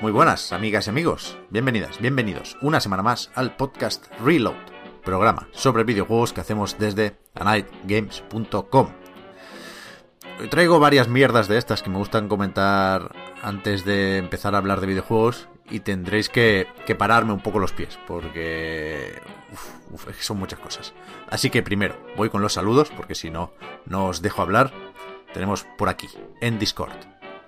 [0.00, 1.38] Muy buenas, amigas y amigos.
[1.50, 4.56] Bienvenidas, bienvenidos una semana más al podcast Reload,
[5.04, 8.88] programa sobre videojuegos que hacemos desde anightgames.com.
[10.50, 14.86] Traigo varias mierdas de estas que me gustan comentar antes de empezar a hablar de
[14.86, 19.20] videojuegos y tendréis que, que pararme un poco los pies porque
[19.52, 20.94] uf, uf, son muchas cosas.
[21.28, 23.52] Así que primero voy con los saludos porque si no,
[23.84, 24.72] no os dejo hablar.
[25.34, 26.08] Tenemos por aquí,
[26.40, 26.92] en Discord,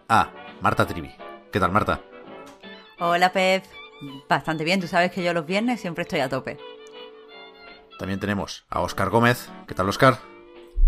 [0.09, 1.15] a Marta Trivi.
[1.53, 2.01] ¿Qué tal, Marta?
[2.99, 3.65] Hola, Pep.
[4.29, 6.59] Bastante bien, tú sabes que yo los viernes siempre estoy a tope.
[7.99, 9.51] También tenemos a Oscar Gómez.
[9.69, 10.19] ¿Qué tal, Oscar?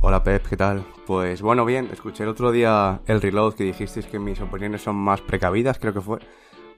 [0.00, 0.84] Hola Pep, ¿qué tal?
[1.06, 4.96] Pues bueno, bien, escuché el otro día el reload que dijisteis que mis opiniones son
[4.96, 6.18] más precavidas, creo que fue.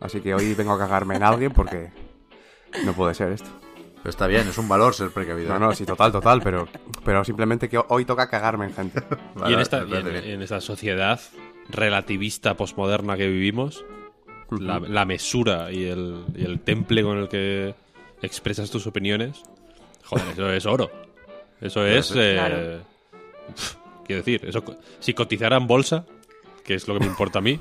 [0.00, 1.90] Así que hoy vengo a cagarme en alguien porque
[2.84, 3.48] no puede ser esto.
[3.96, 5.48] Pero está bien, es un valor ser precavido.
[5.52, 6.68] No, no, sí, total, total, pero,
[7.04, 9.02] pero simplemente que hoy toca cagarme en gente.
[9.34, 10.24] Vale, y en esta, en, parece bien.
[10.24, 11.20] en esta sociedad
[11.68, 13.84] relativista posmoderna que vivimos,
[14.50, 17.74] la, la mesura y el, y el temple con el que
[18.22, 19.42] expresas tus opiniones,
[20.04, 20.90] joder, eso es oro.
[21.60, 22.12] Eso es...
[22.14, 22.97] eh, Claro.
[24.04, 24.62] Quiero decir, eso,
[25.00, 26.04] si cotizara en bolsa,
[26.64, 27.60] que es lo que me importa a mí,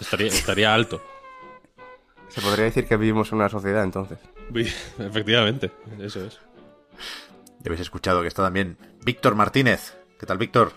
[0.00, 1.00] estaría, estaría alto.
[2.28, 4.18] Se podría decir que vivimos en una sociedad entonces.
[4.98, 6.38] Efectivamente, eso es.
[7.58, 9.96] Ya habéis escuchado que está también Víctor Martínez.
[10.18, 10.72] ¿Qué tal, Víctor?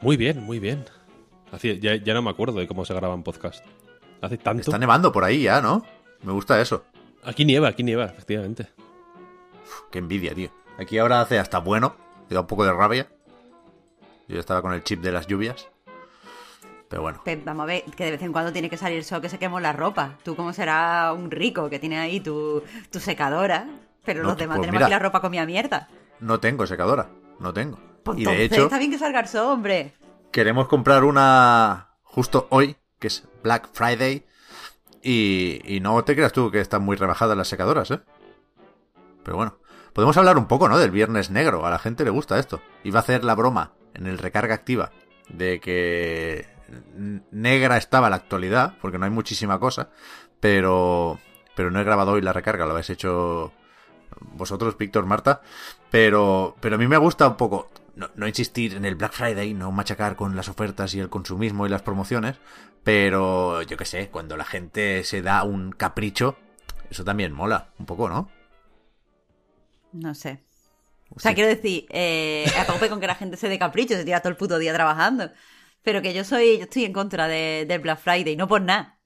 [0.00, 0.84] Muy bien, muy bien.
[1.50, 3.64] Hacía- ya, ya no me acuerdo de cómo se graban podcast.
[4.20, 4.60] Hace tanto.
[4.62, 5.84] Está nevando por ahí ya, ¿no?
[6.22, 6.84] Me gusta eso.
[7.24, 8.68] Aquí nieva, aquí nieva, efectivamente.
[9.64, 10.50] Uf, qué envidia, tío.
[10.78, 11.96] Aquí ahora hace hasta bueno.
[12.32, 13.08] Da un poco de rabia.
[14.28, 15.68] Yo estaba con el chip de las lluvias.
[16.88, 17.22] Pero bueno.
[17.44, 19.38] Vamos a ver, que de vez en cuando tiene que salir el sol que se
[19.38, 20.18] quemó la ropa.
[20.24, 23.66] Tú como serás un rico que tiene ahí tu, tu secadora,
[24.04, 24.86] pero No, los demás pues tenemos mira.
[24.86, 25.88] aquí la ropa comida mierda.
[26.20, 27.08] No tengo secadora.
[27.38, 27.78] No tengo.
[28.04, 29.94] Pues Y de hecho, está bien que salga el sol, hombre.
[30.30, 34.24] queremos comprar una justo hoy, que es Black Friday.
[35.02, 38.00] Y, y no te creas tú que están muy rebajadas las secadoras, ¿eh?
[39.24, 39.56] Pero bueno,
[39.92, 40.78] podemos hablar un poco, ¿no?
[40.78, 41.66] Del viernes negro.
[41.66, 42.60] A la gente le gusta esto.
[42.84, 44.90] Iba a hacer la broma en el recarga activa
[45.28, 46.46] de que
[47.30, 49.90] negra estaba la actualidad, porque no hay muchísima cosa.
[50.40, 51.18] Pero,
[51.54, 53.52] pero no he grabado hoy la recarga, lo habéis hecho
[54.20, 55.42] vosotros, Víctor, Marta.
[55.90, 59.54] Pero, pero a mí me gusta un poco no, no insistir en el Black Friday,
[59.54, 62.36] no machacar con las ofertas y el consumismo y las promociones,
[62.84, 66.36] pero yo qué sé, cuando la gente se da un capricho,
[66.90, 68.28] eso también mola un poco, ¿no?
[69.92, 70.42] No sé.
[71.14, 74.04] O sea, quiero decir, eh, a tope con que la gente se dé capricho, se
[74.04, 75.30] tira todo el puto día trabajando.
[75.82, 78.98] Pero que yo soy, yo estoy en contra de, del Black Friday, no por nada.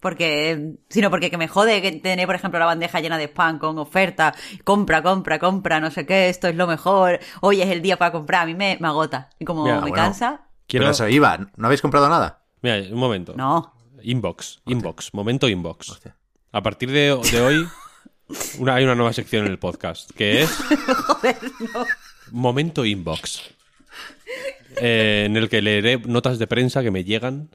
[0.00, 3.58] Porque, sino porque que me jode que tener, por ejemplo, la bandeja llena de spam
[3.58, 7.82] con oferta, compra, compra, compra, no sé qué, esto es lo mejor, hoy es el
[7.82, 9.28] día para comprar, a mí me, me agota.
[9.38, 9.96] Y como Mira, me bueno.
[9.96, 10.84] cansa, Quiero.
[10.84, 12.42] Pero eso iba, ¿no habéis comprado nada?
[12.62, 13.34] Mira, un momento.
[13.36, 13.72] no.
[14.02, 15.88] Inbox, inbox, momento inbox.
[15.88, 16.14] Hostia.
[16.52, 17.66] A partir de, de hoy,
[18.58, 20.50] una, hay una nueva sección en el podcast que es
[21.06, 21.86] Joder, no.
[22.30, 23.42] Momento Inbox.
[24.80, 27.50] Eh, en el que leeré notas de prensa que me llegan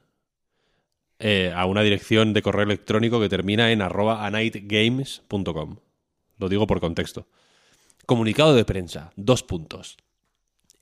[1.18, 5.76] eh, a una dirección de correo electrónico que termina en arroba anightgames.com.
[6.38, 7.26] Lo digo por contexto.
[8.06, 9.98] Comunicado de prensa, dos puntos.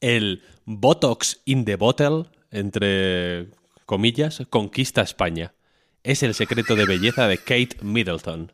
[0.01, 3.49] El Botox in the Bottle, entre
[3.85, 5.55] comillas, conquista España.
[6.05, 8.53] Es el secreto de belleza de Kate Middleton.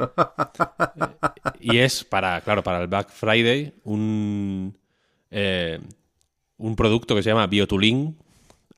[1.60, 4.78] Y es para, claro, para el Black Friday un,
[5.30, 5.78] eh,
[6.56, 8.16] un producto que se llama Biotulin,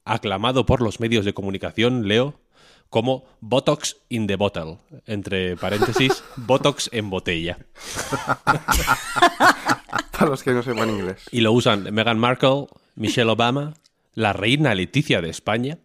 [0.04, 2.40] aclamado por los medios de comunicación, leo,
[2.90, 7.58] como Botox in the Bottle, entre paréntesis, Botox en botella.
[10.12, 11.24] Para los que no sepan inglés.
[11.30, 13.74] Y lo usan Meghan Markle, Michelle Obama,
[14.14, 15.78] la reina Leticia de España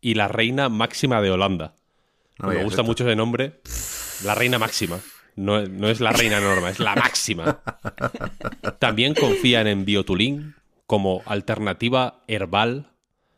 [0.00, 1.74] y la reina máxima de Holanda.
[2.42, 2.84] No Me gusta esto.
[2.84, 3.60] mucho ese nombre.
[4.24, 4.98] La reina máxima.
[5.36, 7.62] No, no es la reina norma, es la máxima.
[8.78, 10.54] También confían en Biotulín
[10.86, 12.92] como alternativa herbal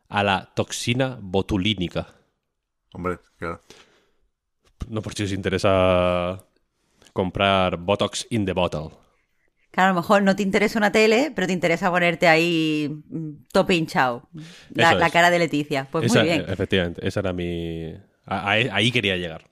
[0.09, 2.09] a la toxina botulínica.
[2.93, 3.61] Hombre, claro.
[4.89, 6.45] No por si os interesa
[7.13, 8.91] comprar Botox in the bottle.
[9.71, 13.45] Claro, a lo mejor no te interesa una tele, pero te interesa ponerte ahí mm,
[13.53, 14.29] todo pinchado.
[14.73, 15.89] La, cara de Leticia.
[15.91, 16.45] Pues Esa- muy bien.
[16.49, 17.93] Efectivamente, esa era mi...
[18.27, 19.51] a- a- ahí quería llegar.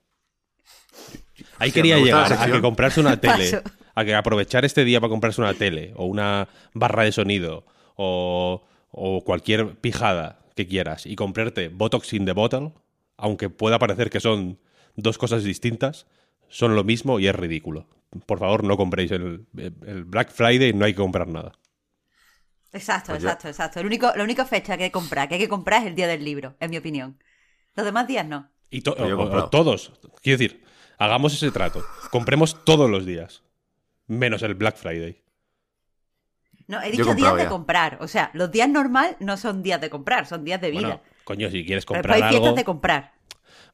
[1.58, 3.62] Ahí quería llegar a que comprarse una tele, Paso.
[3.94, 7.64] a que aprovechar este día para comprarse una tele o una barra de sonido
[7.96, 12.72] o, o cualquier pijada que quieras y comprarte Botox in the Bottle
[13.16, 14.58] aunque pueda parecer que son
[14.96, 16.06] dos cosas distintas,
[16.48, 17.88] son lo mismo y es ridículo.
[18.26, 21.52] Por favor, no compréis el, el Black Friday, no hay que comprar nada.
[22.72, 23.80] Exacto, exacto, exacto.
[23.80, 25.94] El único, la única fecha que hay que comprar, que hay que comprar es el
[25.94, 27.18] día del libro, en mi opinión.
[27.76, 28.50] Los demás días no.
[28.72, 29.92] Y todos.
[30.22, 30.64] Quiero decir,
[30.98, 31.84] hagamos ese trato.
[32.10, 33.42] Compremos todos los días.
[34.06, 35.22] Menos el Black Friday.
[36.66, 37.98] No, he dicho días de comprar.
[38.00, 41.02] O sea, los días normal no son días de comprar, son días de vida.
[41.24, 43.12] coño, si quieres comprar pero hay fiestas de comprar.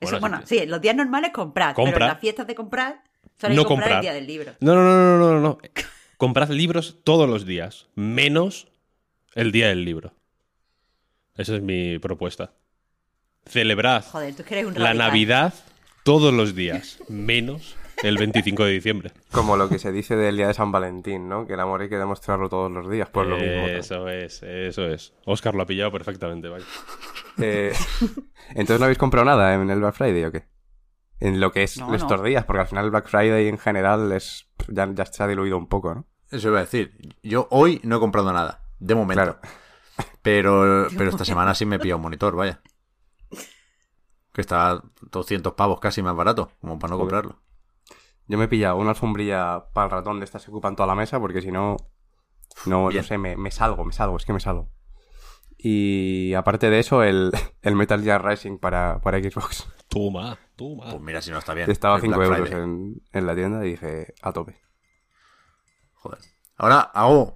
[0.01, 3.03] Eso, bueno, sí, los días normales comprar, pero las fiestas de comprar
[3.41, 4.55] son no comprar, el día del libro.
[4.61, 5.59] No, no, no, no, no, no.
[6.17, 8.69] Comprad libros todos los días, menos
[9.35, 10.15] el día del libro.
[11.37, 12.53] Esa es mi propuesta.
[13.49, 14.05] Celebrad
[14.77, 15.55] la Navidad
[16.03, 19.13] todos los días, menos el 25 de diciembre.
[19.33, 21.47] Como lo que se dice del día de San Valentín, ¿no?
[21.47, 23.67] Que el amor hay que demostrarlo todos los días, por lo mismo.
[23.67, 25.13] Eso es, eso es.
[25.25, 26.65] Oscar lo ha pillado perfectamente, vaya.
[27.41, 27.73] Eh,
[28.51, 30.45] Entonces no habéis comprado nada en el Black Friday o qué?
[31.21, 34.49] En lo que es estos días, porque al final el Black Friday en general es
[34.69, 36.07] ya, ya se ha diluido un poco, ¿no?
[36.31, 36.93] Eso iba a decir.
[37.23, 38.63] Yo hoy no he comprado nada.
[38.79, 39.39] De momento.
[40.23, 42.61] Pero, pero esta semana sí me he un monitor, vaya.
[44.39, 47.41] Que está 200 pavos casi más barato, como para no comprarlo.
[48.29, 50.95] Yo me he pillado una alfombrilla para el ratón de estas que ocupan toda la
[50.95, 51.77] mesa, porque si no,
[52.65, 54.71] no, no sé, me, salgo, me salgo, es que me salgo.
[55.57, 57.33] Y aparte de eso, el,
[57.65, 59.67] Metal Gear Rising para, para Xbox.
[59.89, 60.85] Toma, toma.
[60.85, 61.69] Pues mira si no está bien.
[61.69, 64.55] Estaba a 5 euros en, la tienda y dije, a tope.
[65.95, 66.21] Joder.
[66.57, 67.35] Ahora hago...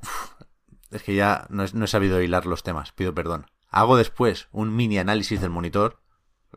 [0.92, 3.46] Es que ya no he, sabido hilar los temas, pido perdón.
[3.70, 6.01] Hago después un mini análisis del monitor,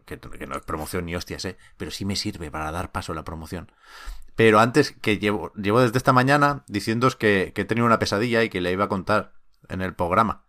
[0.06, 1.58] que, no es promoción ni hostias, ¿eh?
[1.78, 3.72] pero sí me sirve para dar paso a la promoción.
[4.36, 8.44] Pero antes, que llevo, llevo desde esta mañana diciéndoos que, que he tenido una pesadilla
[8.44, 9.34] y que le iba a contar
[9.70, 10.44] en el programa.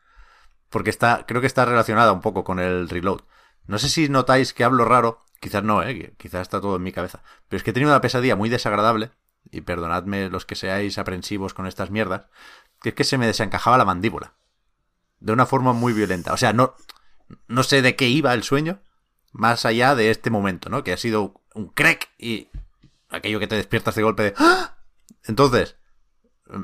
[0.69, 3.21] Porque está, creo que está relacionada un poco con el reload.
[3.67, 6.15] No sé si notáis que hablo raro, quizás no, ¿eh?
[6.19, 7.23] quizás está todo en mi cabeza.
[7.49, 9.13] Pero es que he tenido una pesadilla muy desagradable,
[9.51, 12.27] y perdonadme los que seáis aprensivos con estas mierdas,
[12.83, 14.35] que es que se me desencajaba la mandíbula.
[15.21, 16.33] De una forma muy violenta.
[16.33, 16.75] O sea, no,
[17.49, 18.81] no sé de qué iba el sueño,
[19.37, 20.83] más allá de este momento, ¿no?
[20.83, 22.49] Que ha sido un crack y
[23.11, 24.35] aquello que te despiertas de golpe de...
[24.39, 24.77] ¡Ah!
[25.25, 25.77] Entonces,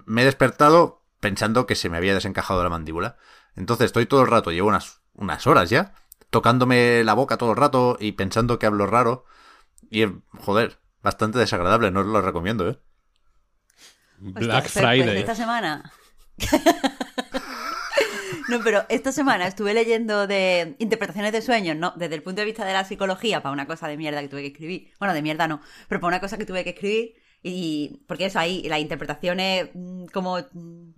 [0.06, 3.18] me he despertado pensando que se me había desencajado la mandíbula.
[3.56, 5.94] Entonces estoy todo el rato, llevo unas, unas horas ya,
[6.30, 9.26] tocándome la boca todo el rato y pensando que hablo raro.
[9.90, 10.06] Y,
[10.38, 12.78] joder, bastante desagradable, no os lo recomiendo, ¿eh?
[14.18, 15.18] Black Friday.
[15.18, 15.92] esta semana
[18.48, 22.46] no, pero esta semana estuve leyendo de interpretaciones de sueños, no, desde el punto de
[22.46, 24.90] vista de la psicología, para una cosa de mierda que tuve que escribir.
[24.98, 27.14] Bueno, de mierda no, pero para una cosa que tuve que escribir.
[27.42, 30.92] Y porque eso ahí, las interpretaciones mm, como mm,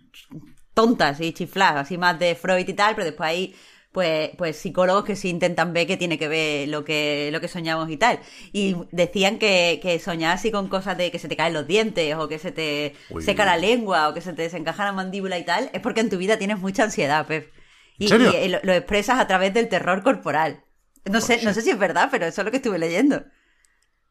[0.74, 3.54] tontas y chifladas, así más de Freud y tal, pero después hay
[3.94, 7.46] pues, pues psicólogos que sí intentan ver qué tiene que ver lo que, lo que
[7.46, 8.18] soñamos y tal.
[8.52, 12.12] Y decían que, que soñar así con cosas de que se te caen los dientes
[12.16, 15.44] o que se te seca la lengua o que se te desencaja la mandíbula y
[15.44, 17.52] tal, es porque en tu vida tienes mucha ansiedad, Pep.
[17.96, 20.64] Y, lo, expresas a través del terror corporal.
[21.04, 23.22] No sé, no sé si es verdad, pero eso es lo que estuve leyendo.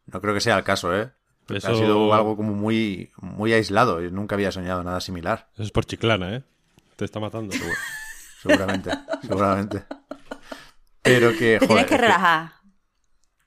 [0.06, 1.10] No creo que sea el caso, ¿eh?
[1.50, 4.00] Ha sido algo como muy, muy aislado.
[4.00, 5.50] Yo nunca había soñado nada similar.
[5.52, 6.42] Eso es por chiclana, ¿eh?
[6.96, 7.54] Te está matando.
[8.44, 8.90] Seguramente,
[9.22, 9.84] seguramente.
[11.02, 11.58] Pero que.
[11.58, 12.52] Te tienes que relajar.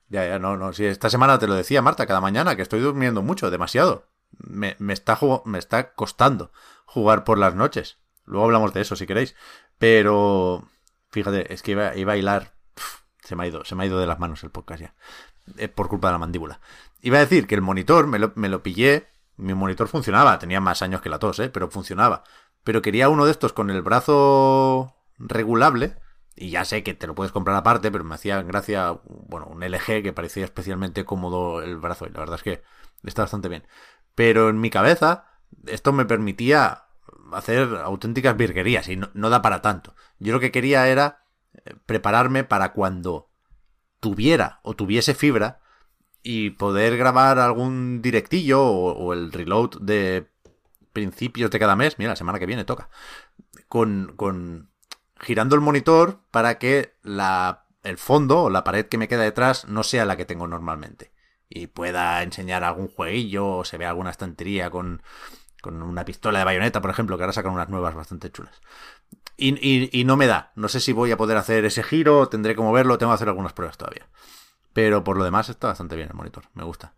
[0.08, 0.72] Ya, ya, no, no.
[0.72, 4.08] Sí, esta semana te lo decía Marta, cada mañana, que estoy durmiendo mucho, demasiado.
[4.30, 6.52] Me, está, me está costando
[6.86, 7.98] jugar por las noches.
[8.24, 9.34] Luego hablamos de eso si queréis.
[9.78, 10.68] Pero.
[11.10, 12.54] Fíjate, es que iba, iba a hilar.
[13.22, 14.94] se me ha ido, se me ha ido de las manos el podcast ya.
[15.56, 16.60] Eh, por culpa de la mandíbula.
[17.00, 19.08] Iba a decir que el monitor me lo, me lo pillé.
[19.36, 21.48] Mi monitor funcionaba, tenía más años que la tos, ¿eh?
[21.48, 22.24] pero funcionaba
[22.68, 25.96] pero quería uno de estos con el brazo regulable.
[26.36, 29.62] Y ya sé que te lo puedes comprar aparte, pero me hacía gracia, bueno, un
[29.64, 32.04] LG que parecía especialmente cómodo el brazo.
[32.04, 32.62] Y la verdad es que
[33.04, 33.66] está bastante bien.
[34.14, 35.24] Pero en mi cabeza,
[35.64, 36.88] esto me permitía
[37.32, 39.94] hacer auténticas virguerías y no, no da para tanto.
[40.18, 43.30] Yo lo que quería era eh, prepararme para cuando
[43.98, 45.62] tuviera o tuviese fibra
[46.22, 50.28] y poder grabar algún directillo o, el reload de
[50.98, 52.88] principios de cada mes, mira, la semana que viene toca,
[53.68, 54.70] con, con
[55.20, 59.68] girando el monitor para que la, el fondo o la pared que me queda detrás
[59.68, 61.12] no sea la que tengo normalmente.
[61.48, 65.02] Y pueda enseñar algún jueguillo o se vea alguna estantería con,
[65.62, 68.60] con una pistola de bayoneta, por ejemplo, que ahora sacan unas nuevas bastante chulas.
[69.36, 70.50] Y, y, y, no me da.
[70.56, 73.28] No sé si voy a poder hacer ese giro, tendré como verlo, tengo que hacer
[73.28, 74.08] algunas pruebas todavía.
[74.72, 76.94] Pero por lo demás está bastante bien el monitor, me gusta.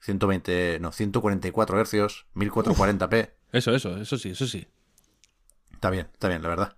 [0.00, 3.30] 120, no, 144 Hz, 1440p.
[3.52, 4.68] Eso, eso, eso sí, eso sí.
[5.72, 6.76] Está bien, está bien, la verdad.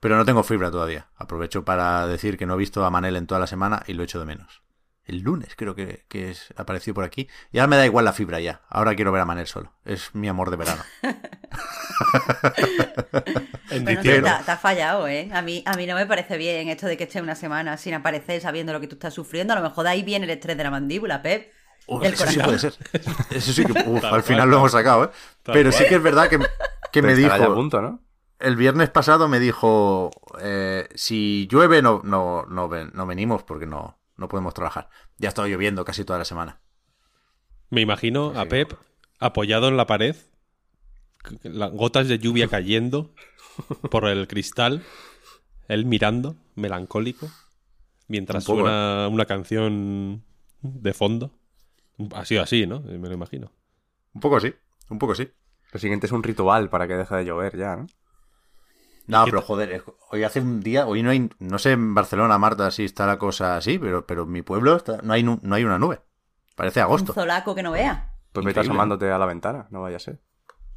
[0.00, 1.08] Pero no tengo fibra todavía.
[1.16, 4.02] Aprovecho para decir que no he visto a Manel en toda la semana y lo
[4.04, 4.62] echo de menos.
[5.04, 7.28] el lunes creo que, que es, apareció por aquí.
[7.50, 8.62] Y ahora me da igual la fibra ya.
[8.68, 9.72] Ahora quiero ver a Manel solo.
[9.84, 10.82] Es mi amor de verano.
[13.70, 15.28] En Bueno, te has fallado, ¿eh?
[15.32, 17.92] A mí, a mí no me parece bien esto de que esté una semana sin
[17.94, 19.52] aparecer sabiendo lo que tú estás sufriendo.
[19.52, 21.52] A lo mejor de ahí viene el estrés de la mandíbula, Pep.
[21.88, 22.74] Uf, eso sí puede ser.
[23.30, 25.10] Eso sí que uf, al final lo hemos sacado, ¿eh?
[25.42, 26.38] Pero sí que es verdad que,
[26.92, 27.54] que me dijo.
[27.54, 28.00] punto, ¿no?
[28.38, 33.98] El viernes pasado me dijo: eh, si llueve, no, no, no, no venimos porque no,
[34.16, 34.90] no podemos trabajar.
[35.16, 36.60] Ya ha estado lloviendo casi toda la semana.
[37.70, 38.74] Me imagino a Pep
[39.18, 40.16] apoyado en la pared,
[41.72, 43.14] gotas de lluvia cayendo
[43.90, 44.82] por el cristal,
[45.68, 47.28] él mirando, melancólico,
[48.08, 50.24] mientras Un poco, suena una canción
[50.62, 51.32] de fondo.
[52.14, 52.80] Ha sido así, ¿no?
[52.80, 53.50] Me lo imagino.
[54.14, 54.54] Un poco sí,
[54.90, 55.30] un poco sí.
[55.72, 57.86] Lo siguiente es un ritual para que deje de llover ya, ¿no?
[59.06, 62.70] No, pero joder, hoy hace un día, hoy no hay, no sé en Barcelona, Marta,
[62.70, 65.64] si está la cosa así, pero, pero en mi pueblo está- no, hay, no hay
[65.64, 66.00] una nube.
[66.54, 67.12] Parece Un agosto.
[67.14, 68.12] zolaco que no vea.
[68.32, 70.20] Pues vete asomándote a la ventana, no vaya a ser.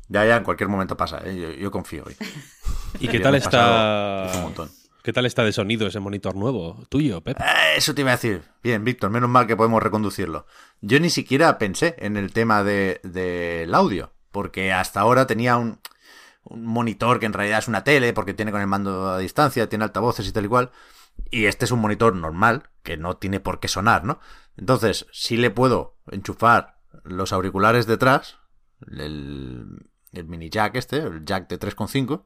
[0.07, 1.35] Ya, ya, en cualquier momento pasa, ¿eh?
[1.35, 2.15] yo, yo confío hoy.
[2.99, 4.29] ¿Y qué tal está?
[4.35, 4.69] un montón.
[5.03, 7.39] ¿Qué tal está de sonido ese monitor nuevo tuyo, Pep?
[7.39, 7.43] Eh,
[7.77, 8.43] Eso te iba a decir.
[8.61, 10.45] Bien, Víctor, menos mal que podemos reconducirlo.
[10.81, 15.79] Yo ni siquiera pensé en el tema de- del audio, porque hasta ahora tenía un,
[16.43, 19.67] un monitor que en realidad es una tele, porque tiene con el mando a distancia,
[19.69, 20.71] tiene altavoces y tal y cual.
[21.31, 24.19] Y este es un monitor normal, que no tiene por qué sonar, ¿no?
[24.55, 28.37] Entonces, sí le puedo enchufar los auriculares detrás,
[28.87, 32.25] el, el mini jack este, el jack de 3.5,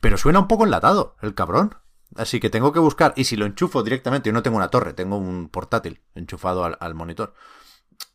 [0.00, 1.76] pero suena un poco enlatado, el cabrón.
[2.14, 4.94] Así que tengo que buscar, y si lo enchufo directamente, yo no tengo una torre,
[4.94, 7.34] tengo un portátil enchufado al, monitor.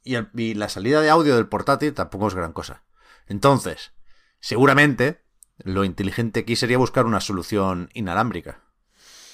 [0.03, 2.83] Y la salida de audio del portátil tampoco es gran cosa.
[3.27, 3.93] Entonces,
[4.39, 5.23] seguramente
[5.57, 8.61] lo inteligente aquí sería buscar una solución inalámbrica.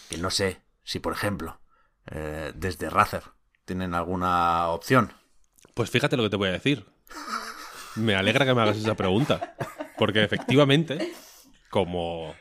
[0.10, 1.62] Que no sé si, por ejemplo,
[2.08, 3.24] eh, desde Razer
[3.66, 5.14] tienen alguna opción.
[5.74, 6.86] Pues fíjate lo que te voy a decir.
[7.96, 9.56] Me alegra que me hagas esa pregunta.
[9.98, 11.14] Porque efectivamente,
[11.70, 12.36] como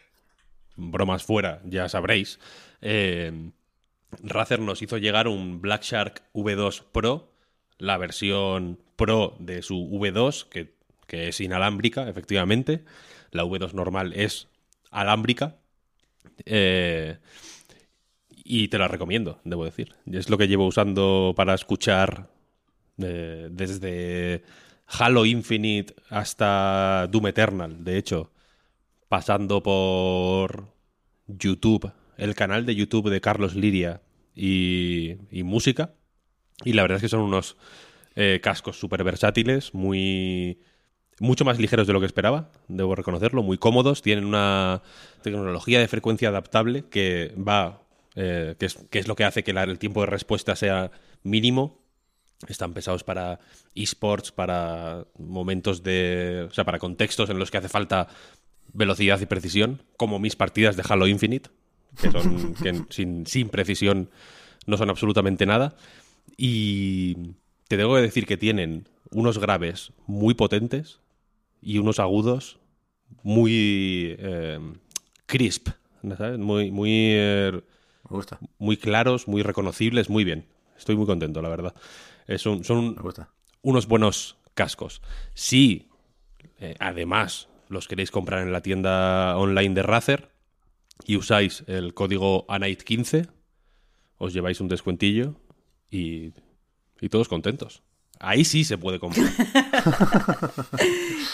[0.76, 2.38] bromas fuera, ya sabréis,
[2.80, 3.50] eh,
[4.22, 7.32] Razer nos hizo llegar un Black Shark V2 Pro,
[7.78, 10.74] la versión Pro de su V2, que,
[11.06, 12.84] que es inalámbrica, efectivamente.
[13.30, 14.48] La V2 normal es
[14.90, 15.56] alámbrica.
[16.44, 17.18] Eh,
[18.44, 19.94] y te la recomiendo, debo decir.
[20.10, 22.30] Es lo que llevo usando para escuchar
[22.98, 24.44] eh, desde
[24.86, 28.30] Halo Infinite hasta Doom Eternal, de hecho,
[29.08, 30.72] pasando por
[31.26, 34.02] YouTube, el canal de YouTube de Carlos Liria
[34.34, 35.94] y, y música.
[36.64, 37.56] Y la verdad es que son unos
[38.14, 40.58] eh, cascos súper versátiles, muy
[41.18, 44.82] mucho más ligeros de lo que esperaba, debo reconocerlo, muy cómodos, tienen una
[45.22, 47.82] tecnología de frecuencia adaptable que va,
[48.14, 50.90] eh, que, es, que es lo que hace que el tiempo de respuesta sea
[51.22, 51.84] mínimo.
[52.48, 53.40] Están pensados para
[53.74, 58.08] esports, para momentos de, o sea, para contextos en los que hace falta
[58.76, 61.50] velocidad y precisión, como mis partidas de Halo Infinite,
[62.00, 64.10] que son que sin, sin precisión
[64.66, 65.76] no son absolutamente nada.
[66.36, 67.14] Y
[67.68, 71.00] te tengo que decir que tienen unos graves muy potentes
[71.60, 72.58] y unos agudos
[73.22, 74.58] muy eh,
[75.26, 75.68] crisp,
[76.16, 76.38] ¿sabes?
[76.38, 77.52] Muy, muy, eh,
[78.10, 80.46] Me gusta, muy claros, muy reconocibles, muy bien.
[80.76, 81.74] Estoy muy contento, la verdad.
[82.36, 83.30] Son son me gusta.
[83.62, 85.00] unos buenos cascos.
[85.34, 85.88] Si,
[86.58, 90.30] eh, además, los queréis comprar en la tienda online de Razer
[91.04, 93.28] y usáis el código ANIGHT15,
[94.18, 95.34] os lleváis un descuentillo
[95.90, 96.32] y,
[97.00, 97.82] y todos contentos.
[98.18, 99.26] Ahí sí se puede comprar.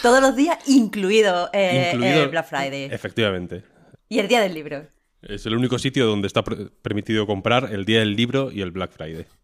[0.01, 2.83] Todos los días, incluido, eh, Incluido- el Black Friday.
[2.91, 3.63] Efectivamente.
[4.09, 4.85] Y el día del libro.
[5.21, 8.71] Es el único sitio donde está pre- permitido comprar el día del libro y el
[8.71, 9.25] Black Friday.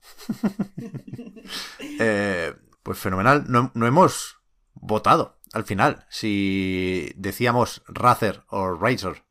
[2.00, 2.54] Eh,
[2.84, 3.46] pues fenomenal.
[3.48, 4.38] No, no hemos
[4.74, 9.24] votado al final si decíamos Razer o Razer.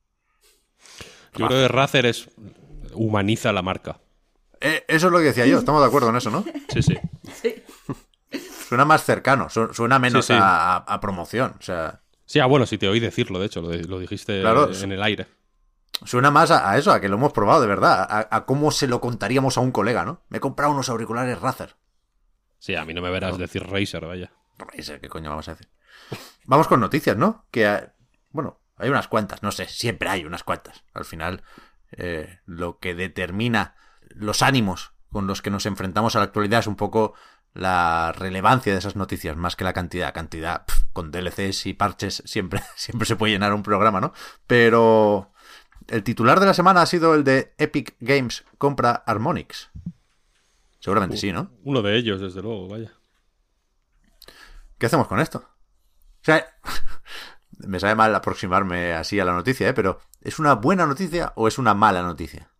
[1.36, 2.30] Yo creo que Razer es
[2.94, 4.00] humaniza la marca.
[4.60, 6.44] Eh, eso es lo que decía yo, estamos de acuerdo en eso, ¿no?
[6.72, 6.98] Sí, sí.
[7.42, 7.62] Sí.
[8.68, 10.38] Suena más cercano, su- suena menos Sí, sí.
[10.42, 11.54] A, promoción.
[11.58, 14.40] O sea, Sí, ah, bueno, si te oí decirlo, de hecho, lo, de- lo dijiste
[14.40, 14.70] Claro.
[14.72, 15.26] en el aire.
[16.04, 18.70] suena más a, a eso, a que lo hemos probado de verdad, a, a cómo
[18.70, 20.20] se lo contaríamos a un colega, ¿no?
[20.28, 21.76] Me he comprado unos auriculares Razer.
[22.58, 24.30] Sí, a mí no me verás decir Razer, vaya.
[24.58, 25.68] Razer, ¿qué coño vamos a decir?
[26.48, 27.44] Vamos con noticias, ¿no?
[27.50, 27.90] Que,
[28.30, 30.82] bueno, hay unas cuantas, no sé, siempre hay unas cuantas.
[30.94, 31.42] Al final,
[31.92, 33.76] eh, lo que determina
[34.08, 37.12] los ánimos con los que nos enfrentamos a la actualidad es un poco
[37.52, 40.14] la relevancia de esas noticias, más que la cantidad.
[40.14, 40.64] Cantidad,
[40.94, 44.14] con DLCs y parches siempre, siempre se puede llenar un programa, ¿no?
[44.46, 45.34] Pero
[45.86, 49.70] el titular de la semana ha sido el de Epic Games compra Harmonix.
[50.80, 51.50] Seguramente sí, ¿no?
[51.62, 52.94] Uno de ellos, desde luego, vaya.
[54.78, 55.46] ¿Qué hacemos con esto?
[56.28, 56.46] O sea,
[57.72, 59.74] me sabe mal aproximarme así a la noticia, ¿eh?
[59.74, 62.50] Pero ¿es una buena noticia o es una mala noticia?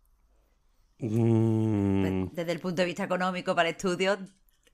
[0.99, 4.19] Mm, Desde el punto de vista económico para estudios,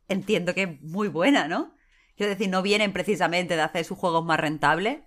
[0.07, 1.75] entiendo que es muy buena, ¿no?
[2.15, 4.99] Quiero decir, no vienen precisamente de hacer sus juegos más rentables.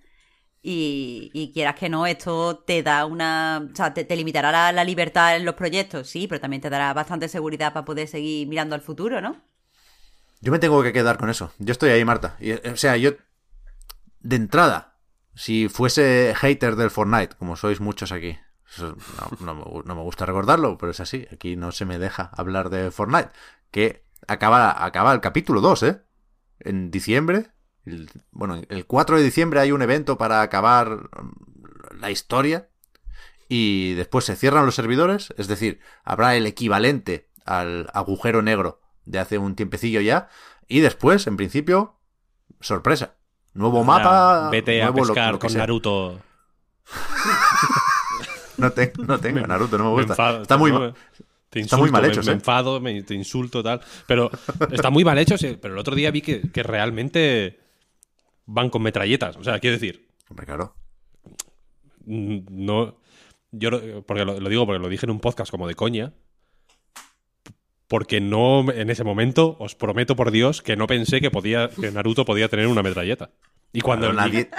[0.62, 3.68] Y, y quieras que no, esto te da una.
[3.72, 6.70] O sea, te, te limitará la, la libertad en los proyectos, sí, pero también te
[6.70, 9.42] dará bastante seguridad para poder seguir mirando al futuro, ¿no?
[10.40, 11.52] Yo me tengo que quedar con eso.
[11.58, 12.36] Yo estoy ahí, Marta.
[12.40, 13.12] Y, o sea, yo.
[14.20, 14.96] De entrada,
[15.34, 18.38] si fuese hater del Fortnite, como sois muchos aquí.
[19.40, 19.54] no
[19.94, 21.26] me gusta recordarlo, pero es así.
[21.32, 23.30] Aquí no se me deja hablar de Fortnite.
[23.70, 26.02] Que acaba, acaba el capítulo 2, ¿eh?
[26.60, 27.50] En diciembre.
[27.86, 30.90] el- bueno, el 4 de diciembre hay un evento para acabar
[31.22, 32.68] mm, la historia.
[33.48, 35.32] Y después se cierran los servidores.
[35.38, 40.28] Es decir, habrá el equivalente al agujero negro de hace un tiempecillo ya.
[40.66, 41.96] Y después, en principio,
[42.60, 43.14] sorpresa.
[43.54, 44.50] Nuevo mapa.
[44.50, 45.60] vete a nuevo pescar lo con sea.
[45.60, 46.20] Naruto.
[48.56, 50.12] No, te- no tengo Naruto, no me Me gusta.
[50.14, 50.94] enfado, está muy no, mal.
[51.48, 52.34] Te está insulto, muy mal me- hechos, me, ¿eh?
[52.34, 53.80] enfado, me, te insulto, tal.
[54.08, 54.30] Pero
[54.72, 57.60] está muy mal hecho, sí, pero el otro día vi que, que realmente
[58.46, 59.36] van con metralletas.
[59.36, 60.74] O sea, quiero decir, Hombre, claro.
[62.04, 62.96] no.
[63.52, 66.12] Yo porque lo, lo digo porque lo dije en un podcast como de coña.
[67.88, 71.90] Porque no, en ese momento, os prometo por Dios que no pensé que podía, que
[71.90, 73.30] Naruto podía tener una metralleta.
[73.72, 74.50] Y cuando, Claro, nadie,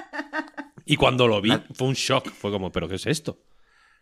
[0.86, 2.29] y cuando lo vi, fue un shock.
[2.29, 3.39] Fue como, ¿pero qué es esto?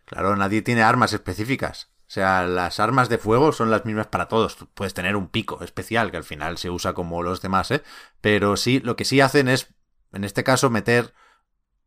[0.06, 1.92] claro, nadie tiene armas específicas.
[2.08, 4.56] O sea, las armas de fuego son las mismas para todos.
[4.56, 7.82] Tú puedes tener un pico especial que al final se usa como los demás, ¿eh?
[8.22, 9.74] Pero sí, lo que sí hacen es,
[10.14, 11.12] en este caso, meter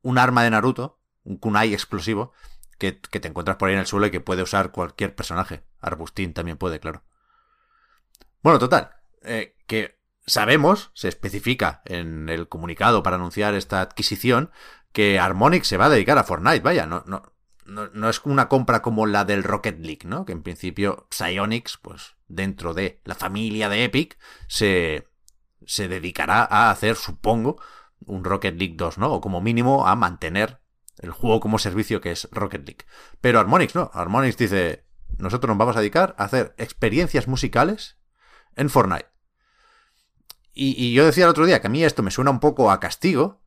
[0.04, 2.34] un arma de Naruto, un kunai explosivo,
[2.78, 5.64] que, que te encuentras por ahí en el suelo y que puede usar cualquier personaje.
[5.80, 7.04] Arbustín también puede, claro.
[8.42, 8.92] Bueno, total.
[9.24, 14.52] eh, que sabemos, se especifica en el comunicado para anunciar esta adquisición,
[14.92, 16.62] que Harmonix se va a dedicar a Fortnite.
[16.62, 17.34] Vaya, no, no,
[17.66, 20.26] no, no es una compra como la del Rocket League, ¿no?
[20.26, 25.08] Que en principio Psyonix, pues dentro de la familia de Epic, se,
[25.66, 27.62] se dedicará a hacer, supongo,
[28.06, 29.14] un Rocket League 2, ¿no?
[29.14, 30.60] O como mínimo a mantener
[31.00, 32.86] el juego como servicio que es Rocket League.
[33.22, 33.90] Pero Harmonix no.
[33.94, 34.86] Harmonix dice,
[35.18, 37.98] nosotros nos vamos a dedicar a hacer experiencias musicales
[38.56, 39.08] en Fortnite.
[40.54, 42.80] Y, yo decía el otro día que a mí esto me suena un poco a
[42.80, 43.42] castigo,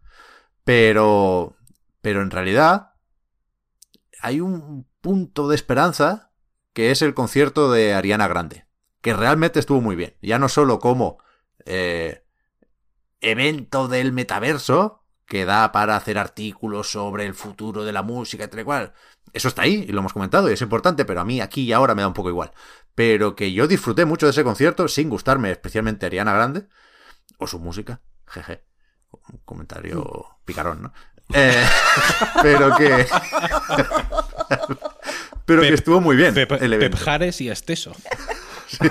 [0.64, 1.56] pero,
[2.00, 2.94] pero en realidad
[4.20, 6.32] hay un punto de esperanza
[6.72, 8.66] que es el concierto de Ariana Grande,
[9.02, 10.16] que realmente estuvo muy bien.
[10.22, 11.18] Ya no solo como
[11.66, 12.24] eh,
[13.20, 18.60] evento del metaverso, que da para hacer artículos sobre el futuro de la música, tal
[18.60, 18.92] y cual.
[19.32, 21.72] Eso está ahí, y lo hemos comentado, y es importante, pero a mí aquí y
[21.72, 22.52] ahora me da un poco igual.
[22.94, 26.68] Pero que yo disfruté mucho de ese concierto, sin gustarme especialmente Ariana Grande,
[27.38, 28.64] o su música, jeje.
[29.11, 30.92] Un comentario picarón, ¿no?
[31.33, 31.64] Eh,
[32.42, 32.90] pero que.
[35.46, 36.96] pero que estuvo muy bien Pep, el evento.
[36.96, 37.94] Pep Jares y Esteso.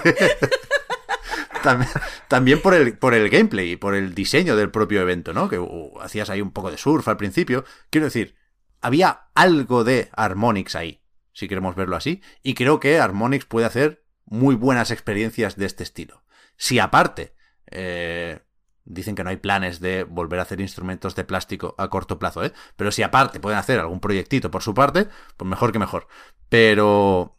[1.62, 1.90] También,
[2.28, 5.48] también por el, por el gameplay y por el diseño del propio evento, ¿no?
[5.48, 7.64] Que uh, hacías ahí un poco de surf al principio.
[7.90, 8.36] Quiero decir,
[8.82, 11.02] había algo de Harmonix ahí,
[11.34, 15.84] si queremos verlo así, y creo que Harmonix puede hacer muy buenas experiencias de este
[15.84, 16.24] estilo.
[16.56, 17.36] Si aparte,
[17.70, 18.40] eh,
[18.86, 22.44] dicen que no hay planes de volver a hacer instrumentos de plástico a corto plazo,
[22.44, 22.54] ¿eh?
[22.76, 26.08] Pero si aparte pueden hacer algún proyectito por su parte, pues mejor que mejor.
[26.50, 27.38] Pero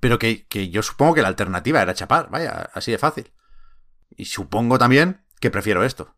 [0.00, 3.32] pero que, que yo supongo que la alternativa era chapar, vaya, así de fácil.
[4.16, 6.15] Y supongo también que prefiero esto.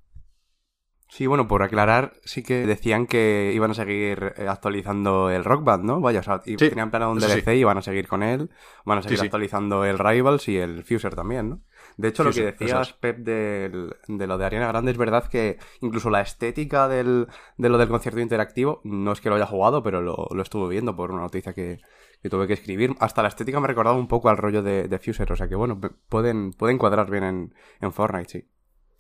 [1.11, 5.65] Sí, bueno, por aclarar, sí que decían que iban a seguir eh, actualizando el Rock
[5.65, 6.01] Band, ¿no?
[6.01, 7.51] Vaya, o sea, Sí, tenían planeado un DLC sí.
[7.53, 8.51] y van a seguir con él,
[8.85, 11.61] van a seguir Sí, actualizando el Rivals y el Fuser también, ¿no?
[11.97, 12.93] De hecho, lo que decías, es.
[12.95, 17.69] Pep, del- de lo de Ariana Grande, es verdad que incluso la estética del, de
[17.71, 20.95] lo del concierto interactivo, no es que lo haya jugado, pero lo, lo estuve viendo
[20.95, 21.81] por una noticia que,
[22.23, 22.95] que tuve que escribir.
[23.01, 25.55] Hasta la estética me recordaba un poco al rollo de, de Fuser, o sea que
[25.57, 28.49] bueno, pueden, pueden cuadrar bien en, en Fortnite, sí.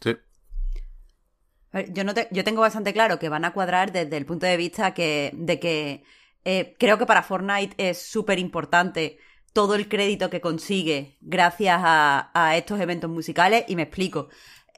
[0.00, 0.16] Sí.
[1.72, 4.46] Ver, Yo, no te- yo tengo bastante claro que van a cuadrar desde el punto
[4.46, 6.02] de vista que, de que
[6.44, 9.18] eh, creo que para Fortnite es súper importante
[9.52, 14.28] todo el crédito que consigue gracias a, a estos eventos musicales y me explico.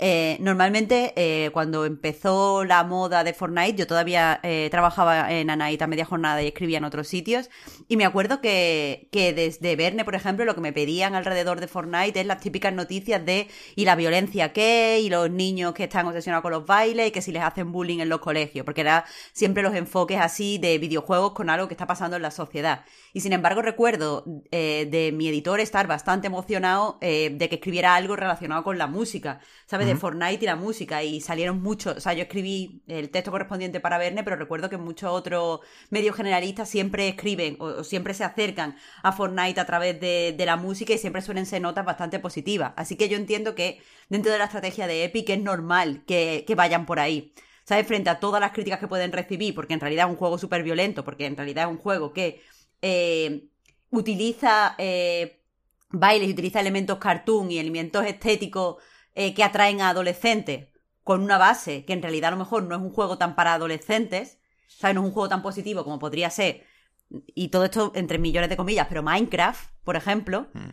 [0.03, 5.87] Eh, normalmente eh, cuando empezó la moda de Fortnite, yo todavía eh, trabajaba en Anaita
[5.87, 7.51] media jornada y escribía en otros sitios.
[7.87, 11.69] Y me acuerdo que, que desde Verne, por ejemplo, lo que me pedían alrededor de
[11.69, 16.07] Fortnite es las típicas noticias de y la violencia que, y los niños que están
[16.07, 19.05] obsesionados con los bailes, y que si les hacen bullying en los colegios, porque era
[19.35, 22.87] siempre los enfoques así de videojuegos con algo que está pasando en la sociedad.
[23.13, 28.63] Y sin embargo, recuerdo de mi editor estar bastante emocionado de que escribiera algo relacionado
[28.63, 29.87] con la música, ¿sabes?
[29.87, 33.81] de Fortnite y la música y salieron muchos, o sea, yo escribí el texto correspondiente
[33.81, 38.77] para Verne, pero recuerdo que muchos otros medios generalistas siempre escriben o, siempre se acercan
[39.03, 42.73] a Fortnite a través de, la música y siempre suelen ser notas bastante positivas.
[42.77, 46.87] Así que yo entiendo que dentro de la estrategia de Epic es normal que, vayan
[46.87, 47.33] por ahí.
[47.65, 47.87] ¿Sabes?
[47.87, 50.65] Frente a todas las críticas que pueden recibir, porque en realidad es un juego súper
[50.65, 52.41] violento, porque en realidad es un juego que
[52.83, 53.49] eh,
[53.91, 55.43] utiliza eh,
[55.91, 58.77] bailes y utiliza elementos cartoon y elementos estéticos
[59.15, 60.69] eh, que atraen a adolescentes
[61.03, 63.55] con una base que en realidad a lo mejor no es un juego tan para
[63.55, 64.39] adolescentes,
[64.69, 64.95] ¿sabes?
[64.95, 66.65] No es un juego tan positivo como podría ser,
[67.11, 70.47] y todo esto entre millones de comillas, pero Minecraft, por ejemplo.
[70.53, 70.69] Mm.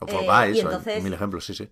[0.00, 1.02] O y entonces...
[1.02, 1.68] mil ejemplos, sí, sí.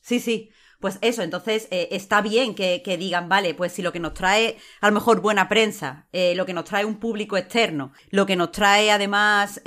[0.00, 0.50] Sí, sí.
[0.84, 4.58] Pues eso, entonces eh, está bien que, digan, vale, pues si lo que nos trae
[4.82, 8.36] a lo mejor buena prensa, eh, lo que nos trae un público externo, lo que
[8.36, 9.62] nos trae además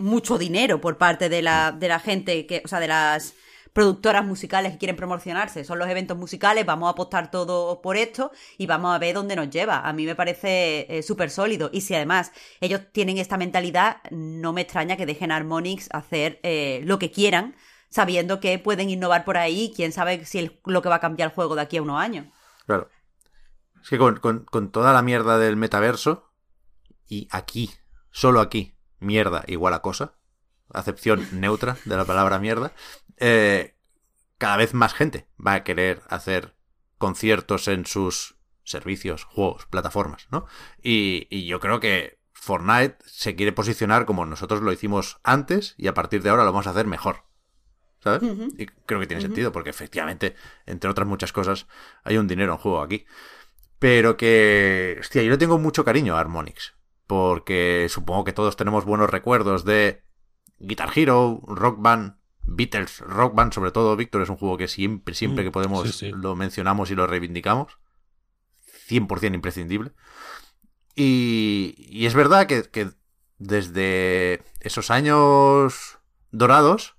[0.00, 3.34] mucho dinero por parte de la, de la gente, que, o sea, de las
[3.72, 8.32] productoras musicales que quieren promocionarse, son los eventos musicales, vamos a apostar todo por esto
[8.58, 9.86] y vamos a ver dónde nos lleva.
[9.86, 11.70] A mí me parece eh, súper sólido.
[11.72, 16.40] Y si además ellos tienen esta mentalidad, no me extraña que dejen a Harmonix hacer
[16.42, 17.54] eh, lo que quieran,
[17.90, 21.30] sabiendo que pueden innovar por ahí, quién sabe si es lo que va a cambiar
[21.30, 22.26] el juego de aquí a unos años.
[22.66, 22.88] Claro.
[23.82, 26.32] Es que con, con toda la mierda del metaverso,
[27.08, 27.70] y aquí,
[28.10, 30.14] solo aquí, mierda igual a cosa,
[30.72, 32.72] acepción neutra de la palabra mierda,
[33.16, 33.76] eh,
[34.38, 36.54] cada vez más gente va a querer hacer
[36.98, 40.46] conciertos en sus servicios, juegos, plataformas, ¿no?
[40.82, 45.94] Y, yo creo que Fortnite se quiere posicionar como nosotros lo hicimos antes y a
[45.94, 47.24] partir de ahora lo vamos a hacer mejor.
[48.06, 48.22] ¿Sabes?
[48.56, 51.66] Y creo que tiene sentido porque efectivamente, entre otras muchas cosas,
[52.04, 53.04] hay un dinero en juego aquí.
[53.78, 56.74] Pero que, hostia, yo le tengo mucho cariño a Harmonix.
[57.06, 60.02] Porque supongo que todos tenemos buenos recuerdos de
[60.58, 65.14] Guitar Hero, Rock Band, Beatles, Rock Band, sobre todo, Víctor, es un juego que siempre,
[65.14, 67.78] siempre mm, que podemos lo mencionamos y lo reivindicamos.
[68.88, 69.92] 100% imprescindible.
[70.94, 72.90] Y, es verdad que,
[73.38, 75.98] desde esos años
[76.30, 76.95] dorados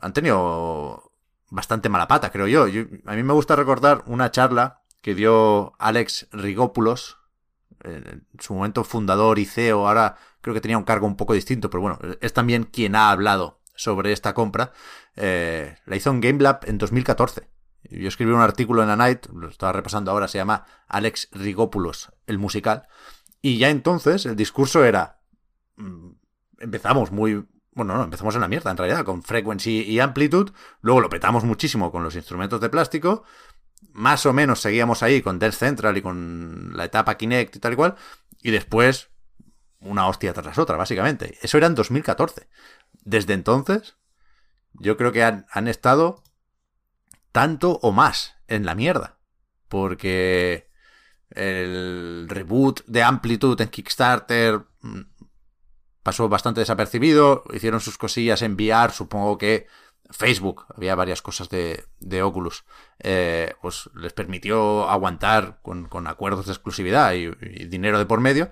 [0.00, 1.12] han tenido
[1.50, 2.64] bastante mala pata, creo yo.
[3.06, 7.18] A mí me gusta recordar una charla que dio Alex Rigopoulos,
[7.82, 11.70] en su momento fundador y CEO, ahora creo que tenía un cargo un poco distinto,
[11.70, 14.72] pero bueno, es también quien ha hablado sobre esta compra,
[15.16, 17.48] eh, la hizo en GameLab en 2014.
[17.84, 22.12] Yo escribí un artículo en la Night, lo estaba repasando ahora, se llama Alex Rigopoulos,
[22.26, 22.86] el musical.
[23.40, 25.20] Y ya entonces el discurso era.
[25.76, 26.10] Mm,
[26.58, 27.46] empezamos muy.
[27.72, 30.52] Bueno, no, empezamos en la mierda, en realidad, con Frequency y Amplitude.
[30.80, 33.24] Luego lo petamos muchísimo con los instrumentos de plástico.
[33.92, 37.72] Más o menos seguíamos ahí con Death Central y con la etapa Kinect y tal
[37.72, 37.94] y cual.
[38.42, 39.10] Y después,
[39.80, 41.38] una hostia tras otra, básicamente.
[41.42, 42.48] Eso era en 2014
[43.04, 43.96] desde entonces,
[44.74, 46.22] yo creo que han, estado
[47.32, 49.18] tanto o más en la mierda.
[49.68, 50.68] Porque
[51.30, 55.00] el reboot de Amplitude en Kickstarter mm,
[56.02, 57.44] pasó bastante desapercibido.
[57.52, 59.66] Hicieron sus cosillas en VR, supongo que
[60.10, 62.64] Facebook, había varias cosas de, Oculus,
[62.98, 67.28] eh, pues les permitió aguantar con, acuerdos de exclusividad y,
[67.66, 68.50] dinero de por medio.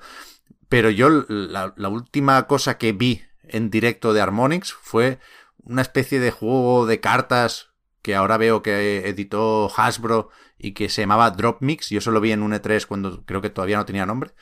[0.69, 5.19] Pero yo la última cosa que vi en directo de Harmonix fue
[5.65, 7.71] una especie de juego de cartas
[8.03, 11.91] que ahora veo que editó Hasbro y que se llamaba Drop Mix.
[11.91, 14.33] Yo solo vi en un E3 cuando creo que todavía no tenía nombre.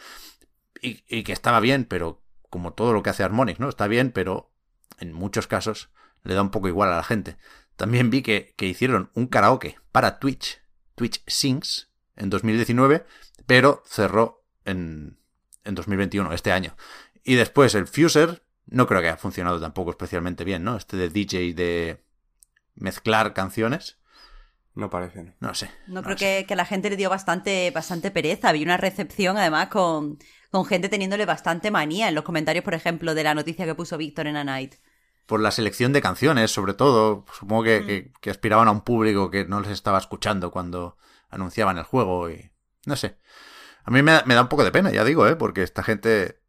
[0.81, 2.23] Y, que estaba bien, pero
[2.57, 3.69] como todo lo que hace Harmonix, ¿no?
[3.69, 4.51] Está bien, pero
[4.99, 5.91] en muchos casos
[6.25, 7.37] le da un poco igual a la gente.
[7.77, 10.63] También vi que, que hicieron un karaoke para Twitch,
[10.95, 13.05] Twitch Sings, en 2019,
[13.45, 15.19] pero cerró en,
[15.65, 16.75] en 2021, este año.
[17.25, 20.79] Y después el Fuser, no creo que haya funcionado tampoco especialmente bien, ¿no?
[20.79, 22.03] Este de DJ de
[22.75, 23.99] mezclar canciones.
[24.75, 25.35] No parece.
[25.41, 25.71] No sé.
[25.89, 28.49] No, creo Que, que, la gente le dio bastante, bastante pereza.
[28.49, 30.19] Había una recepción, además, con,
[30.57, 33.99] con gente teniéndole bastante manía en los comentarios, por ejemplo, de la noticia que puso
[33.99, 34.77] Víctor en A Night.
[35.27, 37.27] Por la selección de canciones, sobre todo.
[37.39, 38.21] Supongo que, mm.
[38.21, 40.97] que, aspiraban a un público que no les estaba escuchando cuando
[41.29, 42.51] anunciaban el juego y...
[42.87, 43.19] No sé.
[43.85, 45.37] A mí me, me da un poco de pena, ya digo, ¿eh?
[45.37, 46.41] Porque esta gente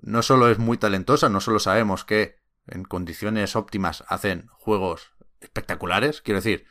[0.00, 6.22] no solo es muy talentosa, no solo sabemos que en condiciones óptimas hacen juegos espectaculares,
[6.22, 6.66] quiero decir,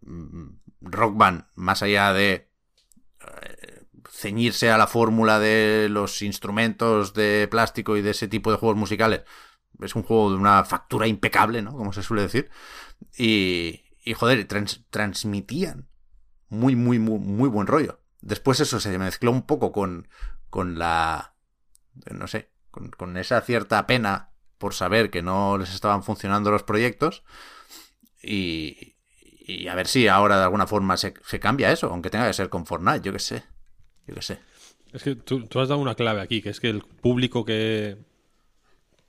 [0.00, 0.48] mm,
[0.80, 2.50] Rock Band, más allá de
[3.42, 3.79] eh,
[4.20, 8.76] ceñirse a la fórmula de los instrumentos de plástico y de ese tipo de juegos
[8.76, 9.22] musicales,
[9.80, 11.72] es un juego de una factura impecable, ¿no?
[11.72, 12.50] Como se suele decir.
[13.16, 14.46] Y, y joder,
[14.90, 15.88] transmitían
[16.48, 18.00] muy, muy, muy, muy buen rollo.
[18.20, 20.08] Después eso se mezcló un poco con,
[20.50, 21.34] con la,
[22.10, 27.24] no sé, con, esa cierta pena por saber que no les estaban funcionando los proyectos.
[28.22, 28.96] Y,
[29.46, 32.34] y a ver si ahora de alguna forma se, se, cambia eso, aunque tenga que
[32.34, 33.44] ser con Fortnite, yo qué sé.
[34.14, 34.38] Yo sé.
[34.92, 37.96] Es que tú, has dado una clave aquí, que es que el público que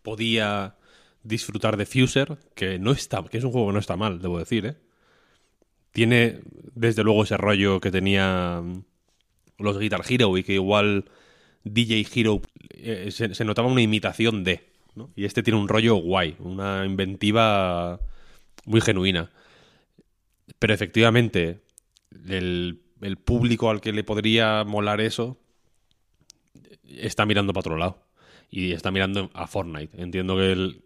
[0.04, 0.76] podía
[1.24, 4.40] disfrutar de Fuser, que no está, que es un juego que no está mal, debo
[4.40, 4.76] decir, ¿eh?
[5.92, 6.40] Tiene
[6.74, 8.64] desde luego ese rollo que tenía
[9.58, 11.06] los Guitar Hero y que igual
[11.64, 14.72] DJ Hero eh, se, notaba una imitación de.
[15.16, 18.00] Y este tiene un rollo guay, una inventiva
[18.66, 19.32] muy genuina.
[20.60, 21.62] Pero efectivamente,
[22.28, 25.38] el, el público al que le podría molar eso
[26.86, 28.04] está mirando para otro lado.
[28.50, 30.02] Y está mirando a Fortnite.
[30.02, 30.84] Entiendo que, el,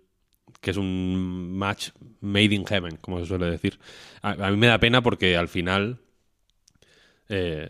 [0.62, 1.90] que es un match
[2.22, 3.80] made in heaven, como se suele decir.
[4.22, 6.00] A, mí me da pena porque al final
[7.28, 7.70] eh,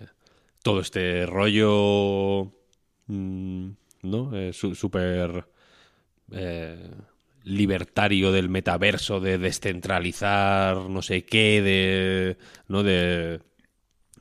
[0.62, 2.52] todo este rollo
[3.08, 3.70] mmm,
[4.02, 4.36] ¿no?
[4.36, 5.48] Eh, súper
[6.32, 6.92] eh,
[7.44, 12.38] libertario del metaverso, de descentralizar no sé qué, de.
[12.68, 12.84] ¿no?
[12.84, 13.40] de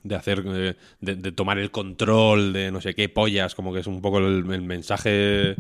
[0.05, 3.87] de hacer de, de, tomar el control de no sé qué pollas como que es
[3.87, 5.57] un poco el, mensaje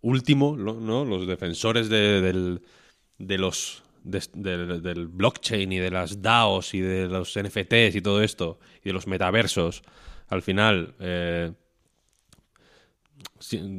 [0.00, 2.62] último no los defensores de, del,
[3.18, 8.00] de los de, de, del blockchain y de las DAOs y de los NFTs y
[8.00, 9.82] todo esto y de los metaversos
[10.28, 11.52] al final eh,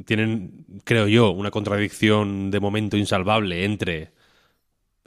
[0.04, 4.12] tienen, creo yo, una contradicción de momento insalvable entre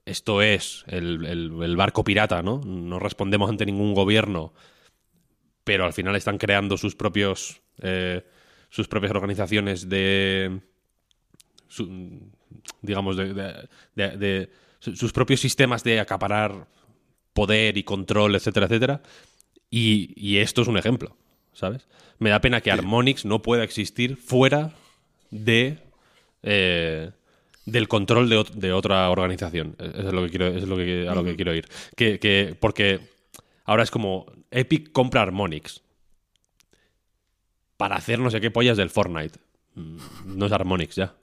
[0.10, 2.62] esto es el, el, el, barco pirata, ¿no?
[2.66, 4.54] No respondemos ante ningún gobierno,
[5.64, 8.26] pero al final están creando sus propios eh,
[8.70, 10.60] sus propias organizaciones de
[11.68, 12.30] su,
[12.82, 16.68] digamos de, de, de, de, sus propios sistemas de acaparar
[17.34, 19.02] poder y control, etcétera, etcétera.
[19.70, 21.16] Y, y esto es un ejemplo.
[21.60, 21.88] ¿sabes?
[22.20, 24.72] Me da pena que Harmonix no pueda existir fuera
[25.30, 25.80] de
[26.42, 27.12] eh,
[27.72, 29.76] del control de, de, otra organización.
[29.80, 31.68] Eso es lo que quiero, es lo que, a lo que quiero ir.
[31.96, 33.00] Que, que, porque
[33.66, 35.82] ahora es como Epic compra Harmonix
[37.78, 39.40] para hacer no sé qué pollas del Fortnite.
[39.76, 41.16] Mm, no es Harmonix ya.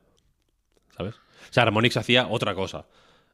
[0.96, 1.14] ¿Sabes?
[1.14, 2.87] O sea, Harmonix hacía otra cosa.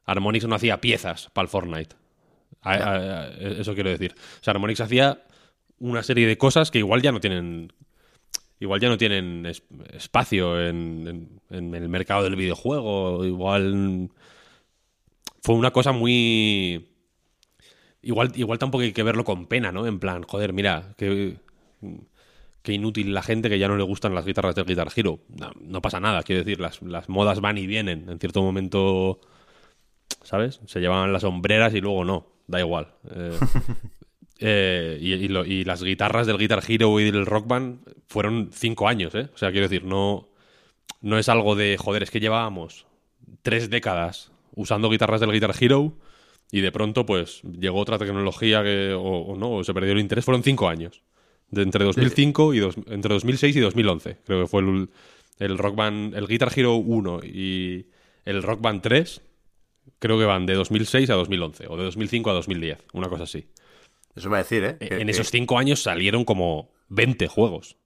[0.05, 1.95] Harmonix no hacía piezas para el Fortnite.
[2.61, 4.13] A, a, a, eso quiero decir.
[4.41, 5.23] O sea, Harmonix hacía
[5.79, 7.71] una serie de cosas que igual ya no tienen
[8.63, 14.09] igual ya no tienen es, espacio en, en, el mercado del videojuego igual
[15.41, 16.87] fue una cosa muy
[18.01, 21.37] igual igual tampoco hay que verlo con pena no en plan joder mira que
[22.61, 25.19] qué inútil la gente que ya no le gustan las guitarras del Guitar Hero
[25.59, 29.19] no, pasa nada quiero decir las, las modas van y vienen en cierto momento
[30.23, 30.61] ¿sabes?
[30.65, 33.37] se llevan las sombreras y luego no da igual eh,
[34.45, 38.49] Eh, y, y, lo, y, las guitarras del Guitar Hero y del Rock Band fueron
[38.51, 39.29] cinco años, ¿eh?
[39.33, 40.27] O sea, quiero decir, no,
[40.99, 42.85] no es algo de, joder, es que llevábamos
[43.41, 45.93] tres décadas usando guitarras del Guitar Hero
[46.51, 49.99] y de pronto, pues, llegó otra tecnología que, o, o no, o se perdió el
[49.99, 50.25] interés.
[50.25, 51.03] Fueron cinco años.
[51.49, 54.17] De entre 2005 y dos, entre 2006 y 2011.
[54.25, 54.89] Creo que fue el,
[55.39, 57.85] el Rock Band, el Guitar Hero 1 y
[58.25, 59.21] el Rock Band 3.
[59.99, 63.45] Creo que van de 2006 a 2011 o de 2005 a 2010, una cosa así.
[64.15, 64.77] Eso va a decir, ¿eh?
[64.77, 67.77] Que, en esos cinco años salieron como 20 juegos.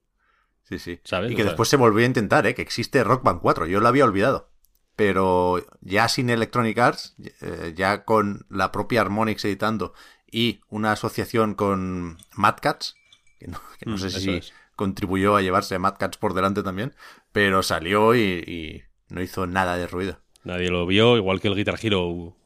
[0.62, 1.00] Sí, sí.
[1.04, 1.32] ¿Sabes?
[1.32, 1.52] Y que o sea...
[1.52, 2.54] después se volvió a intentar, ¿eh?
[2.54, 3.66] Que existe Rock Band 4.
[3.66, 4.50] Yo lo había olvidado.
[4.96, 9.94] Pero ya sin Electronic Arts, eh, ya con la propia Harmonix editando
[10.30, 12.96] y una asociación con Mad Cats,
[13.38, 14.52] que no, que no mm, sé si es.
[14.74, 16.94] contribuyó a llevarse a Mad Cats por delante también,
[17.32, 20.20] pero salió y, y no hizo nada de ruido.
[20.42, 22.36] Nadie lo vio, igual que el Guitar Hero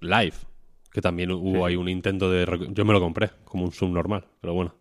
[0.00, 0.34] Live.
[0.92, 2.68] Que también hubo ahí un intento de.
[2.72, 4.74] Yo me lo compré como un subnormal, pero bueno.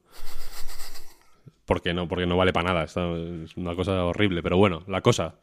[1.66, 2.84] Porque no, porque no vale para nada.
[2.84, 4.42] Esta es una cosa horrible.
[4.42, 5.36] Pero bueno, la cosa.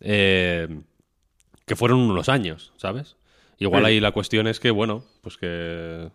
[0.00, 0.80] Eh,
[1.66, 3.16] que fueron unos años, ¿sabes?
[3.58, 6.08] Igual ahí la cuestión es que, bueno, pues que.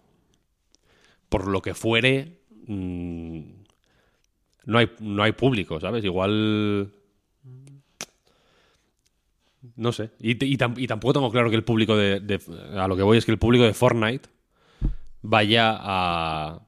[1.29, 2.39] Por lo que fuere.
[2.65, 3.41] Mmm,
[4.65, 6.03] no hay, no hay público, ¿sabes?
[6.03, 6.91] Igual
[9.75, 10.11] no sé.
[10.19, 12.39] Y, y, y, tampoco tengo claro que el público de, de,
[12.77, 14.29] A lo que voy es que el público de Fortnite
[15.21, 16.61] vaya a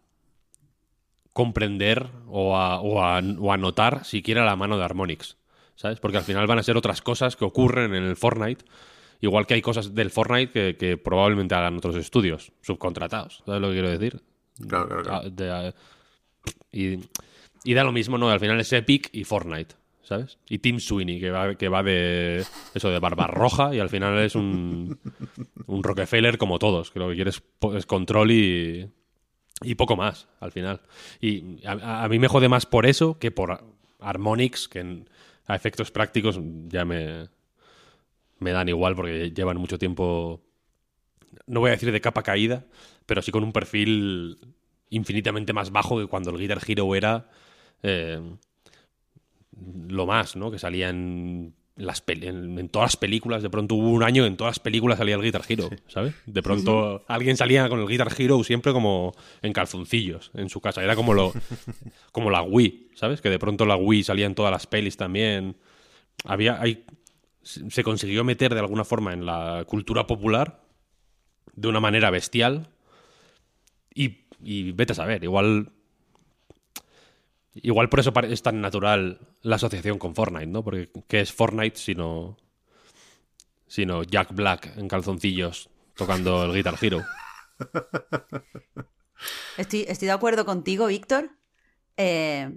[1.33, 5.37] comprender o a, o a, o a notar siquiera la mano de Harmonix.
[5.75, 5.99] ¿Sabes?
[5.99, 8.63] Porque al final van a ser otras cosas que ocurren en el Fortnite.
[9.19, 13.43] Igual que hay cosas del Fortnite que, que probablemente hagan otros estudios subcontratados.
[13.45, 14.21] ¿Sabes lo que quiero decir?
[14.67, 15.29] Claro, claro, claro.
[15.29, 15.73] De- ah,
[16.71, 16.99] y,
[17.65, 18.29] y da lo mismo, ¿no?
[18.29, 19.75] Al final es Epic y Fortnite,
[20.05, 20.37] ¿sabes?
[20.47, 24.17] Y Tim Sweeney, que va, que va de eso de barba roja y al final
[24.19, 24.99] es un,
[25.65, 28.89] un Rockefeller como todos, que lo que quiere es, control y,
[29.61, 30.81] y poco más, al final.
[31.19, 33.63] Y a, mí me jode más por eso que por
[33.99, 35.05] Harmonix, que
[35.47, 37.27] a efectos prácticos ya me,
[38.39, 40.41] me dan igual porque llevan mucho tiempo,
[41.47, 42.65] no voy a decir de capa caída,
[43.07, 44.37] pero sí con un perfil
[44.91, 47.27] infinitamente más bajo que cuando el Guitar Hero era
[47.81, 48.21] eh,
[49.87, 50.51] lo más, ¿no?
[50.51, 53.43] Que salía en, las en, en todas las películas.
[53.43, 56.15] De pronto hubo un año que en todas las películas salía el Guitar Hero, ¿sabes?
[56.25, 60.83] De pronto alguien salía con el Guitar Hero siempre como en calzoncillos en su casa.
[60.83, 61.33] Era como lo
[62.11, 63.21] como la Wii, ¿sabes?
[63.21, 65.57] Que de pronto la Wii salía en todas las pelis también.
[66.23, 66.85] Había hay
[67.43, 70.63] se consiguió meter de alguna forma en la cultura popular
[71.53, 72.69] de una manera bestial
[73.93, 75.71] y, y vete a saber, igual
[77.55, 80.63] igual por eso es tan natural la asociación con Fortnite, ¿no?
[80.63, 82.37] Porque ¿qué es Fortnite sino
[83.67, 87.01] sino Jack Black en calzoncillos tocando el Guitar Hero?
[89.57, 91.31] Estoy, estoy de acuerdo contigo, Víctor.
[91.97, 92.51] Eh,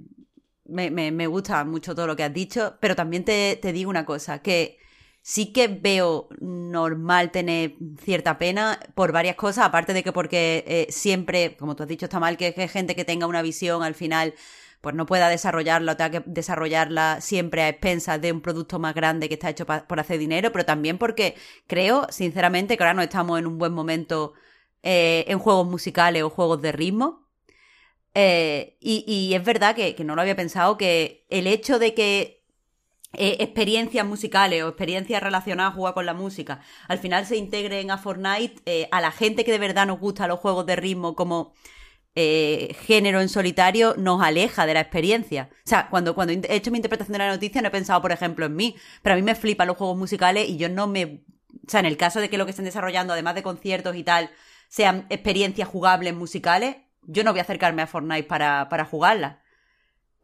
[0.64, 3.90] me, me- me gusta mucho todo lo que has dicho, pero también te, te digo
[3.90, 4.78] una cosa, que
[5.22, 10.86] sí que veo normal tener cierta pena por varias cosas, aparte de que porque eh,
[10.90, 13.94] siempre, como tú has dicho, está mal que, que gente que tenga una visión al
[13.94, 14.34] final
[14.80, 18.94] pues no pueda desarrollarla o tenga que desarrollarla siempre a expensas de un producto más
[18.94, 21.34] grande que está hecho por hacer dinero, pero también porque
[21.66, 24.34] creo, sinceramente, que ahora no estamos en un buen momento
[24.82, 27.26] eh, en juegos musicales o juegos de ritmo.
[28.14, 32.44] Eh, y, es verdad que, no lo había pensado, que el hecho de que
[33.14, 37.90] eh, experiencias musicales o experiencias relacionadas a jugar con la música al final se integren
[37.90, 41.54] a Fortnite, a la gente que de verdad nos gusta los juegos de ritmo como
[42.20, 45.50] eh, género en solitario nos aleja de la experiencia.
[45.52, 48.10] O sea, cuando, cuando he hecho mi interpretación de la noticia no he pensado, por
[48.10, 51.22] ejemplo, en mí, pero a mí me flipan los juegos musicales y yo no me...
[51.64, 54.02] O sea, en el caso de que lo que estén desarrollando, además de conciertos y
[54.02, 54.30] tal,
[54.66, 59.40] sean experiencias jugables musicales, yo no voy a acercarme a Fortnite para, para jugarla.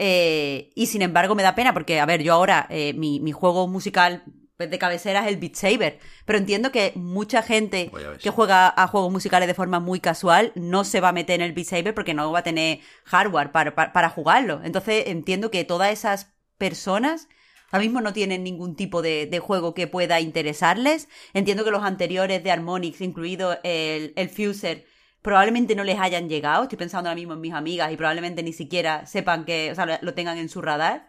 [0.00, 3.30] Eh, y sin embargo me da pena porque, a ver, yo ahora, eh, mi, mi
[3.30, 4.24] juego musical
[4.68, 9.12] de cabecera es el Beat Saber, pero entiendo que mucha gente que juega a juegos
[9.12, 12.14] musicales de forma muy casual no se va a meter en el Beat Saber porque
[12.14, 14.60] no va a tener hardware para, para, para jugarlo.
[14.64, 17.28] Entonces entiendo que todas esas personas
[17.70, 21.08] ahora mismo no tienen ningún tipo de, de juego que pueda interesarles.
[21.32, 24.86] Entiendo que los anteriores de Harmonix, incluido el, el Fuser,
[25.22, 26.64] probablemente no les hayan llegado.
[26.64, 29.98] Estoy pensando ahora mismo en mis amigas y probablemente ni siquiera sepan que, o sea,
[30.00, 31.08] lo tengan en su radar.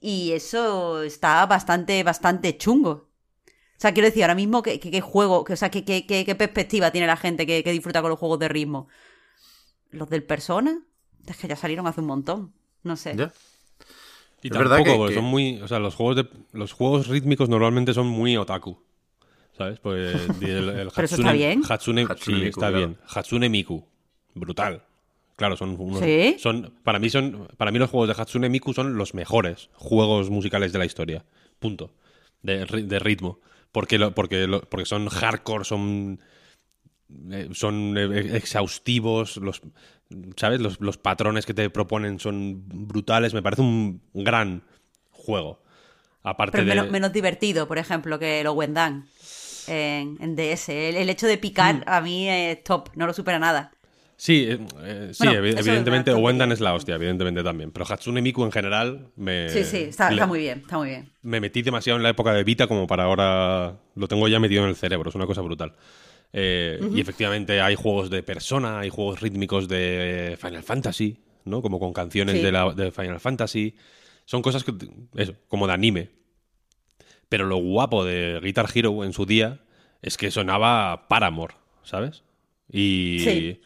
[0.00, 2.90] Y eso está bastante, bastante chungo.
[3.50, 6.06] O sea, quiero decir, ahora mismo, ¿qué, qué- qué juego, qué- o sea, qué, qué-
[6.06, 8.88] qué- qué perspectiva tiene la gente que, que disfruta con los juegos de ritmo?
[9.90, 10.80] ¿Los del Persona?
[11.26, 12.52] Es que ya salieron hace un montón.
[12.82, 13.14] No sé.
[13.16, 13.32] ¿Ya?
[14.42, 15.60] Y Es verdad tampoco, que- porque que- son muy.
[15.62, 18.78] O sea, los juegos, de, los juegos rítmicos normalmente son muy otaku.
[19.56, 19.80] ¿Sabes?
[19.80, 21.62] Pues el, el Pero eso Hatsune, está bien.
[21.68, 22.76] Hatsune, Hatsune sí, Miku, está claro.
[22.78, 22.98] bien.
[23.08, 23.84] Hatsune Miku.
[24.34, 24.84] Brutal.
[25.38, 26.00] Claro, son unos.
[26.00, 26.34] ¿Sí?
[26.38, 30.30] Son, para, mí son, para mí los juegos de Hatsune Miku son los mejores juegos
[30.30, 31.24] musicales de la historia.
[31.60, 31.92] Punto.
[32.42, 33.38] De, ri- de ritmo.
[33.70, 36.18] Porque, lo- porque, lo- porque son hardcore, son
[37.30, 39.62] eh, son eh, exhaustivos, los,
[40.36, 40.60] ¿sabes?
[40.60, 43.32] Los, los patrones que te proponen son brutales.
[43.32, 44.62] Me parece un gran
[45.12, 45.62] juego.
[46.24, 46.90] Aparte Pero de...
[46.90, 49.06] menos, divertido, por ejemplo, que los Wendan
[49.68, 50.68] en, en DS.
[50.70, 51.82] El, el hecho de picar Mm.
[51.86, 53.70] a mí es top, no lo supera nada.
[54.20, 57.70] Sí, eh, eh, sí, Bueno, evidentemente Wendan es la hostia, evidentemente también.
[57.70, 59.48] Pero Hatsune Miku en general me...
[59.48, 61.08] Sí, sí, está, le- está muy bien, está muy bien.
[61.22, 64.64] me metí demasiado en la época de Vita como para ahora lo tengo ya metido
[64.64, 65.72] en el cerebro, es una cosa brutal.
[66.32, 71.62] Eh, Y efectivamente hay juegos de persona, hay juegos rítmicos de Final Fantasy, ¿no?
[71.62, 72.42] Como con canciones Sí.
[72.42, 73.76] de, la, de Final Fantasy.
[74.24, 74.74] Son cosas que,
[75.14, 76.10] eso, como de anime.
[77.28, 79.60] Pero lo guapo de Guitar Hero en su día
[80.02, 81.54] es que sonaba Paramore,
[81.84, 82.24] ¿sabes?
[82.70, 83.60] Y, Sí.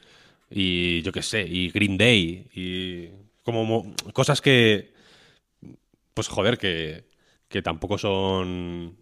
[0.53, 3.09] Y yo qué sé, y Green Day, y
[3.45, 4.93] como mo- cosas que,
[6.15, 7.05] pues joder, que,
[7.49, 8.97] que tampoco son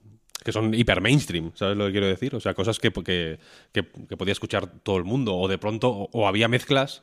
[0.45, 2.35] que son hiper mainstream, ¿sabes lo que quiero decir?
[2.35, 3.39] O sea, cosas que, que,
[3.73, 3.83] que-
[4.17, 7.03] podía escuchar todo el mundo, o de pronto, o, había mezclas,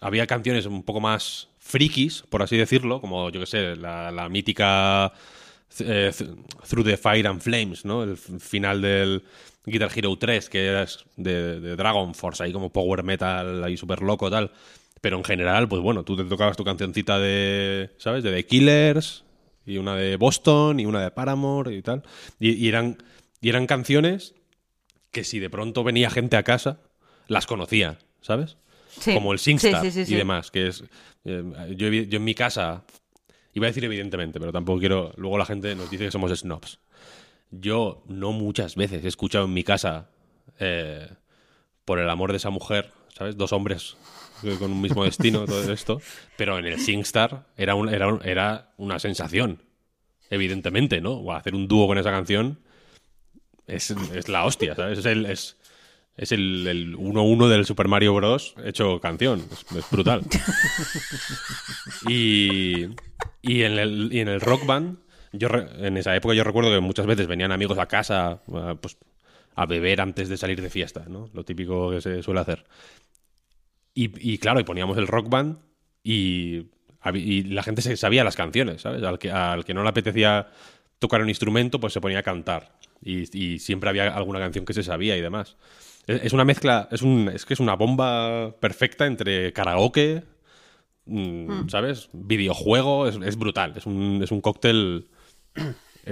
[0.00, 4.28] había canciones un poco más frikis, por así decirlo, como yo que sé, la, la
[4.28, 5.12] mítica
[5.80, 6.30] eh, Th-
[6.68, 8.02] Through the Fire and Flames, ¿no?
[8.04, 9.22] El final del
[9.66, 14.02] Guitar Hero 3, que es de, de Dragon Force, ahí como power metal, ahí súper
[14.02, 14.52] loco, tal.
[15.00, 18.22] Pero en general, pues bueno, tú te tocabas tu cancioncita de, ¿sabes?
[18.24, 19.24] De The Killers,
[19.66, 22.02] y una de Boston, y una de Paramore, y tal.
[22.38, 22.98] Y, y eran,
[23.40, 24.34] y eran canciones
[25.10, 26.80] que si de pronto venía gente a casa,
[27.28, 28.56] las conocía, ¿sabes?
[28.88, 29.12] Sí.
[29.12, 30.84] como el SingStar Sí, sí, y demás, que es...
[31.24, 31.42] eh,
[31.76, 32.84] yo, yo en mi casa,
[33.52, 35.12] iba a decir evidentemente, pero tampoco quiero...
[35.16, 36.78] Luego la gente nos dice que somos snobs.
[37.50, 40.08] Yo no muchas veces he escuchado en mi casa
[40.58, 41.08] eh,
[41.84, 43.36] por el amor de esa mujer, ¿sabes?
[43.36, 43.96] Dos hombres
[44.58, 46.00] con un mismo destino, todo esto.
[46.36, 49.62] Pero en el SingStar era, un- era, un- era una sensación,
[50.30, 51.12] evidentemente, ¿no?
[51.12, 52.58] O hacer un dúo con esa canción
[53.66, 54.98] es, es la hostia, ¿sabes?
[54.98, 55.56] Es el, es,
[56.16, 58.54] es el, el 1-1 del Super Mario Bros.
[58.64, 59.42] hecho canción.
[59.50, 60.22] Es, es brutal.
[62.08, 62.86] y,
[63.42, 64.98] y, en el, y en el rock band,
[65.36, 68.74] yo re- en esa época yo recuerdo que muchas veces venían amigos a casa a,
[68.80, 68.96] pues,
[69.54, 71.28] a beber antes de salir de fiesta, ¿no?
[71.32, 72.64] Lo típico que se suele hacer.
[73.94, 75.58] Y, y claro, y poníamos el rock band
[76.02, 76.66] y,
[77.14, 79.02] y la gente se sabía las canciones, ¿sabes?
[79.04, 80.48] Al que, al que no le apetecía
[80.98, 82.78] tocar un instrumento, pues se ponía a cantar.
[83.02, 85.56] Y, y siempre había alguna canción que se sabía y demás.
[86.06, 90.24] Es, es una mezcla, es, un, es que es una bomba perfecta entre karaoke,
[91.06, 92.08] mm, ¿sabes?
[92.12, 93.74] Videojuego, es, es brutal.
[93.76, 95.06] Es un, es un cóctel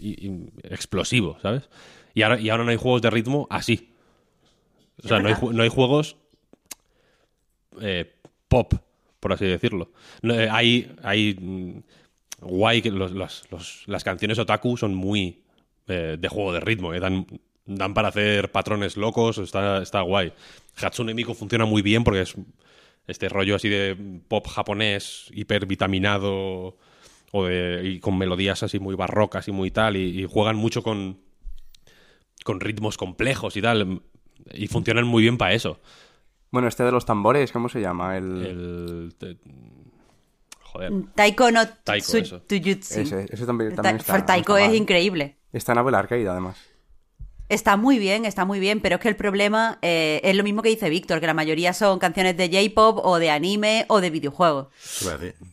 [0.00, 1.68] y- y explosivo, ¿sabes?
[2.14, 3.90] Y ahora, y ahora no hay juegos de ritmo así.
[5.04, 6.16] O sea, no hay, no hay juegos
[7.80, 8.12] eh,
[8.48, 8.74] pop,
[9.20, 9.92] por así decirlo.
[10.22, 11.82] No, eh, hay hay mm,
[12.40, 15.42] guay que los- los- los- las canciones otaku son muy
[15.86, 17.26] eh, de juego de ritmo, eh, dan,
[17.64, 20.32] dan para hacer patrones locos, está, está guay.
[20.76, 22.34] Hatsune Miku funciona muy bien porque es
[23.06, 23.96] este rollo así de
[24.28, 26.76] pop japonés hipervitaminado
[27.32, 30.82] o de, y con melodías así muy barrocas y muy tal y, y juegan mucho
[30.82, 31.18] con
[32.44, 34.00] con ritmos complejos y tal
[34.54, 35.80] y funcionan muy bien para eso.
[36.50, 38.16] Bueno, este de los tambores, ¿cómo se llama?
[38.16, 38.46] El...
[38.46, 39.14] El.
[39.18, 39.36] te-
[40.62, 40.92] joder.
[41.14, 42.40] Taiko no Taiko, eso.
[42.42, 43.00] Tujutsu.
[43.00, 44.24] Ese, ese también, Ta- también está.
[44.24, 44.76] Taiko está es mal.
[44.76, 45.36] increíble.
[45.52, 46.56] Está en Apple Arcade, además.
[47.48, 50.60] Está muy bien, está muy bien, pero es que el problema eh, es lo mismo
[50.62, 54.10] que dice Víctor, que la mayoría son canciones de J-pop o de anime o de
[54.10, 54.66] videojuegos.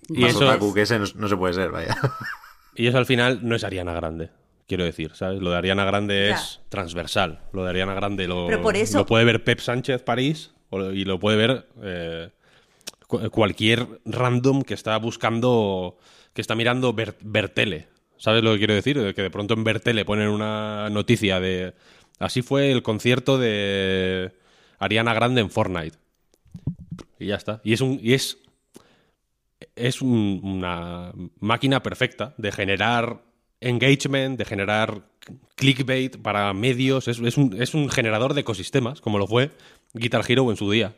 [0.10, 1.96] Y Más eso- otaku que ese no, no se puede ser, vaya.
[2.78, 4.32] Y eso al final no es Ariana Grande.
[4.68, 5.40] Quiero decir, ¿sabes?
[5.42, 7.40] Lo de Ariana Grande es transversal.
[7.54, 10.52] Lo de Ariana Grande lo, Pero por eso- lo puede ver Pep Sánchez París
[10.94, 12.32] y lo puede ver eh,
[13.08, 15.98] cu- cualquier random que está buscando,
[16.34, 17.88] que está mirando ver, ver tele.
[18.18, 19.00] ¿Sabes lo que quiero decir?
[19.00, 21.74] De Que de pronto en ver tele ponen una noticia de...
[22.20, 24.32] Así fue el concierto de
[24.80, 25.98] Ariana Grande en Fortnite.
[27.20, 27.62] Y ya está.
[27.64, 28.00] Y es un...
[28.02, 28.38] Y es
[29.76, 33.22] es un- una máquina perfecta de generar
[33.62, 35.04] engagement, de generar
[35.56, 37.08] clickbait para medios.
[37.08, 39.52] Es, es un, es un generador de ecosistemas, como lo fue
[39.94, 40.96] Guitar Hero en su día.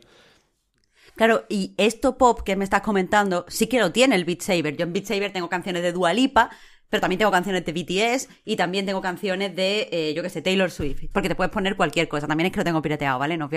[1.16, 4.76] Claro, y esto pop que me estás comentando sí que lo tiene el Beat Saber.
[4.76, 6.50] Yo en Beat Saber tengo canciones de Dua Lipa,
[6.90, 10.42] pero también tengo canciones de BTS y también tengo canciones de, eh, yo qué sé,
[10.42, 11.04] Taylor Swift.
[11.12, 12.26] Porque te puedes poner cualquier cosa.
[12.26, 13.36] También es que lo tengo pirateado, ¿vale?
[13.36, 13.52] No os.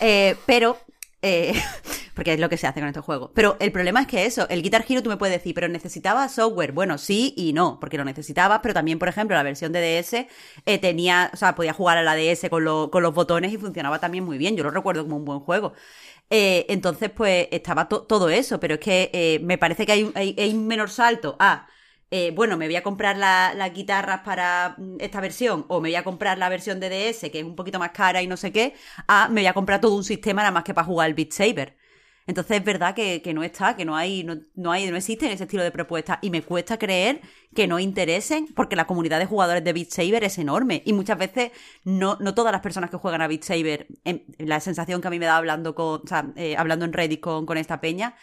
[0.00, 0.78] Eh, pero...
[1.22, 1.54] eh,
[2.14, 3.30] porque es lo que se hace con estos juegos.
[3.34, 6.28] Pero el problema es que eso, el Guitar Hero tú me puedes decir, pero necesitaba
[6.28, 6.72] software.
[6.72, 10.28] Bueno, sí y no, porque lo necesitabas, pero también, por ejemplo, la versión de DS
[10.80, 13.98] tenía, o sea, podía jugar a la DS con, lo- con los botones y funcionaba
[13.98, 14.56] también muy bien.
[14.56, 15.74] Yo lo recuerdo como un buen juego.
[16.30, 20.34] Entonces, pues estaba to- todo eso, pero es que me parece que hay, un- hay,
[20.38, 21.68] hay un menor salto a,
[22.10, 25.88] eh, bueno, me voy a comprar la- las guitarras para mm, esta versión, o me
[25.90, 28.36] voy a comprar la versión de DS, que es un poquito más cara y no
[28.36, 28.74] sé qué,
[29.08, 31.32] a me voy a comprar todo un sistema nada más que para jugar al Beat
[31.32, 31.76] Saber.
[32.28, 35.44] Entonces es verdad que, no está, que no hay, no, no hay, no existen ese
[35.44, 36.18] estilo de propuestas.
[36.22, 37.20] Y me cuesta creer
[37.54, 40.82] que no interesen, porque la comunidad de jugadores de Beat Saber es enorme.
[40.84, 41.52] Y muchas veces
[41.84, 45.20] no, todas las personas que juegan a Beat Saber, en- la sensación que a mí
[45.20, 46.02] me da hablando con,
[46.34, 48.16] eh, hablando en Reddit con esta peña,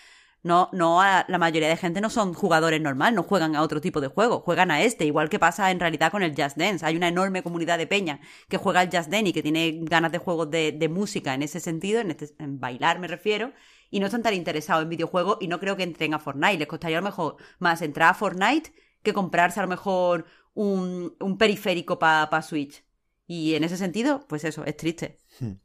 [0.44, 3.80] no, no a- la mayoría de gente no son jugadores normal, no juegan a otro
[3.82, 6.86] tipo de juego, juegan a este, igual que pasa en realidad con el Just Dance.
[6.86, 8.20] Hay una enorme comunidad de peña
[8.50, 11.60] que juega al Just Dance y que tiene ganas de juegos de, música en ese
[11.60, 13.54] sentido, en, este- en bailar me refiero,
[13.90, 16.58] y no están tan interesados en videojuegos y no creo que entren a Fortnite.
[16.58, 21.16] Les costaría a lo mejor más entrar a Fortnite que comprarse a lo mejor un,
[21.20, 22.84] un periférico para Switch.
[23.28, 25.18] Y en ese sentido, pues eso, es triste.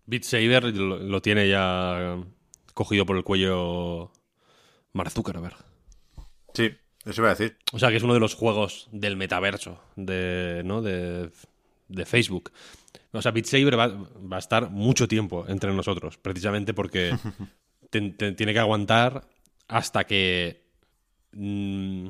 [0.06, 2.22] Beat Saber lo, lo tiene ya
[2.74, 4.12] cogido por el cuello
[4.92, 5.56] Mark Zuckerberg.
[6.54, 6.70] Sí,
[7.04, 7.56] eso iba a decir.
[7.72, 10.82] O sea, que es uno de los juegos del metaverso de, ¿no?
[10.82, 11.30] de,
[11.88, 12.52] de Facebook.
[13.12, 17.16] O sea, Beat Saber va, va a estar mucho tiempo entre nosotros, precisamente porque
[17.90, 19.26] te- te- tiene que aguantar
[19.68, 20.64] hasta que...
[21.32, 22.06] mm,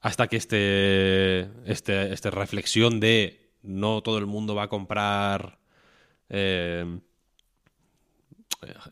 [0.00, 1.40] hasta que este,
[1.70, 5.58] este, este reflexión de no todo el mundo va a comprar
[6.28, 7.00] eh,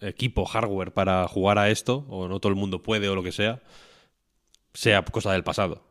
[0.00, 3.32] equipo, hardware para jugar a esto, o no todo el mundo puede o lo que
[3.32, 3.60] sea,
[4.72, 5.82] sea cosa del pasado.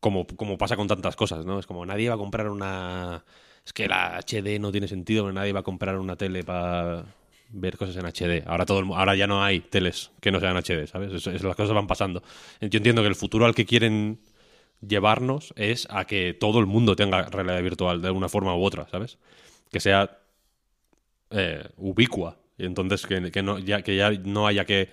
[0.00, 1.60] Como, como pasa con tantas cosas, ¿no?
[1.60, 3.24] Es como nadie va a comprar una...
[3.66, 7.06] Es que la HD no tiene sentido, nadie va a comprar una tele para
[7.50, 8.44] ver cosas en HD.
[8.46, 11.12] Ahora todo ahora ya no hay teles que no sean HD, ¿sabes?
[11.12, 12.22] Eso- las cosas van pasando.
[12.60, 14.20] Yo entiendo que el futuro al que quieren
[14.86, 18.88] llevarnos es a que todo el mundo tenga realidad virtual de una forma u otra,
[18.90, 19.18] ¿sabes?
[19.70, 20.18] Que sea
[21.30, 22.36] eh, ubicua.
[22.58, 24.90] Entonces que, que no, ya, que ya no haya que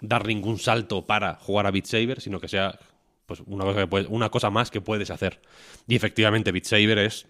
[0.00, 2.78] dar ningún salto para jugar a Beat Saber, sino que sea
[3.26, 5.40] pues una cosa, que puedes- una cosa más que puedes hacer.
[5.86, 7.26] Y efectivamente Beat Saber es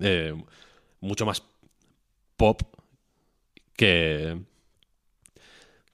[0.00, 0.34] eh,
[1.00, 1.42] mucho más
[2.36, 2.62] pop
[3.76, 4.36] que,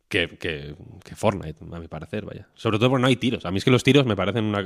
[0.09, 0.75] que, que,
[1.17, 2.49] Fortnite, a mi parecer, vaya.
[2.55, 3.45] Sobre todo porque no hay tiros.
[3.45, 4.63] A mí es que los tiros me parecen una...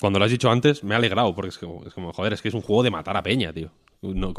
[0.00, 2.42] Cuando lo has dicho antes, me ha alegrado, porque es como, es como, joder, es
[2.42, 3.70] que es un juego de matar a peña, tío.
[4.02, 4.34] No,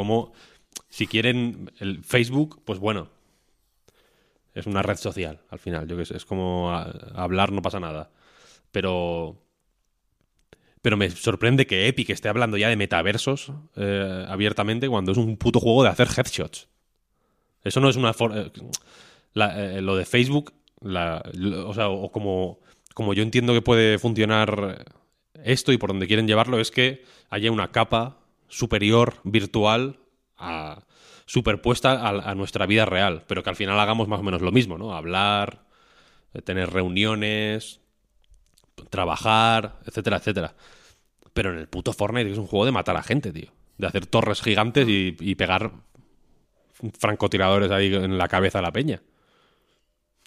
[0.90, 3.10] si quieren el Facebook, pues bueno,
[4.54, 5.88] es una red social, al final.
[5.88, 8.10] Yo que sé, es como hablar, no pasa nada.
[8.72, 9.44] Pero...
[10.82, 15.36] Pero me sorprende que Epic esté hablando ya de metaversos eh, abiertamente cuando es un
[15.36, 16.70] puto juego de hacer headshots.
[17.64, 18.14] Eso no es una...
[18.14, 18.52] for- eh,
[19.36, 22.60] eh, lo de Facebook, o sea, o como,
[22.94, 24.86] como yo entiendo que puede funcionar
[25.44, 30.00] esto y por donde quieren llevarlo es que haya una capa superior virtual
[30.38, 30.84] a-
[31.26, 34.52] superpuesta a, a nuestra vida real, pero que al final hagamos más o menos lo
[34.52, 34.96] mismo, ¿no?
[34.96, 35.66] Hablar,
[36.34, 37.82] eh, tener reuniones,
[38.90, 40.56] trabajar, etcétera, etcétera.
[41.34, 43.52] Pero en el puto Fortnite es un juego de matar a gente, tío.
[43.78, 45.72] De hacer torres gigantes y, y pegar
[47.00, 49.02] francotiradores ahí en la cabeza a la peña.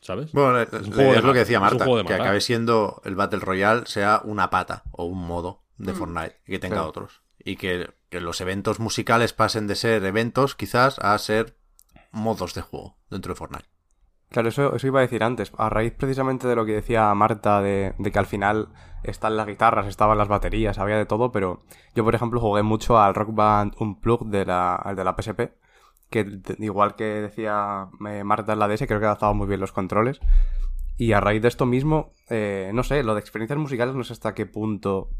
[0.02, 0.32] ¿Sabes?
[0.32, 3.14] Bueno, Es un es, juego de lo que decía Marta, de que acabe siendo el
[3.16, 5.84] Battle Royale sea una pata o un modo Mm.
[5.86, 7.22] de Fortnite y que tenga otros.
[7.42, 11.56] Y que, que los eventos musicales pasen de ser eventos quizás a ser
[12.12, 13.68] modos de juego dentro de Fortnite.
[14.28, 15.52] Claro, eso, eso iba a decir antes.
[15.56, 18.68] A raíz precisamente de lo que decía Marta, de, que al final
[19.02, 21.62] están las guitarras, estaban las baterías, había de todo, pero
[21.94, 25.52] yo, por ejemplo, jugué mucho al Rock Band Unplugged de la, de la PSP,
[26.10, 29.72] que igual que decía eh, Marta en la DS, creo que adaptaba muy bien los
[29.72, 30.20] controles.
[30.96, 34.12] Y a raíz de esto mismo, eh, no sé, lo de experiencias musicales no sé
[34.12, 35.10] hasta qué punto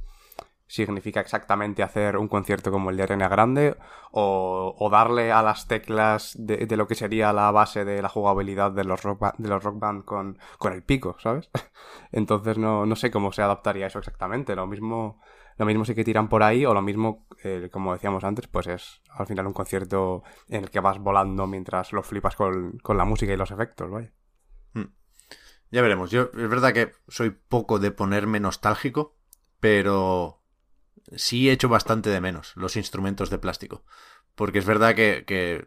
[0.71, 3.77] significa exactamente hacer un concierto como el de Arena Grande
[4.13, 8.85] o, darle a las teclas de, lo que sería la base de la jugabilidad de
[8.85, 11.51] los rock, de los rock band con, con el pico, ¿sabes?
[12.13, 14.55] Entonces no, no sé cómo se adaptaría eso exactamente.
[14.55, 15.21] Lo mismo,
[15.57, 18.69] lo mismo sí que tiran por ahí o lo mismo, eh, como decíamos antes, pues
[18.69, 22.97] es al final un concierto en el que vas volando mientras lo flipas con, con
[22.97, 24.13] la música y los efectos, vaya.
[25.71, 26.11] Ya veremos.
[26.11, 29.17] Yo es verdad que soy poco de ponerme nostálgico,
[29.61, 30.40] pero
[31.17, 33.85] sí he hecho bastante de menos los instrumentos de plástico.
[34.35, 35.67] Porque es verdad que, que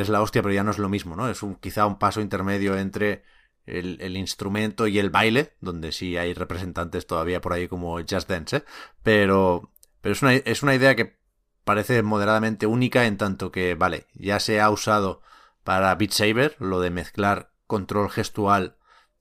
[0.00, 1.28] es la hostia, pero ya no es lo mismo, ¿no?
[1.28, 3.24] Es un, quizá un paso intermedio entre
[3.66, 8.28] el, el instrumento y el baile, donde sí hay representantes todavía por ahí como Just
[8.28, 8.64] Dance, ¿eh?
[9.02, 11.16] Pero, pero es, una, es una idea que
[11.64, 15.20] parece moderadamente única en tanto que, vale, ya se ha usado
[15.64, 18.76] para Beat lo de mezclar control gestual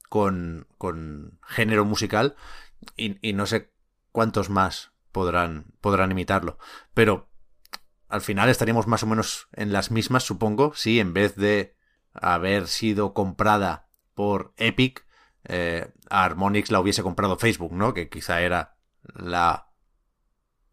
[0.09, 2.35] con, con género musical
[2.95, 3.71] y, y no sé
[4.11, 6.57] cuántos más podrán, podrán imitarlo.
[6.93, 7.29] Pero
[8.09, 11.77] al final estaríamos más o menos en las mismas, supongo, si en vez de
[12.11, 15.05] haber sido comprada por Epic,
[15.45, 17.93] eh, Harmonix la hubiese comprado Facebook, ¿no?
[17.93, 19.71] Que quizá era la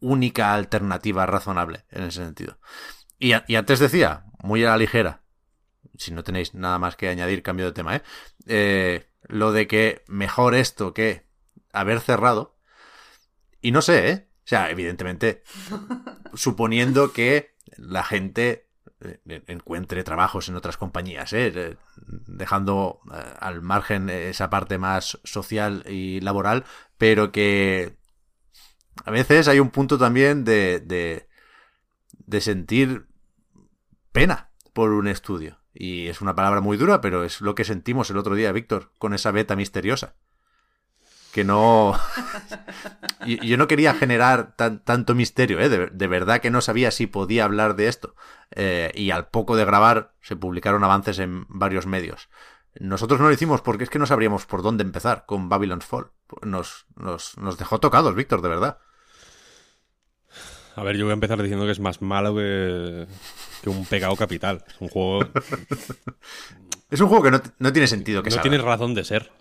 [0.01, 2.59] única alternativa razonable en ese sentido.
[3.21, 5.23] Y antes decía, muy a la ligera,
[5.97, 8.03] si no tenéis nada más que añadir, cambio de tema, ¿eh?
[8.47, 11.29] Eh, lo de que mejor esto que
[11.73, 12.59] haber cerrado.
[13.61, 14.32] Y no sé, ¿eh?
[14.45, 15.43] O sea, evidentemente,
[16.35, 18.69] suponiendo que la gente
[19.01, 21.77] eh, encuentre trabajos en otras compañías, ¿eh?
[21.97, 26.65] Dejando eh, al margen esa parte más social y laboral,
[26.99, 27.97] pero que
[29.05, 31.29] a veces hay un punto también de, de,
[32.11, 33.07] de sentir
[34.13, 35.59] pena por un estudio.
[35.75, 38.93] Y es una palabra muy dura, pero es lo que sentimos el otro día, Víctor,
[38.99, 40.17] con esa beta misteriosa.
[41.33, 41.99] Que no.
[43.27, 45.69] y, yo no quería generar tan- tanto misterio, ¿eh?
[45.69, 48.15] De, de verdad que no sabía si podía hablar de esto.
[48.51, 52.29] Eh, y al poco de grabar se publicaron avances en varios medios.
[52.79, 56.11] Nosotros no lo hicimos porque es que no sabríamos por dónde empezar con Babylon's Fall.
[56.43, 58.79] Nos, nos, nos dejó tocados, Víctor, de verdad.
[60.75, 63.07] A ver, yo voy a empezar diciendo que es más malo que,
[63.63, 64.65] que un pecado capital.
[64.69, 65.29] Es un juego.
[66.91, 68.43] Es un juego que no, no tiene sentido que no salga.
[68.51, 69.33] tiene razón de ser.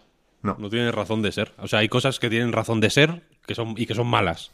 [0.44, 0.56] No.
[0.60, 1.54] No tiene razón de ser.
[1.58, 4.52] O sea, hay cosas que tienen razón de ser que son, y que son malas.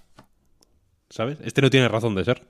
[1.09, 1.37] ¿Sabes?
[1.43, 2.45] Este no tiene razón de ser.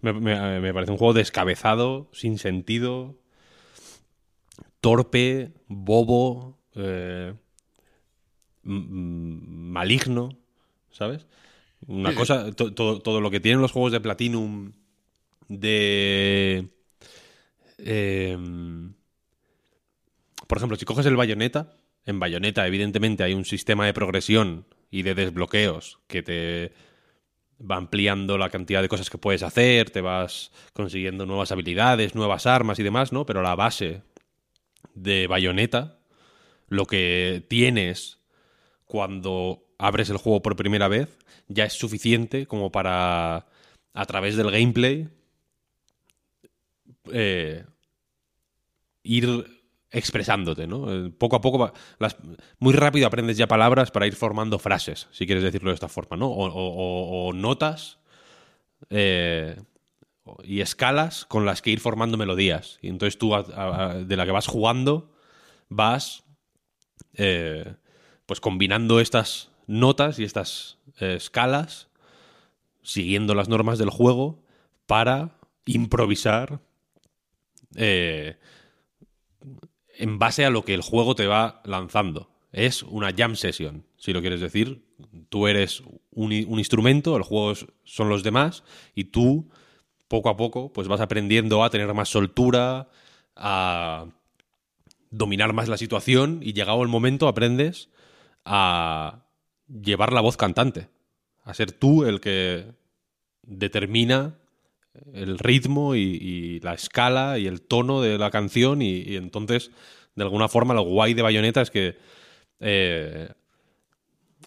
[0.00, 3.16] Me, me- me parece un juego descabezado, sin sentido,
[4.80, 7.34] torpe, bobo, eh,
[8.62, 10.38] maligno,
[10.90, 11.26] ¿sabes?
[11.86, 14.72] Una Sí, cosa, to- todo, todo lo que tienen los juegos de Platinum
[15.48, 16.68] de
[17.78, 18.92] em,
[20.46, 21.77] por ejemplo, si coges el bayoneta,
[22.08, 26.72] en bayoneta evidentemente hay un sistema de progresión y de desbloqueos que te
[27.60, 32.46] va ampliando la cantidad de cosas que puedes hacer, te vas consiguiendo nuevas habilidades, nuevas
[32.46, 33.26] armas y demás, ¿no?
[33.26, 34.00] Pero la base
[34.94, 35.98] de bayoneta,
[36.68, 38.20] lo que tienes
[38.86, 43.48] cuando abres el juego por primera vez, ya es suficiente como para,
[43.92, 45.10] a través del gameplay,
[47.12, 47.66] eh,
[49.02, 49.57] ir
[49.90, 50.92] expresándote, ¿no?
[50.92, 52.16] Eh, Poco a poco, las,
[52.58, 56.16] muy rápido aprendes ya palabras para ir formando frases, si quieres decirlo de esta forma,
[56.16, 56.28] ¿no?
[56.30, 57.98] O, notas
[58.90, 59.60] eh,
[60.44, 62.78] y escalas con las que ir formando melodías.
[62.82, 65.14] Y entonces tú, de la que vas jugando,
[65.68, 66.24] vas
[67.14, 67.74] eh,
[68.26, 71.88] pues combinando estas notas y estas escalas,
[72.82, 74.42] siguiendo las normas del juego,
[74.86, 76.60] para improvisar
[77.76, 78.36] eh,
[79.98, 82.30] en base a lo que el juego te va lanzando.
[82.52, 84.84] Es una jam session, si lo quieres decir.
[85.28, 89.50] Tú eres un, instrumento, el juego son los demás, y tú,
[90.08, 92.88] poco a poco, pues vas aprendiendo a tener más soltura,
[93.36, 94.06] a
[95.10, 97.90] dominar más la situación, y llegado el momento aprendes
[98.44, 99.26] a
[99.68, 100.88] llevar la voz cantante,
[101.44, 102.66] a ser tú el que
[103.42, 104.38] determina
[105.12, 109.70] el ritmo y, la escala y el tono de la canción y, entonces
[110.14, 111.96] de alguna forma lo guay de Bayonetta es que
[112.60, 113.28] eh,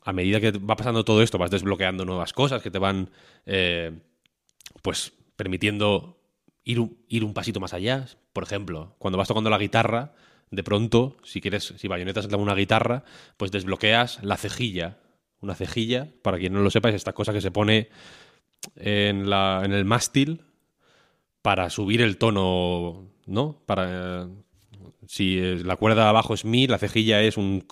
[0.03, 3.09] a medida que va pasando todo esto vas desbloqueando nuevas cosas que te van
[3.45, 3.91] eh,
[4.81, 6.19] pues permitiendo
[6.63, 8.05] ir un, ir un pasito más allá.
[8.33, 10.13] Por ejemplo cuando vas tocando la guitarra
[10.49, 13.03] de pronto si quieres si Bayonetta es una guitarra
[13.37, 14.97] pues desbloqueas la cejilla.
[15.39, 17.89] Una cejilla para quien no lo sepa es esta cosa que se pone
[18.75, 20.43] en, la, en el mástil
[21.41, 23.61] para subir el tono, ¿no?
[23.65, 24.29] Para,
[25.07, 27.65] si la cuerda de abajo es mi, la cejilla es un,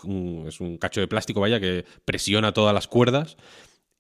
[0.48, 3.38] es un cacho de plástico, vaya, que presiona todas las cuerdas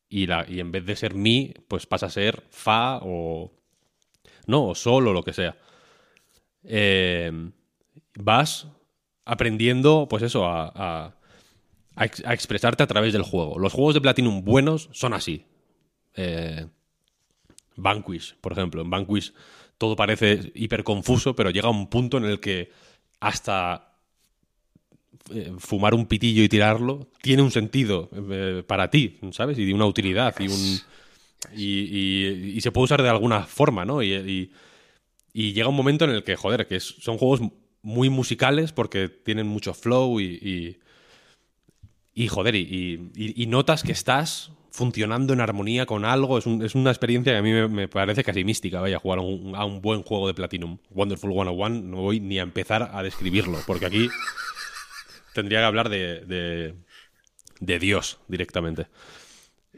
[0.09, 3.51] y, la, y en vez de ser mi, pues pasa a ser fa o...
[4.47, 5.57] No, o sol o lo que sea.
[6.63, 7.31] Eh,
[8.15, 8.67] vas
[9.25, 11.15] aprendiendo, pues eso, a, a-
[11.95, 13.59] a expresarte a través del juego.
[13.59, 15.45] Los juegos de Platinum buenos son así.
[16.15, 16.67] Eh,
[17.81, 18.81] Vanquish, por ejemplo.
[18.81, 19.33] En Vanquish
[19.77, 22.71] todo parece hiper confuso, pero llega un punto en el que
[23.19, 23.93] hasta
[25.31, 29.57] eh, fumar un pitillo y tirarlo tiene un sentido eh, para ti, ¿sabes?
[29.57, 30.79] Y de una utilidad y un...
[31.55, 34.03] Y, se puede usar de alguna forma, ¿no?
[34.03, 34.51] Y,
[35.33, 37.39] llega un momento en el que, joder, que son juegos
[37.81, 40.77] muy musicales porque tienen mucho flow y,
[42.13, 46.37] y, joder, y notas que estás funcionando en armonía con algo.
[46.37, 49.21] Es, es una experiencia que a mí me, me parece casi mística, vaya, jugar a
[49.21, 50.77] un, a un buen juego de Platinum.
[50.89, 54.09] Wonderful 101, no voy ni a empezar a describirlo, porque aquí
[55.33, 56.75] tendría que hablar de, de,
[57.59, 58.87] de Dios directamente.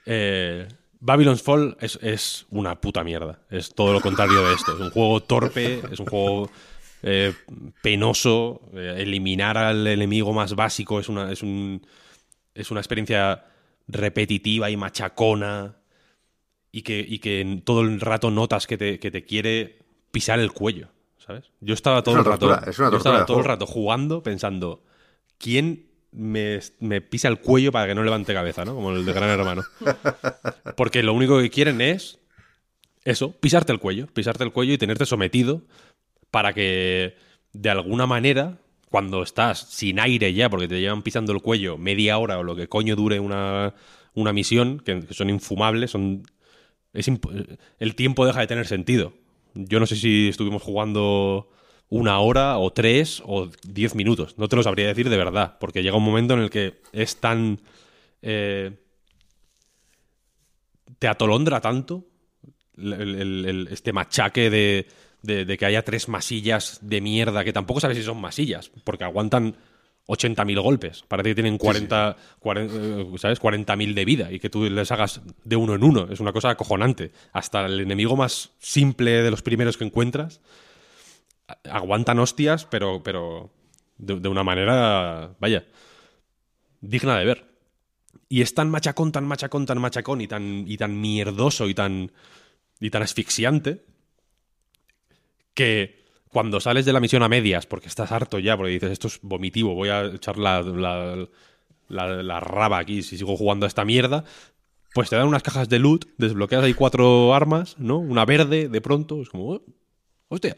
[0.06, 0.68] Eh,
[1.00, 3.39] Babylon's Fall es, es una puta mierda.
[3.50, 4.74] Es todo lo contrario de esto.
[4.74, 6.50] Es un juego torpe, es un juego
[7.02, 7.34] eh,
[7.82, 8.62] penoso.
[8.74, 11.86] eh, eliminar al enemigo más básico es una, es un,
[12.54, 13.46] es una experiencia
[13.92, 15.78] repetitiva y machacona.
[16.72, 19.80] Y que, y que todo el rato notas que te, que te quiere
[20.12, 20.88] pisar el cuello.
[21.18, 21.52] ¿Sabes?
[21.60, 22.54] Yo estaba todo el rato.
[22.66, 24.84] es yo estaba todo el rato jugando pensando.
[25.38, 28.76] ¿Quién me, me pisa el cuello para que no levante cabeza, ¿no?
[28.76, 29.64] Como el de Gran Hermano.
[30.78, 32.20] Porque lo único que quieren es
[33.04, 35.62] eso, pisarte el cuello, pisarte el cuello y tenerte sometido
[36.30, 37.16] para que
[37.54, 38.60] de alguna manera,
[38.92, 42.56] cuando estás sin aire ya, porque te llevan pisando el cuello media hora o lo
[42.56, 43.74] que coño dure una,
[44.14, 46.24] una misión, que, son infumables, son
[46.94, 47.10] es
[47.80, 49.14] el tiempo deja de tener sentido.
[49.56, 51.50] Yo no sé si estuvimos jugando
[51.89, 54.38] una hora o tres o diez minutos.
[54.38, 57.18] No te lo sabría decir de verdad, porque llega un momento en el que es
[57.18, 57.62] tan...
[58.22, 58.78] eh,
[61.00, 62.06] te atolondra tanto
[62.78, 64.88] el- este machaque de,
[65.22, 69.04] de- de que haya tres masillas de mierda, que tampoco sabes si son masillas, porque
[69.04, 69.56] aguantan
[70.08, 71.04] 80.000 golpes.
[71.08, 73.40] Parece que tienen 40, 40, eh, ¿sabes?
[73.40, 76.08] 40.000 de vida y que tú les hagas de uno en uno.
[76.12, 77.12] Es una cosa acojonante.
[77.34, 80.42] Hasta el enemigo más simple de los primeros que encuentras
[81.70, 83.52] aguantan hostias, pero, pero
[83.98, 85.66] de, de una manera, vaya,
[86.80, 87.46] digna de ver.
[88.30, 92.12] Y es tan machacón, tan machacón, tan machacón y tan, y tan mierdoso y tan,
[92.80, 93.84] y tan asfixiante
[95.62, 99.07] que cuando sales de la misión a medias, porque estás harto ya, porque dices, esto
[99.07, 100.62] es vomitivo, voy a echar la,
[101.89, 104.24] la, raba aquí si sigo jugando a esta mierda,
[104.93, 107.97] pues te dan unas cajas de loot, desbloqueas ahí cuatro armas, ¿no?
[107.99, 109.62] Una verde de pronto, es como, "Oh,
[110.30, 110.57] hostia,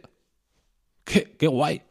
[1.04, 1.82] qué, qué guay.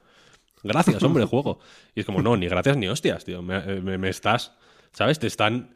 [0.65, 1.59] Gracias, hombre, juego.
[1.95, 3.43] Y es como, no, ni gracias ni hostias, tío.
[3.43, 4.53] Me, me- me estás,
[4.93, 5.19] ¿sabes?
[5.19, 5.75] Te están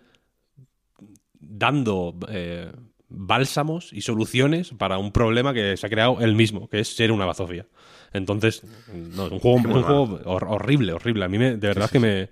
[1.41, 2.71] dando eh,
[3.09, 7.13] bálsamos y soluciones para un problema que se ha creado él mismo, que es ser
[7.13, 7.67] una bazofia.
[8.13, 11.25] Entonces, no, es un juego, un juego hor- horrible, horrible.
[11.25, 12.31] A mí, me, de verdad que me,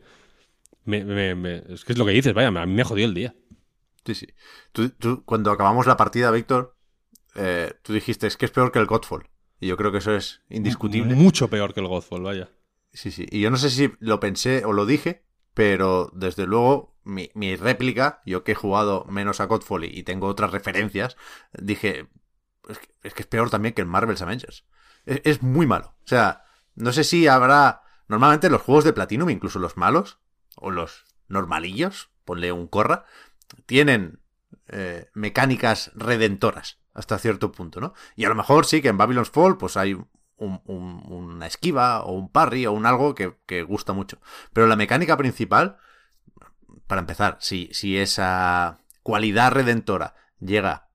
[0.85, 3.15] me- me- me- Es que es lo que dices, vaya, a mí me jodió el
[3.15, 3.35] día.
[4.05, 4.27] Sí, sí.
[4.73, 6.77] Tú, tú, cuando acabamos la partida, Víctor,
[7.37, 9.29] eh, tú dijiste es que es peor que el Godfall.
[9.61, 11.15] Y yo creo que eso es indiscutible.
[11.15, 12.51] Mucho peor que el Godfall, vaya.
[12.93, 13.27] Sí, sí.
[13.31, 15.23] Y yo no sé si lo pensé o lo dije,
[15.55, 20.27] pero desde luego mi, mi réplica, yo que he jugado menos a Godfall y tengo
[20.27, 21.17] otras referencias,
[21.53, 22.09] dije,
[22.69, 24.65] es que es, que es peor también que el Marvel's Avengers.
[25.07, 25.95] Es, es muy malo.
[26.05, 26.45] O sea,
[26.75, 27.83] no sé si habrá...
[28.07, 30.19] Normalmente los juegos de Platinum, incluso los malos,
[30.57, 33.07] o los normalillos, ponle un corra,
[33.67, 34.21] tienen
[34.69, 37.93] eh, mecánicas redentoras hasta cierto punto, ¿no?
[38.15, 39.97] Y a lo mejor sí que en Babylon's Fall pues hay
[40.45, 44.19] un- un- una esquiva o un parry o un algo que, que gusta mucho.
[44.53, 45.79] Pero la mecánica principal,
[46.87, 50.89] para empezar, si, si esa cualidad redentora llega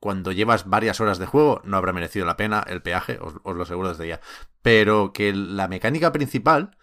[0.00, 3.56] cuando llevas varias horas de juego, no habrá merecido la pena el peaje, os, os
[3.56, 4.20] lo aseguro desde ya.
[4.62, 6.76] Pero que la mecánica principal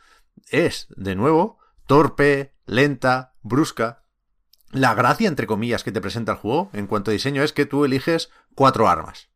[0.49, 4.03] es, de nuevo, torpe, lenta, brusca.
[4.71, 7.65] La gracia, entre comillas, que te presenta el juego en cuanto a diseño es que
[7.65, 9.29] tú eliges cuatro armas.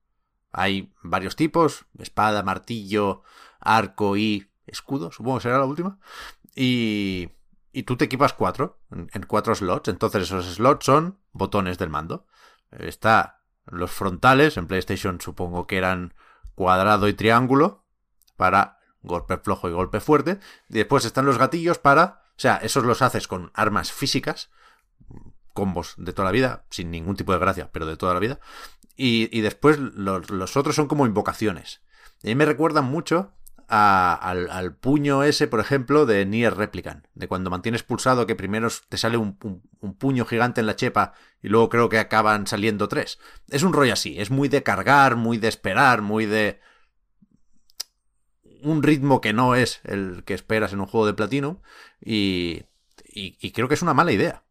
[0.57, 3.23] Hay varios tipos, espada, martillo,
[3.59, 5.99] arco y escudo, supongo que será la última.
[6.55, 7.29] Y,
[7.73, 9.89] y tú te equipas cuatro, en, cuatro slots.
[9.89, 12.25] Entonces esos slots son botones del mando.
[12.71, 16.13] Está los frontales, en PlayStation supongo que eran
[16.55, 17.83] cuadrado y triángulo,
[18.37, 20.39] para golpe flojo y golpe fuerte.
[20.69, 22.21] Y después están los gatillos para...
[22.29, 24.51] O sea, esos los haces con armas físicas,
[25.55, 28.39] combos de toda la vida, sin ningún tipo de gracia, pero de toda la vida.
[28.95, 31.81] Y, y después los, otros son como invocaciones.
[32.21, 33.31] Y me recuerdan mucho
[33.67, 37.07] al, al puño ese, por ejemplo, de Nier Replicant.
[37.15, 39.37] De cuando mantienes pulsado que primero te sale un,
[39.81, 43.17] un- puño gigante en la chepa y luego creo que acaban saliendo tres.
[43.49, 44.19] Es un rollo así.
[44.19, 46.59] Es muy de cargar, muy de esperar, muy de...
[48.61, 51.57] Un ritmo que no es el que esperas en un juego de Platinum.
[52.01, 52.63] Y,
[53.03, 54.44] y, y creo que es una mala idea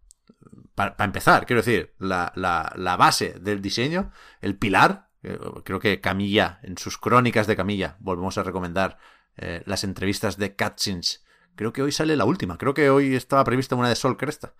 [0.75, 4.11] para, empezar, quiero decir, la, la, base del diseño,
[4.41, 8.99] el pilar, eh, creo que Camilla, en sus crónicas de Camilla, volvemos a recomendar
[9.37, 11.25] eh, las entrevistas de Cutscenes.
[11.57, 14.55] Creo que hoy sale la última, creo que hoy estaba prevista una de Sol Cresta.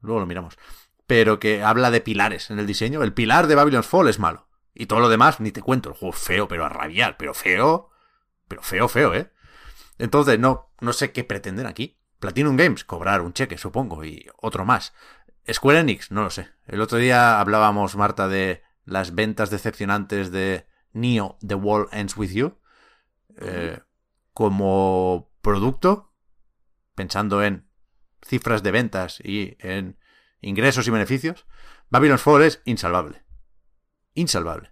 [0.00, 0.58] Luego lo miramos.
[1.06, 3.02] Pero que habla de pilares en el diseño.
[3.02, 4.48] El pilar de Babylon's Fall es malo.
[4.74, 5.90] Y todo lo demás, ni te cuento.
[5.90, 7.16] El juego feo, pero a rabiar.
[7.16, 7.90] Pero feo.
[8.48, 9.30] Pero feo, feo, ¿eh?
[9.98, 12.00] Entonces, no, no sé qué pretenden aquí.
[12.20, 14.92] Platinum Games, cobrar un cheque, supongo, y otro más.
[15.50, 16.48] Square Enix, no lo sé.
[16.66, 22.30] El otro día hablábamos, Marta, de las ventas decepcionantes de Neo The World Ends With
[22.30, 22.58] You.
[23.40, 23.78] Eh,
[24.32, 26.12] como producto,
[26.94, 27.66] pensando en
[28.22, 29.98] cifras de ventas y en
[30.40, 31.46] ingresos y beneficios,
[31.88, 33.22] Babylon's Fall es insalvable.
[34.14, 34.70] Insalvable.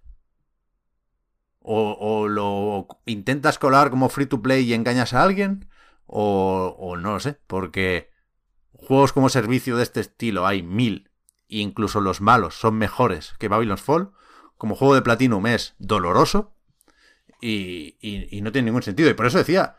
[1.61, 5.69] O, o lo intentas colar como free to play y engañas a alguien,
[6.07, 8.11] o, o no lo sé, porque
[8.79, 11.11] juegos como servicio de este estilo hay mil,
[11.49, 14.13] e incluso los malos son mejores que Babylon's Fall.
[14.57, 16.57] Como juego de Platinum es doloroso
[17.41, 19.09] y, y, y, no tiene ningún sentido.
[19.09, 19.77] Y por eso decía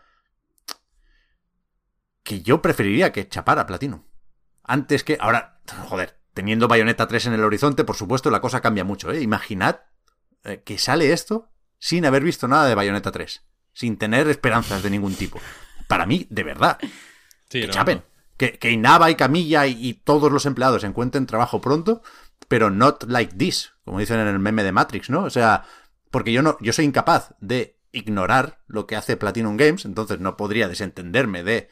[2.23, 4.03] que yo preferiría que chapara Platinum.
[4.63, 5.17] Antes que.
[5.19, 9.11] Ahora, joder, teniendo Bayonetta 3 en el horizonte, por supuesto, la cosa cambia mucho.
[9.11, 9.21] ¿eh?
[9.21, 9.81] Imaginad
[10.43, 13.43] eh, que sale esto sin haber visto nada de Bayonetta 3.
[13.73, 15.39] Sin tener esperanzas de ningún tipo.
[15.87, 16.77] Para mí, de verdad.
[17.49, 17.97] Sí, que no, chapen.
[17.97, 18.03] no.
[18.39, 22.01] Que, Inaba y Camilla y, y, todos los empleados encuentren trabajo pronto,
[22.47, 25.25] pero not like this, como dicen en el meme de Matrix, ¿no?
[25.25, 25.65] O sea,
[26.09, 30.37] porque yo no, yo soy incapaz de ignorar lo que hace Platinum Games, entonces no
[30.37, 31.69] podría desentenderme de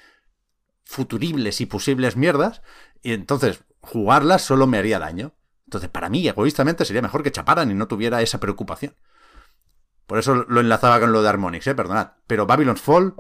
[0.84, 2.62] futuribles y posibles mierdas,
[3.02, 5.34] y entonces jugarlas solo me haría daño.
[5.66, 8.96] Entonces, para mí, egoístamente, sería mejor que chaparan y no tuviera esa preocupación.
[10.06, 12.12] Por eso lo enlazaba con lo de Harmonix, eh, perdonad.
[12.26, 13.14] Pero Babylon's Fall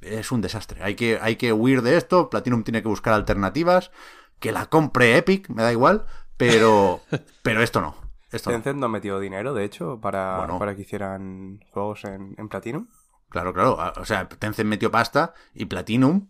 [0.00, 0.82] es un desastre.
[0.82, 2.30] Hay que, hay que huir de esto.
[2.30, 3.90] Platinum tiene que buscar alternativas.
[4.38, 6.06] Que la compre Epic, me da igual.
[6.36, 7.00] Pero,
[7.42, 7.96] pero esto no.
[8.30, 8.88] Esto Tencent no.
[8.88, 10.58] metió dinero, de hecho, para, Bueno.
[10.58, 12.88] para que hicieran juegos en, en Platinum.
[13.28, 13.78] Claro, claro.
[13.96, 16.28] O sea, Tencent metió pasta y Platinum,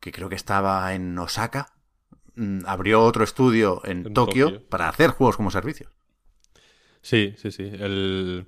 [0.00, 1.72] que creo que estaba en Osaka,
[2.34, 4.68] mm, abrió otro estudio en, En Tokio, Tokio.
[4.68, 5.90] para hacer juegos como servicio.
[7.02, 7.62] Sí, sí, sí.
[7.62, 8.46] El...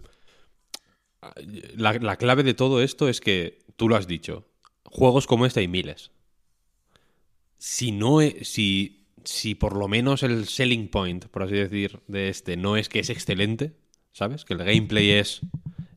[1.76, 4.46] La, la clave de todo esto es que, tú lo has dicho,
[4.84, 6.10] juegos como este hay miles.
[7.58, 12.28] Si no e- si, si por lo menos el selling point, por así decir, de
[12.28, 13.76] este no es que es excelente,
[14.12, 14.44] ¿sabes?
[14.44, 15.40] Que el gameplay es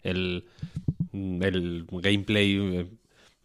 [0.03, 0.47] el
[1.13, 2.87] el gameplay eh,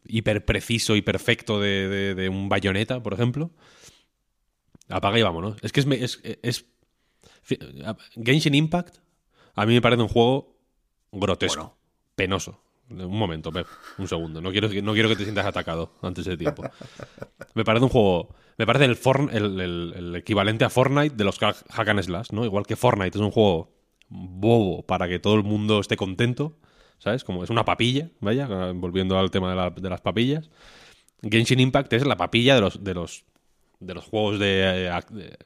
[0.07, 3.51] hiper preciso y perfecto de, de- de un bayoneta, por ejemplo.
[4.89, 5.57] Apaga y vámonos.
[5.63, 6.65] Es que es, es, es-
[8.23, 8.99] Genshin Impact
[9.55, 10.57] a mí me parece un juego
[11.13, 11.77] grotesco, Bueno.
[12.15, 12.63] penoso.
[12.91, 13.51] Un momento,
[13.99, 14.41] un segundo.
[14.41, 16.63] No quiero, no quiero que te sientas atacado antes de tiempo.
[17.55, 18.35] Me parece un juego.
[18.59, 22.45] Me parece el, el, equivalente a Fortnite de los hack and slash, ¿no?
[22.45, 23.73] Igual que Fortnite es un juego
[24.09, 26.59] bobo para que todo el mundo esté contento,
[26.99, 27.25] ¿sabes?
[27.25, 30.51] Como es una papilla, vaya, volviendo al tema de, la- de las papillas.
[31.23, 33.25] Genshin Impact es la papilla de los, de los,
[33.79, 35.37] de los juegos de, eh,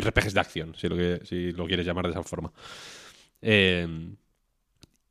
[0.00, 2.50] RPGs de acción, si lo, que, si lo quieres llamar de esa forma.
[3.42, 3.86] Eh,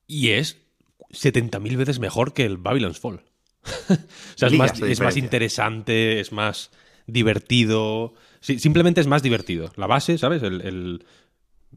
[0.08, 0.63] y es
[1.12, 3.24] 70.000 veces mejor que el Babylon's Fall.
[3.90, 3.96] o
[4.36, 6.72] sea, es más, es interesante, es más
[7.08, 8.14] divertido.
[8.40, 9.72] Sí, simplemente es más divertido.
[9.76, 10.44] La base, ¿sabes?
[10.44, 11.06] El, el,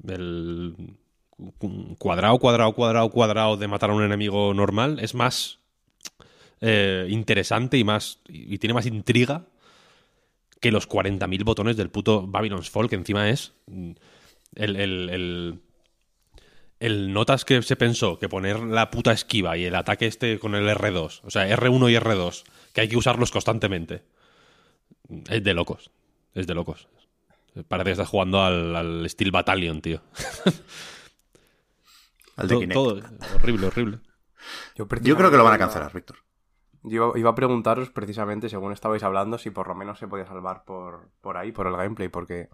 [0.08, 0.74] el
[1.98, 5.58] cuadrado, cuadrado, cuadrado, cuadrado de matar a un enemigo normal es más
[6.60, 9.46] eh, interesante y más y tiene más intriga
[10.60, 13.90] que los 40.000 botones del puto Babylon's Fall, que encima es mm,
[14.54, 15.60] el, el, el,
[16.80, 20.54] el notas que se pensó que poner la puta esquiva y el ataque este con
[20.54, 24.02] el R2, o sea, R1 y R2, que hay que usarlos constantemente.
[25.30, 25.90] Es de locos.
[26.34, 26.88] Es de locos.
[27.68, 30.02] Parece que estás jugando al, al Steel Battalion, tío.
[32.36, 32.74] Al de todo, Kinect.
[32.74, 33.02] todo-
[33.36, 34.00] horrible, horrible.
[34.74, 36.18] Yo creo que lo van a cancelar, Víctor.
[36.82, 40.26] Yo iba, iba a preguntaros precisamente, según estabais hablando, si por lo menos se podía
[40.26, 42.48] salvar por, por ahí, por el gameplay, porque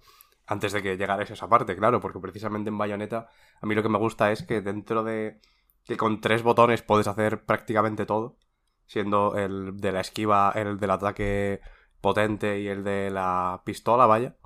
[0.47, 3.29] antes de que llegarais a esa parte, claro, porque precisamente en Bayonetta
[3.61, 5.41] a mí lo que me gusta es que dentro de
[5.85, 8.37] que con tres botones puedes hacer prácticamente todo,
[8.87, 11.61] siendo el de la esquiva, el del ataque
[12.01, 14.37] potente y el de la pistola, vaya.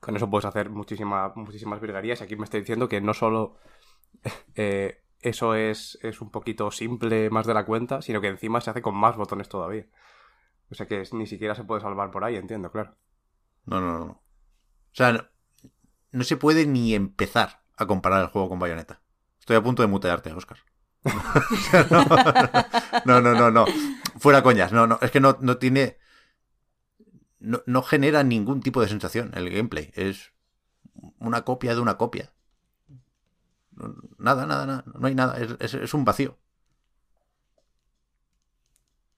[0.00, 2.22] Con eso puedes hacer muchísima, muchísimas virguerías.
[2.22, 3.56] Aquí me está diciendo que no solo
[4.54, 8.70] eh, eso es, es un poquito simple más de la cuenta, sino que encima se
[8.70, 9.86] hace con más botones todavía.
[10.70, 12.96] O sea que ni siquiera se puede salvar por ahí, entiendo, claro.
[13.66, 14.22] No, no, no.
[14.92, 15.30] O sea,
[16.12, 19.00] no, se puede ni empezar a comparar el juego con Bayonetta.
[19.40, 20.58] Estoy a punto de mutearte, Oscar.
[23.04, 23.64] no, no, no, no.
[24.18, 24.72] Fuera coñas.
[24.72, 24.98] No, no.
[25.02, 25.98] Es que no, no tiene.
[27.40, 29.90] No, no genera ningún tipo de sensación el gameplay.
[29.94, 30.32] Es
[31.18, 32.32] una copia de una copia.
[34.18, 34.84] Nada, nada, nada.
[34.98, 35.38] No hay nada.
[35.38, 36.38] Es, es- es un vacío.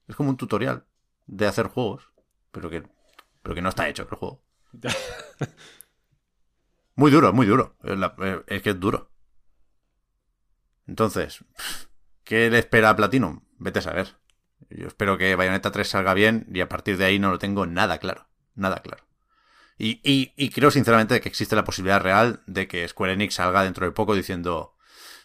[0.09, 0.87] Es como un tutorial
[1.27, 2.09] de hacer juegos,
[2.53, 2.83] pero que,
[3.43, 4.41] pero que no está hecho el juego.
[6.97, 7.77] Muy duro, muy duro.
[7.83, 7.99] Es,
[8.47, 9.11] eh, que es duro.
[10.87, 11.45] Entonces,
[12.25, 13.41] ¿qué le espera a Platinum?
[13.59, 14.17] Vete a saber.
[14.71, 17.67] Yo espero que Bayonetta 3 salga bien y a partir de ahí no lo tengo
[17.67, 18.29] nada claro.
[18.55, 19.05] Nada claro.
[19.77, 23.85] Y, y- creo sinceramente que existe la posibilidad real de que Square Enix salga dentro
[23.85, 24.77] de poco diciendo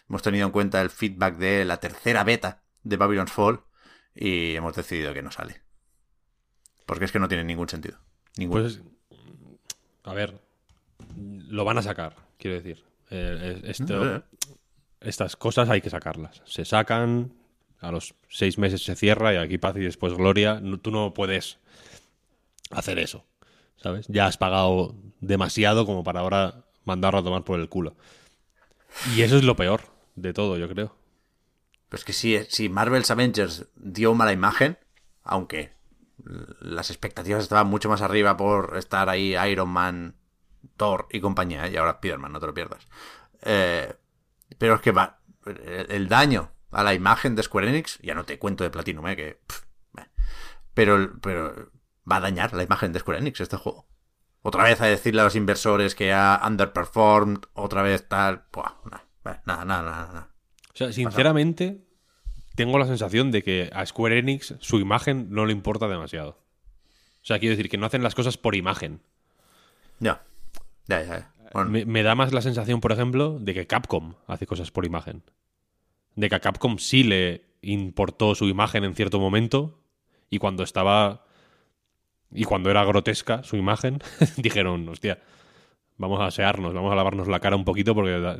[0.08, 3.62] hemos tenido en cuenta el feedback de la tercera beta de Babylon's Fall
[4.12, 5.62] y hemos decidido que no sale.
[6.84, 8.00] Porque es que no tiene ningún sentido.
[8.36, 8.62] Ninguno.
[8.62, 8.80] Pues,
[10.04, 10.40] a ver,
[11.16, 12.84] lo van a sacar, quiero decir.
[13.10, 14.22] Eh, esto-
[15.00, 16.42] estas cosas hay que sacarlas.
[16.44, 17.32] Se sacan,
[17.80, 20.60] a los seis meses se cierra y aquí paz y después gloria.
[20.60, 21.58] No- tú no puedes
[22.70, 23.24] hacer eso,
[23.76, 24.06] ¿sabes?
[24.08, 27.94] Ya has pagado demasiado como para ahora mandarlo a tomar por el culo.
[29.14, 29.82] Y eso es lo peor
[30.16, 30.94] de todo, yo creo.
[31.88, 34.78] Pues que si, si Marvel's Avengers dio mala imagen,
[35.24, 35.72] aunque
[36.60, 40.16] las expectativas estaban mucho más arriba por estar ahí Iron Man,
[40.76, 41.72] Thor y compañía, ¿eh?
[41.72, 42.86] y ahora Spider-Man, no te lo pierdas.
[43.42, 43.94] Eh,
[44.58, 48.38] pero es que va, el, daño a la imagen de Square Enix, ya no te
[48.38, 49.16] cuento de Platinum, ¿eh?
[49.16, 49.40] que,
[50.74, 51.70] pero, pero
[52.10, 53.86] va a dañar la imagen de Square Enix este juego.
[54.42, 59.42] Otra vez a decirle a los inversores que ha underperformed, otra vez tal, buah, nada,
[59.44, 60.30] nada, nada, nada.
[60.72, 61.84] O sea, sinceramente,
[62.60, 66.36] tengo la sensación de que a Square Enix su imagen no le importa demasiado.
[67.22, 69.00] O sea, quiero decir que no hacen las cosas por imagen.
[69.98, 70.20] Ya,
[70.86, 71.18] ya, ya.
[71.20, 71.34] ya.
[71.54, 74.84] Bueno, Me, me da más la sensación, por ejemplo, de que Capcom hace cosas por
[74.84, 75.22] imagen.
[76.16, 79.80] De que a Capcom sí le importó su imagen en cierto momento
[80.28, 81.24] y cuando estaba...
[82.30, 84.02] Y cuando era grotesca su imagen,
[84.36, 85.18] dijeron, hostia,
[85.96, 88.36] vamos a asearnos, vamos a lavarnos la cara un poquito porque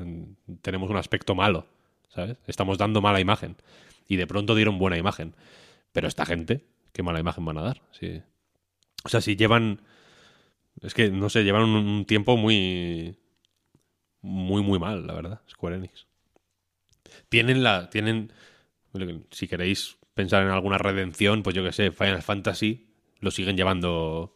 [0.60, 1.64] tenemos un aspecto malo,
[2.10, 2.36] ¿sabes?
[2.46, 3.56] Estamos dando mala imagen.
[4.10, 5.36] Y de pronto dieron buena imagen.
[5.92, 7.82] Pero esta gente, ¿qué mala imagen van a dar?
[7.92, 8.20] Sí.
[9.04, 9.82] O sea, si llevan...
[10.82, 13.16] Es que, no sé, llevan un, tiempo muy...
[14.20, 16.08] Muy, muy mal, la verdad, Square Enix.
[17.28, 17.88] Tienen la...
[17.88, 18.32] Tienen...
[19.30, 22.88] Si queréis pensar en alguna redención, pues yo que sé, Final Fantasy
[23.20, 24.34] lo siguen llevando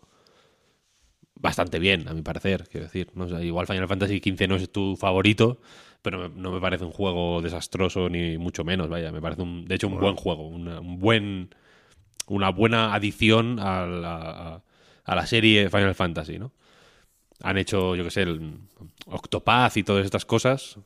[1.34, 2.68] bastante bien, a mi parecer.
[2.70, 5.60] Quiero decir, no sé, igual Final Fantasy XV no es tu favorito,
[6.04, 9.74] pero no me parece un juego desastroso ni mucho menos, vaya, me parece un, de
[9.74, 11.48] hecho un buen juego, un buen,
[12.26, 14.62] una buena adición a la,
[15.02, 16.52] a la serie Final Fantasy, ¿no?
[17.40, 18.58] Han hecho, yo qué sé, el
[19.06, 20.78] Octopath y todas estas cosas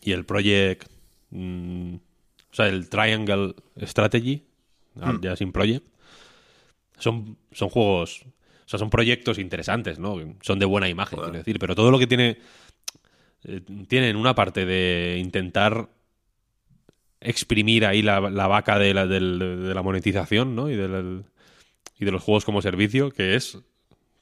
[0.00, 0.90] y el Project,
[1.30, 4.42] mm, o sea, el Triangle Strategy,
[4.96, 5.20] hmm.
[5.20, 5.86] ya sin Project,
[6.98, 8.24] son, son juegos,
[8.66, 10.16] o sea, son proyectos interesantes, ¿no?
[10.40, 12.38] Son de buena imagen, quiero decir, pero todo lo que tiene,
[13.44, 15.88] eh, tienen una parte de intentar
[17.20, 20.70] exprimir ahí la, vaca de la, de la, monetización, ¿no?
[20.70, 23.58] Y, y de los juegos como servicio, que es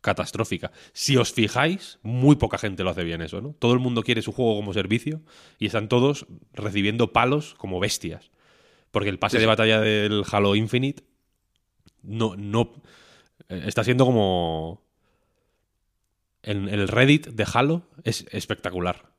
[0.01, 0.73] catastrófica.
[0.93, 3.55] Si os fijáis, muy poca gente lo hace bien eso, ¿no?
[3.59, 5.21] Todo el mundo quiere su juego como servicio
[5.59, 8.31] y están todos recibiendo palos como bestias.
[8.91, 11.05] Porque el pase de batalla del Halo Infinite
[12.03, 12.83] no, no
[13.49, 14.83] eh, está siendo como
[16.43, 19.11] en el Reddit de Halo es espectacular.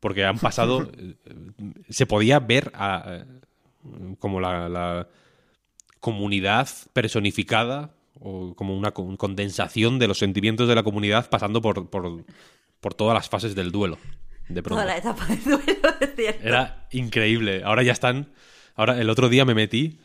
[0.00, 0.90] Porque han pasado.
[1.00, 1.14] Eh,
[1.88, 3.24] se podía ver a,
[4.18, 5.08] como la
[6.00, 12.94] comunidad personificada o como una condensación de los sentimientos de la comunidad pasando por, por,
[12.94, 13.98] todas las fases del duelo.
[14.48, 14.82] De pronto.
[14.82, 16.46] Toda la etapa del duelo, es cierto.
[16.46, 17.62] Era increíble.
[17.64, 18.32] Ahora ya están.
[18.74, 19.98] Ahora, el otro día me metí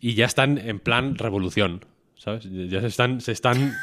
[0.00, 1.84] y ya están en plan revolución.
[2.16, 2.48] ¿Sabes?
[2.50, 3.20] Ya se están.
[3.20, 3.74] Se están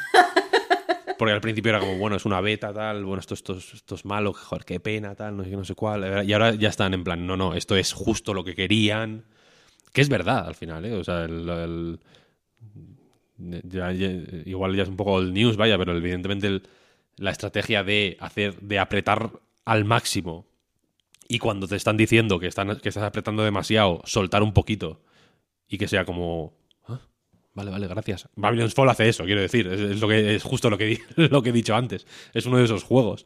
[1.18, 4.04] porque al principio era como, bueno, es una beta, tal, bueno, esto, esto, esto es
[4.04, 6.26] malo, joder, qué pena, tal, no sé no sé cuál.
[6.28, 9.24] Y ahora ya están en plan, no, no, esto es justo lo que querían.
[9.92, 10.92] Que es verdad al final, ¿eh?
[10.92, 11.98] O sea, el,
[14.44, 16.62] igual ya es un poco el news, vaya, pero evidentemente
[17.16, 19.30] la estrategia de hacer, de apretar
[19.64, 20.46] al máximo
[21.28, 25.00] y cuando te están diciendo que, están, que estás apretando demasiado, soltar un poquito
[25.68, 26.54] y que sea como...
[27.56, 28.28] Vale, vale, gracias.
[28.36, 29.66] Babylon's Fall hace eso, quiero decir.
[29.66, 32.06] Es, lo que, es justo lo que, lo que he dicho antes.
[32.34, 33.24] Es uno de esos juegos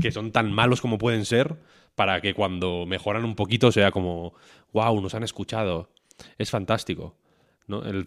[0.00, 1.56] que son tan malos como pueden ser
[1.96, 4.32] para que cuando mejoran un poquito sea como,
[4.72, 5.90] wow, nos han escuchado.
[6.38, 7.16] Es fantástico.
[7.66, 7.84] ¿no?
[7.84, 8.06] El,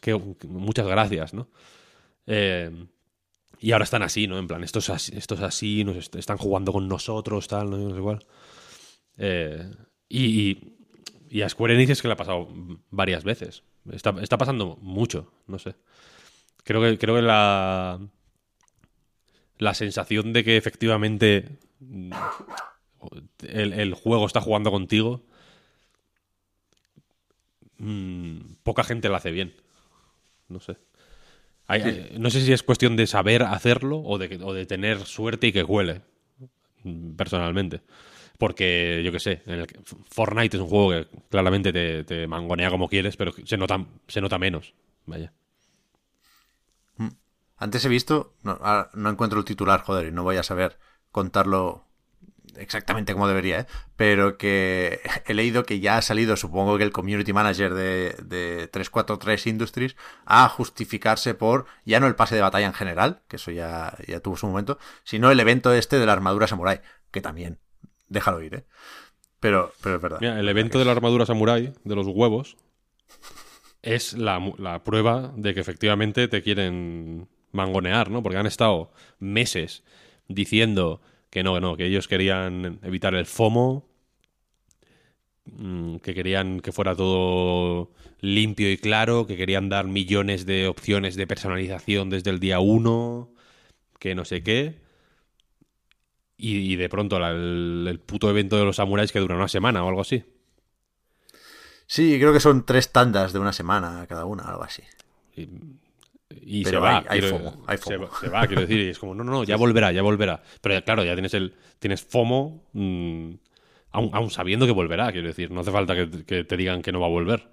[0.00, 0.14] que,
[0.48, 1.48] muchas gracias, ¿no?
[2.26, 2.70] Eh,
[3.60, 4.38] y ahora están así, ¿no?
[4.38, 4.88] En plan, esto es
[5.42, 8.24] así, nos están jugando con nosotros, tal, no, sé cuál.
[9.18, 9.70] Eh,
[10.08, 10.58] y,
[11.28, 12.48] y, a Square Enix es que le ha pasado
[12.90, 13.62] varias veces.
[13.92, 15.74] Está, pasando mucho, no sé.
[16.64, 18.00] Creo que, creo que la,
[19.58, 21.58] la sensación de que efectivamente
[23.42, 25.22] el, el juego está jugando contigo
[27.78, 29.54] Mm, poca gente lo hace bien.
[30.48, 30.76] No sé.
[32.18, 35.52] no sé si es cuestión de saber hacerlo o de, o de tener suerte y
[35.52, 36.02] que huele,
[37.16, 37.80] personalmente.
[38.38, 39.42] Porque, yo qué sé,
[40.10, 41.72] Fortnite es un juego que claramente
[42.04, 44.74] te, mangonea como quieres, pero se nota, menos.
[45.06, 45.32] Vaya.
[46.96, 47.10] Mm.
[47.56, 48.58] Antes he visto, no,
[48.92, 50.78] no encuentro el titular, joder, y no voy a saber
[51.12, 51.84] contarlo
[52.56, 53.66] exactamente como debería, ¿eh?
[53.96, 58.68] pero que he leído que ya ha salido, supongo que el community manager de, de
[58.68, 63.50] 343 Industries, a justificarse por ya no el pase de batalla en general, que eso
[63.50, 66.80] ya, ya tuvo su momento, sino el evento este de la armadura samurai,
[67.10, 67.58] que también,
[68.14, 68.64] déjalo ir, ¿eh?
[69.40, 70.22] Pero, pero es verdad.
[70.22, 72.56] el evento de la armadura samurai, de los huevos,
[73.82, 78.22] es la, la prueba de que efectivamente te quieren mangonear, ¿no?
[78.22, 79.84] Porque han estado meses
[80.28, 83.86] diciendo que no, que no, que ellos querían evitar el FOMO,
[85.44, 87.90] mm, que querían que fuera todo
[88.20, 93.30] limpio y claro, que querían dar millones de opciones de personalización desde el día uno,
[93.98, 94.83] que no sé qué.
[96.46, 100.02] Y, de pronto el, puto evento de los samuráis que dura una semana o algo
[100.02, 100.24] así.
[101.86, 104.82] Sí, creo que son tres tandas de una semana cada una, algo así.
[106.42, 107.02] Y se va.
[107.08, 107.64] Hay, FOMO,
[108.20, 108.78] Se, va, quiero decir.
[108.78, 110.42] Y es como, no, no, no, ya volverá, ya volverá.
[110.60, 113.34] Pero claro, ya tienes el tienes FOMO, mm,
[113.92, 115.50] aún, sabiendo que volverá, quiero decir.
[115.50, 117.50] No hace falta que, te digan que no va a volver.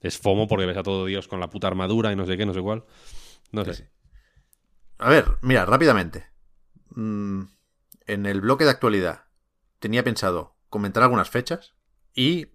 [0.00, 2.46] Es FOMO porque ves a todo Dios con la puta armadura y no sé qué,
[2.46, 2.84] no sé cuál.
[3.52, 3.90] No sé.
[4.98, 6.26] A ver, mira, rápidamente.
[6.94, 7.42] Mm,
[8.06, 9.26] en el bloque de actualidad
[9.78, 11.74] tenía pensado comentar algunas fechas
[12.14, 12.48] y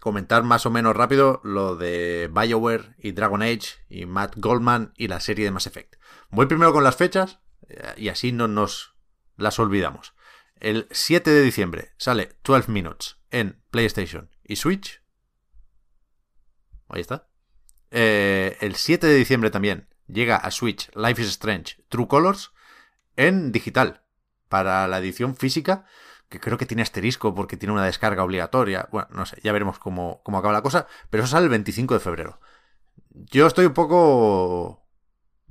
[0.00, 5.08] comentar más o menos rápido lo de BioWare y Dragon Age y Matt Goldman y
[5.08, 5.96] la serie de Mass Effect.
[6.30, 8.94] Voy primero con las fechas eh, y así no nos
[9.36, 10.14] las olvidamos.
[10.56, 15.02] El 7 de diciembre sale 12 Minutes en PlayStation y Switch.
[16.88, 17.28] Ahí está.
[17.90, 22.52] Eh, el 7 de diciembre también llega a Switch Life is Strange True Colors
[23.16, 23.99] en digital
[24.50, 25.86] para la edición física
[26.30, 28.88] que creo que tiene asterisco porque tiene una descarga obligatoria.
[28.92, 32.00] Bueno, no sé, ya veremos cómo, acaba la cosa, pero eso sale el 25 de
[32.00, 32.40] febrero.
[33.10, 34.86] Yo estoy un poco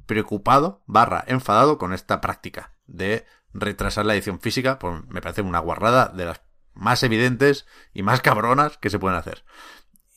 [0.06, 5.60] preocupado, barra, enfadado con esta práctica de retrasar la edición física, pues me parece una
[5.60, 6.42] guarrada de las
[6.74, 9.44] más evidentes y más cabronas que se pueden hacer.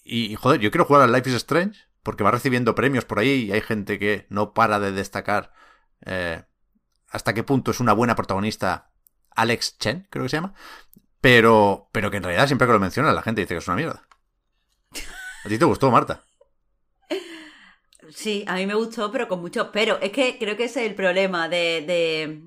[0.04, 3.46] Y, joder, yo quiero jugar al Life is Strange porque va recibiendo premios por ahí
[3.46, 5.52] y hay gente que no para de destacar
[6.04, 6.44] eh,
[7.12, 8.90] hasta qué punto es una buena protagonista
[9.30, 10.54] Alex Chen, creo que se llama.
[11.20, 13.76] Pero, pero que en realidad siempre que lo menciona la gente dice que es una
[13.76, 14.06] mierda.
[15.44, 16.24] ¿A ti te gustó, Marta?
[18.10, 19.98] Sí, a mí me gustó, pero con mucho pero.
[20.00, 22.42] Es que creo que ese es el problema de,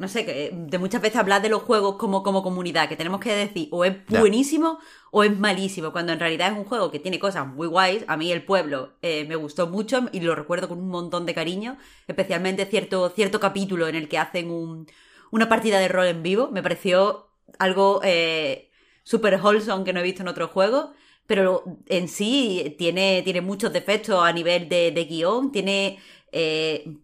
[0.00, 3.20] no sé, que de muchas veces hablar de los juegos como, como comunidad, que tenemos
[3.20, 4.78] que decir o es buenísimo
[5.10, 8.04] o es malísimo, cuando en realidad es un juego que tiene cosas muy guays.
[8.08, 11.34] A mí el pueblo eh, me gustó mucho y lo recuerdo con un montón de
[11.34, 11.76] cariño,
[12.08, 14.86] especialmente cierto, cierto capítulo en el que hacen un,
[15.30, 17.28] una partida de rol en vivo, me pareció
[17.58, 18.70] algo eh,
[19.02, 20.90] súper wholesome que no he visto en otros juegos
[21.26, 26.00] pero en sí tiene, tiene muchos defectos a nivel de, guion, tiene...
[26.32, 26.96] Eh,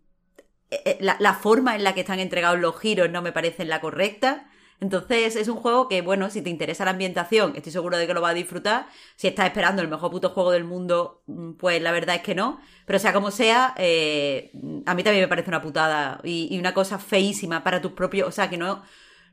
[0.70, 4.48] eh, la, forma en la que están entregados los giros no me parece la correcta.
[4.78, 8.12] Entonces es un juego que, bueno, si te interesa la ambientación, estoy seguro de que
[8.12, 8.86] lo vas a disfrutar.
[9.16, 12.34] Si estás esperando el mejor puto juego del mundo, mm, pues la verdad es que
[12.34, 12.60] no.
[12.84, 14.52] Pero sea como sea, eh,
[14.84, 18.28] a mí también me parece una putada y, y, una cosa feísima para tus propios...
[18.28, 18.82] O sea, que no,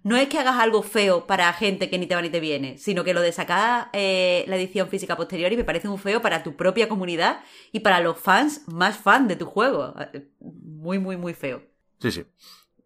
[0.04, 2.78] no es que hagas algo feo para gente que ni te va ni te viene,
[2.78, 6.22] sino que lo de sacar eh, la edición física posterior y me parece un feo
[6.22, 7.41] para tu propia comunidad
[7.72, 9.95] y para los fans más fans de tu juego.
[10.39, 11.64] Muy, muy, muy feo.
[11.99, 12.26] Sí, sí.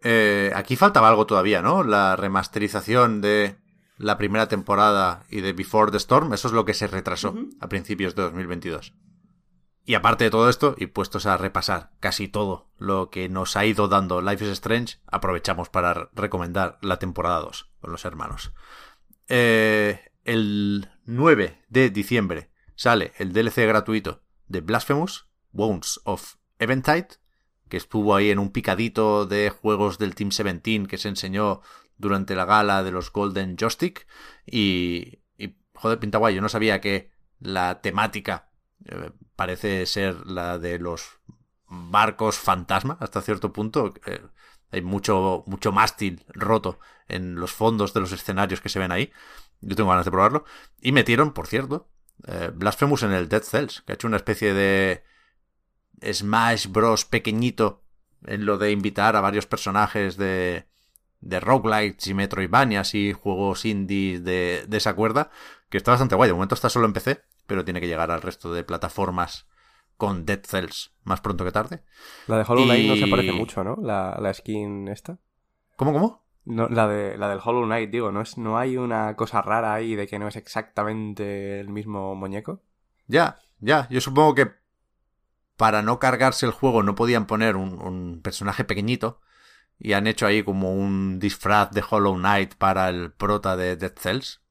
[0.03, 1.83] Eh, aquí faltaba algo todavía, ¿no?
[1.83, 3.55] La remasterización de
[3.97, 7.67] la primera temporada y de Before the Storm, eso es lo que se retrasó a
[7.67, 8.93] principios de 2022.
[9.87, 13.65] Y aparte de todo esto, y puestos a repasar casi todo lo que nos ha
[13.65, 18.51] ido dando Life is Strange, aprovechamos para recomendar la temporada 2 con los hermanos.
[19.29, 27.07] Eh, el 9 de diciembre sale el DLC gratuito de Blasphemous, Wounds of Eventide,
[27.69, 31.61] que estuvo ahí en un picadito de juegos del Team 17 que se enseñó
[31.95, 34.05] durante la gala de los Golden Joystick.
[34.45, 37.09] Y, y joder, pinta guay, yo no sabía que
[37.39, 38.47] la temática
[38.85, 41.19] eh, parece ser la de los
[41.67, 43.93] barcos fantasma hasta cierto punto.
[44.05, 44.21] Eh,
[44.71, 49.11] hay mucho, mucho mástil roto en los fondos de los escenarios que se ven ahí.
[49.61, 50.45] Yo tengo ganas de probarlo.
[50.81, 51.89] Y metieron, por cierto,
[52.27, 55.03] eh, Blasphemous en el Dead Cells, que ha hecho una especie de
[56.11, 57.05] Smash Bros.
[57.05, 57.83] pequeñito
[58.25, 60.67] en lo de invitar a varios personajes de,
[61.21, 65.29] de roguelites y metroidvanias y juegos indies de, de esa cuerda,
[65.69, 66.29] que está bastante guay.
[66.29, 69.47] De momento está solo en PC, pero tiene que llegar al resto de plataformas
[69.97, 71.83] con Dead Cells más pronto que tarde.
[72.27, 73.77] La de Hollow Knight no se parece mucho, ¿no?
[73.81, 75.17] La, la skin esta.
[75.75, 76.23] ¿Cómo, cómo?
[76.45, 79.73] No, la, de, la del Hollow Knight, digo, ¿no, es, ¿no hay una cosa rara
[79.73, 82.61] ahí de que no es exactamente el mismo muñeco?
[83.07, 83.87] Ya, ya.
[83.89, 84.51] Yo supongo que
[85.57, 89.19] para no cargarse el juego no podían poner un, un personaje pequeñito
[89.79, 93.93] y han hecho ahí como un disfraz de Hollow Knight para el prota de Dead
[93.97, 94.41] Cells.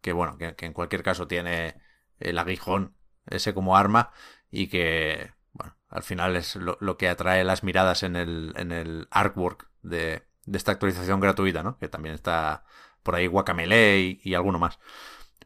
[0.00, 1.76] Que bueno, que en cualquier caso tiene
[2.18, 2.94] el aguijón
[3.26, 4.10] ese como arma
[4.50, 9.08] y que, bueno, al final es lo, que atrae las miradas en el, en el
[9.10, 11.78] artwork de, de, esta actualización gratuita, ¿no?
[11.78, 12.64] Que también está
[13.02, 14.78] por ahí Guacamele y, y, alguno más.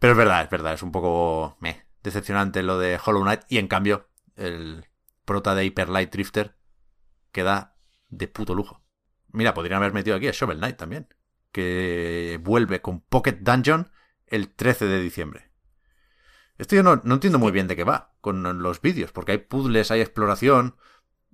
[0.01, 1.59] Pero es verdad, es verdad, es un poco
[2.03, 4.87] decepcionante lo de Hollow Knight y en cambio el
[5.25, 6.57] prota de Hyper Light Drifter
[7.33, 7.77] queda
[8.09, 8.83] de puto lujo.
[9.31, 11.09] Mira, podrían haber metido aquí a Shovel Knight también,
[11.53, 13.91] que vuelve con Pocket Dungeon
[14.27, 15.48] el 13 de diciembre.
[16.59, 19.91] Esto yo no, entiendo muy bien de qué va con los vídeos, porque hay puzzles,
[19.93, 20.77] hay exploración.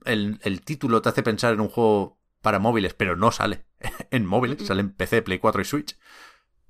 [0.05, 3.65] El, título te hace pensar en un juego para móviles, pero no sale
[4.11, 5.99] en móviles, sale en PC, Play 4 y Switch.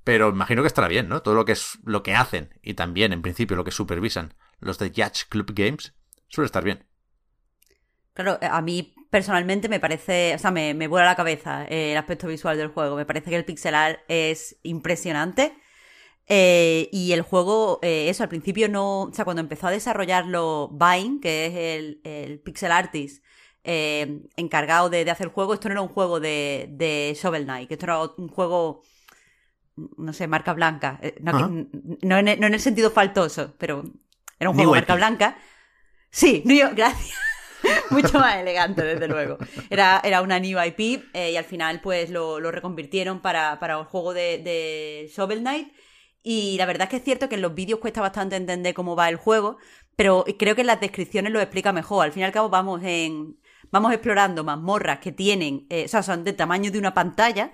[0.04, 1.22] Pero imagino que estará bien, ¿no?
[1.22, 4.78] Todo lo que es lo que hacen y también, en principio, lo que supervisan los
[4.78, 5.94] de Yacht Club Games
[6.28, 6.86] suele estar bien.
[8.12, 12.28] Claro, a mí personalmente me parece, o sea, me, me vuela la cabeza el aspecto
[12.28, 12.94] visual del juego.
[12.94, 15.56] Me parece que el pixel art es impresionante.
[16.26, 19.02] Eh, y el juego, eh, eso, al principio no.
[19.02, 23.22] O sea, cuando empezó a desarrollarlo Vine, que es el, pixel artist
[23.62, 27.70] eh, encargado de, hacer el juego, esto no era un juego de, de Shovel Knight,
[27.70, 28.82] esto era un juego.
[29.76, 31.00] No sé, marca blanca.
[31.20, 33.82] No, en, el sentido faltoso, pero
[34.38, 35.36] era un juego marca blanca.
[36.10, 36.42] Sí,
[36.74, 37.18] gracias.
[37.90, 39.38] Mucho más elegante, desde luego.
[39.70, 43.86] Era, era una new IP y al final, pues lo, lo reconvirtieron para, para un
[43.86, 45.72] juego de, de Shovel Knight.
[46.24, 48.96] Y la verdad es que es cierto que en los vídeos cuesta bastante entender cómo
[48.96, 49.58] va el juego,
[49.94, 52.06] pero creo que en las descripciones lo explica mejor.
[52.06, 53.36] Al fin y al cabo vamos en
[53.70, 57.52] vamos explorando mazmorras que tienen, eh, o sea, son de tamaño de una pantalla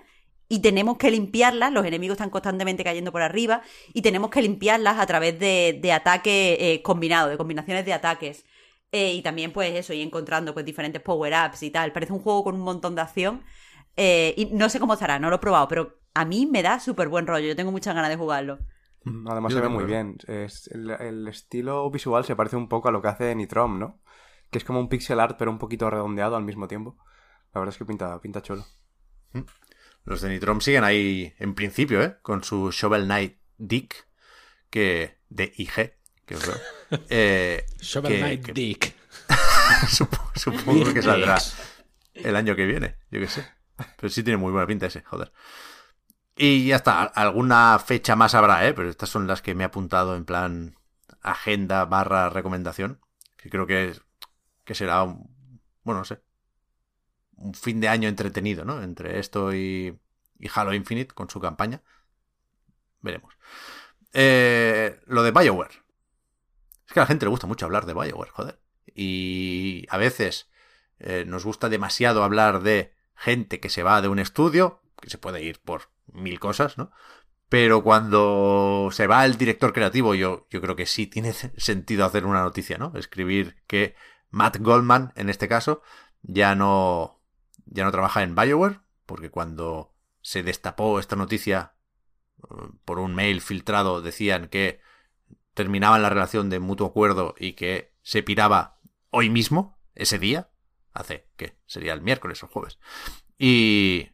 [0.48, 3.62] y tenemos que limpiarlas, los enemigos están constantemente cayendo por arriba
[3.94, 8.44] y tenemos que limpiarlas a través de, de ataques eh, combinados, de combinaciones de ataques.
[8.92, 11.92] Eh, y también pues eso, y encontrando pues diferentes power-ups y tal.
[11.92, 13.44] Parece un juego con un montón de acción.
[13.96, 17.08] Y no sé cómo estará, no lo he probado, pero a mí me da súper
[17.08, 17.46] buen rollo.
[17.48, 18.58] Yo tengo muchas ganas de jugarlo.
[19.04, 20.16] Mm, Además Yo se ve muy bien.
[20.26, 24.00] Es, el, el estilo visual se parece un poco a lo que hace Nitrom, ¿no?
[24.50, 26.96] Que es como un pixel art, pero un poquito redondeado al mismo tiempo.
[27.54, 28.64] La verdad es que pinta, pinta chulo.
[30.04, 32.16] Los de Nitrom siguen ahí en principio, ¿eh?
[32.22, 34.06] Con su Shovel Knight Dick,
[34.70, 35.94] que de IG,
[36.26, 36.56] que os veo.
[37.10, 38.94] Eh, Shovel que- Knight que- Dick.
[39.88, 41.38] supo- supongo que saldrá
[42.14, 43.46] el año que viene, yo qué sé.
[43.96, 45.32] Pero sí tiene muy buena pinta ese, joder.
[46.36, 48.72] Y ya está, alguna fecha más habrá, ¿eh?
[48.72, 50.76] Pero estas son las que me he apuntado en plan
[51.22, 53.00] agenda barra recomendación.
[53.36, 53.94] Que creo que,
[54.64, 55.06] que será
[55.82, 56.22] bueno, no sé,
[57.36, 58.82] un fin de año entretenido, ¿no?
[58.82, 59.98] Entre esto y,
[60.38, 61.82] y Halo Infinite con su campaña.
[63.00, 63.34] Veremos.
[64.12, 65.82] Eh, lo de Bioware.
[66.86, 68.60] Es que a la gente le gusta mucho hablar de Bioware, joder.
[68.94, 70.50] Y a veces
[70.98, 75.18] eh, nos gusta demasiado hablar de gente que se va de un estudio, que se
[75.18, 76.90] puede ir por mil cosas, ¿no?
[77.50, 82.24] Pero cuando se va el director creativo, yo, yo creo que sí tiene sentido hacer
[82.24, 82.92] una noticia, ¿no?
[82.96, 83.94] Escribir que
[84.30, 85.82] Matt Goldman, en este caso,
[86.22, 87.20] ya no,
[87.66, 91.74] ya no trabaja en Bioware, porque cuando se destapó esta noticia
[92.38, 92.54] eh,
[92.86, 94.80] por un mail filtrado decían que
[95.52, 98.78] terminaban la relación de mutuo acuerdo y que se piraba
[99.10, 100.50] hoy mismo, ese día,
[100.92, 102.78] hace que sería el miércoles o el jueves.
[103.38, 104.10] Y,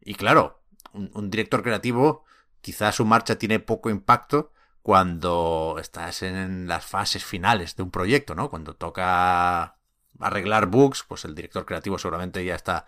[0.00, 0.62] y claro,
[0.92, 2.24] un, director creativo,
[2.60, 8.34] quizás su marcha tiene poco impacto cuando estás en las fases finales de un proyecto,
[8.34, 8.50] ¿no?
[8.50, 9.78] Cuando toca
[10.20, 12.86] arreglar bugs, pues el director creativo seguramente ya está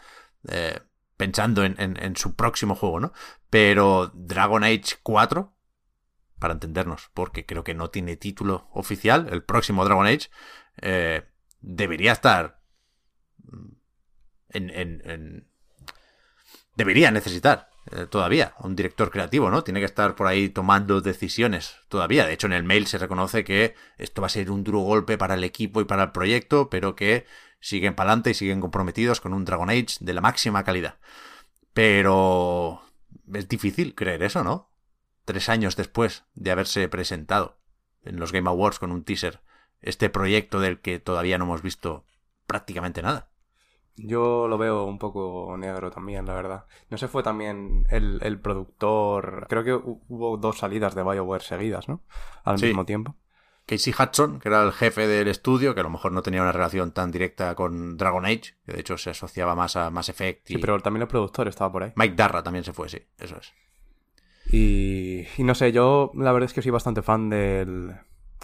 [0.49, 0.81] eh,
[1.17, 3.13] pensando en, en, en su próximo juego, ¿no?
[3.51, 5.53] Pero Dragon Age 4,
[6.39, 10.31] para entendernos, porque creo que no tiene título oficial, el próximo Dragon Age,
[10.81, 11.29] eh,
[11.61, 12.58] debería estar
[16.75, 19.65] debería necesitar eh, todavía un director creativo, ¿no?
[19.65, 22.27] Tiene que estar por ahí tomando decisiones todavía.
[22.27, 25.17] De hecho, en el mail se reconoce que esto va a ser un duro golpe
[25.17, 27.27] para el equipo y para el proyecto, pero que
[27.61, 30.99] siguen para adelante y siguen comprometidos con un Dragon Age de la máxima calidad.
[31.73, 32.83] Pero
[33.33, 34.71] es difícil creer eso, ¿no?
[35.25, 37.59] Tres años después de haberse presentado
[38.03, 39.41] en los Game Awards con un teaser
[39.81, 42.05] este proyecto del que todavía no hemos visto
[42.47, 43.28] prácticamente nada.
[43.99, 46.65] Yo lo veo un poco negro también, la verdad.
[46.91, 49.47] No se fue también el, el productor.
[49.49, 52.01] Creo que hu- hubo dos salidas de BioWare seguidas, ¿no?
[52.45, 52.67] Al Sí.
[52.67, 53.17] mismo tiempo.
[53.67, 56.53] Casey Hudson, que era el jefe del estudio, que a lo mejor no tenía una
[56.53, 60.49] relación tan directa con Dragon Age, que de hecho se asociaba más a Mass Effect.
[60.51, 61.93] Y Sí, pero también el productor estaba por ahí.
[61.95, 63.53] Mike Darra también se fue, sí, eso es.
[64.51, 67.95] Y, y no sé, yo la verdad es que soy bastante fan del,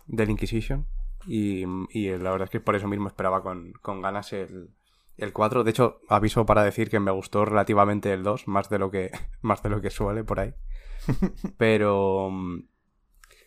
[0.07, 0.87] del Inquisition.
[1.27, 4.69] Y, y la verdad es que por eso mismo esperaba con, con ganas el,
[5.17, 5.65] el 4.
[5.65, 9.11] De hecho, aviso para decir que me gustó relativamente el 2, más de lo que,
[9.43, 10.55] más de lo que suele por ahí.
[11.59, 12.31] Pero.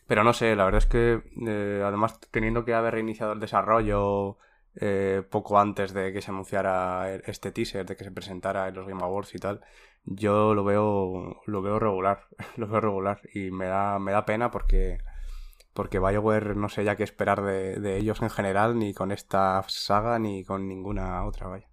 [0.07, 4.37] Pero no sé, la verdad es que eh, además teniendo que haber reiniciado el desarrollo
[4.75, 8.75] eh, poco antes de que se anunciara el- este teaser, de que se presentara en
[8.75, 9.61] los Game Awards y tal,
[10.05, 12.27] yo lo veo lo veo regular,
[12.57, 14.99] lo veo regular y me da me da pena porque
[15.77, 20.17] porque BioWare no sé ya qué esperar de, ellos en general ni con esta saga
[20.17, 21.69] ni con ninguna otra, vaya.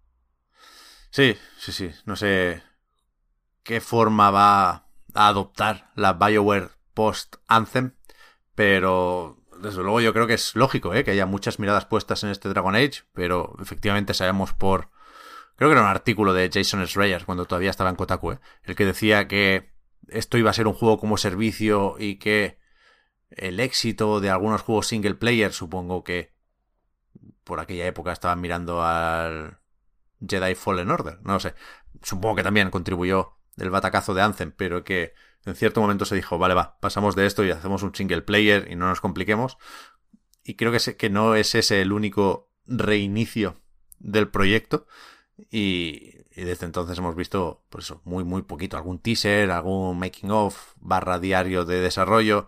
[1.08, 1.90] Sí, sí, sí.
[2.04, 2.62] No sé
[3.62, 4.70] qué forma va
[5.14, 7.94] a adoptar la BioWare post-Anthem,
[8.54, 11.02] pero desde luego yo creo que es lógico ¿eh?
[11.02, 14.90] que haya muchas miradas puestas en este Dragon Age, pero efectivamente sabemos por...
[15.56, 18.38] Creo que era un artículo de Jason Schreier cuando todavía estaba en Kotaku, ¿eh?
[18.64, 19.72] el que decía que
[20.08, 22.62] esto iba a ser un juego como servicio y que
[23.36, 26.34] el éxito de algunos juegos single player, supongo que
[27.44, 29.58] por aquella época estaban mirando al
[30.26, 31.54] Jedi Fallen Order, no sé.
[32.02, 36.38] Supongo que también contribuyó el batacazo de Anthem, pero que en cierto momento se dijo,
[36.38, 39.58] vale, va, pasamos de esto y hacemos un single player y no nos compliquemos.
[40.42, 43.60] Y creo que, que no es ese el único reinicio
[43.98, 44.86] del proyecto.
[45.50, 48.76] Y, y desde entonces hemos visto, por eso, muy, muy poquito.
[48.76, 52.46] Algún teaser, algún making of, barra diario de desarrollo.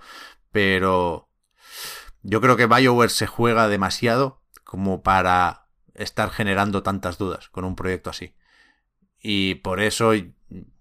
[0.56, 1.28] Pero
[2.22, 7.76] yo creo que BioWare se juega demasiado como para estar generando tantas dudas con un
[7.76, 8.34] proyecto así.
[9.20, 10.12] Y por eso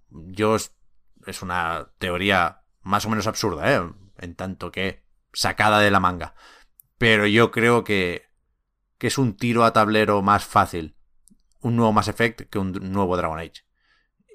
[0.09, 3.81] yo es una teoría más o menos absurda, ¿eh?
[4.17, 5.03] En tanto que
[5.33, 6.35] sacada de la manga.
[6.97, 8.29] Pero yo creo que,
[8.97, 10.95] que es un tiro a tablero más fácil
[11.59, 13.64] un nuevo Mass Effect que un nuevo Dragon Age.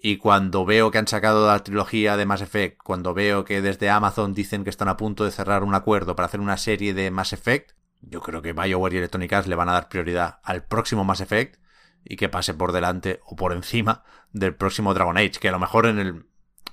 [0.02, 3.90] Y cuando veo que han sacado la trilogía de Mass Effect, cuando veo que desde
[3.90, 7.10] Amazon dicen que están a punto de cerrar un acuerdo para hacer una serie de
[7.10, 10.64] Mass Effect, yo creo que BioWare y Electronic Arts le van a dar prioridad al
[10.64, 11.60] próximo Mass Effect
[12.02, 15.58] y que pase por delante o por encima del próximo Dragon Age, que a lo
[15.58, 16.30] mejor en el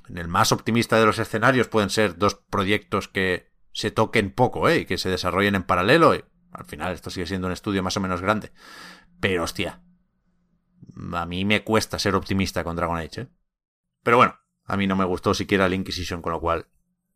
[0.10, 4.70] en el más optimista de los escenarios pueden ser dos proyectos que se toquen poco,
[4.70, 4.80] ¿eh?
[4.80, 6.16] Y que se desarrollen en paralelo.
[6.16, 8.52] Y al final esto sigue siendo un estudio más o menos grande.
[9.20, 9.82] Pero hostia,
[11.14, 13.28] a mí me cuesta ser optimista con Dragon Age, ¿eh?
[14.04, 16.68] Pero bueno, a mí no me gustó siquiera el Inquisition, con lo cual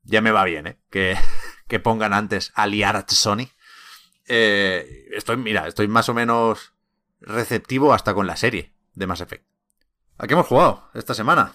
[0.04, 0.78] ya me va bien, ¿eh?
[0.90, 1.18] Que,
[1.68, 3.48] que pongan antes a liar a Sony.
[4.28, 6.74] Eh, estoy, mira, estoy más o menos
[7.20, 9.46] receptivo hasta con la serie de Mass Effect.
[10.18, 11.54] ¿A qué hemos jugado esta semana?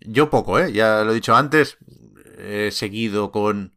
[0.00, 0.72] Yo poco, ¿eh?
[0.72, 1.78] Ya lo he dicho antes.
[2.38, 3.76] He seguido con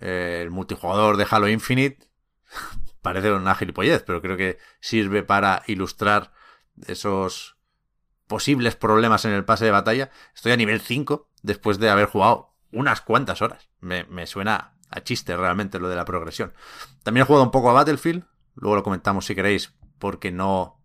[0.00, 2.08] eh, el multijugador de Halo Infinite.
[3.02, 6.32] Parece una gilipollez, pero creo que sirve para ilustrar
[6.86, 7.56] esos
[8.26, 10.10] posibles problemas en el pase de batalla.
[10.34, 13.68] Estoy a nivel 5 después de haber jugado unas cuantas horas.
[13.80, 16.52] Me, me, suena a chiste realmente lo de la progresión.
[17.02, 18.24] También he jugado un poco a Battlefield.
[18.54, 20.80] Luego lo comentamos si queréis, porque no,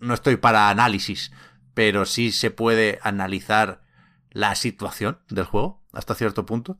[0.00, 1.32] no estoy para análisis,
[1.74, 3.82] pero sí se puede analizar
[4.30, 6.78] la situación del juego hasta cierto punto.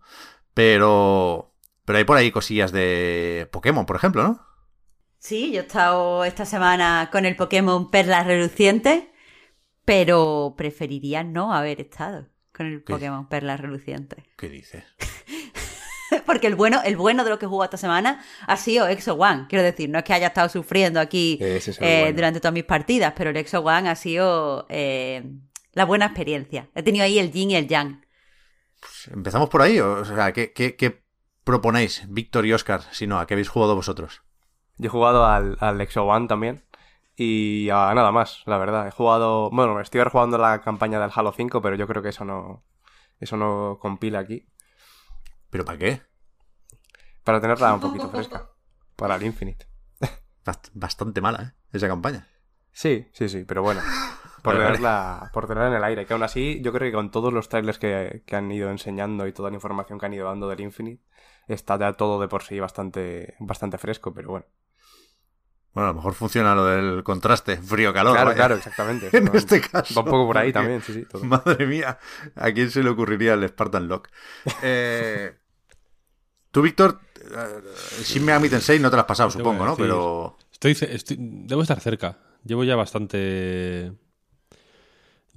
[0.54, 1.54] Pero,
[1.84, 4.47] pero hay por ahí cosillas de Pokémon, por ejemplo, ¿no?
[5.18, 9.12] Sí, yo he estado esta semana con el Pokémon Perla Reluciente,
[9.84, 12.82] pero preferiría no haber estado con el.
[12.82, 14.24] Pokémon Perla Reluciente.
[14.36, 14.84] ¿Qué dices?
[16.26, 19.14] Porque el bueno, el bueno de lo que he jugado esta semana ha sido Exo
[19.14, 19.46] One.
[19.48, 22.12] Quiero decir, no es que haya estado sufriendo aquí es eh, bueno.
[22.14, 25.24] durante todas mis partidas, pero el Exo One ha sido eh,
[25.72, 26.70] la buena experiencia.
[26.74, 28.06] He tenido ahí el yin y el yang.
[29.12, 29.80] ¿Empezamos por ahí?
[29.80, 31.02] O sea, ¿qué, qué, qué
[31.44, 32.82] proponéis, Víctor y Oscar?
[32.92, 34.22] Si no, ¿a qué habéis jugado vosotros?
[34.78, 36.64] Yo he jugado al, al Exo One también.
[37.16, 38.86] Y a nada más, la verdad.
[38.86, 39.50] He jugado.
[39.50, 42.62] Bueno, me estoy jugando la campaña del Halo 5, pero yo creo que eso no.
[43.18, 44.46] Eso no compila aquí.
[45.50, 46.02] ¿Pero para qué?
[47.24, 48.48] Para tenerla un poquito fresca.
[48.96, 49.66] Para el Infinite.
[50.44, 51.52] Bast- bastante mala, ¿eh?
[51.72, 52.26] Esa campaña.
[52.72, 53.80] Sí, sí, sí, pero bueno.
[54.42, 54.76] Por Vale, vale.
[54.76, 56.06] tenerla, por tenerla en el aire.
[56.06, 59.26] Que aún así, yo creo que con todos los trailers que, que han ido enseñando
[59.26, 61.02] y toda la información que han ido dando del Infinite,
[61.48, 64.46] está ya todo de por sí bastante, bastante fresco, pero bueno.
[65.74, 68.12] Bueno, a lo mejor funciona lo del contraste, frío-calor.
[68.14, 68.36] claro, vaya.
[68.36, 69.10] claro, exactamente.
[69.16, 69.94] En Va- este caso.
[69.94, 71.04] Va un poco por ahí porque- también, sí, sí.
[71.04, 71.22] todo.
[71.24, 71.98] Madre mía,
[72.34, 74.08] ¿a quién se le ocurriría el Spartan Lock?
[74.62, 75.36] Eh,
[76.50, 79.76] Tú, Víctor, eh, Shin Megami Tensei no te lo has pasado, supongo, ¿no?
[79.76, 82.18] Pero Estoy, estoy- debo estar cerca.
[82.44, 83.92] Llevo ya bastante.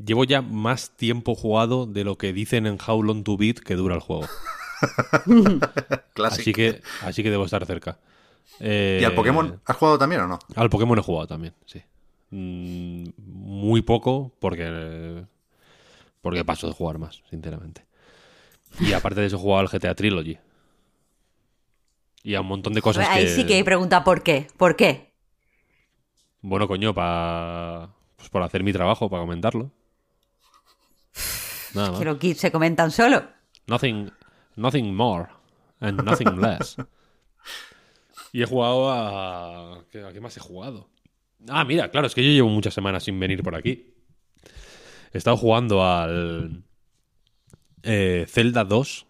[0.04, 3.76] Llevo ya más tiempo jugado de lo que dicen en How Long to Beat que
[3.76, 4.28] dura el juego.
[6.14, 6.42] clásico.
[6.42, 8.00] Así que, así que debo estar cerca.
[8.60, 10.40] Eh, ¿Y al Pokémon has jugado también o no?
[10.56, 11.82] Al Pokémon he jugado también, sí.
[12.30, 15.26] Mm, muy poco porque
[16.22, 17.86] porque paso de jugar más, sinceramente.
[18.80, 20.38] Y aparte de eso he jugado al GTA Trilogy.
[22.24, 23.30] Y a un montón de cosas Ahí que...
[23.32, 24.48] sí que hay pregunta ¿por qué?
[24.56, 25.12] ¿Por qué?
[26.42, 29.72] Bueno, coño, para pues por hacer mi trabajo, para comentarlo.
[31.74, 32.00] Nada más.
[32.00, 33.24] Que los kits se comentan solo.
[33.68, 34.12] Nothing,
[34.56, 35.28] nothing more
[35.80, 36.78] and nothing less.
[38.32, 39.84] Y he jugado a...
[39.92, 40.90] ¿qué- ¿A qué más he jugado?
[41.50, 43.94] Ah, mira, claro, es que yo llevo muchas semanas sin venir por aquí.
[45.14, 46.64] He estado jugando al
[47.84, 49.06] eh, Zelda 2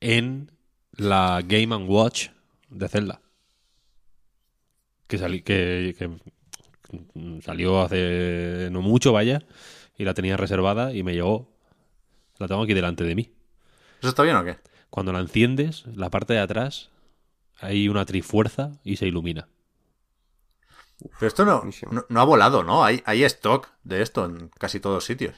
[0.00, 0.50] en
[0.92, 2.28] la Game⁇ Watch
[2.68, 3.20] de Zelda.
[5.06, 6.10] Que, sali- que, que
[7.42, 9.42] salió hace no mucho, vaya,
[9.96, 11.48] y la tenía reservada y me llegó.
[12.38, 13.30] La tengo aquí delante de mí.
[14.00, 14.58] ¿Eso está bien o qué?
[14.90, 16.90] Cuando la enciendes, la parte de atrás
[17.64, 19.48] hay una trifuerza y se ilumina.
[21.18, 22.84] Pero esto no, no, no ha volado, ¿no?
[22.84, 25.34] Hay, hay stock de esto en casi todos sitios.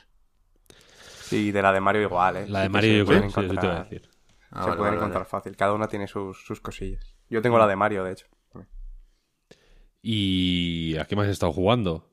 [1.23, 2.47] Sí, de la de Mario igual, ¿eh?
[2.49, 4.11] La de Sí Mario que sí, eso te iba a encontrar- decir.
[4.51, 5.31] Ah, se vale, pueden vale, encontrar vale.
[5.31, 5.57] fácil.
[5.57, 7.17] Cada una tiene sus, sus cosillas.
[7.29, 8.27] Yo tengo la de Mario, de hecho.
[10.03, 12.09] ¿Y a qué más he estado jugando?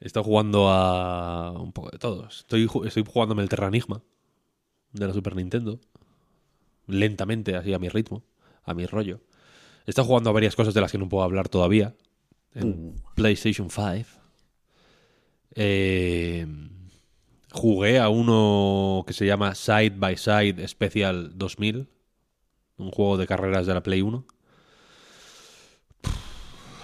[0.00, 2.40] He estado jugando a un poco de todos.
[2.40, 4.02] Estoy, estoy jugándome el Terranigma
[4.92, 5.80] de la Super Nintendo.
[6.86, 8.22] Lentamente, así a mi ritmo,
[8.64, 9.20] a mi rollo.
[9.86, 11.94] Estado jugando a varias cosas de las que no puedo hablar todavía.
[12.54, 14.06] En PlayStation 5.
[15.54, 16.46] Eh,
[17.50, 21.88] jugué a uno que se llama Side by Side Special 2000.
[22.76, 24.26] Un juego de carreras de la Play 1.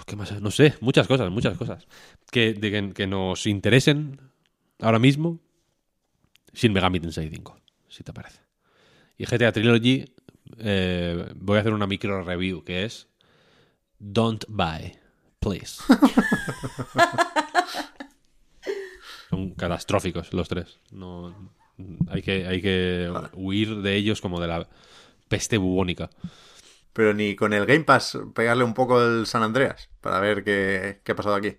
[0.07, 0.41] ¿Qué más?
[0.41, 1.87] No sé, muchas cosas, muchas cosas.
[2.31, 4.21] Que, de que, que nos interesen
[4.81, 5.41] ahora mismo.
[6.55, 8.41] Sin Megami Tensei 5, si te parece.
[9.19, 10.07] Y GTA Trilogy,
[10.59, 13.09] eh, voy a hacer una micro review que es
[13.99, 14.97] Don't buy,
[15.41, 15.83] please.
[19.31, 20.81] Son catastróficos los tres.
[20.91, 21.35] No,
[22.09, 24.69] hay que, hay que huir de ellos como de la
[25.29, 26.11] peste bubónica.
[26.93, 31.01] Pero ni con el Game Pass pegarle un poco el San Andreas para ver qué,
[31.05, 31.59] qué ha pasado aquí.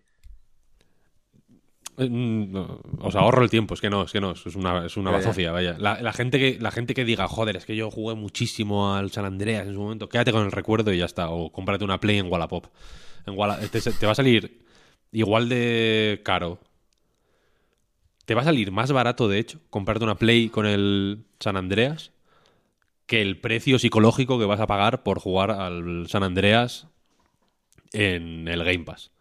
[2.00, 4.86] Eh, mm, no, os ahorro el tiempo, es que no, es que no, es una,
[4.86, 5.26] es una Ya, ya.
[5.26, 5.76] bazofia, vaya.
[5.78, 9.12] La, la gente que, la gente que diga, joder, es que yo jugué muchísimo al
[9.12, 11.30] San Andreas en su momento, quédate con el recuerdo y ya está.
[11.30, 12.66] O cómprate una Play en Wallapop.
[13.26, 14.64] En Walla- te, te va a salir
[15.12, 16.60] igual de caro.
[18.26, 22.12] Te va a salir más barato, de hecho, comprarte una Play con el San Andreas
[23.08, 26.88] que el precio psicológico que vas a pagar por jugar al San Andreas
[27.92, 29.12] en el Game Pass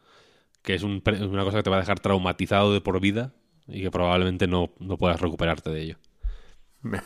[0.69, 3.33] que es un una cosa que te va a dejar traumatizado de por vida
[3.67, 5.97] y que probablemente no, no puedas recuperarte de ello.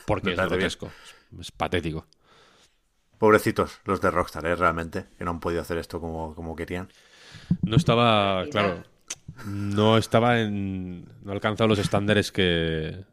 [0.04, 0.48] Porque me es bien.
[0.48, 2.08] grotesco, es, es patético.
[3.18, 4.56] Pobrecitos los de Rockstar, ¿eh?
[4.56, 6.88] realmente, que no han podido hacer esto como, como querían.
[7.62, 8.82] No estaba, claro,
[9.46, 11.04] no estaba en...
[11.22, 13.04] No ha alcanzado los estándares que...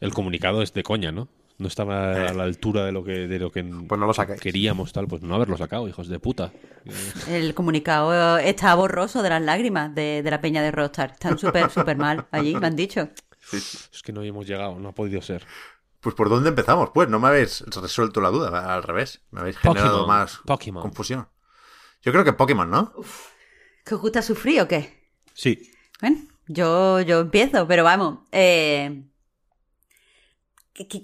[0.00, 1.28] El comunicado es de coña, ¿no?
[1.58, 4.40] No estaba a la altura de lo que, de lo que Pues no lo saquéis.
[4.40, 5.06] queríamos, tal.
[5.08, 6.52] Pues no haberlo sacado, hijos de puta.
[7.28, 11.12] El comunicado está borroso de las lágrimas de, de la peña de Rockstar.
[11.12, 13.08] Están súper, súper mal allí, me han dicho.
[13.52, 15.46] Es que no hemos llegado, no ha podido ser.
[16.00, 19.56] Pues por dónde empezamos, pues no me habéis resuelto la duda, al revés, me habéis
[19.56, 20.82] generado Pokémon, más Pokémon.
[20.82, 21.26] confusión.
[22.02, 22.92] Yo creo que Pokémon, ¿no?
[23.84, 25.10] ¿Que os gusta sufrir o qué?
[25.32, 28.18] Sí, Bueno, yo, yo empiezo, pero vamos.
[28.30, 29.04] eh,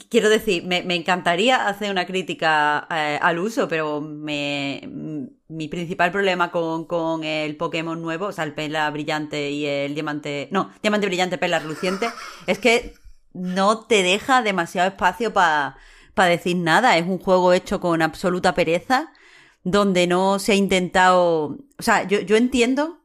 [0.08, 5.68] quiero decir, me, me encantaría hacer una crítica eh, al uso, pero me, m- mi
[5.68, 10.48] principal problema con, con el Pokémon nuevo, o sea, el Perla Brillante y el Diamante.
[10.50, 12.08] No, Diamante Brillante, Perla Reluciente,
[12.46, 12.94] es que
[13.32, 15.76] no te deja demasiado espacio para
[16.14, 16.96] decir nada.
[16.98, 19.12] Es un juego hecho con absoluta pereza,
[19.64, 21.58] donde no se ha intentado.
[21.78, 23.00] O sea, yo, yo entiendo.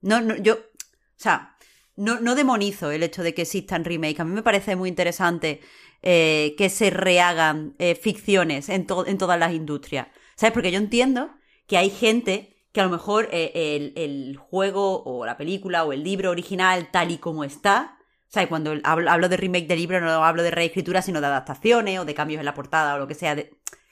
[0.00, 0.54] No, no, yo.
[0.54, 1.56] O sea,
[1.96, 4.20] no, no demonizo el hecho de que existan remakes.
[4.20, 5.60] A mí me parece muy interesante
[6.02, 10.08] eh, que se rehagan eh, ficciones en, to- en todas las industrias.
[10.36, 10.52] ¿Sabes?
[10.52, 11.30] Porque yo entiendo
[11.66, 15.92] que hay gente que a lo mejor eh, el, el juego o la película o
[15.92, 17.98] el libro original tal y como está,
[18.28, 18.48] ¿sabes?
[18.48, 22.04] Cuando hablo, hablo de remake de libro no hablo de reescritura, sino de adaptaciones o
[22.04, 23.36] de cambios en la portada o lo que sea,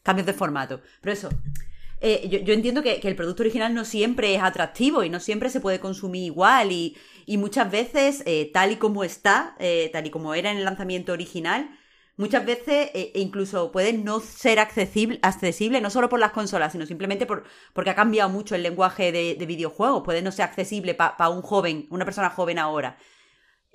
[0.03, 0.83] cambios de formato.
[1.01, 1.31] Pero eso,
[2.01, 5.49] yo, yo entiendo que, que el producto original no siempre es atractivo y no siempre
[5.51, 8.23] se puede consumir igual y, y muchas veces,
[8.53, 9.57] tal y como está,
[9.93, 11.71] tal y como era en el lanzamiento original,
[12.17, 16.87] muchas veces eh, incluso puede no ser accesible, accesible no solo por las consolas, sino
[16.87, 20.95] simplemente por, porque ha cambiado mucho el lenguaje de, de videojuegos, puede no ser accesible
[20.95, 22.99] para un joven, una persona joven ahora.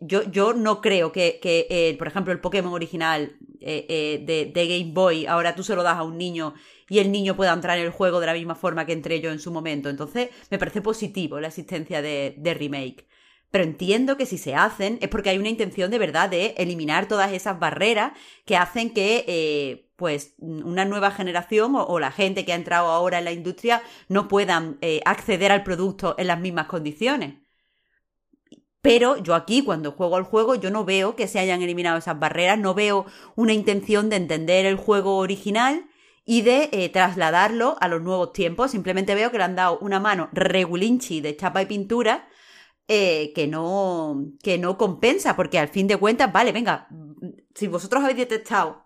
[0.03, 4.45] Yo, yo no creo que, que eh, por ejemplo, el Pokémon original eh, eh, de,
[4.45, 6.55] de Game Boy, ahora tú se lo das a un niño
[6.89, 9.31] y el niño pueda entrar en el juego de la misma forma que entré yo
[9.31, 9.89] en su momento.
[9.89, 13.05] Entonces, me parece positivo la existencia de, de remake.
[13.51, 17.07] Pero entiendo que si se hacen es porque hay una intención de verdad de eliminar
[17.07, 18.13] todas esas barreras
[18.45, 23.19] que hacen que, eh, pues, una nueva generación o, la gente que ha entrado ahora
[23.19, 27.35] en la industria no puedan eh, acceder al producto en las mismas condiciones.
[28.81, 32.17] Pero yo aquí, cuando juego al juego, yo no veo que se hayan eliminado esas
[32.19, 33.05] barreras, no veo
[33.35, 35.85] una intención de entender el juego original
[36.25, 38.71] y de eh, trasladarlo a los nuevos tiempos.
[38.71, 42.27] Simplemente veo que le han dado una mano regulinchi de chapa y pintura
[42.93, 46.87] eh, que, no, que no compensa, porque al fin de cuentas, vale, venga,
[47.55, 48.83] si vosotros habéis detectado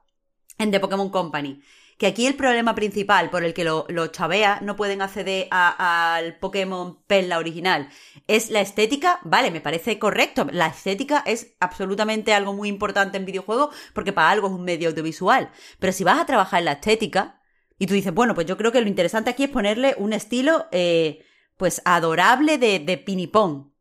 [0.59, 1.61] en The Pokémon Company
[1.97, 6.37] que aquí el problema principal por el que lo- los chaveas no pueden acceder al
[6.39, 7.87] Pokémon Perla original
[8.27, 10.45] es la estética, vale, me parece correcto.
[10.51, 14.89] La estética es absolutamente algo muy importante en videojuegos porque para algo es un medio
[14.89, 15.49] audiovisual.
[15.79, 17.41] Pero si vas a trabajar en la estética
[17.79, 20.65] y tú dices, bueno, pues yo creo que lo interesante aquí es ponerle un estilo,
[20.73, 21.23] eh,
[21.55, 23.73] pues adorable de, de pinipón.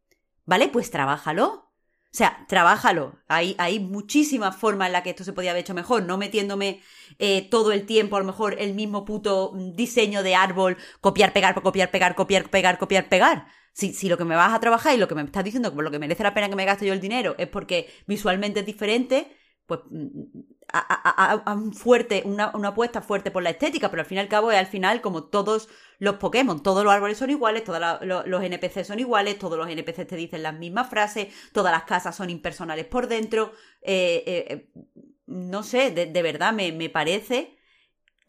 [0.46, 0.68] ¿Vale?
[0.68, 1.46] Pues trabájalo.
[2.14, 3.18] O sea, trabájalo.
[3.26, 6.80] Hay, hay muchísimas formas en las que esto se podía haber hecho mejor, no metiéndome
[7.18, 11.60] eh, todo el tiempo, a lo mejor, el mismo puto diseño de árbol, copiar, pegar,
[11.60, 13.48] copiar, pegar, copiar, pegar, copiar, pegar.
[13.72, 15.82] Si, si lo que me vas a trabajar y lo que me estás diciendo, por
[15.82, 18.66] lo que merece la pena que me gaste yo el dinero, es porque visualmente es
[18.66, 20.10] diferente, pues mm,
[20.74, 24.28] a, un fuerte, una, una apuesta fuerte por la estética, pero al fin y al
[24.28, 25.68] cabo es al final como todos
[25.98, 30.06] los Pokémon, todos los árboles son iguales, todos los NPC son iguales, todos los NPC
[30.06, 33.52] te dicen las mismas frases, todas las casas son impersonales por dentro,
[33.82, 34.70] eh, eh, eh,
[35.26, 37.56] no sé, de, verdad me, me parece...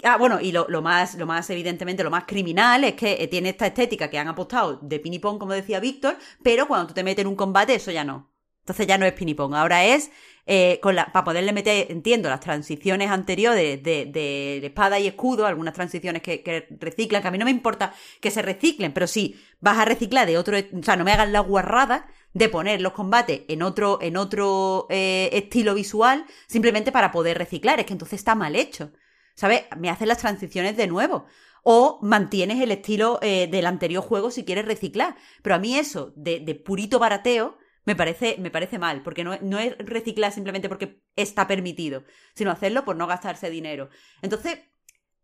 [0.03, 3.49] Ah, bueno, y lo, lo más, lo más, evidentemente, lo más criminal es que tiene
[3.49, 7.23] esta estética que han apostado de pinipón, como decía Víctor, pero cuando tú te metes
[7.23, 8.34] en un combate, eso ya no.
[8.65, 10.09] Entonces ya no es pinipón, ahora es
[10.47, 15.45] eh, con la, para poderle meter, entiendo, las transiciones anteriores de, de espada y escudo,
[15.45, 19.05] algunas transiciones que, que reciclan, que a mí no me importa que se reciclen, pero
[19.05, 22.81] sí, vas a reciclar de otro, o sea, no me hagan la guarrada de poner
[22.81, 27.93] los combates en otro, en otro eh, estilo visual, simplemente para poder reciclar, es que
[27.93, 28.91] entonces está mal hecho,
[29.35, 29.65] ¿sabes?
[29.77, 31.25] Me hacen las transiciones de nuevo.
[31.67, 35.15] O mantienes el estilo eh, del anterior juego si quieres reciclar.
[35.41, 39.37] Pero a mí eso, de, de purito barateo, me parece, me parece mal, porque no,
[39.41, 42.03] no es reciclar simplemente porque está permitido,
[42.33, 43.89] sino hacerlo por no gastarse dinero.
[44.21, 44.59] Entonces,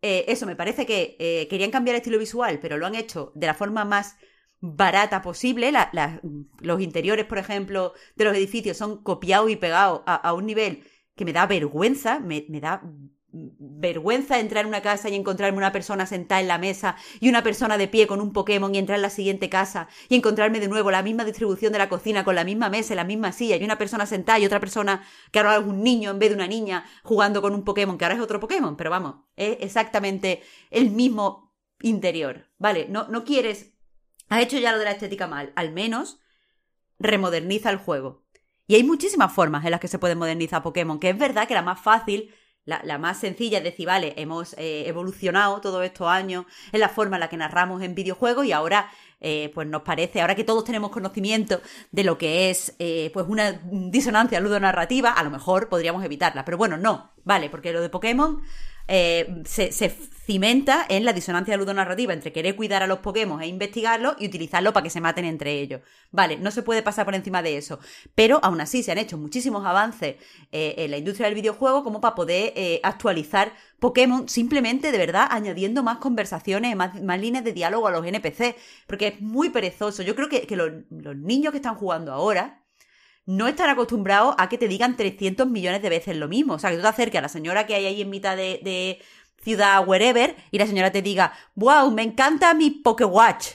[0.01, 3.47] eh, eso, me parece que eh, querían cambiar estilo visual, pero lo han hecho de
[3.47, 4.15] la forma más
[4.59, 5.71] barata posible.
[6.59, 10.83] los interiores, por ejemplo, de los edificios son copiados y pegados a, un nivel
[11.15, 12.83] que me da vergüenza, me, me da
[13.31, 17.43] vergüenza entrar en una casa y encontrarme una persona sentada en la mesa y una
[17.43, 20.67] persona de pie con un Pokémon y entrar en la siguiente casa y encontrarme de
[20.67, 23.55] nuevo la misma distribución de la cocina con la misma mesa y la misma silla
[23.55, 26.35] y una persona sentada y otra persona que ahora es un niño en vez de
[26.35, 30.41] una niña jugando con un Pokémon que ahora es otro Pokémon, pero vamos, es exactamente
[30.69, 32.87] el mismo interior, ¿vale?
[32.89, 33.73] No, no quieres...
[34.27, 36.19] Has hecho ya lo de la estética mal, al menos
[36.99, 38.23] remoderniza el juego.
[38.65, 41.53] Y hay muchísimas formas en las que se puede modernizar Pokémon, que es verdad que
[41.53, 42.33] la más fácil
[42.65, 47.15] la, más sencilla es decir, vale, hemos eh, evolucionado todos estos años en la forma
[47.15, 48.89] en la que narramos en videojuegos y ahora
[49.19, 51.61] eh, pues nos parece, ahora que todos tenemos conocimiento
[51.91, 56.45] de lo que es eh, pues una disonancia ludonarrativa, a lo mejor podríamos evitarla.
[56.45, 58.41] Pero bueno, no, vale, porque lo de Pokémon
[58.87, 59.71] eh, se,
[60.25, 64.71] cimenta en la disonancia ludonarrativa entre querer cuidar a los Pokémon e investigarlos y utilizarlo
[64.71, 65.81] para que se maten entre ellos.
[66.11, 67.79] Vale, no se puede pasar por encima de eso.
[68.15, 70.15] Pero aún así se han hecho muchísimos avances
[70.51, 75.27] eh, en la industria del videojuego como para poder eh, actualizar Pokémon simplemente de verdad
[75.31, 78.55] añadiendo más conversaciones, más, líneas de diálogo a los NPC.
[78.87, 80.03] Porque es muy perezoso.
[80.03, 82.60] Yo creo que, los niños que están jugando ahora
[83.25, 86.53] no están acostumbrados a que te digan 300 millones de veces lo mismo.
[86.53, 89.01] O sea, que tú te acerques a la señora que hay ahí en mitad de,
[89.41, 93.47] ciudad wherever y la señora te diga, wow, me encanta mi Pokewatch.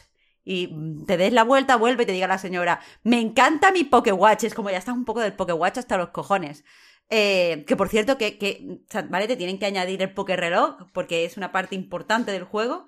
[0.45, 0.69] Y
[1.07, 4.45] te des la vuelta, vuelve y te diga la señora, me encanta mi Pokewatch.
[4.45, 6.65] Es como ya estás un poco del Pokewatch hasta los cojones.
[7.09, 9.29] Eh, que por cierto, que, ¿vale?
[9.29, 12.87] Te tienen que añadir el Pokéreloj porque es una parte importante del juego.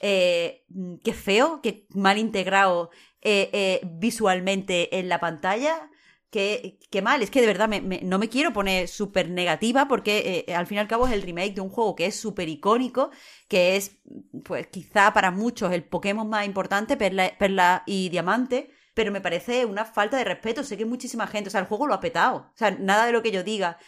[0.00, 0.64] Eh,
[1.02, 2.90] qué feo, qué mal integrado
[3.22, 5.90] eh, visualmente en la pantalla.
[6.30, 7.68] Qué, mal, es que de verdad
[8.02, 11.22] no me quiero poner súper negativa porque eh, al fin y al cabo es el
[11.22, 13.10] remake de un juego que es súper icónico,
[13.48, 13.98] que es
[14.44, 19.84] pues quizá para muchos el Pokémon más importante, Perla, y Diamante, pero me parece una
[19.84, 22.56] falta de respeto, sé que muchísima gente, o sea, el juego lo ha petado, o
[22.56, 23.78] sea, nada de lo que yo diga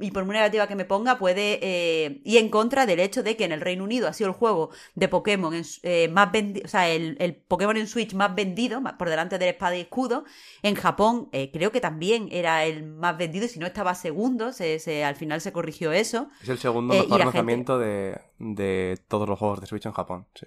[0.00, 3.36] y por muy negativa que me ponga, puede eh, ir en contra del hecho de
[3.36, 6.68] que en el Reino Unido ha sido el juego de Pokémon eh, más vendido, o
[6.68, 10.24] sea, el, Pokémon en Switch más vendido, por delante del espada y escudo.
[10.62, 14.52] En Japón eh, creo que también era el más vendido, y si no estaba segundo,
[14.52, 16.28] se, al final se corrigió eso.
[16.42, 20.46] Es el segundo mejor lanzamiento de, de, todos los juegos de Switch en Japón, sí.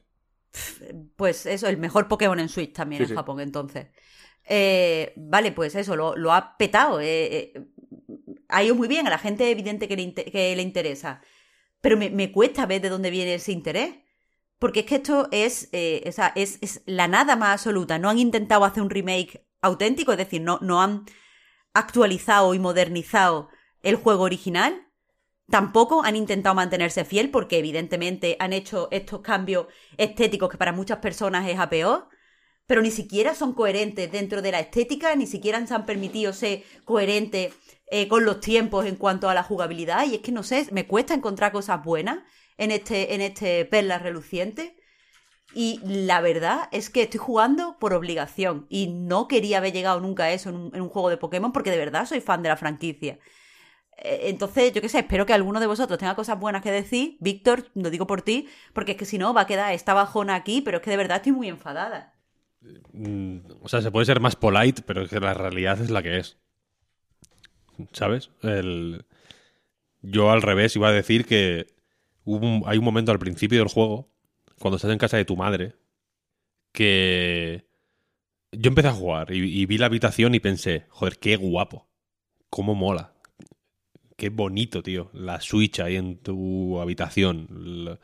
[1.16, 3.88] Pues eso, el mejor Pokémon en Switch también en Japón, entonces.
[5.16, 7.00] vale, pues eso, lo, lo ha petado
[8.52, 11.22] ha ido muy bien, a la gente evidente que le, que le interesa.
[11.82, 13.96] Pero me, cuesta ver de dónde viene ese interés.
[14.60, 16.04] Porque es que esto es, eh,
[16.36, 17.98] es, es, la nada más absoluta.
[17.98, 21.06] No han intentado hacer un remake auténtico, es decir, no, no han
[21.74, 23.50] actualizado y modernizado
[23.82, 24.88] el juego original.
[25.50, 29.68] Tampoco han intentado mantenerse fiel porque evidentemente han hecho estos cambios
[29.98, 32.08] estéticos que para muchas personas es a peor,
[32.68, 36.64] pero ni siquiera son coherentes dentro de la estética, ni siquiera se han permitido ser
[36.86, 37.54] coherentes
[37.94, 40.06] eh, con los tiempos en cuanto a la jugabilidad.
[40.06, 42.20] Y es que no sé, me cuesta encontrar cosas buenas
[42.58, 44.78] en este, en este Perla Reluciente.
[45.54, 48.66] Y la verdad es que estoy jugando por obligación.
[48.70, 51.78] Y no quería haber llegado nunca a eso en un, juego de Pokémon porque de
[51.78, 53.20] verdad soy fan de la franquicia.
[53.98, 57.18] Eh, entonces, yo qué sé, espero que alguno de vosotros tenga cosas buenas que decir.
[57.20, 60.36] Víctor, lo digo por ti, porque es que si no va a quedar esta bajona
[60.36, 62.16] aquí, pero es que de verdad estoy muy enfadada.
[62.94, 66.02] Mm, o sea, se puede ser más polite, pero es que la realidad es la
[66.02, 66.41] que es.
[67.92, 68.32] ¿Sabes?
[68.42, 69.06] El...
[70.02, 71.68] Yo al revés iba a decir que
[72.66, 74.10] hay un momento al principio del juego,
[74.60, 75.76] cuando estás en casa de tu madre,
[76.72, 77.66] que
[78.52, 81.88] yo empecé a jugar y, vi la habitación y pensé, joder, qué guapo,
[82.50, 83.14] cómo mola,
[84.18, 88.00] qué bonito, tío, la Switch ahí en tu habitación.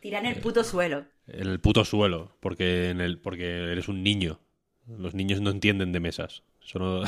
[0.00, 1.06] Tira en el puto suelo.
[1.26, 4.40] En el puto suelo, porque, en el, porque eres un niño.
[4.86, 7.04] Los niños no entienden de mesas, solo,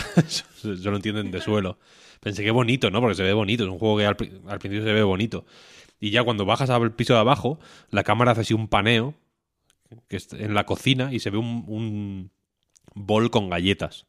[0.59, 1.79] solo entienden de suelo.
[2.21, 3.01] Pensé que bonito, ¿no?
[3.01, 5.45] Porque se ve bonito, es un juego que al, principio se ve bonito.
[6.01, 7.59] Y ya cuando bajas al piso de abajo,
[7.91, 9.15] la cámara hace así un paneo
[10.09, 12.31] que en la cocina y se ve un, un
[12.95, 14.07] bol con galletas.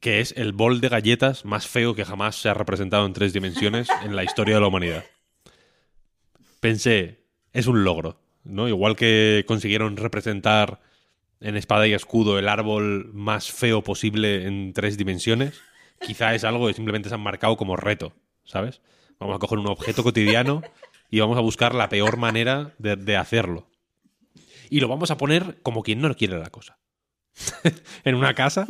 [0.00, 3.32] Que es el bol de galletas más feo que jamás se ha representado en tres
[3.32, 5.04] dimensiones en la historia de la humanidad.
[6.60, 8.68] Pensé, es un logro, ¿no?
[8.68, 10.80] Igual que consiguieron representar
[11.42, 15.60] en espada y escudo el árbol más feo posible en tres dimensiones
[16.02, 18.12] quizá es algo que simplemente se han marcado como reto,
[18.44, 18.80] ¿sabes?
[19.18, 20.62] Vamos a coger un objeto cotidiano
[21.10, 23.68] y vamos a buscar la peor manera de, hacerlo.
[24.68, 26.78] Y lo vamos a poner como quien no quiere la cosa.
[28.04, 28.66] en una casa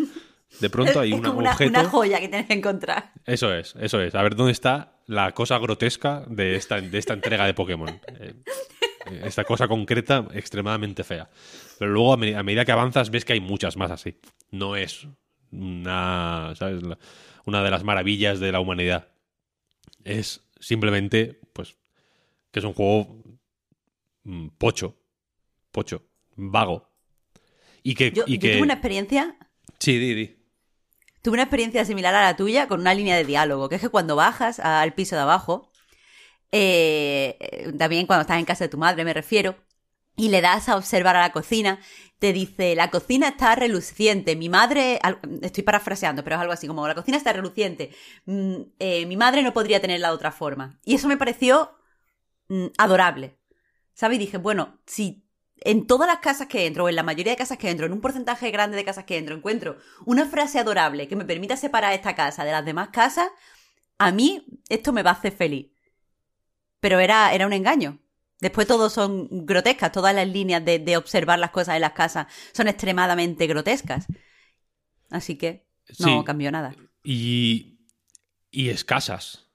[0.61, 1.81] de pronto hay es una- como un una, objeto.
[1.81, 3.13] una joya que tienes que encontrar.
[3.25, 4.15] Eso es, eso es.
[4.15, 8.01] A ver dónde está la cosa grotesca de esta, de esta entrega de Pokémon.
[8.21, 8.35] Eh,
[9.25, 11.29] esta cosa concreta extremadamente fea.
[11.79, 14.19] Pero luego, a, me- a medida que avanzas, ves que hay muchas más así.
[14.51, 15.07] No es
[15.51, 16.83] una, ¿sabes?
[16.83, 16.99] La-
[17.45, 19.09] una de las maravillas de la humanidad.
[20.05, 21.77] Es simplemente, pues,
[22.51, 23.23] que es un juego
[24.25, 24.97] mm, pocho.
[25.71, 26.03] Pocho.
[26.37, 26.89] Vago.
[27.83, 28.13] Y que...
[28.13, 28.53] Yo, y yo que...
[28.53, 29.37] tuve una experiencia
[29.79, 30.37] Sí, di, di.
[31.23, 33.89] Tuve una experiencia similar a la tuya con una línea de diálogo, que es que
[33.89, 35.72] cuando bajas al piso de abajo,
[36.53, 39.57] eh, también cuando estás en casa de tu madre me refiero,
[40.17, 41.81] y le das a observar a la cocina,
[42.19, 45.01] te dice, la cocina está reluciente, mi madre,
[45.41, 47.91] estoy parafraseando, pero es algo así como, la cocina está reluciente,
[48.27, 50.79] mm, eh, mi madre no podría tenerla de otra forma.
[50.85, 51.73] Y eso me pareció
[52.49, 53.39] mm, adorable.
[53.95, 54.17] ¿Sabes?
[54.17, 55.27] Y dije, bueno, si
[55.65, 57.93] en todas las casas que entro, o en la mayoría de casas que entro, en
[57.93, 59.77] un porcentaje grande de casas que entro, encuentro
[60.07, 63.29] una frase adorable que me permita separar esta casa de las demás casas,
[63.99, 65.72] a mí esto me va a hacer feliz.
[66.83, 67.99] Pero era, era un engaño.
[68.41, 72.27] Después todos son grotescas, todas las líneas de, de observar las cosas en las casas
[72.53, 74.07] son extremadamente grotescas.
[75.09, 75.69] Así que
[76.01, 76.25] no Sí.
[76.27, 76.75] cambió nada.
[77.05, 77.79] Y,
[78.51, 79.47] y escasas.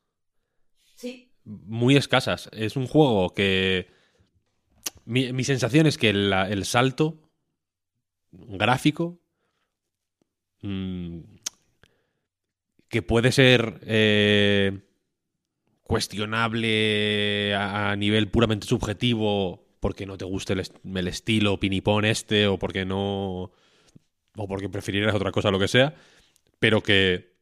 [0.95, 1.33] Sí.
[1.43, 2.49] Muy escasas.
[2.53, 3.91] Es un juego que.
[5.03, 7.29] Mi, mi sensación es que la- el salto
[8.31, 9.19] gráfico.
[10.61, 11.19] mm,
[12.89, 14.86] que puede ser eh,
[15.87, 22.47] cuestionable a, nivel puramente subjetivo porque no te guste el, est- el estilo pinipón este
[22.47, 23.51] o porque no
[24.35, 25.95] o porque prefirieras otra cosa lo que sea
[26.59, 27.37] pero que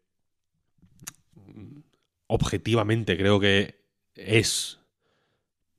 [2.27, 3.76] objetivamente creo que
[4.15, 4.80] es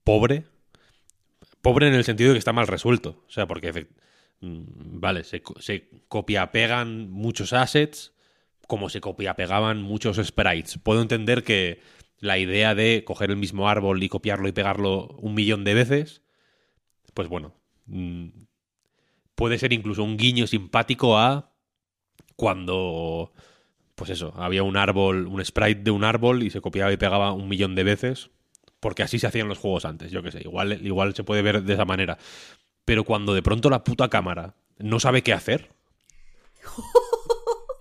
[0.03, 0.45] pobre.
[1.61, 3.23] Pobre en el sentido de que está mal resuelto.
[3.27, 3.87] O sea, porque,
[4.41, 8.13] mm, vale, se, se copia-pegan muchos assets
[8.67, 10.77] como se copia-pegaban muchos sprites.
[10.77, 11.81] Puedo entender que
[12.19, 16.23] la idea de coger el mismo árbol y copiarlo y pegarlo un millón de veces,
[17.13, 17.53] pues bueno,
[17.85, 18.27] mm,
[19.35, 21.53] puede ser incluso un guiño simpático a
[22.35, 23.33] cuando
[23.97, 27.33] pues eso, había un árbol, un sprite de un árbol y se copiaba y pegaba
[27.33, 28.29] un millón de veces,
[28.79, 31.63] porque así se hacían los juegos antes, yo qué sé, igual, igual se puede ver
[31.63, 32.19] de esa manera.
[32.85, 35.71] Pero cuando de pronto la puta cámara no sabe qué hacer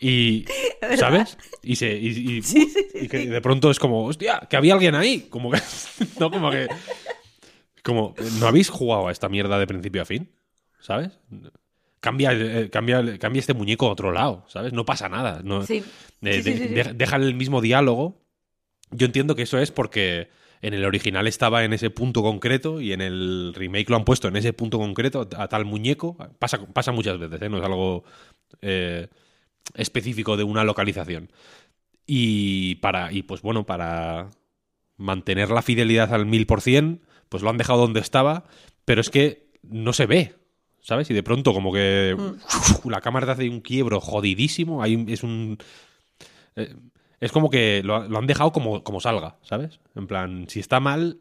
[0.01, 0.45] y.
[0.97, 1.37] ¿sabes?
[1.63, 4.57] Y se y, y- Sí, sí, sí, y que de pronto es como, hostia, que
[4.57, 5.61] había alguien ahí, como que
[6.21, 6.69] no como que
[7.83, 10.29] como no habéis jugado a esta mierda de principio a fin,
[10.81, 11.19] ¿sabes?
[12.01, 14.73] Cambia, eh, cambia, cambia este muñeco a otro lado, ¿sabes?
[14.73, 15.41] No pasa nada.
[15.45, 15.83] No, Sí.
[16.21, 18.23] de- el mismo diálogo.
[18.91, 20.29] Yo entiendo que eso es porque
[20.63, 24.29] en el original estaba en ese punto concreto y en el remake lo han puesto
[24.29, 26.17] en ese punto concreto a tal muñeco.
[26.39, 27.49] Pasa, pasa muchas veces, ¿eh?
[27.49, 28.05] no es algo
[28.63, 29.09] eh,
[29.75, 31.31] específico de una localización.
[32.07, 34.31] Y para, y pues bueno, para
[34.97, 38.45] mantener la fidelidad al mil por cien, pues lo han dejado donde estaba,
[38.85, 40.35] pero es que no se ve.
[40.81, 41.11] ¿Sabes?
[41.11, 42.17] Y de pronto como que
[42.85, 44.85] la cámara te hace un quiebro jodidísimo.
[44.85, 45.59] Hay un- es un...
[46.55, 46.77] eh,
[47.19, 49.81] es como que lo, lo han dejado como, como salga, ¿sabes?
[49.97, 51.19] En plan, si está mal,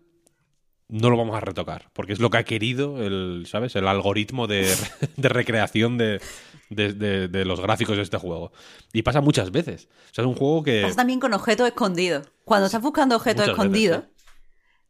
[0.88, 1.90] no lo vamos a retocar.
[1.94, 3.76] Porque es lo que ha querido el, ¿sabes?
[3.76, 4.72] El algoritmo de,
[5.18, 6.22] de recreación de,
[6.70, 8.52] de- de- de los gráficos de este juego.
[8.94, 9.88] Y pasa muchas veces.
[10.12, 10.82] O sea, es un juego que...
[10.84, 12.28] Pasa también con objetos escondidos.
[12.44, 14.12] Cuando estás buscando objetos Muchas escondidos, veces,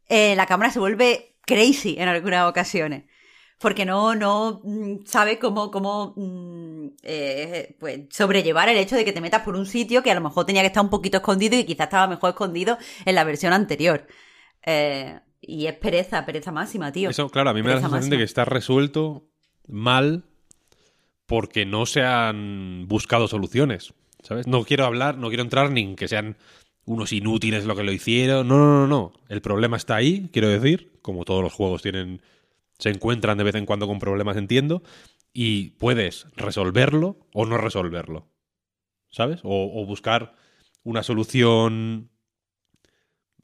[0.08, 3.04] eh, la cámara se vuelve crazy en algunas ocasiones.
[3.58, 9.12] Porque no, no mm, sabe cómo, cómo mm, eh, pues, sobrellevar el hecho de que
[9.12, 11.56] te metas por un sitio que a lo mejor tenía que estar un poquito escondido
[11.56, 12.76] y quizás estaba mejor escondido
[13.06, 14.06] en la versión anterior.
[14.64, 17.08] Eh, y es pereza, pereza máxima, tío.
[17.08, 19.26] Eso, claro, a mí me da la sensación de que está resuelto
[19.68, 20.24] mal
[21.26, 24.46] porque no se han buscado soluciones, ¿sabes?
[24.46, 26.36] No quiero hablar, no quiero entrar ni en que sean
[26.84, 28.48] unos inútiles lo que lo hicieron.
[28.48, 29.12] No, no, no, no.
[29.28, 32.22] El problema está ahí, quiero decir, como todos los juegos tienen
[32.78, 34.82] se encuentran de vez en cuando con problemas, entiendo,
[35.32, 38.28] y puedes resolverlo o no resolverlo,
[39.10, 39.40] ¿sabes?
[39.44, 40.34] O, o buscar
[40.82, 42.10] una solución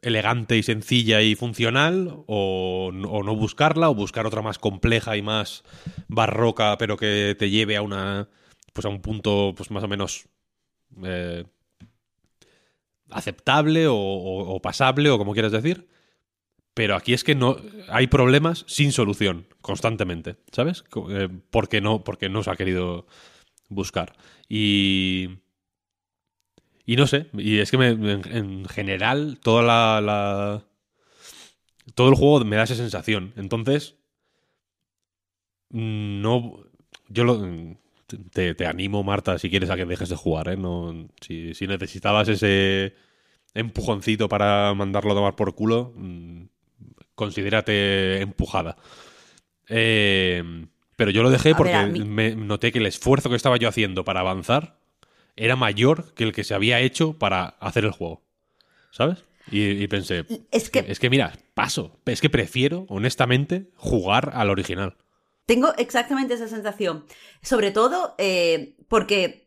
[0.03, 5.63] elegante y sencilla y funcional, o, no buscarla, o buscar otra más compleja y más
[6.09, 8.29] barroca, pero que te lleve a una,
[8.73, 10.29] pues a un punto, pues más o menos
[11.05, 11.45] eh,
[13.11, 15.89] aceptable o, pasable, o como quieras decir.
[16.75, 17.59] Pero aquí es que no
[17.89, 20.85] hay problemas sin solución constantemente, ¿sabes?
[21.11, 23.07] Eh, porque no porque no se ha querido
[23.69, 24.15] buscar
[24.49, 25.42] y
[26.93, 30.65] y no sé y es que me- en, en general toda la, la-
[31.95, 33.97] todo el juego me da esa sensación entonces
[35.71, 36.61] no
[37.09, 37.41] yo lo
[38.33, 40.57] te, te animo, Marta, si quieres a que dejes de jugar, ¿eh?
[40.59, 42.95] No, si, si necesitabas ese
[43.55, 46.43] empujoncito para mandarlo a tomar por culo, mm,
[47.15, 48.77] considérate empujada.
[49.69, 50.43] Eh,
[50.97, 53.69] pero yo lo dejé ver, porque mí- me noté que el esfuerzo que estaba yo
[53.69, 54.79] haciendo para avanzar
[55.37, 58.23] era mayor que el que se había hecho para hacer el juego.
[58.91, 59.25] ¿Sabes?
[59.51, 61.99] Y, y pensé, Es que es que mira, paso.
[62.07, 64.97] Es que prefiero, honestamente, jugar al original.
[65.47, 67.05] Tengo exactamente esa sensación.
[67.43, 69.42] Sobre todo eh, porque,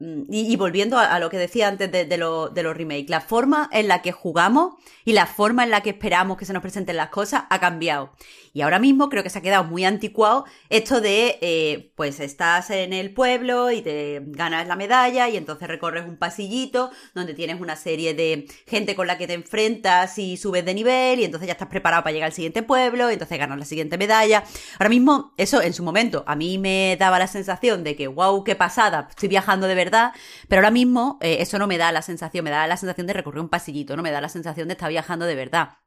[0.00, 4.00] y, y volviendo a, lo que decía antes de los remakes, la forma en la
[4.00, 7.44] que jugamos y la forma en la que esperamos que se nos presenten las cosas
[7.50, 8.12] ha cambiado.
[8.52, 12.70] Y ahora mismo creo que se ha quedado muy anticuado esto de, eh, pues estás
[12.70, 17.60] en el pueblo y te ganas la medalla y entonces recorres un pasillito donde tienes
[17.60, 21.46] una serie de gente con la que te enfrentas y subes de nivel y entonces
[21.46, 24.44] ya estás preparado para llegar al siguiente pueblo y entonces ganas la siguiente medalla.
[24.78, 28.44] Ahora mismo, eso en su momento a mí me daba la sensación de que, wow,
[28.44, 29.87] qué pasada, estoy viajando de verdad,
[30.48, 33.12] pero ahora mismo eh, eso no me da la sensación, me da la sensación de
[33.12, 35.78] recorrer un pasillito, no me da la sensación de estar viajando de verdad.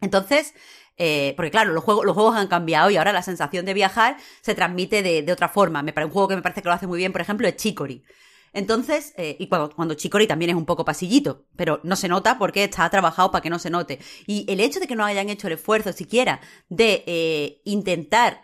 [0.00, 0.54] Entonces,
[0.96, 4.16] eh, porque claro, los juegos, los juegos han cambiado y ahora la sensación de viajar
[4.42, 5.82] se transmite de, otra forma.
[5.82, 8.04] Me, un juego que me parece que lo hace muy bien, por ejemplo, es Chicory.
[8.52, 12.38] Entonces, eh, y cuando, cuando Chicory también es un poco pasillito, pero no se nota
[12.38, 13.98] porque está trabajado para que no se note.
[14.26, 18.42] Y el hecho de que no hayan hecho el esfuerzo siquiera de intentar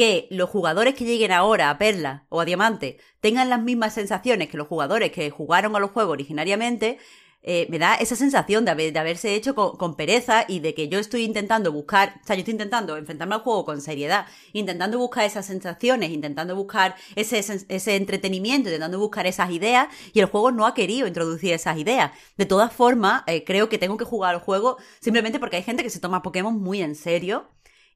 [0.00, 4.48] que los jugadores que lleguen ahora a Perla o a Diamante tengan las mismas sensaciones
[4.48, 6.96] que los jugadores que jugaron a los juegos originariamente,
[7.42, 10.88] eh, me da esa sensación de, haber- de haberse hecho con, pereza y de que
[10.88, 14.24] yo estoy intentando buscar, o sea, yo estoy intentando enfrentarme al juego con seriedad,
[14.54, 20.20] intentando buscar esas sensaciones, intentando buscar ese, ese, ese entretenimiento, intentando buscar esas ideas y
[20.20, 22.10] el juego no ha querido introducir esas ideas.
[22.38, 25.82] De todas formas, eh, creo que tengo que jugar al juego simplemente porque hay gente
[25.82, 27.48] que se toma Pokémon muy en serio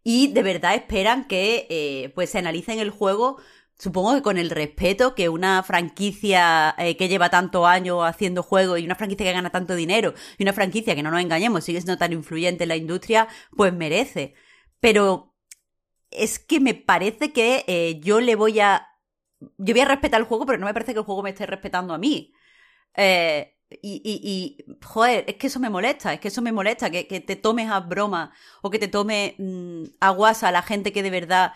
[0.04, 3.38] y de verdad esperan que eh, pues se analicen el juego
[3.78, 8.78] supongo que con el respeto que una franquicia eh, que lleva tantos años haciendo juegos
[8.78, 11.80] y una franquicia que gana tanto dinero y una franquicia que no nos engañemos sigue
[11.80, 14.34] siendo tan influyente en la industria pues merece.
[14.80, 15.34] Pero
[16.10, 18.88] es que me parece que eh, yo le voy a
[19.58, 21.46] yo voy a respetar el juego pero no me parece que el juego me esté
[21.46, 22.32] respetando a mí.
[22.96, 27.20] Eh, y, joder, es que eso me molesta, es que eso me molesta, que, que
[27.20, 28.32] te tomes a broma
[28.62, 31.52] o que te tome mm, a guasa la gente que de verdad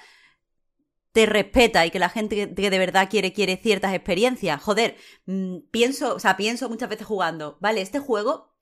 [1.13, 4.63] te respeta y que la gente que, de verdad quiere, quiere ciertas experiencias.
[4.63, 4.97] Joder,
[5.27, 8.55] mm, pienso, o sea, pienso muchas veces jugando, vale, este juego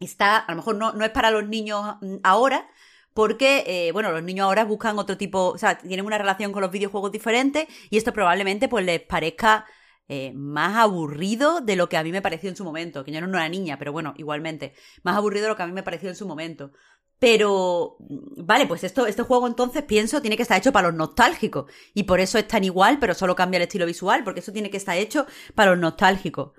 [0.00, 2.68] está, a lo mejor no, no es para los niños mm, ahora,
[3.14, 6.62] porque, eh, bueno, los niños ahora buscan otro tipo, o sea, tienen una relación con
[6.62, 9.66] los videojuegos diferentes y esto probablemente pues les parezca
[10.08, 13.20] eh, más aburrido de lo que a mí me pareció en su momento, que yo
[13.20, 16.08] no era niña, pero bueno, igualmente, más aburrido de lo que a mí me pareció
[16.08, 16.72] en su momento.
[17.18, 20.96] Pero, mm, vale, pues esto, este juego entonces pienso tiene que estar hecho para los
[20.96, 21.70] nostálgicos.
[21.94, 24.70] Y por eso es tan igual, pero solo cambia el estilo visual, porque eso tiene
[24.70, 26.52] que estar hecho para los nostálgicos.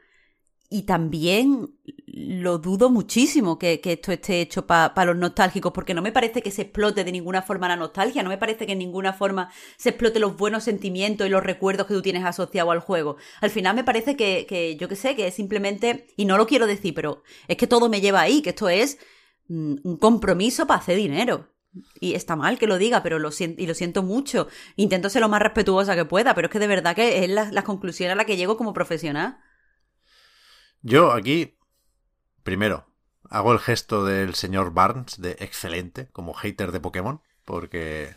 [0.72, 1.76] Y también
[2.06, 6.44] lo dudo muchísimo que, que esto esté hecho para los nostálgicos, porque no me parece
[6.44, 9.52] que se explote de ninguna forma la nostalgia, no me parece que en ninguna forma
[9.78, 13.18] se explote los buenos sentimientos y los recuerdos que tú tienes asociados al juego.
[13.42, 16.46] Al final me parece que, que yo qué sé, que es simplemente, y no lo
[16.46, 19.00] quiero decir, pero es que todo me lleva ahí, que esto es
[19.48, 21.50] mm, un compromiso para hacer dinero.
[22.00, 24.48] Y está mal que lo diga, pero lo siento, y lo siento mucho.
[24.76, 27.52] Intento ser lo más respetuosa que pueda, pero es que de verdad que es la,
[27.52, 29.40] la conclusión a la que llego como profesional.
[30.82, 31.58] Yo aquí,
[32.44, 32.88] primero,
[33.30, 38.16] hago el gesto del señor Barnes de excelente como hater de Pokémon, porque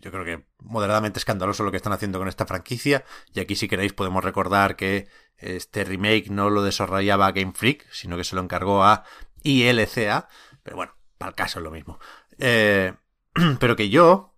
[0.00, 3.04] yo creo que moderadamente escandaloso lo que están haciendo con esta franquicia.
[3.34, 8.16] Y aquí, si queréis, podemos recordar que este remake no lo desarrollaba Game Freak, sino
[8.16, 9.04] que se lo encargó a
[9.42, 10.28] ILCA.
[10.62, 11.98] Pero bueno, para el caso es lo mismo.
[12.38, 12.94] Eh,
[13.60, 14.34] pero que yo,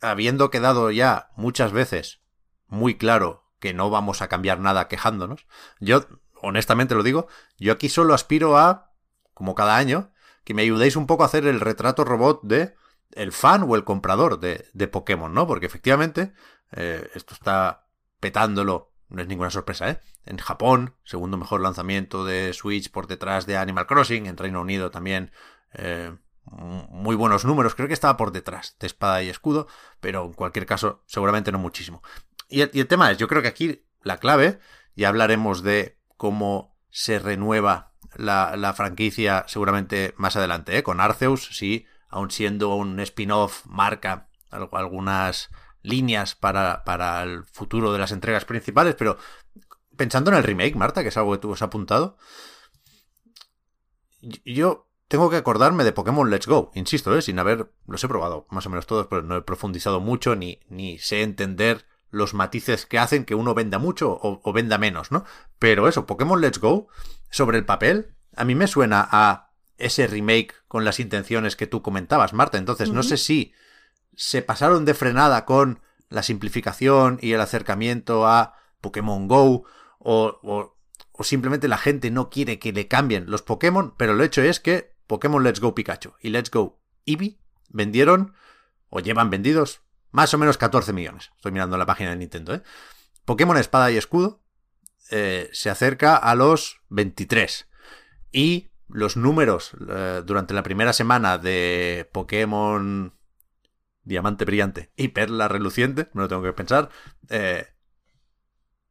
[0.00, 2.20] habiendo quedado ya muchas veces
[2.68, 5.46] muy claro que no vamos a cambiar nada quejándonos,
[5.78, 6.06] yo
[6.42, 7.28] honestamente lo digo,
[7.58, 8.92] yo aquí solo aspiro a,
[9.34, 10.12] como cada año,
[10.44, 12.74] que me ayudéis un poco a hacer el retrato robot de
[13.12, 15.46] el fan o el comprador de, de Pokémon, ¿no?
[15.46, 16.32] Porque efectivamente,
[16.72, 17.86] eh, esto está
[18.20, 20.00] petándolo, no es ninguna sorpresa, ¿eh?
[20.24, 24.90] En Japón, segundo mejor lanzamiento de Switch por detrás de Animal Crossing, en Reino Unido
[24.90, 25.32] también,
[25.74, 26.14] eh,
[26.44, 29.68] muy buenos números, creo que estaba por detrás de Espada y Escudo,
[30.00, 32.02] pero en cualquier caso, seguramente no muchísimo.
[32.48, 34.58] Y el, y el tema es, yo creo que aquí la clave,
[34.96, 40.84] ya hablaremos de cómo se renueva la, franquicia seguramente más adelante, ¿eh?
[40.84, 45.50] con Arceus, sí, aun siendo un spin-off, marca algunas
[45.82, 49.18] líneas para, para el futuro de las entregas principales, pero
[49.96, 52.16] pensando en el remake, Marta, que es algo que tú has apuntado,
[54.44, 57.22] yo tengo que acordarme de Pokémon Let's Go, insisto, ¿eh?
[57.22, 60.60] sin haber, los he probado más o menos todos, pero no he profundizado mucho ni,
[60.68, 65.10] ni sé entender los matices que hacen que uno venda mucho o, o venda menos,
[65.10, 65.24] ¿no?
[65.58, 66.86] Pero eso, Pokémon Let's Go,
[67.30, 71.82] sobre el papel, a mí me suena a ese remake con las intenciones que tú
[71.82, 72.58] comentabas, Marta.
[72.58, 73.52] Entonces, no sé si
[74.14, 79.64] se pasaron de frenada con la simplificación y el acercamiento a Pokémon Go
[79.98, 80.76] o, o,
[81.12, 84.60] o, simplemente la gente no quiere que le cambien los Pokémon, pero lo hecho es
[84.60, 87.38] que Pokémon Let's Go Pikachu y Let's Go Eevee
[87.70, 88.34] vendieron
[88.90, 89.80] o llevan vendidos
[90.12, 91.30] más o menos 14 millones.
[91.34, 92.62] Estoy mirando la página de Nintendo, ¿eh?
[93.24, 94.42] Pokémon Espada y Escudo
[95.10, 97.68] eh, se acerca a los 23.
[98.30, 103.14] Y los números eh, durante la primera semana de Pokémon
[104.04, 106.90] Diamante Brillante y Perla Reluciente, me lo tengo que pensar,
[107.28, 107.68] eh,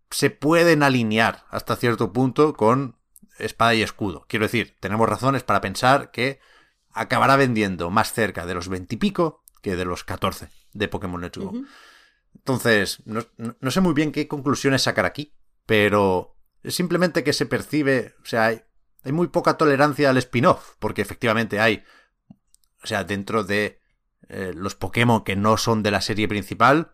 [0.09, 2.97] se pueden alinear hasta cierto punto con
[3.37, 4.25] Espada y Escudo.
[4.27, 6.39] Quiero decir, tenemos razones para pensar que
[6.91, 11.21] acabará vendiendo más cerca de los 20 y pico que de los 14 de Pokémon
[11.21, 11.49] Let's Go.
[11.49, 11.67] Uh -huh.
[12.35, 15.33] Entonces, no, no, sé muy bien qué conclusiones sacar aquí,
[15.65, 18.61] pero es simplemente que se percibe, o sea, hay,
[19.03, 21.83] hay muy poca tolerancia al spin-off, porque efectivamente hay,
[22.83, 23.81] o sea, dentro de
[24.29, 26.93] eh, los Pokémon que no son de la serie principal,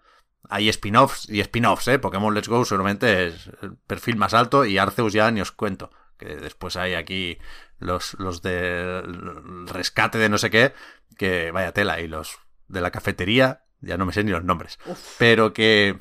[0.49, 1.99] hay spin-offs y spin-offs, ¿eh?
[1.99, 5.91] Pokémon Let's Go seguramente es el perfil más alto y Arceus ya ni os cuento.
[6.17, 7.37] Que después hay aquí
[7.79, 10.73] los, los del rescate de no sé qué,
[11.17, 14.79] que vaya tela, y los de la cafetería, ya no me sé ni los nombres.
[14.85, 15.15] Uf.
[15.17, 15.97] Pero que...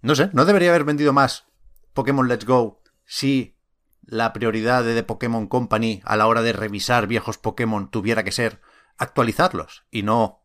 [0.00, 1.46] No sé, no debería haber vendido más
[1.92, 3.56] Pokémon Let's Go si
[4.02, 8.32] la prioridad de The Pokémon Company a la hora de revisar viejos Pokémon tuviera que
[8.32, 8.60] ser
[8.96, 10.44] actualizarlos y no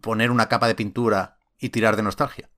[0.00, 2.50] poner una capa de pintura y tirar de nostalgia.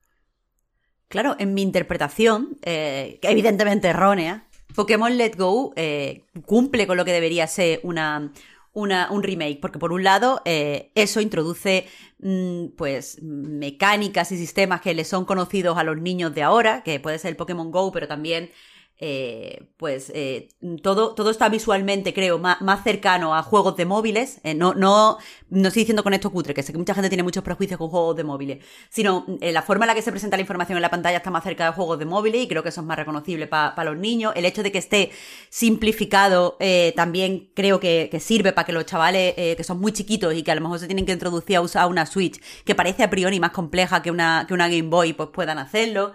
[1.09, 7.13] Claro, en mi interpretación, eh, evidentemente errónea, Pokémon Let Go eh, cumple con lo que
[7.13, 8.33] debería ser una,
[8.77, 11.89] una, un remake, porque por un lado eh, eso introduce
[12.19, 17.01] mmm, pues mecánicas y sistemas que le son conocidos a los niños de ahora, que
[17.01, 18.51] puede ser el Pokémon Go, pero también
[18.99, 20.49] eh, pues eh,
[20.83, 24.41] todo, todo está visualmente, creo, más, más cercano a juegos de móviles.
[24.43, 25.19] Eh, no, no,
[25.51, 27.89] no estoy diciendo con esto cutre, que sé que mucha gente tiene muchos prejuicios con
[27.91, 30.83] juegos de móviles, sino eh, la forma en la que se presenta la información en
[30.83, 32.97] la pantalla está más cerca de juegos de móviles y creo que eso es más
[32.97, 34.33] reconocible para pa los niños.
[34.35, 35.11] El hecho de que esté
[35.51, 40.35] simplificado eh, también creo que, que, sirve para que los chavales que son muy chiquitos
[40.35, 43.03] y que a lo mejor se tienen que introducir a usar una Switch que parece
[43.05, 46.13] a priori más compleja que una, que una Game Boy, pues puedan hacerlo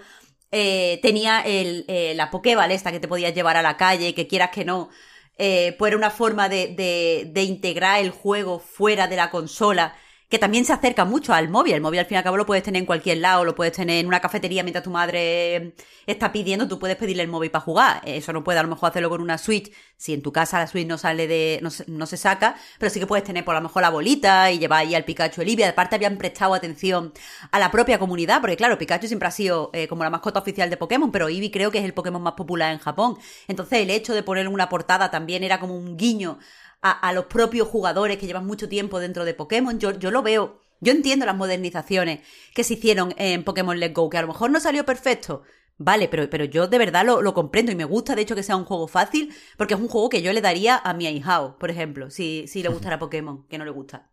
[0.52, 4.28] eh, tenía el, eh, la Pokéball esta que te podías llevar a la calle, que
[4.28, 4.90] quieras que no,
[5.38, 9.96] eh, pues era una forma de, de, de, integrar el juego fuera de la consola,
[10.32, 11.74] que también se acerca mucho al móvil.
[11.74, 13.74] El móvil al fin y al cabo lo puedes tener en cualquier lado, lo puedes
[13.74, 15.76] tener en una cafetería mientras tu madre
[16.08, 18.02] está pidiendo, tú puedes pedirle el móvil para jugar.
[18.06, 20.68] Eso no puede a lo mejor hacerlo con una Switch, si en tu casa la
[20.68, 23.56] Switch no sale de, no se, no se saca, pero sí que puedes tener por
[23.56, 25.68] lo mejor la bolita y llevar ahí al Pikachu Olivia.
[25.68, 27.12] Aparte habían prestado atención
[27.52, 30.70] a la propia comunidad, porque claro, Pikachu siempre ha sido eh, como la mascota oficial
[30.70, 33.18] de Pokémon, pero Eevee creo que es el Pokémon más popular en Japón.
[33.50, 36.40] Entonces el hecho de poner una portada también era como un guiño
[36.82, 39.80] a, a los propios jugadores que llevan mucho tiempo dentro de Pokémon.
[39.80, 42.22] Yo, yo lo veo yo entiendo las modernizaciones
[42.54, 45.44] que se hicieron en Pokémon Let's Go, que a lo mejor no salió perfecto.
[45.78, 48.44] Vale, pero, pero yo de verdad lo, lo, comprendo y me gusta, de hecho, que
[48.44, 51.58] sea un juego fácil, porque es un juego que yo le daría a mi ahijao,
[51.58, 54.12] por ejemplo, si, si le gustara Pokémon, que no le gusta.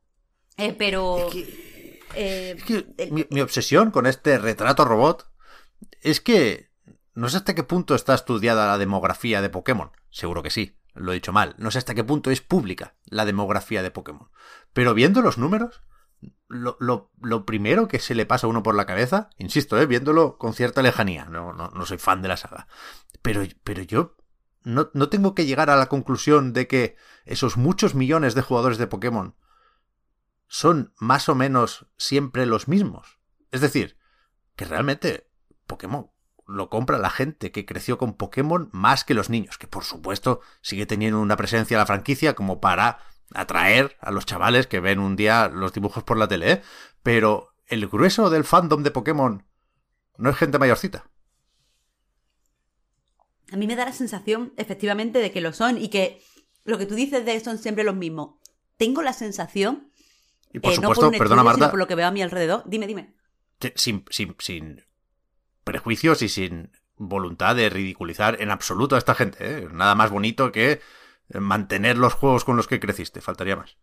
[0.57, 1.27] Eh, pero...
[1.27, 5.31] Es que, eh, es que el, mi, mi obsesión con este retrato robot
[6.03, 6.71] es que
[7.15, 9.91] no sé hasta qué punto está estudiada la demografía de Pokémon.
[10.11, 11.55] Seguro que sí, lo he dicho mal.
[11.59, 14.31] No sé hasta qué punto es pública la demografía de Pokémon.
[14.73, 15.83] Pero viendo los números,
[16.49, 19.87] lo, lo, lo, primero que se le pasa a uno por la cabeza, insisto, ¿eh?
[19.87, 22.67] viéndolo con cierta lejanía, no, no, no soy fan de la saga,
[23.23, 24.17] pero, pero yo
[24.65, 28.79] no, no, tengo que llegar a la conclusión de que esos muchos millones de jugadores
[28.79, 29.37] de Pokémon
[30.47, 33.19] son más o menos siempre los mismos.
[33.51, 33.99] Es decir,
[34.57, 35.31] que realmente
[35.67, 36.11] Pokémon
[36.49, 40.41] lo compra la gente que creció con Pokémon más que los niños, que por supuesto
[40.63, 42.99] sigue teniendo una presencia la franquicia como para
[43.35, 46.63] atraer a los chavales que ven un día los dibujos por la tele, ¿eh?
[47.03, 49.45] Pero el grueso del fandom de Pokémon
[50.17, 51.11] no es gente mayorcita.
[53.53, 56.23] A mí me da la sensación, efectivamente, de que lo son y que
[56.65, 58.37] lo que tú dices de son siempre los mismos.
[58.79, 59.93] Tengo la sensación.
[60.53, 61.71] Y por eh, supuesto, no por perdona, estudio, Marta.
[61.71, 62.63] por lo que veo a mi alrededor.
[62.67, 63.15] Dime, dime.
[63.75, 64.88] Sin, sin, sin
[65.69, 69.39] prejuicios y sin voluntad de ridiculizar en absoluto a esta gente.
[69.41, 69.69] ¿eh?
[69.71, 70.81] Nada más bonito que
[71.35, 73.77] mantener los juegos con los que creciste, faltaría más.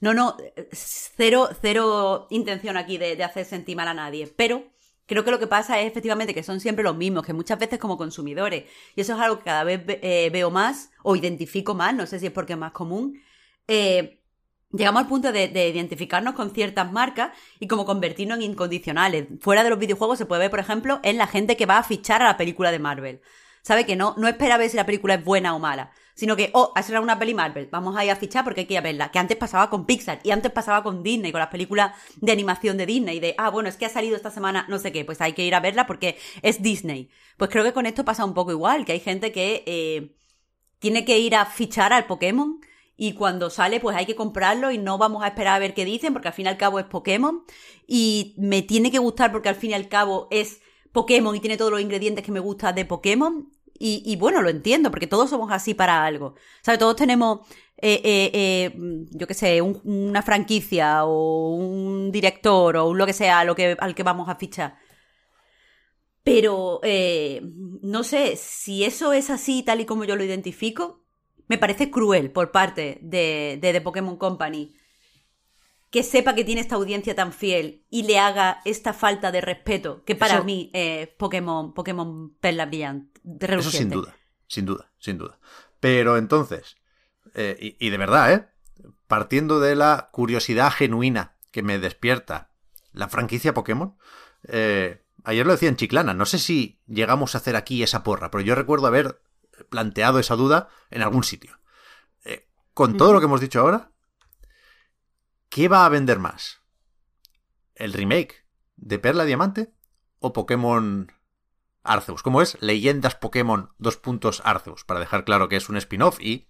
[0.00, 0.36] No, no,
[0.72, 4.64] cero, cero intención aquí de, de hacer sentir mal a nadie, pero
[5.06, 7.78] creo que lo que pasa es efectivamente que son siempre los mismos, que muchas veces
[7.78, 8.64] como consumidores,
[8.96, 12.18] y eso es algo que cada vez eh, veo más o identifico más, no sé
[12.18, 13.22] si es porque es más común,
[13.68, 14.21] eh,
[14.72, 19.26] llegamos al punto de, de, identificarnos con ciertas marcas y como convertirnos en incondicionales.
[19.40, 21.82] Fuera de los videojuegos se puede ver, por ejemplo, en la gente que va a
[21.82, 23.20] fichar a la película de Marvel.
[23.62, 23.86] ¿Sabe?
[23.86, 26.72] Que no, no espera ver si la película es buena o mala, sino que, oh,
[26.74, 28.82] ha salido una peli Marvel, vamos a ir a fichar porque hay que ir a
[28.82, 29.12] verla.
[29.12, 32.76] Que antes pasaba con Pixar y antes pasaba con Disney, con las películas de animación
[32.76, 35.20] de Disney, de, ah, bueno, es que ha salido esta semana no sé qué, pues
[35.20, 37.08] hay que ir a verla porque es Disney.
[37.36, 40.16] Pues creo que con esto pasa un poco igual, que hay gente que eh,
[40.80, 42.60] tiene que ir a fichar al Pokémon
[42.96, 45.84] y cuando sale pues hay que comprarlo y no vamos a esperar a ver qué
[45.84, 47.44] dicen porque al fin y al cabo es Pokémon
[47.86, 50.60] y me tiene que gustar porque al fin y al cabo es
[50.92, 53.50] Pokémon y tiene todos los ingredientes que me gustan de Pokémon
[53.84, 56.36] y, bueno, lo entiendo porque todos somos así para algo.
[56.62, 56.78] ¿Sabes?
[56.78, 57.40] Todos tenemos,
[57.78, 58.72] eh, eh, eh,
[59.10, 63.96] yo qué sé, una franquicia o un director o lo que sea lo que, al
[63.96, 64.76] que vamos a fichar.
[66.22, 66.80] Pero,
[67.82, 71.01] no sé, si eso es así tal y como yo lo identifico,
[71.52, 74.74] me parece cruel por parte de, de The Pokémon Company
[75.90, 80.02] que sepa que tiene esta audiencia tan fiel y le haga esta falta de respeto,
[80.06, 83.18] que para mí es Pokémon, Pokémon Perla Brillant.
[83.38, 84.16] Eso sin duda,
[84.46, 85.38] sin duda, sin duda.
[85.78, 86.78] Pero entonces,
[87.34, 88.48] eh, y, de verdad, ¿eh?
[89.06, 92.50] Partiendo de la curiosidad genuina que me despierta
[92.92, 93.98] la franquicia Pokémon,
[94.48, 98.30] eh, ayer lo decía en Chiclana, no sé si llegamos a hacer aquí esa porra,
[98.30, 99.20] pero yo recuerdo haber
[99.68, 101.58] planteado esa duda en algún sitio.
[102.24, 103.92] Eh, con todo lo que hemos dicho ahora,
[105.48, 106.60] ¿qué va a vender más?
[107.74, 108.46] ¿El remake
[108.76, 109.72] de Perla Diamante
[110.18, 111.12] o Pokémon
[111.82, 112.22] Arceus?
[112.22, 112.60] ¿Cómo es?
[112.60, 116.48] Leyendas Pokémon dos puntos Arceus, para dejar claro que es un spin-off y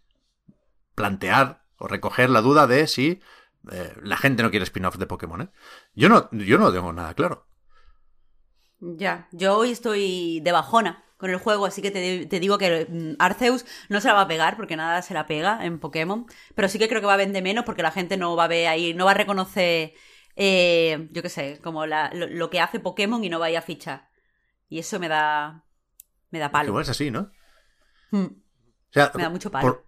[0.94, 3.20] plantear o recoger la duda de si
[3.70, 5.42] eh, la gente no quiere spin-off de Pokémon.
[5.42, 5.48] ¿eh?
[5.94, 7.46] Yo, no, yo no tengo nada claro.
[8.80, 13.14] Ya, yo hoy estoy de bajona con el juego, así que te, digo que mm,
[13.20, 16.26] Arceus no se la va a pegar porque nada se la pega en Pokémon,
[16.56, 18.48] pero sí que creo que va a vender menos porque la gente no va a
[18.48, 19.94] ver ahí, no va a reconocer,
[20.34, 23.62] eh, yo qué sé, como lo, que hace Pokémon y no va a ir a
[23.62, 24.10] fichar.
[24.68, 25.64] Y eso me da,
[26.30, 26.70] me da palo.
[26.70, 27.30] Igual es así, ¿no?
[28.10, 28.24] Hmm.
[28.24, 29.62] O sea, me da mucho palo.
[29.64, 29.86] Por,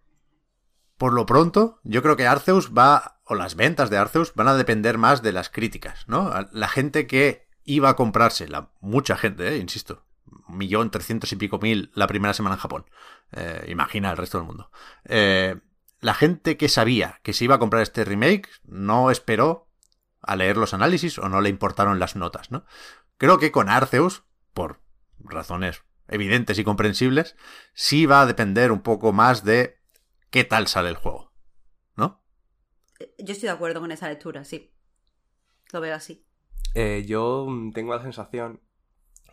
[0.96, 4.54] por lo pronto, yo creo que Arceus va, o las ventas de Arceus van a
[4.54, 6.32] depender más de las críticas, ¿no?
[6.52, 10.04] La gente que iba a comprarse, la, mucha gente, eh, insisto,
[10.54, 12.86] un millón trescientos y pico mil la primera semana en Japón.
[13.32, 14.70] Eh, imagina el resto del mundo.
[15.04, 15.60] Eh,
[16.00, 19.68] la gente que sabía que se iba a comprar este remake no esperó
[20.22, 22.64] a leer los análisis o no le importaron las notas, ¿no?
[23.18, 24.80] Creo que con Arceus, por
[25.18, 27.36] razones evidentes y comprensibles,
[27.74, 29.80] sí va a depender un poco más de
[30.30, 31.32] qué tal sale el juego,
[31.96, 32.22] ¿no?
[33.18, 34.74] Yo estoy de acuerdo con esa lectura, sí.
[35.72, 36.26] Lo veo así.
[36.74, 38.60] Eh, yo tengo la sensación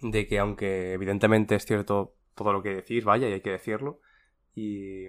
[0.02, 3.99] de que aunque evidentemente es cierto todo lo que decís, vaya, y hay que decirlo,
[4.56, 5.06] y,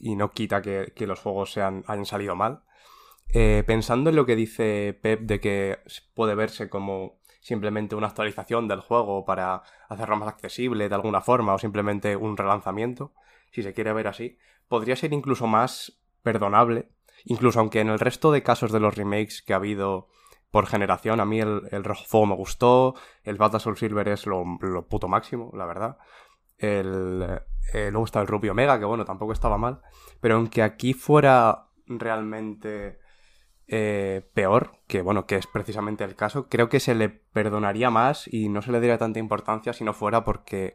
[0.00, 2.62] no quita que, los juegos sean, hayan salido mal,
[3.32, 5.78] eh, pensando en lo que dice Pep de que
[6.14, 11.54] puede verse como simplemente una actualización del juego para hacerlo más accesible de alguna forma
[11.54, 13.12] o simplemente un relanzamiento,
[13.52, 14.38] si se quiere ver así,
[14.68, 16.88] podría ser incluso más perdonable,
[17.24, 20.08] incluso aunque en el resto de casos de los remakes que ha habido
[20.50, 21.20] por generación.
[21.20, 24.44] A mí el, el Rojo Fuego me gustó, el Battle Silver es lo,
[24.88, 25.98] puto máximo, la verdad.
[26.58, 27.40] El,
[27.72, 29.80] eh, luego está el Rubio Omega, que bueno, tampoco estaba mal.
[30.20, 32.98] Pero aunque aquí fuera realmente
[33.66, 38.32] eh, peor, que bueno, que es precisamente el caso, creo que se le perdonaría más
[38.32, 40.74] y no se le daría tanta importancia si no fuera porque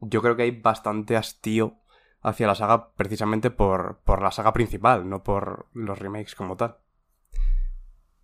[0.00, 1.78] yo creo que hay bastante hastío
[2.20, 6.78] hacia la saga precisamente por, por la saga principal, no por los remakes como tal.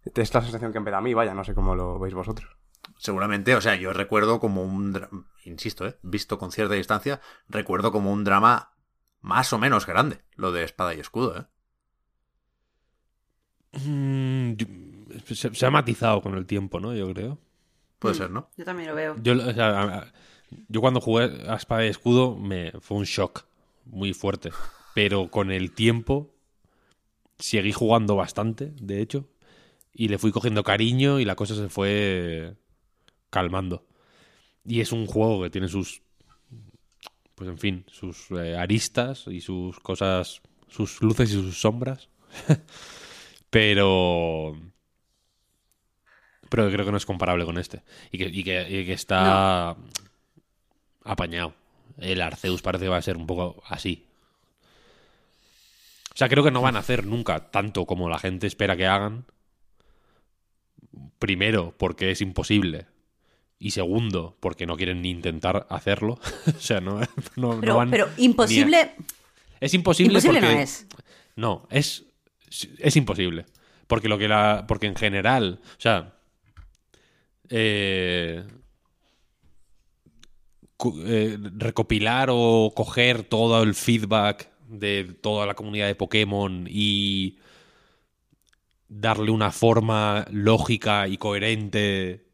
[0.04, 2.56] Es la sensación que me da a mí, vaya, no sé cómo lo veis vosotros.
[2.96, 5.98] Seguramente, o sea, yo recuerdo como un, insisto, ¿eh?
[6.02, 8.74] visto con cierta distancia, recuerdo como un drama
[9.20, 11.46] más o menos grande, lo de espada y escudo, ¿eh?
[13.72, 14.54] Mm,
[15.32, 16.94] se, ha matizado con el tiempo, ¿no?
[16.94, 17.38] Yo creo.
[17.98, 18.48] Puede ser, ¿no?
[18.56, 19.16] Yo también lo veo.
[19.22, 19.34] Yo,
[20.68, 23.44] yo cuando jugué a espada y escudo me fue un shock
[23.84, 24.50] muy fuerte,
[24.94, 26.34] pero con el tiempo
[27.38, 29.28] seguí jugando bastante, de hecho,
[29.92, 32.54] y le fui cogiendo cariño y la cosa se fue
[33.30, 33.86] calmando.
[34.64, 36.02] Y es un juego que tiene sus,
[37.34, 42.08] pues en fin, sus eh, aristas y sus cosas, sus luces y sus sombras.
[43.50, 44.56] pero...
[46.48, 47.84] Pero creo que no es comparable con este.
[48.10, 49.76] Y que, y que, está
[51.04, 51.54] apañado.
[51.96, 54.04] El Arceus parece que va a ser un poco así.
[56.12, 58.88] O sea, creo que no van a hacer nunca tanto como la gente espera que
[58.88, 59.26] hagan
[61.18, 62.86] primero, porque es imposible.
[63.58, 66.18] Y segundo, porque no quieren ni intentar hacerlo.
[66.46, 67.00] o sea, no,
[67.36, 68.92] no, pero, van pero imposible.
[69.60, 70.54] Es imposible, imposible porque...
[70.54, 70.86] no es.
[71.36, 72.04] No, es,
[72.78, 73.44] es imposible.
[73.86, 74.64] Porque lo que la.
[74.66, 75.60] Porque en general.
[75.62, 76.14] O sea.
[77.50, 78.44] eh,
[81.04, 87.38] eh, recopilar o coger todo el feedback de toda la comunidad de Pokémon y
[88.90, 92.26] darle una forma lógica y coherente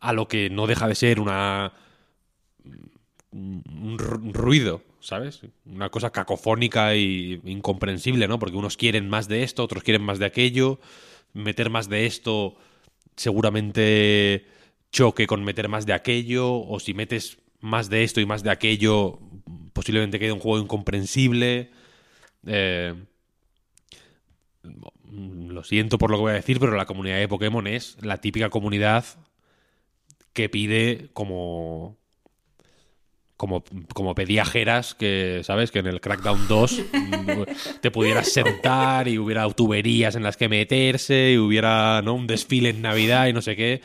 [0.00, 1.72] a lo que no deja de ser una
[3.32, 5.40] un ru- ruido, ¿sabes?
[5.66, 8.38] Una cosa cacofónica y incomprensible, ¿no?
[8.38, 10.78] Porque unos quieren más de esto, otros quieren más de aquello.
[11.34, 12.56] Meter más de esto
[13.16, 14.46] seguramente
[14.92, 18.50] choque con meter más de aquello, o si metes más de esto y más de
[18.50, 19.18] aquello,
[19.72, 21.70] posiblemente quede un juego incomprensible.
[22.46, 22.94] Eh,
[25.10, 28.18] lo siento por lo que voy a decir, pero la comunidad de Pokémon es la
[28.18, 29.04] típica comunidad
[30.32, 31.98] que pide como
[33.38, 33.62] como,
[33.94, 35.70] como pedía Geras, que, ¿sabes?
[35.70, 37.42] Que en el Crackdown 2 mm,
[37.80, 42.14] te pudieras sentar y hubiera tuberías en las que meterse y hubiera, ¿no?
[42.14, 43.80] Un desfile en Navidad y no sé qué.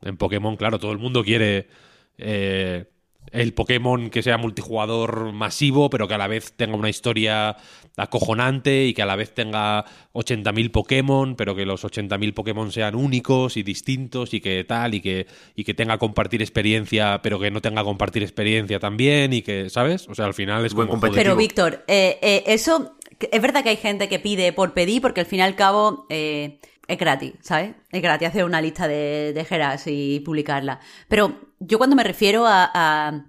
[0.00, 1.68] En Pokémon, claro, todo el mundo quiere
[2.16, 2.86] eh,
[3.30, 7.56] el Pokémon que sea multijugador masivo, pero que a la vez tenga una historia
[7.96, 12.94] acojonante y que a la vez tenga 80.000 Pokémon, pero que los 80.000 Pokémon sean
[12.94, 17.50] únicos y distintos y que tal, y que, y que tenga compartir experiencia, pero que
[17.50, 20.08] no tenga compartir experiencia también y que, ¿sabes?
[20.08, 21.00] O sea, al final es Buen como...
[21.00, 25.20] Pero Víctor, eh, eh, eso es verdad que hay gente que pide por pedir porque
[25.20, 26.58] al fin y al cabo eh,
[26.88, 27.74] es gratis, ¿sabes?
[27.90, 30.80] Es gratis hacer una lista de, de Geras y publicarla.
[31.08, 33.26] Pero yo cuando me refiero a, a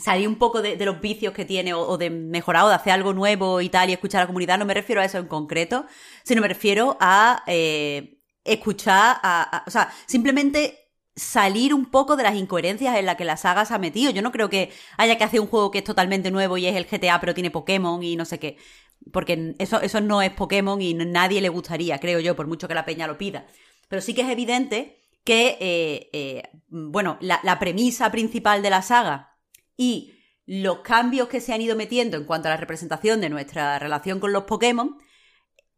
[0.00, 3.12] salir un poco de, los vicios que tiene o, de mejorar o de hacer algo
[3.12, 5.86] nuevo y tal y escuchar a la comunidad, no me refiero a eso en concreto,
[6.24, 12.36] sino me refiero a eh, escuchar, a, o sea, simplemente salir un poco de las
[12.36, 14.10] incoherencias en las que la saga se ha metido.
[14.12, 16.76] Yo no creo que haya que hacer un juego que es totalmente nuevo y es
[16.76, 18.56] el GTA pero tiene Pokémon y no sé qué.
[19.12, 22.74] Porque eso, eso no es Pokémon y nadie le gustaría, creo yo, por mucho que
[22.74, 23.46] la peña lo pida.
[23.88, 29.27] Pero sí que es evidente que, eh, eh, bueno, la premisa principal de la saga
[29.78, 30.12] y
[30.44, 34.20] los cambios que se han ido metiendo en cuanto a la representación de nuestra relación
[34.20, 34.98] con los Pokémon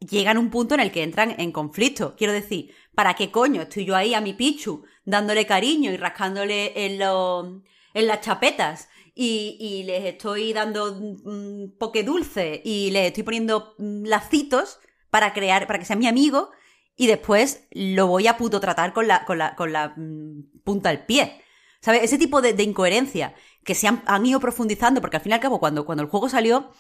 [0.01, 2.17] llegan a un punto en el que entran en conflicto.
[2.17, 6.87] Quiero decir, ¿para qué coño estoy yo ahí a mi Pichu dándole cariño y rascándole
[6.87, 7.63] en, los-
[7.95, 8.89] en las chapetas?
[9.15, 10.95] Y, y les estoy dando
[11.25, 14.79] mm, poke dulce y les estoy poniendo mm, lacitos
[15.11, 16.51] para crear, para que sea mi amigo
[16.97, 20.91] y después lo voy a puto tratar con la, con la, con la mm, punta
[20.91, 21.43] del pie.
[21.83, 22.03] ¿Sabes?
[22.05, 23.35] Ese tipo de incoherencia
[23.65, 26.29] que se han, ido profundizando, porque al fin y al cabo, cuando, cuando el juego
[26.29, 26.71] salió,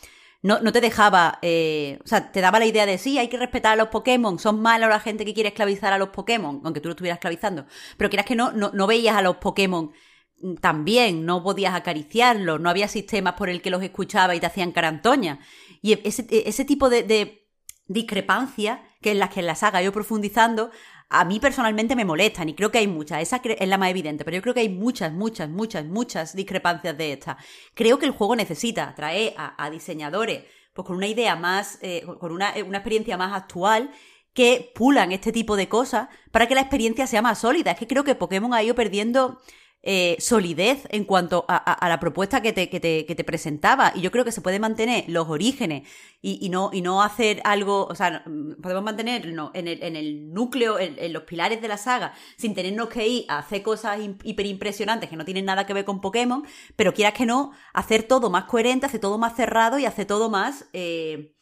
[0.42, 3.36] no, no te dejaba, eh, o sea, te daba la idea de sí, hay que
[3.36, 6.80] respetar a los Pokémon, son malos la gente que quiere esclavizar a los Pokémon, aunque
[6.80, 7.66] tú lo estuvieras esclavizando,
[7.98, 9.92] pero quieras que no, no, no veías a los Pokémon
[10.40, 14.40] mm, tan bien, no podías acariciarlos, no había sistemas por el que los escuchaba y
[14.40, 15.40] te hacían carantoña.
[15.82, 17.48] Y ese, ese tipo de, de
[17.86, 20.70] discrepancias, que en las que en la saga ido profundizando,
[21.12, 23.20] a mí personalmente me molestan y creo que hay muchas.
[23.20, 26.96] Esa es la más evidente, pero yo creo que hay muchas, muchas, muchas, muchas discrepancias
[26.96, 27.36] de estas.
[27.74, 32.30] Creo que el juego necesita traer a, diseñadores pues con una idea más, eh, con
[32.30, 33.90] una, una experiencia más actual
[34.32, 37.72] que pulan este tipo de cosas para que la experiencia sea más sólida.
[37.72, 39.40] Es que creo que Pokémon ha ido perdiendo
[39.82, 43.24] eh, solidez en cuanto a, a- a la propuesta que te, que, te, que te
[43.24, 43.92] presentaba.
[43.94, 45.88] Y yo creo que se puede mantener los orígenes
[46.22, 48.22] y, y no, y no hacer algo, o sea,
[48.62, 52.88] podemos mantenernos en el, en el núcleo, en, los pilares de la saga, sin tenernos
[52.88, 56.44] que ir a hacer cosas im- hiperimpresionantes que no tienen nada que ver con Pokémon,
[56.76, 60.28] pero quieras que no, hacer todo más coherente, hacer todo más cerrado y hacer todo
[60.30, 60.66] más...
[60.72, 61.34] eh,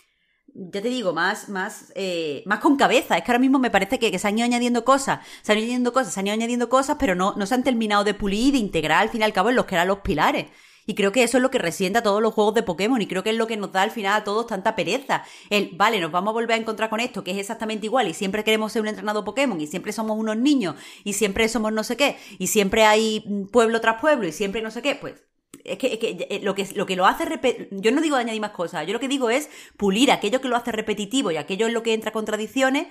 [0.54, 3.16] ya te digo, más, más, eh, más con cabeza.
[3.16, 5.58] Es que ahora mismo me parece que, que se han ido añadiendo cosas, se han
[5.58, 8.14] ido añadiendo cosas, se han ido añadiendo cosas, pero no, no se han terminado de
[8.14, 10.46] pulir de integrar al fin y al cabo en los que eran los pilares.
[10.88, 13.06] Y creo que eso es lo que resienta a todos los juegos de Pokémon y
[13.06, 15.22] creo que es lo que nos da al final a todos tanta pereza.
[15.50, 18.14] El, vale, nos vamos a volver a encontrar con esto, que es exactamente igual y
[18.14, 21.84] siempre queremos ser un entrenado Pokémon y siempre somos unos niños y siempre somos no
[21.84, 25.27] sé qué y siempre hay mm, pueblo tras pueblo y siempre no sé qué, pues
[25.64, 25.98] es que,
[26.30, 28.92] eh, lo que lo que lo hace repe- yo no digo añadir más cosas, yo
[28.92, 31.94] lo que digo es pulir aquello que lo hace repetitivo y aquello en lo que
[31.94, 32.88] entra contradicciones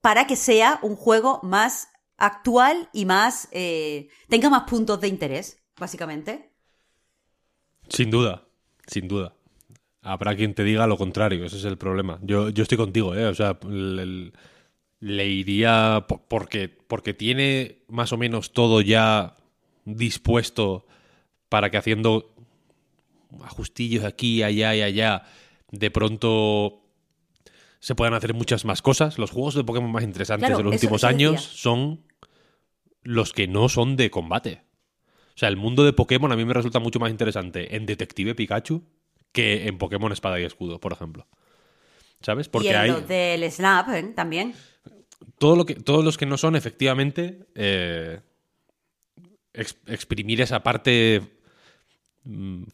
[0.00, 5.62] para que sea un juego más actual y más eh, tenga más puntos de interés,
[5.78, 6.50] básicamente.
[7.88, 8.44] Sin duda,
[8.86, 9.34] sin duda.
[10.02, 12.18] Habrá quien te diga lo contrario, ese es el problema.
[12.22, 13.26] Yo, yo estoy contigo, ¿eh?
[13.26, 14.32] O sea, le,
[15.00, 19.36] le iría po- porque, porque tiene más o menos todo ya
[19.84, 20.86] dispuesto
[21.52, 22.32] para que haciendo
[23.44, 25.24] ajustillos aquí, allá y allá,
[25.70, 26.80] de pronto
[27.78, 29.18] se puedan hacer muchas más cosas.
[29.18, 32.04] Los juegos de Pokémon más interesantes Claro, de los eso- últimos eso años son
[33.02, 34.62] los que no son de combate.
[35.34, 38.34] O sea, el mundo de Pokémon a mí me resulta mucho más interesante en Detective
[38.34, 38.82] Pikachu
[39.32, 41.26] que en Pokémon Espada y Escudo, por ejemplo.
[42.22, 42.46] ¿Sabes?
[42.46, 42.90] y Porque en hay.
[42.92, 44.12] los del Snap ¿eh?
[44.16, 44.54] también.
[45.38, 48.20] todo lo que, todos los que no son, efectivamente, eh,
[49.52, 51.22] ex- exprimir esa parte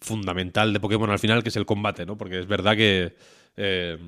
[0.01, 2.17] fundamental de Pokémon al final, que es el combate, ¿no?
[2.19, 3.15] Porque es verdad que...
[3.57, 3.99] eh,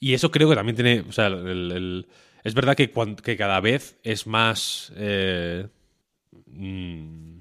[0.00, 1.00] y eso creo que también tiene...
[1.08, 1.26] O sea,
[1.72, 2.06] el-
[2.44, 4.92] es verdad que, cuan- que cada vez es más...
[4.96, 5.68] eh,
[6.46, 7.40] mm,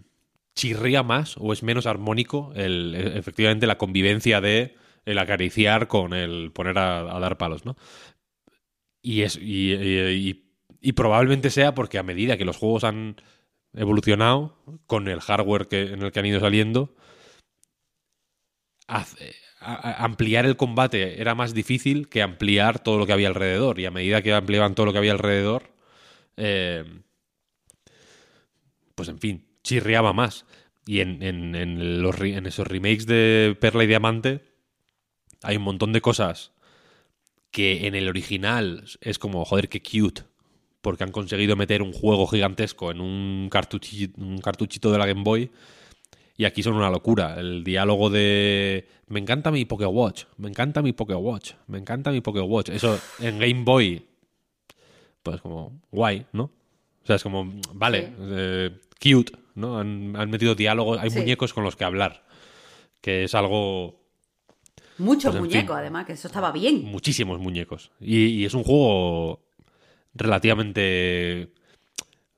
[0.55, 4.75] chirría más o es menos armónico el, e- efectivamente la convivencia de
[5.05, 7.77] el acariciar con el poner a, dar palos, ¿no?
[9.01, 10.43] Y, es, y-
[10.81, 13.15] y probablemente sea porque a medida que los juegos han
[13.77, 16.95] evolucionado con el hardware que, en el que han ido saliendo,
[19.59, 23.79] a- ampliar el combate era más difícil que ampliar todo lo que había alrededor.
[23.79, 25.71] Y a medida que ampliaban todo lo que había alrededor,
[26.37, 26.85] eh,
[28.95, 30.45] pues en fin, chirriaba más.
[30.85, 34.41] Y en, en- en los, en esos remakes de Perla y Diamante
[35.43, 36.53] hay un montón de cosas
[37.51, 40.23] que en el original es como, joder, qué cute.
[40.87, 45.21] Porque han conseguido meter un juego gigantesco en un cartuchito, un cartuchito de la Game
[45.21, 45.51] Boy.
[46.37, 47.37] Y aquí son una locura.
[47.37, 48.87] El diálogo de.
[49.07, 53.63] Me encanta mi Watch Me encanta mi Watch Me encanta mi Watch Eso en Game
[53.65, 54.05] Boy.
[55.23, 56.43] Pues como guay, ¿no?
[56.43, 57.51] O sea, es como.
[57.73, 58.13] Vale, Sí.
[58.21, 59.79] eh, cute, ¿no?
[59.79, 60.99] Han, han metido diálogos.
[61.01, 61.19] Hay Sí.
[61.19, 62.23] muñecos con los que hablar.
[63.01, 63.99] Que es algo
[64.99, 65.79] Muchos Pues muñecos, fin.
[65.81, 66.85] además, que eso estaba bien.
[66.85, 67.91] muchísimos muñecos.
[67.99, 69.46] Y, y es un juego
[70.13, 71.49] relativamente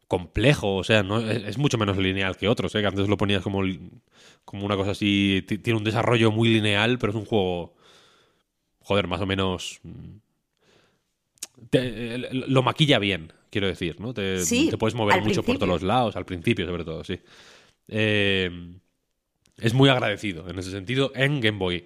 [0.08, 2.82] complejo, o sea, no es, es mucho menos lineal que otros, ¿eh?
[2.82, 3.62] que antes lo ponías como,
[4.46, 7.76] como una cosa así, ti- tiene un desarrollo muy lineal, pero es un juego,
[8.82, 9.80] joder, más o menos...
[9.84, 10.18] mm,
[11.70, 14.14] te- eh, lo maquilla bien, quiero decir, ¿no?
[14.14, 17.20] Te, Sí, te puedes mover mucho por todos los lados, al principio sobre todo, sí.
[17.88, 18.50] Eh,
[19.58, 21.86] es muy agradecido en ese sentido en Game Boy.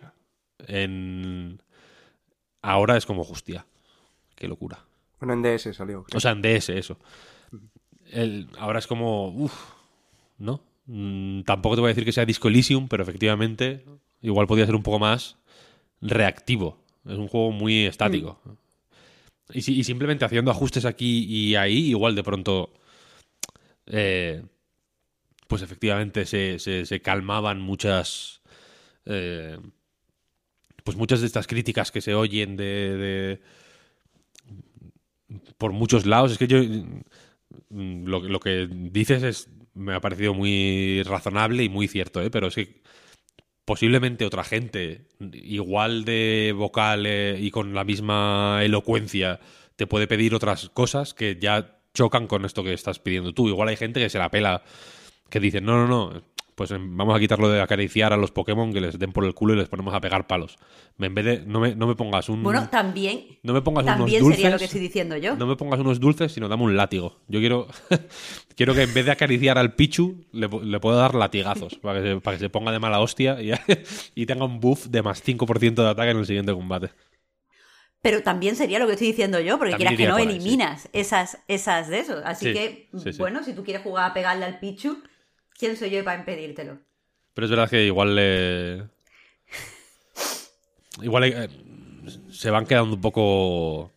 [0.67, 1.59] En...
[2.61, 3.65] Ahora es como hostia.
[4.35, 4.79] Qué locura.
[5.25, 6.03] Bueno, en DS salió.
[6.03, 6.17] creo.
[6.17, 6.97] O sea, en DS, eso.
[8.11, 9.29] El- ahora es como.
[9.29, 9.53] Uf,
[10.37, 10.61] ¿no?
[10.85, 13.85] Mm, tampoco te voy a decir que sea Disco Elysium, pero efectivamente,
[14.21, 15.37] igual podría ser un poco más
[16.01, 16.77] reactivo.
[17.05, 18.39] Es un juego muy estático.
[19.53, 22.73] Y, si- y simplemente haciendo ajustes aquí y ahí, igual de pronto.
[23.85, 24.43] eh,
[25.47, 28.41] pues efectivamente se, se- calmaban muchas.
[29.05, 29.57] eh,
[30.83, 33.39] pues muchas de estas críticas que se oyen de
[35.57, 36.31] por muchos lados.
[36.31, 36.59] Es que yo
[37.69, 42.29] mm, lo, lo que dices es me ha parecido muy razonable y muy cierto, ¿eh?
[42.29, 42.81] pero que
[43.65, 49.39] posiblemente otra gente igual de vocal eh, y con la misma elocuencia
[49.75, 53.47] te puede pedir otras cosas que ya chocan con esto que estás pidiendo tú.
[53.47, 54.63] Igual hay gente que se la pela,
[55.29, 56.23] que dice, no, no, no,
[56.55, 59.33] pues em, vamos a quitarlo de acariciar a los Pokémon que les den por el
[59.33, 60.57] culo y les ponemos a pegar palos.
[60.99, 62.43] En vez de, no me, no me pongas un...
[62.43, 64.35] Bueno, también, no me pongas también unos dulces.
[64.37, 65.35] sería lo que estoy diciendo yo.
[65.35, 67.21] No me pongas unos dulces, sino dame un látigo.
[67.27, 67.67] Yo quiero,
[68.55, 72.07] quiero que en vez de acariciar al Pichu, le, le puedo dar latigazos para que,
[72.07, 73.51] se, para que se ponga de mala hostia y,
[74.15, 76.91] y tenga un buff de más 5% de ataque en el siguiente combate.
[78.01, 80.89] Pero también sería lo que estoy diciendo yo, porque También quieras que no, ahí, eliminas
[80.91, 82.21] esas, esas de esos.
[82.25, 83.17] Así Sí, que, sí.
[83.17, 85.01] bueno, si tú quieres jugar a pegarle al Pichu,
[85.57, 86.79] ¿quién soy yo para impedírtelo?
[87.33, 88.87] Pero es verdad que igual le...
[91.01, 91.49] Igual eh,
[92.29, 93.91] se van quedando un poco...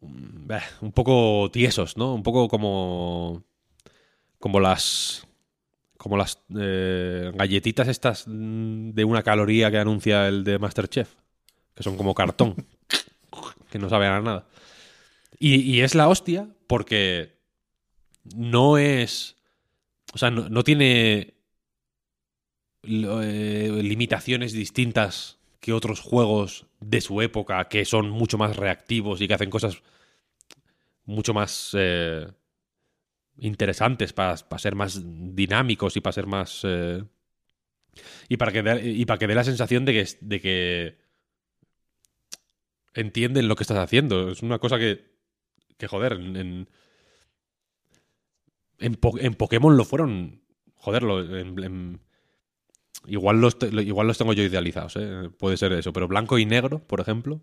[0.00, 2.14] mm, eh, Un poco tiesos, ¿no?
[2.14, 3.44] Un poco como...
[4.38, 5.26] Como las...
[5.96, 11.14] Como las eh, galletitas estas mm, de una caloría que anuncia el de Masterchef.
[11.74, 12.66] Que son como cartón.
[13.70, 14.46] que no saben nada.
[15.38, 17.38] Y, y es la hostia porque
[18.34, 19.36] no es...
[20.14, 21.34] O sea, no, tiene
[22.82, 29.28] eh, limitaciones distintas que otros juegos de su época que son mucho más reactivos y
[29.28, 29.82] que hacen cosas
[31.04, 32.26] mucho más eh,
[33.38, 35.02] interesantes para, ser más
[35.34, 37.04] dinámicos y para ser más eh,
[38.28, 40.98] y para que dé, la sensación de que de que
[42.94, 44.30] entienden lo que estás haciendo.
[44.30, 45.08] Es una cosa que
[45.78, 46.68] que joder en,
[48.78, 50.40] en Po- en Pokémon lo fueron
[50.76, 52.00] joder lo- en- en-
[53.06, 55.30] Igual los, igual los tengo yo idealizados, ¿eh?
[55.38, 55.92] puede ser eso.
[55.92, 57.40] Pero blanco y negro, por ejemplo,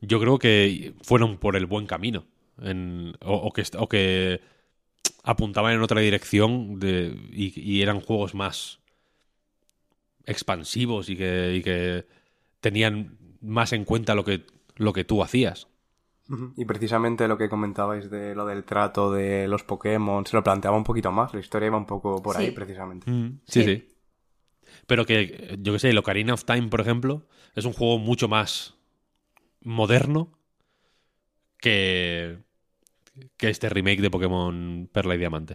[0.00, 2.24] yo creo que fueron por el buen camino.
[2.62, 4.40] En- o, o que, est- o que
[5.24, 8.78] apuntaban en otra dirección de, y, y eran juegos más
[10.24, 12.06] expansivos y que, y que
[12.60, 14.44] tenían más en cuenta lo que,
[14.76, 15.68] lo que tú hacías.
[16.56, 20.76] Y precisamente lo que comentabais de lo del trato de los Pokémon, se lo planteaba
[20.76, 22.42] un poquito más, la historia iba un poco por Sí.
[22.42, 23.06] ahí precisamente.
[23.46, 23.64] Sí, sí.
[23.64, 23.88] Sí.
[24.88, 28.26] Pero que, yo que sé, el Ocarina of Time, por ejemplo, es un juego mucho
[28.28, 28.74] más
[29.62, 30.32] moderno
[31.58, 32.38] que,
[33.36, 35.54] que este remake de Pokémon Perla y Diamante.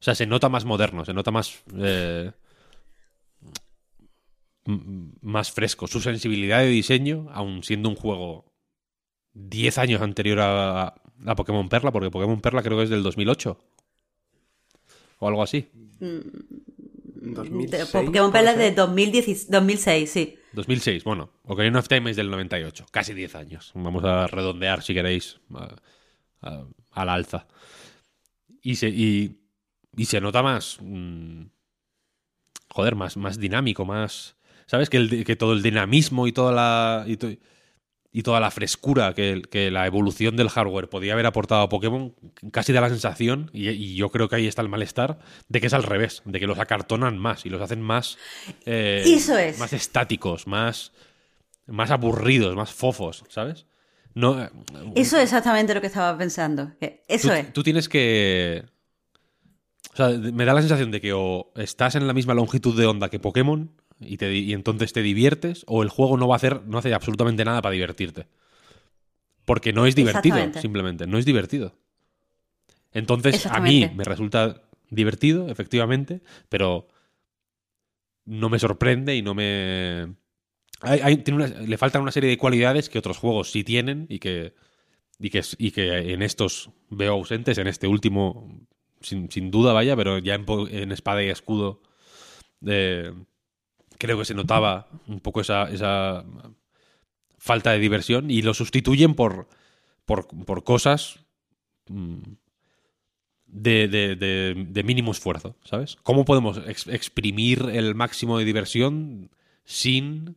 [0.00, 1.62] O sea, se nota más moderno, se nota más.
[1.76, 2.32] eh,
[5.20, 5.86] más fresco.
[5.86, 8.53] Su sensibilidad de diseño, aun siendo un juego
[9.34, 10.94] 10 años anterior a,
[11.26, 13.58] a Pokémon Perla, porque Pokémon Perla creo que es del 2008.
[15.18, 15.68] O algo así.
[15.72, 16.22] De-
[17.32, 18.74] 2006, Pokémon puede Perla es de ser.
[18.76, 20.36] 2010 2006, sí.
[20.52, 21.30] 2006, bueno.
[21.44, 22.86] Ocarina of Time es del 98.
[22.90, 23.72] Casi 10 años.
[23.74, 25.74] Vamos a redondear, si queréis, a-
[26.42, 27.46] a- al alza.
[28.62, 29.40] Y se, y,
[29.96, 30.78] y se nota más...
[30.80, 31.42] mm,
[32.70, 34.36] joder, más, más dinámico, más...
[34.66, 34.88] ¿Sabes?
[34.90, 37.04] Que, el- que todo el dinamismo y toda la...
[37.06, 37.28] Y, to-
[38.16, 42.14] y toda la frescura que, la evolución del hardware podía haber aportado a Pokémon,
[42.52, 45.18] casi da la sensación, y, y yo creo que ahí está el malestar,
[45.48, 48.16] de que es al revés, de que los acartonan más y los hacen más...
[48.66, 49.58] eh, Eso es.
[49.58, 50.92] Más estáticos, más,
[51.66, 53.66] más aburridos, más fofos, ¿sabes?
[54.14, 54.48] No, eh,
[54.94, 56.70] Eso es exactamente lo que estaba pensando.
[57.08, 57.52] Eso tú, es.
[57.52, 58.64] tú tienes que...
[59.92, 62.86] O sea, me da la sensación de que o estás en la misma longitud de
[62.86, 63.72] onda que Pokémon
[64.06, 66.78] y, te, di- y entonces te diviertes, o el juego no va a hacer, no
[66.78, 68.26] hace absolutamente nada para divertirte.
[69.44, 71.06] Porque no es divertido, simplemente.
[71.06, 71.74] No es divertido.
[72.92, 76.88] Entonces, a mí me resulta divertido, efectivamente, pero
[78.24, 80.14] no me sorprende y no me.
[80.80, 84.06] Hay- hay- tiene una- le faltan una serie de cualidades que otros juegos sí tienen
[84.08, 84.54] y que,
[85.18, 88.60] y que, y que en estos veo ausentes, en este último,
[89.00, 91.82] sin, sin duda, vaya, pero ya en, en Espada y Escudo
[92.66, 93.12] eh,
[93.98, 96.24] creo que se notaba un poco esa, esa
[97.38, 99.48] falta de diversión y lo sustituyen por,
[100.04, 101.20] por, por cosas
[101.88, 102.18] mm,
[103.46, 105.96] de, de- de- de mínimo esfuerzo, ¿sabes?
[106.02, 109.30] ¿Cómo podemos ex- exprimir el máximo de diversión
[109.64, 110.36] sin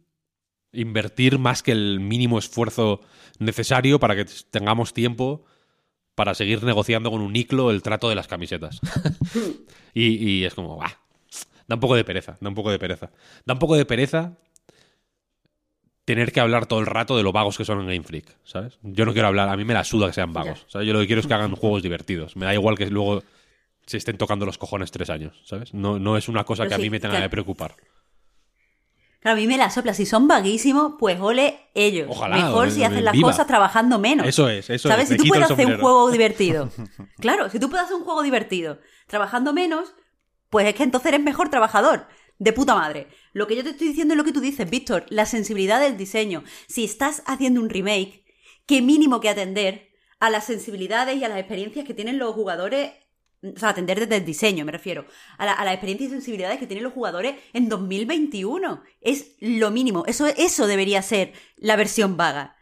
[0.74, 3.02] invertir más que el mínimo esfuerzo
[3.40, 5.46] necesario para que tengamos tiempo
[6.14, 8.80] para seguir negociando con un iclo el trato de las camisetas?
[9.94, 10.92] y, y es como, ¡buah!
[11.68, 13.12] Da un poco de pereza, da un poco de pereza.
[13.46, 14.34] Da un poco de pereza
[16.06, 18.80] tener que hablar todo el rato de lo vagos que son en Game Freak, ¿sabes?
[18.82, 20.66] Yo no quiero hablar, a mí me la suda que sean vagos.
[20.70, 20.88] ¿sabes?
[20.88, 22.38] Yo lo que quiero es que hagan juegos divertidos.
[22.38, 23.24] Me da igual que luego
[23.86, 25.74] se estén tocando los cojones tres años, ¿sabes?
[25.74, 27.26] No, no es una cosa Pero que a mí me tenga claro.
[27.26, 27.76] que preocupar.
[29.20, 29.94] Claro, a mí me la sopla.
[29.94, 32.08] Si son vaguísimos, pues ole ellos.
[32.10, 33.28] Ojalá, Mejor si hacen las viva.
[33.30, 34.26] cosas trabajando menos.
[34.28, 35.06] Eso es, eso ¿Sabes?
[35.06, 35.10] es.
[35.12, 36.70] Me Si tú puedes hacer un juego divertido.
[37.20, 39.94] Claro, si tú puedes hacer un juego divertido trabajando menos,
[40.50, 42.08] pues es que entonces eres mejor trabajador.
[42.40, 43.08] De puta madre.
[43.34, 45.06] Lo que yo te estoy diciendo es lo que tú dices, Víctor.
[45.10, 46.44] La sensibilidad del diseño.
[46.68, 48.24] Si estás haciendo un remake,
[48.68, 52.92] qué mínimo que atender a las sensibilidades y a las experiencias que tienen los jugadores.
[53.44, 55.06] O sea, atender desde el diseño, me refiero.
[55.38, 58.84] A, la- a las experiencias y sensibilidades que tienen los jugadores en 2021.
[59.02, 60.04] Es lo mínimo.
[60.08, 62.56] Eso, eso debería ser la versión vaga.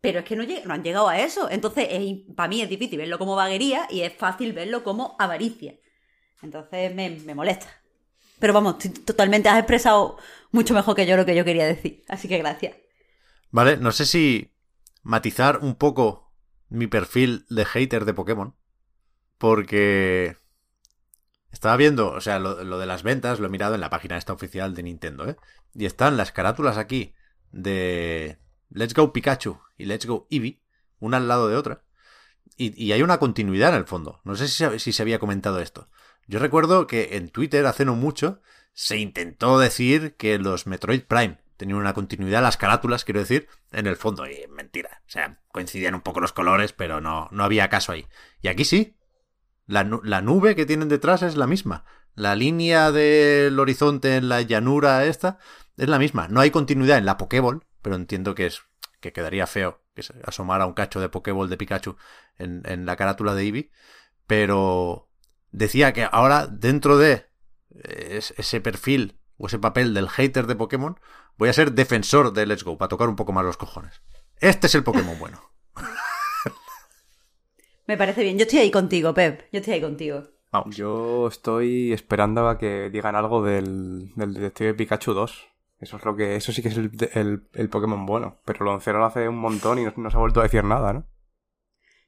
[0.00, 1.48] Pero es que no han llegado a eso.
[1.50, 1.88] Entonces,
[2.36, 5.74] para mí es difícil verlo como vaguería y es fácil verlo como avaricia.
[6.42, 7.66] Entonces, me, me molesta.
[8.38, 10.18] Pero vamos, totalmente has expresado
[10.50, 12.02] mucho mejor que yo lo que yo quería decir.
[12.08, 12.74] Así que gracias.
[13.50, 14.52] Vale, no sé si
[15.02, 16.32] matizar un poco
[16.68, 18.56] mi perfil de hater de Pokémon.
[19.38, 20.36] Porque
[21.52, 24.16] estaba viendo, o sea, lo, lo de las ventas lo he mirado en la página
[24.16, 25.36] esta oficial de Nintendo, ¿eh?
[25.74, 27.14] Y están las carátulas aquí
[27.50, 28.38] de
[28.70, 30.62] Let's Go Pikachu y Let's Go Eevee,
[30.98, 31.84] una al lado de otra.
[32.56, 34.20] Y, y hay una continuidad en el fondo.
[34.24, 35.88] No sé si, si se había comentado esto.
[36.26, 38.40] Yo recuerdo que en Twitter hace no mucho
[38.72, 43.86] se intentó decir que los Metroid Prime tenían una continuidad, las carátulas, quiero decir, en
[43.86, 44.26] el fondo.
[44.26, 45.02] Y mentira.
[45.06, 48.06] O sea, coincidían un poco los colores, pero no, no había caso ahí.
[48.40, 48.96] Y aquí sí.
[49.66, 51.84] La, la nube que tienen detrás es la misma.
[52.14, 55.38] La línea del horizonte en la llanura esta
[55.76, 56.28] es la misma.
[56.28, 58.62] No hay continuidad en la Pokéball, pero entiendo que es
[59.00, 61.96] que quedaría feo que asomara un cacho de Pokéball de Pikachu
[62.38, 63.70] en, en la carátula de Eevee.
[64.26, 65.11] Pero
[65.52, 67.26] decía que ahora dentro de
[67.74, 70.98] eh, es- ese perfil o ese papel del hater de Pokémon,
[71.38, 74.02] voy a ser defensor de Let's Go para tocar un poco más los cojones.
[74.40, 75.40] Este es el Pokémon bueno.
[77.86, 78.38] Me parece bien.
[78.38, 79.42] Yo estoy ahí contigo, Pep.
[79.52, 80.22] Yo estoy ahí contigo.
[80.52, 80.76] Vamos.
[80.76, 85.48] Yo estoy esperando a que digan algo del, del Detective Pikachu 2.
[85.80, 88.38] Eso es lo que, eso sí que es el, el, el Pokémon bueno.
[88.44, 91.06] Pero lo hace un montón y no, no se ha vuelto a decir nada, ¿no?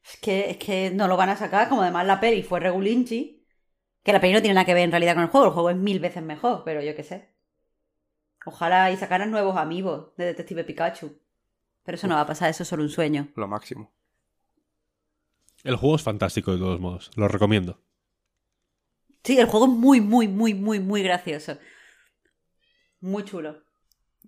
[0.05, 3.47] Es que, es que no lo van a sacar, como además la peli fue regulinchi.
[4.03, 5.47] Que la peli no tiene nada que ver en realidad con el juego.
[5.47, 7.35] El juego es mil veces mejor, pero yo qué sé.
[8.45, 11.19] Ojalá y sacaran nuevos amigos de Detective Pikachu.
[11.83, 13.29] Pero eso no va a pasar, eso es solo un sueño.
[13.35, 13.95] Lo máximo.
[15.63, 17.11] El juego es fantástico de todos modos.
[17.17, 17.81] Lo recomiendo.
[19.23, 21.57] Sí, el juego es muy, muy, muy, muy, muy gracioso.
[23.01, 23.63] Muy chulo.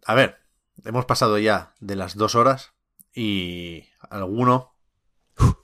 [0.07, 0.39] A ver,
[0.85, 2.73] hemos pasado ya de las dos horas
[3.15, 4.76] y alguno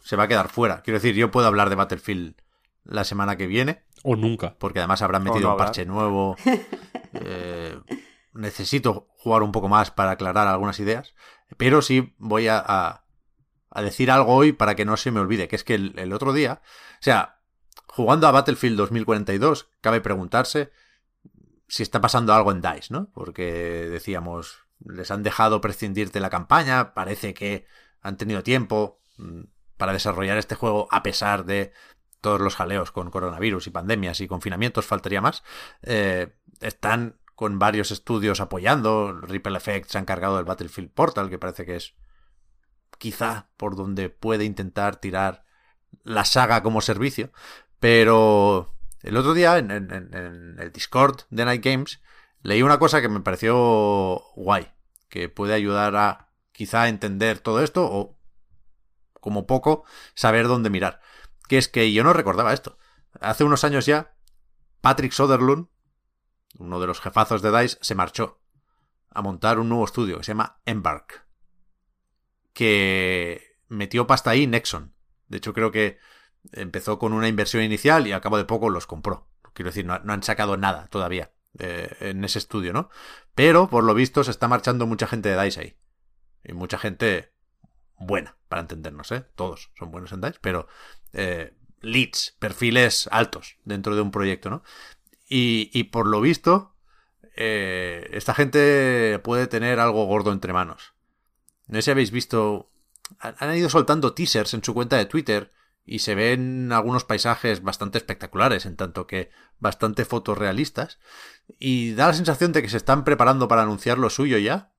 [0.02, 0.82] se va a quedar fuera.
[0.82, 2.36] Quiero decir, yo puedo hablar de Battlefield
[2.84, 3.84] la semana que viene.
[4.02, 4.56] O nunca.
[4.58, 6.36] Porque además habrán metido no un parche nuevo.
[7.14, 7.78] Eh,
[8.32, 11.14] necesito jugar un poco más para aclarar algunas ideas.
[11.58, 13.04] Pero sí voy a, a,
[13.68, 15.46] a decir algo hoy para que no se me olvide.
[15.46, 16.62] Que es que el, el otro día.
[16.64, 17.42] O sea,
[17.86, 20.72] jugando a Battlefield 2042, cabe preguntarse
[21.68, 23.10] si está pasando algo en DICE, ¿no?
[23.12, 27.66] Porque decíamos, les han dejado prescindir de la campaña, parece que
[28.00, 29.42] han tenido tiempo mm,
[29.82, 31.72] para desarrollar este juego a pesar de
[32.20, 35.42] todos los jaleos con coronavirus y pandemias y confinamientos, faltaría más.
[35.82, 39.12] Eh, están con varios estudios apoyando.
[39.12, 41.96] Ripple Effect se ha encargado del Battlefield Portal, que parece que es
[42.96, 45.42] quizá por donde puede intentar tirar
[46.04, 47.32] la saga como servicio.
[47.80, 52.00] Pero el otro día en, en, en, el Discord de Night Games
[52.42, 54.70] leí una cosa que me pareció guay,
[55.08, 58.21] que puede ayudar a quizá entender todo esto o
[59.22, 59.84] como poco
[60.14, 61.00] saber dónde mirar.
[61.48, 62.76] Que es que yo no recordaba esto.
[63.20, 64.16] Hace unos años ya,
[64.80, 65.68] Patrick Soderlund,
[66.58, 68.42] uno de los jefazos de DICE, se marchó
[69.10, 71.24] a montar un nuevo estudio que se llama Embark.
[72.52, 74.92] Que metió pasta ahí Nexon.
[75.28, 75.98] De hecho, creo que
[76.50, 79.28] empezó con una inversión inicial y al cabo de poco los compró.
[79.54, 82.90] Quiero decir, no, no han sacado nada todavía eh, en ese estudio, ¿no?
[83.36, 85.76] Pero, por lo visto, se está marchando mucha gente de DICE ahí.
[86.42, 87.31] Y mucha gente
[88.06, 89.24] buena, para entendernos, ¿eh?
[89.34, 90.66] Todos son buenos en DICE, pero
[91.12, 94.62] eh, leads, perfiles altos dentro de un proyecto, ¿no?
[95.28, 96.76] Y, y por lo visto,
[97.36, 100.94] eh, esta gente puede tener algo gordo entre manos.
[101.66, 102.70] No sé si habéis visto...
[103.18, 105.52] Han ido soltando teasers en su cuenta de Twitter
[105.84, 110.98] y se ven algunos paisajes bastante espectaculares, en tanto que bastante fotorrealistas,
[111.58, 114.72] y da la sensación de que se están preparando para anunciar lo suyo ya.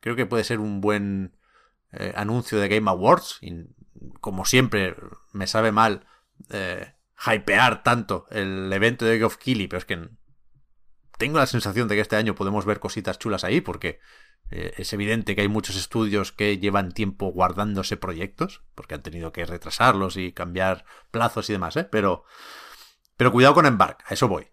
[0.00, 1.36] Creo que puede ser un buen
[1.92, 3.52] eh, anuncio de Game Awards, y
[4.20, 4.94] como siempre
[5.32, 6.06] me sabe mal
[6.50, 6.94] eh,
[7.26, 10.08] hypear tanto el evento de Geoff Keighley, pero es que
[11.18, 14.00] tengo la sensación de que este año podemos ver cositas chulas ahí, porque
[14.50, 19.32] eh, es evidente que hay muchos estudios que llevan tiempo guardándose proyectos, porque han tenido
[19.32, 21.84] que retrasarlos y cambiar plazos y demás, ¿eh?
[21.84, 22.24] Pero,
[23.16, 24.48] pero cuidado con Embark, a eso voy.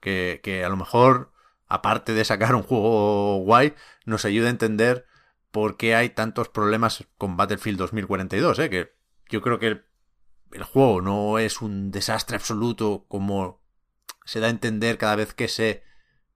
[0.00, 1.32] Que, que a lo mejor,
[1.66, 3.74] aparte de sacar un juego guay,
[4.04, 5.06] nos ayuda a entender
[5.56, 8.68] por qué hay tantos problemas con Battlefield 2042, ¿eh?
[8.68, 8.92] Que
[9.30, 9.68] yo creo que
[10.52, 13.62] el, juego no es un desastre absoluto como
[14.26, 15.82] se da a entender cada vez que se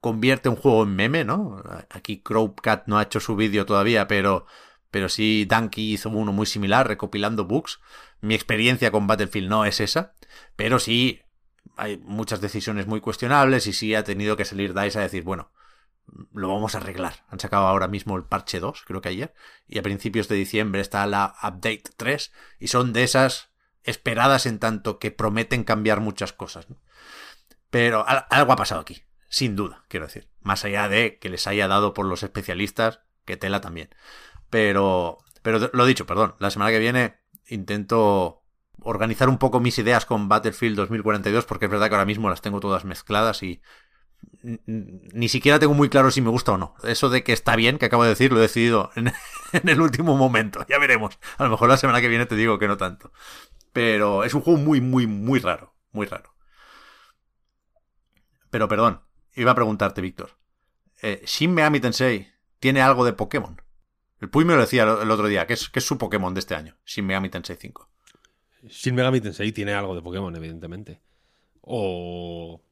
[0.01, 1.63] convierte un juego en meme, ¿no?
[1.91, 4.47] Aquí Crowcat no ha hecho su vídeo todavía, pero,
[4.91, 7.79] pero sí Danky hizo uno muy similar, recopilando bugs.
[8.23, 10.15] Mi experiencia con Battlefield no es esa,
[10.57, 11.21] pero sí
[11.77, 15.53] hay muchas decisiones muy cuestionables y sí ha tenido que salir DICE a decir, bueno,
[16.33, 17.25] lo vamos a arreglar.
[17.29, 19.35] Han sacado ahora mismo el parche 2, creo que ayer,
[19.67, 23.51] y a principios de diciembre está la update 3, y son de esas
[23.83, 26.69] esperadas en tanto que prometen cambiar muchas cosas.
[26.69, 26.77] ¿no?
[27.71, 30.29] Pero algo ha pasado aquí sin duda, quiero decir.
[30.43, 33.89] Más allá de que les haya dado por los especialistas, que tela también.
[34.51, 38.43] Pero, pero lo dicho, perdón, la semana que viene intento
[38.83, 42.43] organizar un poco mis ideas con Battlefield 2042, porque es verdad que ahora mismo las
[42.43, 43.63] tengo todas mezcladas y
[44.43, 46.75] ni siquiera tengo muy claro si me gusta o no.
[46.83, 49.13] Eso de que está bien, que acabo de decir, lo he decidido en,
[49.53, 50.65] el último momento.
[50.69, 51.19] Ya veremos.
[51.39, 53.13] A lo mejor la semana que viene te digo que no tanto.
[53.73, 55.75] Pero es un juego muy, muy, muy raro.
[55.93, 56.35] Muy raro.
[58.51, 59.03] Pero perdón,
[59.35, 60.31] iba a preguntarte, Víctor.
[61.03, 62.29] Eh, ¿Shin Megami Tensei
[62.59, 63.61] tiene algo de Pokémon?
[64.21, 66.41] El Puy me lo decía el otro día, ¿qué es, qué es su Pokémon de
[66.41, 66.77] este año?
[66.85, 67.91] Shin Megami Tensei 5.
[68.65, 71.01] Shin Megami Tensei tiene algo de Pokémon, evidentemente.
[71.63, 72.63] O...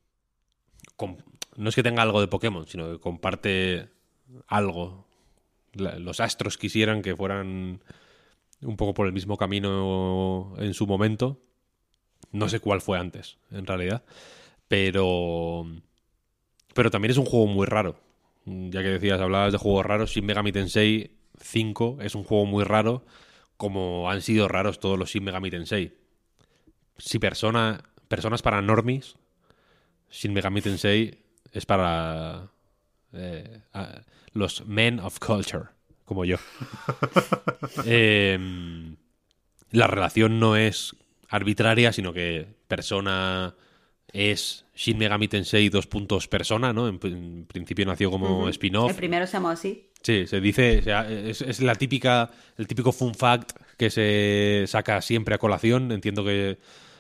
[1.59, 3.89] No es que tenga algo de Pokémon, sino que comparte
[4.47, 5.09] algo.
[5.73, 7.83] Los astros quisieran que fueran
[8.63, 11.41] un poco por el mismo camino en su momento.
[12.31, 14.05] No sé cuál fue antes, en realidad.
[14.69, 15.67] Pero
[16.75, 17.99] pero también es un juego muy raro.
[18.45, 21.11] Ya que decías, hablabas de juegos raros, Shin Megami Tensei
[21.41, 23.05] 5 es un juego muy raro,
[23.57, 25.99] como han sido raros todos los Shin Megami Tensei.
[26.99, 29.17] Si persona, personas para normies,
[30.09, 31.19] Shin Megami Tensei
[31.53, 32.51] es para
[33.13, 33.61] eh,
[34.33, 35.65] los men of culture,
[36.05, 36.37] como yo.
[37.85, 38.39] eh,
[39.71, 40.97] la relación no es
[41.29, 43.55] arbitraria, sino que persona
[44.13, 46.89] es Shin Megami Tensei dos puntos persona, ¿no?
[46.89, 48.51] En, en principio nació como uh -huh.
[48.51, 48.91] spin-off.
[48.91, 49.91] El primero se llamó así.
[50.03, 54.65] Sí, se dice, o sea, es, es, la típica, el típico fun fact que se
[54.67, 55.93] saca siempre a colación.
[55.93, 56.59] Entiendo que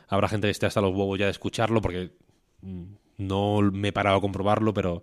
[0.08, 2.10] habrá gente que esté hasta los huevos ya de escucharlo porque
[3.18, 5.02] no me he parado a comprobarlo, pero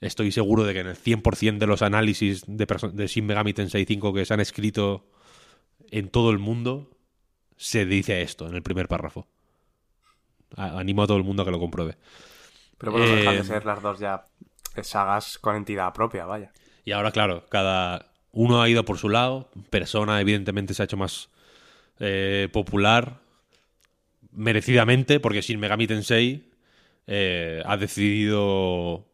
[0.00, 3.84] estoy seguro de que en el 100% de los análisis de, de Shin Megami Tensei
[3.84, 5.06] 5 que se han escrito
[5.90, 6.90] en todo el mundo,
[7.56, 9.26] se dice esto en el primer párrafo.
[10.56, 11.96] animo a todo el mundo a que lo compruebe.
[12.78, 14.24] Pero bueno, dejan de eh, ser las dos ya
[14.82, 16.52] sagas con entidad propia, vaya.
[16.84, 19.50] Y ahora, claro, cada uno ha ido por su lado.
[19.68, 21.28] Persona, evidentemente, se ha hecho más
[21.98, 23.20] eh, popular.
[24.32, 26.49] Merecidamente, porque Shin Megami Tensei
[27.12, 29.04] eh, ha decidido,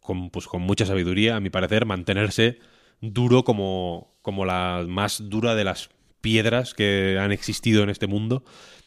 [0.00, 2.58] con, pues, con mucha sabiduría, a mi parecer, mantenerse
[3.00, 5.88] duro como, como la más dura de las
[6.20, 8.44] piedras que han existido en este mundo.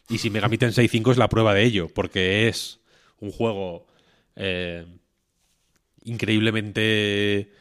[0.10, 2.82] Y Shin Megami Tensei 5 es la prueba de ello, porque es
[3.20, 3.88] un juego
[4.36, 4.86] eh,
[6.04, 7.52] increíblemente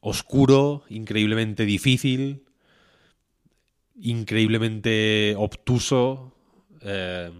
[0.00, 2.42] oscuro, increíblemente difícil,
[3.94, 6.34] increíblemente obtuso.
[6.80, 7.30] Eh,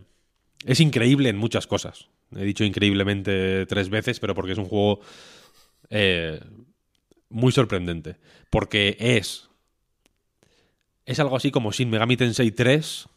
[0.64, 2.08] es increíble en muchas cosas.
[2.34, 5.00] He dicho increíblemente tres veces, pero porque es un juego
[5.90, 6.40] eh,
[7.28, 8.16] muy sorprendente.
[8.50, 9.48] Porque es.
[11.04, 13.08] Es algo así como Shin Megami Tensei 3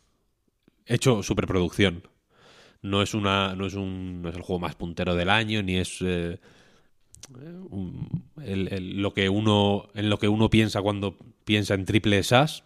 [0.85, 2.03] hecho superproducción.
[2.81, 3.55] No es una.
[3.55, 4.21] No es un.
[4.21, 5.99] No es el juego más puntero del año, ni es.
[6.01, 6.39] Eh,
[8.39, 9.89] lo que uno.
[9.95, 12.63] En lo que uno piensa cuando piensa en triple SAS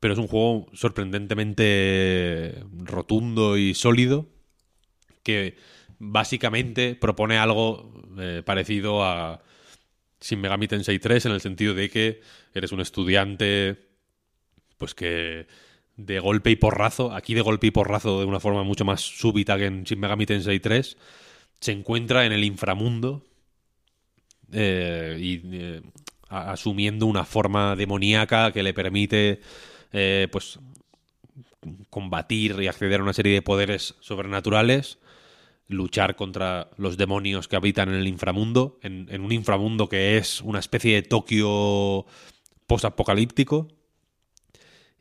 [0.00, 4.26] pero es un juego sorprendentemente rotundo y sólido
[5.22, 5.56] que
[5.98, 9.42] básicamente propone algo eh, parecido a
[10.20, 12.20] Shin Megami Tensei 3 en el sentido de que
[12.54, 13.88] eres un estudiante
[14.76, 15.46] pues que
[15.96, 19.58] de golpe y porrazo, aquí de golpe y porrazo de una forma mucho más súbita
[19.58, 20.96] que en Shin Megami Tensei 3,
[21.60, 23.26] se encuentra en el inframundo
[24.52, 25.82] eh, y eh,
[26.28, 29.40] asumiendo una forma demoníaca que le permite
[29.92, 30.58] eh, pues
[31.90, 34.98] combatir y acceder a una serie de poderes sobrenaturales,
[35.66, 40.58] luchar contra los demonios que habitan en el inframundo, en, un inframundo que es una
[40.58, 42.06] especie de Tokio
[42.66, 43.68] post-apocalíptico,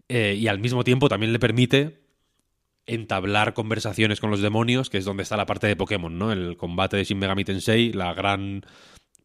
[0.09, 2.01] eh, y al mismo tiempo también le permite
[2.85, 6.31] entablar conversaciones con los demonios, que es donde está la parte de Pokémon, ¿no?
[6.31, 8.65] El combate de Shin Megami Tensei, la gran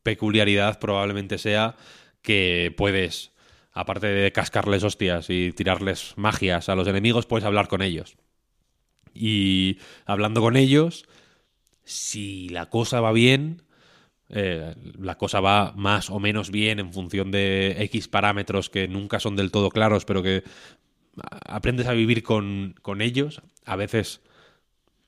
[0.03, 1.77] peculiaridad probablemente sea
[2.23, 3.32] que puedes
[3.73, 8.17] aparte de cascarles hostias y tirarles magias a los enemigos, puedes hablar con ellos.
[9.15, 11.07] Y hablando con ellos,
[11.85, 13.63] si la cosa va bien,
[14.29, 19.21] eh, la cosa va más o menos bien en función de X parámetros que nunca
[19.21, 20.43] son del todo claros, pero que
[21.47, 23.43] aprendes a vivir con, ellos.
[23.65, 24.23] A veces,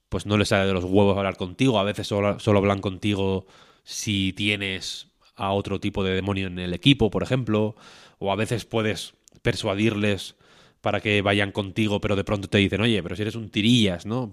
[0.08, 3.46] pues no les sale de los huevos hablar contigo, a veces solo, solo hablan contigo
[3.82, 7.76] si tienes a otro tipo de demonio en el equipo, por ejemplo
[8.18, 10.36] o a veces puedes persuadirles
[10.80, 14.06] para que vayan contigo, pero de pronto te dicen, oye, pero si eres un tirillas,
[14.06, 14.32] ¿no?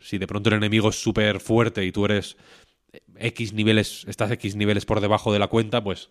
[0.00, 2.36] Si de pronto el enemigo es súper fuerte y tú eres
[3.16, 6.10] X niveles, estás X niveles por debajo de la cuenta, pues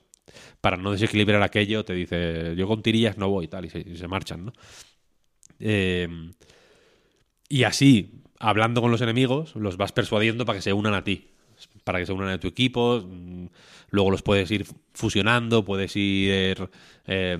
[0.61, 4.07] para no desequilibrar aquello te dice, yo con tirillas no voy y tal, y se,
[4.07, 4.53] marchan, ¿no?
[5.59, 6.33] Em,
[7.49, 11.30] y así, hablando con los enemigos, los vas persuadiendo para que se unan a ti
[11.83, 13.01] para que se unan a tu equipo.
[13.05, 13.47] Mm,
[13.89, 16.69] luego los puedes ir fusionando, puedes ir
[17.07, 17.37] eh,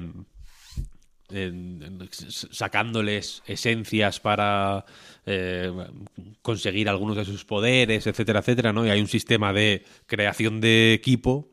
[2.52, 4.85] sacándoles esencias para
[5.26, 5.72] eh,
[6.41, 8.85] conseguir algunos de sus poderes, etcétera, etcétera, ¿no?
[8.85, 11.49] Y hay un sistema de creación de equipo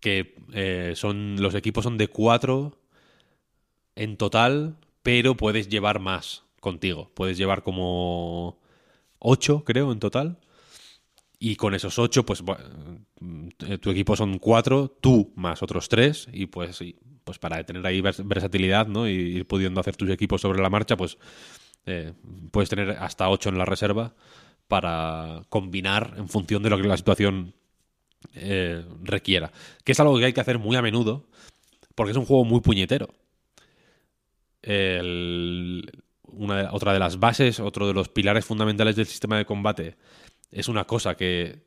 [0.00, 2.78] que eh, son los equipos son de cuatro
[3.96, 7.10] en total, pero puedes llevar más contigo.
[7.14, 8.58] Puedes llevar como
[9.18, 10.38] ocho, creo, en total.
[11.40, 12.42] Y con esos ocho, pues
[13.66, 16.80] eh, tu equipo son cuatro, tú más otros tres, y pues,
[17.22, 19.08] pues para tener ahí versatilidad, ¿no?
[19.08, 21.16] Y ir pudiendo hacer tus equipos sobre la marcha, pues
[21.86, 22.12] eh,
[22.50, 24.14] puedes tener hasta ocho en la reserva
[24.66, 27.54] para combinar en función de lo que la situación
[28.34, 29.52] eh, requiera.
[29.84, 31.28] Que es algo que hay que hacer muy a menudo,
[31.94, 33.08] porque es un juego muy puñetero.
[36.32, 39.96] una, otra de las bases, otro de los pilares fundamentales del sistema de combate
[40.50, 41.66] es una cosa que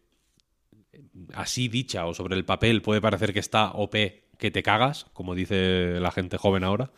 [1.34, 3.96] así dicha o sobre el papel puede parecer que está OP
[4.38, 6.92] que te cagas, como dice la gente joven ahora,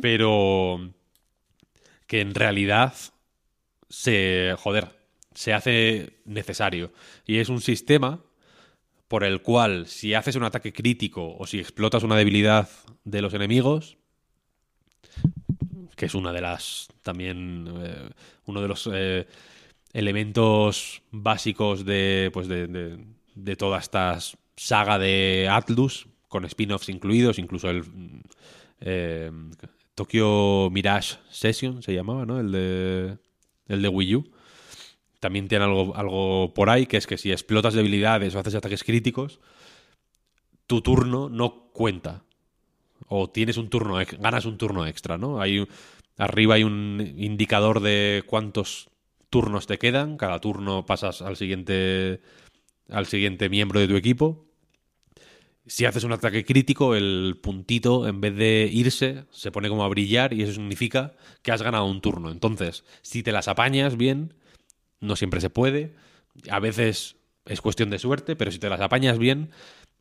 [0.00, 0.92] pero
[2.06, 2.94] que en realidad
[3.88, 4.88] se, joder,
[5.34, 6.92] se hace necesario.
[7.26, 8.20] Y es un sistema
[9.08, 12.68] por el cual si haces un ataque crítico o si explotas una debilidad
[13.04, 13.98] de los enemigos,
[15.96, 18.10] que es una de las también eh,
[18.46, 19.26] uno de los eh,
[19.94, 22.98] elementos básicos de, pues de,
[23.34, 24.18] de, toda esta
[24.56, 27.84] saga de Atlus, con spin-offs incluidos, incluso el
[28.80, 29.30] eh,
[29.94, 32.40] Tokyo Mirage Session se llamaba, ¿no?
[32.40, 33.18] El de,
[33.68, 34.30] el de Wii U.
[35.20, 38.82] también tiene algo, algo por ahí, que es que si explotas debilidades o haces ataques
[38.82, 39.38] críticos,
[40.66, 42.24] tu turno no cuenta.
[43.06, 45.40] O tienes un turno, ganas un turno extra, ¿no?
[45.40, 45.68] Hay,
[46.16, 48.88] arriba hay un indicador de cuántos
[49.34, 50.16] turnos te quedan.
[50.16, 52.20] Cada turno pasas al siguiente,
[52.88, 54.46] al siguiente miembro de tu equipo.
[55.66, 59.88] Si haces un ataque crítico, el puntito, en vez de irse, se pone como a
[59.88, 62.30] brillar y eso significa que has ganado un turno.
[62.30, 64.34] Entonces, si te las apañas bien,
[65.00, 65.96] no siempre se puede.
[66.48, 69.50] A veces es cuestión de suerte, pero si te las apañas bien,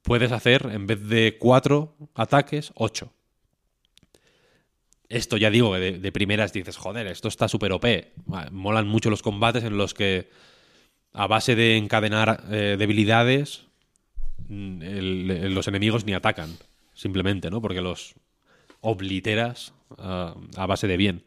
[0.03, 3.11] puedes hacer, en vez de cuatro ataques, ocho.
[5.13, 7.85] Esto ya digo, de, primeras dices, joder, esto está súper OP.
[8.51, 10.29] Molan mucho los combates en los que,
[11.13, 13.65] a base de encadenar eh, debilidades,
[14.47, 14.81] mm,
[15.53, 16.57] los enemigos ni atacan,
[16.93, 17.61] simplemente, ¿no?
[17.61, 18.15] Porque los
[18.81, 21.23] obliteras ah, a base de bien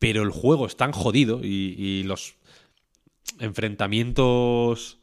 [0.00, 2.34] pero el juego es tan jodido y, los
[3.38, 4.98] enfrentamientos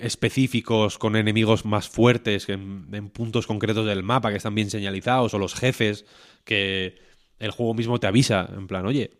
[0.00, 5.38] específicos con enemigos más fuertes en, puntos concretos del mapa que están bien señalizados o
[5.38, 6.04] los jefes
[6.44, 6.98] que
[7.38, 9.12] el juego mismo te avisa en plan oye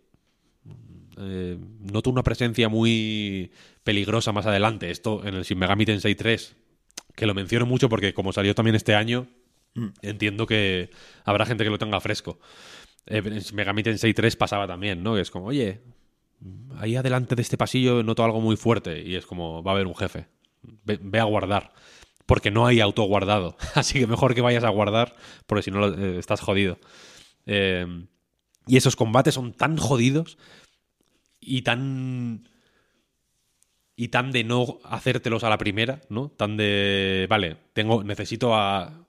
[1.16, 3.52] eh, noto una presencia muy
[3.84, 6.56] peligrosa más adelante esto en el Shin Megami Tensei 3
[7.14, 9.28] que lo menciono mucho porque como salió también este año
[9.74, 9.88] mm.
[10.02, 10.90] entiendo que
[11.24, 12.38] habrá gente que lo tenga fresco
[13.06, 15.14] eh, en Megami Tensei 3 pasaba también, ¿no?
[15.14, 15.82] Que es como, oye,
[16.78, 19.86] ahí adelante de este pasillo noto algo muy fuerte y es como, va a haber
[19.86, 20.26] un jefe.
[20.84, 21.72] Ve, a guardar.
[22.26, 23.56] Porque no hay auto guardado.
[23.74, 25.16] Así que mejor que vayas a guardar
[25.46, 26.78] porque si no eh, estás jodido.
[27.46, 27.86] Eh,
[28.66, 30.38] y esos combates son tan jodidos
[31.40, 32.48] y tan
[33.96, 36.28] y tan de no hacértelos a la primera, ¿no?
[36.30, 39.04] Tan de, vale, tengo necesito a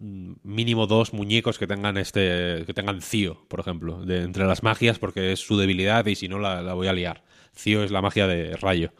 [0.00, 4.98] mínimo dos muñecos que tengan este que tengan Cío, por ejemplo, de entre las magias
[4.98, 7.22] porque es su debilidad y si no la, voy a liar.
[7.54, 8.92] Cío es la magia de rayo.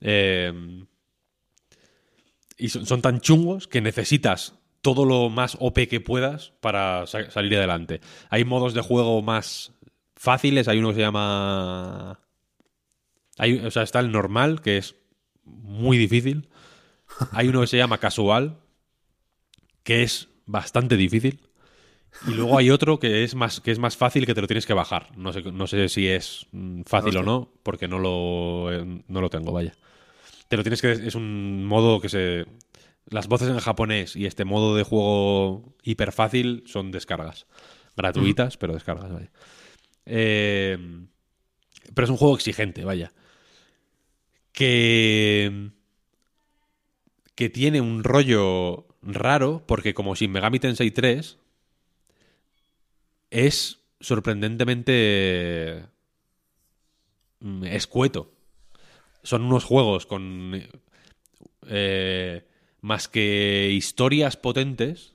[0.00, 0.52] Eh,
[2.62, 8.00] y son, tan chungos que necesitas todo lo más OP que puedas para salir adelante.
[8.30, 9.72] Hay modos de juego más
[10.14, 12.20] fáciles, hay uno que se llama...
[13.36, 14.94] Hay, o sea, está el normal, que es
[15.44, 16.50] muy difícil.
[17.32, 18.60] Hay uno que se llama casual,
[19.82, 21.40] que es bastante difícil.
[22.28, 24.66] Y luego hay otro que es más, que es más fácil que te lo tienes
[24.66, 25.10] que bajar.
[25.16, 29.20] No sé, no sé si es mm, fácil o no, porque no lo, eh, no
[29.20, 29.74] lo tengo, vaya.
[30.52, 30.92] Te lo tienes que.
[30.92, 32.44] Es un modo que se.
[33.06, 37.46] Las voces en japonés y este modo de juego hiper fácil son descargas.
[37.96, 39.30] Gratuitas, pero descargas, vaya.
[40.04, 40.76] Eh,
[41.94, 43.14] pero es un juego exigente, vaya.
[44.52, 45.70] Que.
[47.34, 51.38] Que tiene un rollo raro porque como Shin Megami Tensei 3
[53.30, 55.86] es sorprendentemente
[57.40, 58.30] mm, escueto.
[59.22, 60.62] Son unos juegos con
[61.68, 62.46] eh,
[62.80, 65.12] más que historias potentes.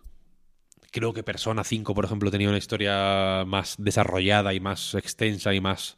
[0.91, 5.59] Creo que Persona 5, por ejemplo, tenía una historia más desarrollada y más extensa y
[5.59, 5.97] más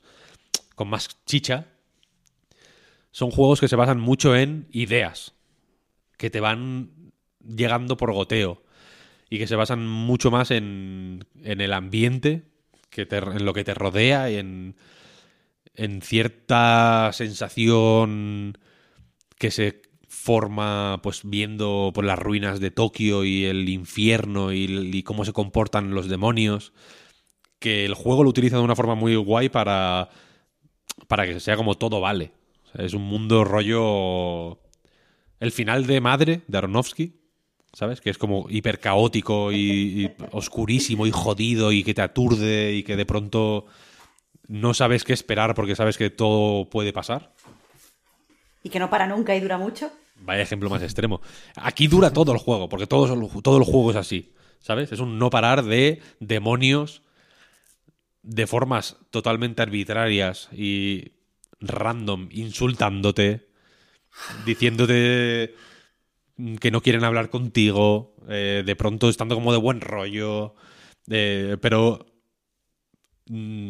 [0.75, 1.67] con más chicha.
[3.11, 5.33] Son juegos que se basan mucho en ideas
[6.17, 7.13] que te van
[7.43, 8.61] llegando por goteo
[9.29, 12.43] y que se basan mucho más en, en el ambiente,
[12.89, 14.75] que en lo que te rodea, en,
[15.79, 18.57] en cierta sensación
[19.37, 25.23] que se forma pues viendo por las ruinas de Tokio y el infierno y, cómo
[25.23, 26.73] se comportan los demonios
[27.59, 30.09] que el juego lo utiliza de una forma muy guay para
[31.07, 32.33] para que sea como todo vale
[32.73, 34.59] es un mundo rollo
[35.39, 37.19] el final de Madre de Aronofsky
[37.71, 38.01] ¿sabes?
[38.01, 42.95] Que es como hiper caótico y, oscurísimo y jodido y que te aturde y que
[42.95, 43.67] de pronto
[44.49, 47.33] no sabes qué esperar porque sabes que todo puede pasar.
[48.63, 49.89] Y que no para nunca y dura mucho.
[50.17, 51.21] Vaya ejemplo más extremo.
[51.55, 54.91] Aquí dura todo el juego, porque todo, todo el juego es así, ¿sabes?
[54.91, 57.03] Es un no parar de demonios
[58.23, 61.13] de formas totalmente arbitrarias y
[61.61, 63.47] random, insultándote,
[64.45, 65.55] diciéndote
[66.59, 70.55] que no quieren hablar contigo, eh, de pronto estando como de buen rollo,
[71.07, 72.08] pero, mm,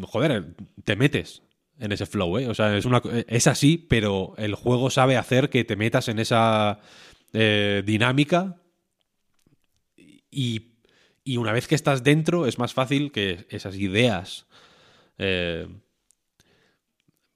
[0.03, 1.43] joder, te metes
[1.79, 2.47] en ese flow, ¿eh?
[2.47, 6.19] O sea, es, una, es así, pero el juego sabe hacer que te metas en
[6.19, 6.79] esa
[7.33, 8.61] eh, dinámica
[10.29, 10.73] y,
[11.23, 14.47] y, una vez que estás dentro es más fácil que esas ideas,
[15.17, 15.67] eh,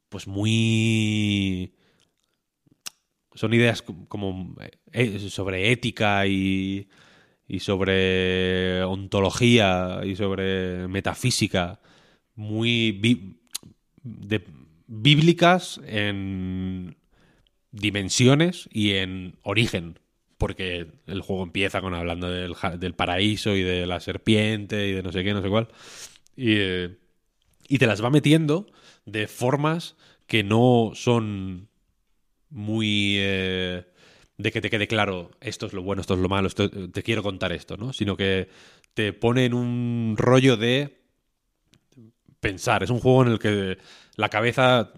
[0.10, 1.76] pues muy
[3.34, 4.56] son ideas como
[4.92, 6.88] eh, sobre ética y,
[7.48, 11.80] y sobre ontología y sobre metafísica
[12.36, 13.26] muy
[14.88, 16.96] bíblicas en
[17.72, 20.00] dimensiones y en origen.
[20.38, 25.04] Porque el juego empieza con hablando del, del paraíso y de la serpiente y de
[25.04, 25.70] no sé qué, no sé cuál.
[26.36, 26.58] Y,
[27.68, 28.68] y te las va metiendo
[29.06, 29.96] de formas
[30.28, 31.70] que no son
[32.50, 33.86] muy eh,
[34.38, 37.24] de que te quede claro esto es lo bueno, esto es lo malo, te quiero
[37.24, 37.94] contar esto, ¿no?
[37.94, 38.50] Sino que
[38.94, 41.03] te pone en un rollo de
[42.44, 42.84] pensar.
[42.84, 43.80] Es un juego en el que
[44.18, 44.92] la cabeza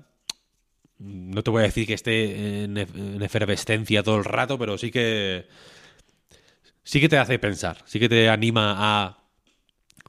[1.00, 4.78] no te voy a decir que esté en, ef- en efervescencia todo el rato, pero
[4.78, 5.48] sí que
[6.84, 9.24] sí que te hace pensar, sí que te anima a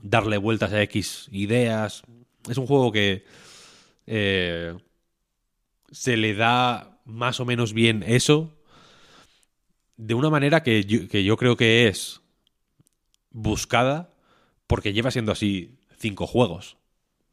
[0.03, 2.03] darle vueltas a X ideas.
[2.49, 3.25] Es un juego que
[4.07, 4.77] eh,
[5.91, 8.53] se le da más o menos bien eso
[9.97, 12.21] de una manera que yo creo que es
[13.31, 14.11] buscada
[14.67, 16.77] porque lleva siendo así cinco juegos.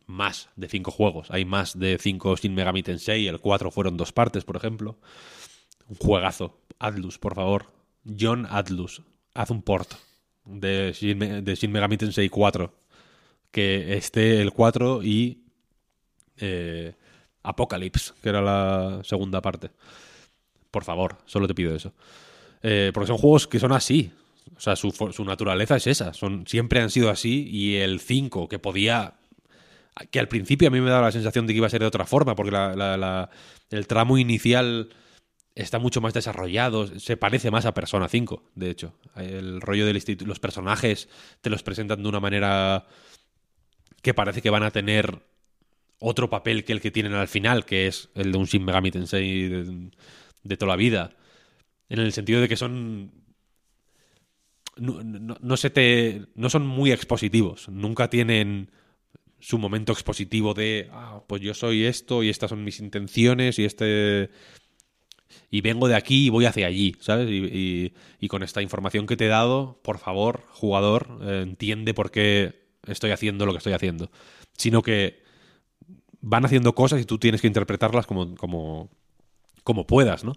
[0.05, 1.31] Más de cinco juegos.
[1.31, 3.27] Hay más de cinco Shin Megami Tensei.
[3.27, 4.97] El 4 fueron dos partes, por ejemplo.
[5.87, 6.59] Un juegazo.
[6.79, 7.67] Atlus, por favor.
[8.19, 9.01] John Atlus.
[9.33, 9.93] Haz un port
[10.45, 12.73] de Shin, de Shin Tensei 4.
[13.51, 15.43] Que esté el 4 y
[16.37, 16.95] eh,
[17.43, 19.71] Apocalypse, que era la segunda parte.
[20.71, 21.93] Por favor, solo te pido eso.
[22.63, 24.11] Eh, porque son juegos que son así.
[24.55, 26.13] O sea, su naturaleza es esa.
[26.13, 27.47] Son, siempre han sido así.
[27.49, 29.15] Y el 5, que podía.
[30.09, 31.85] Que al principio a mí me daba la sensación de que iba a ser de
[31.85, 32.55] otra forma, porque
[33.69, 34.89] el tramo inicial
[35.55, 36.99] está mucho más desarrollado.
[36.99, 38.95] Se parece más a Persona 5, de hecho.
[39.15, 40.27] El rollo del instituto.
[40.27, 41.09] Los personajes
[41.41, 42.87] te los presentan de una manera
[44.01, 45.21] que parece que van a tener
[45.99, 48.91] otro papel que el que tienen al final, que es el de un Shin Megami
[48.91, 49.91] Tensei de,
[50.43, 51.11] de toda la vida.
[51.87, 53.11] En el sentido de que son.
[54.75, 55.37] No, no-.
[55.39, 57.69] No son muy expositivos.
[57.69, 58.71] Nunca tienen
[59.43, 60.89] su momento expositivo de.
[60.91, 64.29] Ah, pues yo soy esto y estas son mis intenciones y este.
[65.49, 67.29] Y vengo de aquí y voy hacia allí, ¿sabes?
[67.29, 72.09] Y, y- con esta información que te he dado, por favor, jugador, eh, entiende por
[72.11, 74.09] qué estoy haciendo lo que estoy haciendo.
[74.57, 75.21] Sino que
[76.21, 78.89] van haciendo cosas y tú tienes que interpretarlas como, como,
[79.63, 80.33] como puedas, ¿no?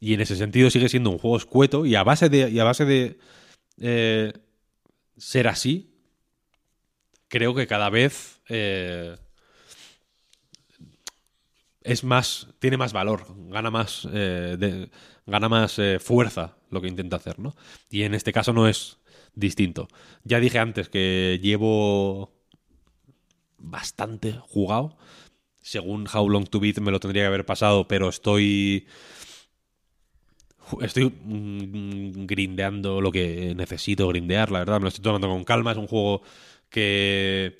[0.00, 2.64] Y en ese sentido sigue siendo un juego escueto y a base de, y a
[2.64, 3.18] base de
[3.80, 4.32] eh,
[5.16, 5.89] ser así,
[7.30, 9.16] creo que cada vez eh,
[11.82, 14.88] es más, tiene más valor, gana más, eh,
[15.26, 17.54] gana más eh, fuerza lo que intenta hacer, ¿no?
[17.88, 18.98] Y en este caso no es
[19.34, 19.88] distinto.
[20.24, 22.34] Ya dije antes que llevo
[23.56, 24.98] bastante jugado.
[25.62, 28.86] Según How Long to Beat me lo tendría que haber pasado, pero estoy.
[30.80, 34.78] Estoy mm, grindeando lo que necesito grindear, la verdad.
[34.78, 35.72] Me lo estoy tomando con calma.
[35.72, 36.22] Es un juego
[36.70, 37.58] que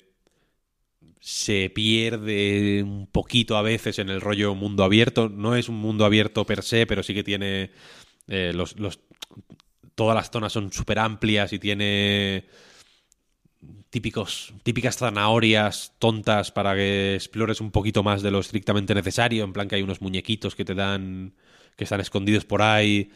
[1.19, 5.29] se pierde un poquito a veces en el rollo mundo abierto.
[5.29, 7.71] No es un mundo abierto per se, pero sí que tiene.
[8.27, 8.99] eh, los, los-
[9.95, 12.45] todas las zonas son súper amplias y tiene
[13.89, 19.43] típicos, típicas zanahorias tontas para que explores un poquito más de lo estrictamente necesario.
[19.43, 21.33] En plan que hay unos muñequitos que te dan.
[21.75, 23.11] que están escondidos por ahí.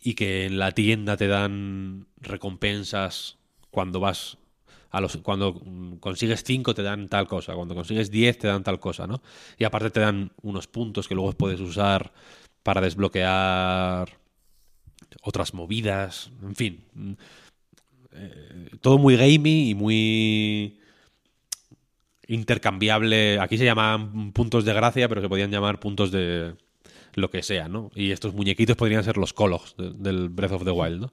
[0.00, 3.38] Y que en la tienda te dan recompensas
[3.70, 4.37] cuando vas.
[4.90, 5.60] A los, cuando
[6.00, 9.20] consigues 5 te dan tal cosa, cuando consigues 10 te dan tal cosa, ¿no?
[9.58, 12.12] Y aparte te dan unos puntos que luego puedes usar
[12.62, 14.08] para desbloquear
[15.22, 16.84] otras movidas, en fin.
[18.12, 20.80] eh, todo muy gamey y muy
[22.26, 23.38] intercambiable.
[23.40, 26.54] Aquí se llaman puntos de gracia, pero se podían llamar puntos de
[27.14, 27.90] lo que sea, ¿no?
[27.94, 31.12] Y estos muñequitos podrían ser los colos de- del Breath of the Wild, ¿no?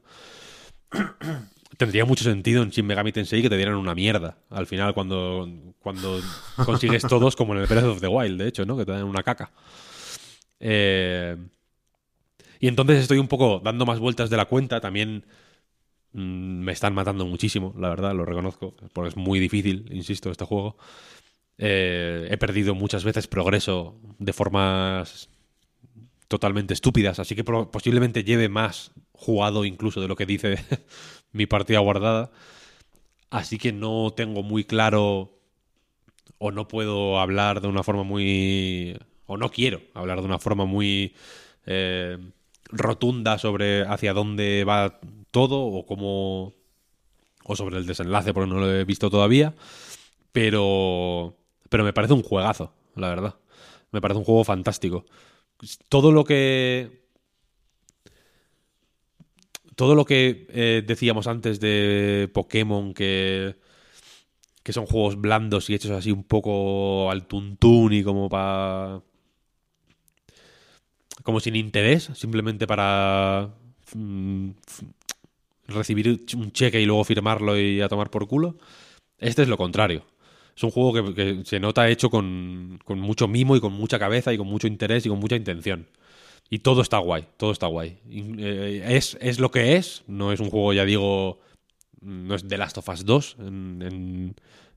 [1.78, 5.50] Tendría mucho sentido en Shin Megami Tensei que te dieran una mierda al final cuando,
[5.80, 6.22] cuando
[6.66, 8.78] consigues todos como en el Breath of the Wild, de hecho, ¿no?
[8.78, 9.52] Que te dan una caca.
[10.60, 11.36] Eh,
[12.60, 14.80] y entonces estoy un poco dando más vueltas de la cuenta.
[14.82, 15.26] También
[16.14, 18.76] mm, me están matando muchísimo, la verdad, lo reconozco.
[18.94, 20.78] Porque es muy difícil, insisto, este juego.
[21.58, 25.30] Eh, he perdido muchas veces progreso de formas
[26.28, 27.20] totalmente estúpidas.
[27.20, 30.58] Así que posiblemente lleve más jugado incluso de lo que dice
[31.36, 32.32] mi partida guardada.
[33.30, 35.38] Así que no tengo muy claro
[36.38, 38.98] o no puedo hablar de una forma muy...
[39.26, 41.14] o no quiero hablar de una forma muy
[41.66, 42.18] eh,
[42.70, 45.00] rotunda sobre hacia dónde va
[45.32, 46.54] todo o cómo...
[47.44, 49.54] o sobre el desenlace porque no lo he visto todavía.
[50.32, 51.36] Pero...
[51.70, 53.36] pero me parece un juegazo, la verdad.
[53.92, 55.06] Me parece un juego fantástico.
[55.90, 57.05] Todo lo que...
[59.76, 63.56] Todo lo que eh, decíamos antes de Pokémon que
[64.66, 69.00] que son juegos blandos y hechos así un poco al tuntún y como para...
[71.24, 73.54] como sin interés, simplemente para
[73.94, 74.50] mm,
[75.68, 78.58] recibir un cheque y luego firmarlo y a tomar por culo.
[79.20, 80.04] Este es lo contrario.
[80.56, 84.00] Es un juego que, que se nota hecho con, con mucho mimo y con mucha
[84.00, 85.88] cabeza y con mucho interés y con mucha intención.
[86.50, 88.00] Y todo está guay, todo está guay.
[88.10, 91.40] Eh, es, es lo que es, no es un juego, ya digo,
[92.02, 94.36] no es The Last of Us 2 en,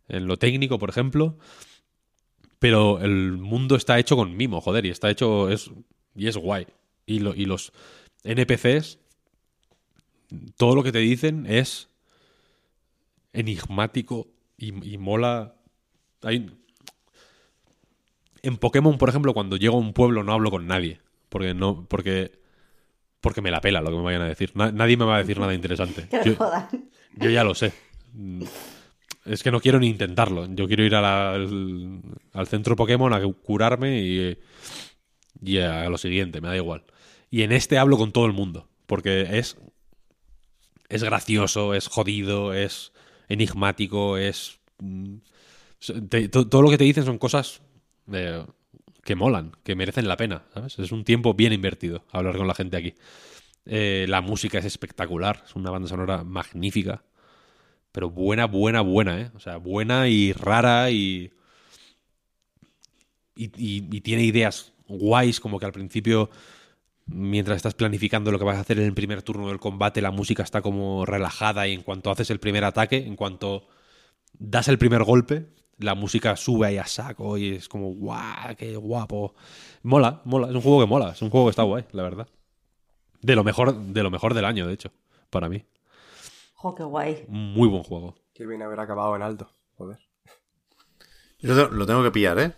[0.09, 1.37] en- lo técnico, por ejemplo.
[2.59, 5.51] Pero el mundo está hecho con mimo, joder, y está hecho.
[5.51, 5.71] Es,
[6.17, 6.67] y es guay.
[7.07, 7.73] Y, y los
[8.25, 8.99] NPCs,
[10.57, 11.89] todo lo que te dicen es
[13.33, 15.55] enigmático y, mola.
[18.43, 21.01] En Pokémon, por ejemplo, cuando llego a un pueblo no hablo con nadie.
[21.29, 21.87] Porque no.
[21.89, 22.39] Porque.
[23.21, 24.53] Porque me la pela lo que me vayan a decir.
[24.55, 26.07] Na- nadie me va a decir nada interesante.
[26.25, 26.37] Yo-
[27.17, 27.73] yo ya lo sé.
[29.25, 30.47] Es que no quiero ni intentarlo.
[30.55, 32.01] Yo quiero ir a la- al,
[32.33, 34.39] al centro Pokémon a curarme y,
[35.43, 36.85] y a lo siguiente, me da igual.
[37.31, 39.57] Y en este hablo con todo el mundo, porque es,
[40.89, 42.93] es gracioso, es jodido, es
[43.29, 44.61] enigmático, es...
[44.79, 45.17] mm,
[46.09, 47.61] te- to- todo lo que te dicen son cosas
[48.13, 48.47] eh,
[49.05, 50.79] que molan, que merecen la pena, ¿sabes?
[50.79, 52.95] Es un tiempo bien invertido hablar con la gente aquí.
[53.67, 57.05] Eh, la música es espectacular, es una banda sonora magnífica.
[57.93, 59.31] Pero buena, buena, buena, ¿eh?
[59.35, 61.33] O sea, buena y rara y.
[63.35, 66.31] Y, y- y tiene ideas guays, como que al principio,
[67.07, 70.11] mientras estás planificando lo que vas a hacer en el primer turno del combate, la
[70.13, 73.69] música está como relajada y en cuanto haces el primer ataque, en cuanto
[74.39, 75.47] das el primer golpe,
[75.79, 79.35] la música sube ahí a saco y es como, guau, qué guapo.
[79.83, 82.29] Mola, mola, es un juego que mola, es un juego que está guay, la verdad.
[83.21, 84.93] De lo mejor, de lo mejor del año, de hecho,
[85.31, 85.65] para mí.
[86.55, 87.25] Jo, qué guay.
[87.29, 88.17] Muy buen juego.
[88.35, 89.51] Qué bien haber acabado en alto.
[89.77, 89.99] Joder.
[91.39, 92.53] Yo lo lo tengo que pillar, ¿eh?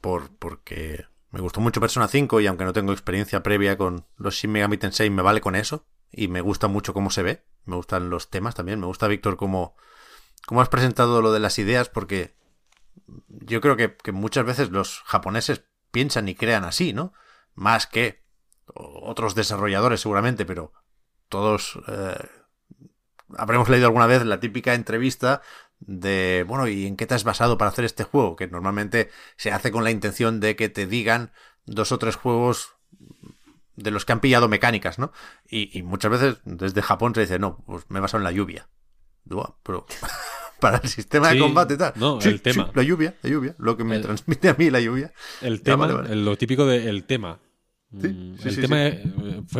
[0.00, 4.34] Por, porque me gustó mucho Persona 5 y aunque no tengo experiencia previa con los
[4.34, 5.86] Shin Megami Tensei, me vale con eso.
[6.10, 7.44] Y me gusta mucho cómo se ve.
[7.64, 8.80] Me gustan los temas también.
[8.80, 9.76] Me gusta, Víctor, cómo,
[10.46, 12.36] cómo has presentado lo de las ideas porque
[13.28, 17.12] yo creo que, muchas veces los japoneses piensan y crean así, ¿no?
[17.54, 18.24] Más que
[18.74, 20.72] otros desarrolladores seguramente, pero
[21.28, 22.28] todos eh,
[23.36, 25.42] habremos leído alguna vez la típica entrevista
[25.80, 28.36] de, bueno, ¿y en qué te has basado para hacer este juego?
[28.36, 31.32] Que normalmente se hace con la intención de que te digan
[31.64, 32.74] dos o tres juegos
[33.76, 35.12] de los que han pillado mecánicas, ¿no?
[35.48, 38.32] Y, y muchas veces desde Japón se dice, no, pues me he basado en la
[38.32, 38.68] lluvia.
[39.30, 39.86] "Ah, pero
[40.60, 41.92] para el sistema Sí, de combate y tal.
[41.96, 42.64] no, Sí, el tema.
[42.66, 45.12] sí, la lluvia, la lluvia, lo que me El- transmite a mí la lluvia.
[45.42, 46.12] El Ya, tema, vale, vale.
[46.12, 47.38] el- lo típico del tema.
[48.00, 48.82] Sí, Mm, sí, el sí, tema sí.
[48.82, 48.90] de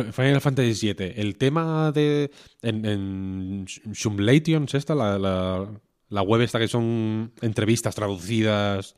[0.01, 1.13] eh, Final Fantasy VII.
[1.15, 2.29] El tema de.
[2.61, 5.67] En, en Shumlations, esta, la, la,
[6.09, 8.95] la web esta que son entrevistas traducidas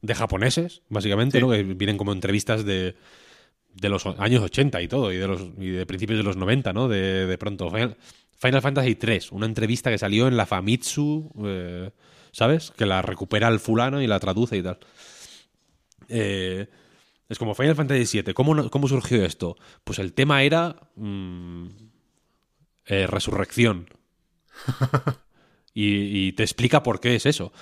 [0.00, 1.40] de japoneses, básicamente.
[1.42, 1.50] ¿no?
[1.50, 2.96] Que vienen como entrevistas de,
[3.74, 6.72] de los años 80 y todo, y de los y de principios de los 90,
[6.72, 6.88] ¿no?
[6.88, 7.68] De, de pronto.
[7.70, 7.98] Final,
[8.40, 11.90] Final Fantasy III, una entrevista que salió en la Famitsu, eh,
[12.32, 12.72] ¿sabes?
[12.72, 14.78] Que la recupera el fulano y la traduce y tal.
[16.08, 16.66] Eh,
[17.28, 18.34] es como Final Fantasy VII.
[18.34, 19.56] ¿Cómo, ¿Cómo surgió esto?
[19.84, 21.66] Pues el tema era mm,
[22.86, 23.88] eh, resurrección.
[25.74, 27.52] y, y te explica por qué es eso.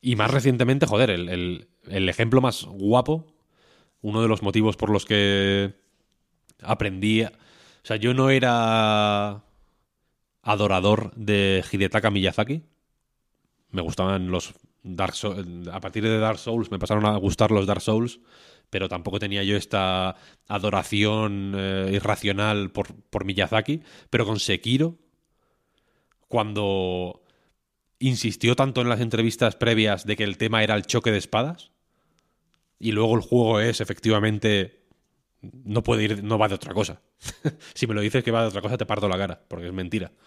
[0.00, 3.34] Y más recientemente, joder, el, el- el ejemplo más guapo,
[4.02, 5.74] uno de los motivos por los que
[6.62, 7.24] aprendí...
[7.24, 7.30] O
[7.88, 9.44] sea, yo no era
[10.48, 12.62] adorador de Hidetaka Miyazaki.
[13.70, 15.68] Me gustaban los Dark Souls.
[15.68, 18.20] A partir de Dark Souls me pasaron a gustar los Dark Souls,
[18.70, 23.82] pero tampoco tenía yo esta adoración eh, irracional por, por Miyazaki.
[24.08, 24.96] Pero con Sekiro,
[26.28, 27.22] cuando
[27.98, 31.72] insistió tanto en las entrevistas previas de que el tema era el choque de espadas,
[32.78, 34.77] y luego el juego es efectivamente.
[35.42, 37.00] No puede ir, no va de otra cosa.
[37.74, 39.72] si me lo dices que va de otra cosa, te parto la cara, porque es
[39.72, 40.10] mentira.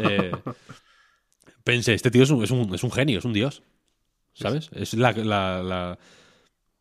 [0.00, 0.30] Eh,
[1.64, 3.62] pensé, este tío es un, es un, es un genio, es un dios.
[4.34, 4.70] ¿Sabes?
[4.74, 5.98] Es la, la- la-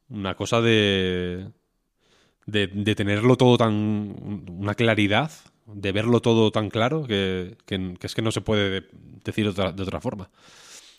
[0.10, 1.50] una cosa de,
[2.46, 2.68] de.
[2.68, 4.46] de tenerlo todo tan.
[4.50, 5.32] una claridad,
[5.68, 8.88] de verlo todo tan claro que, que- que es que no se puede
[9.24, 10.30] decir otra- de otra forma.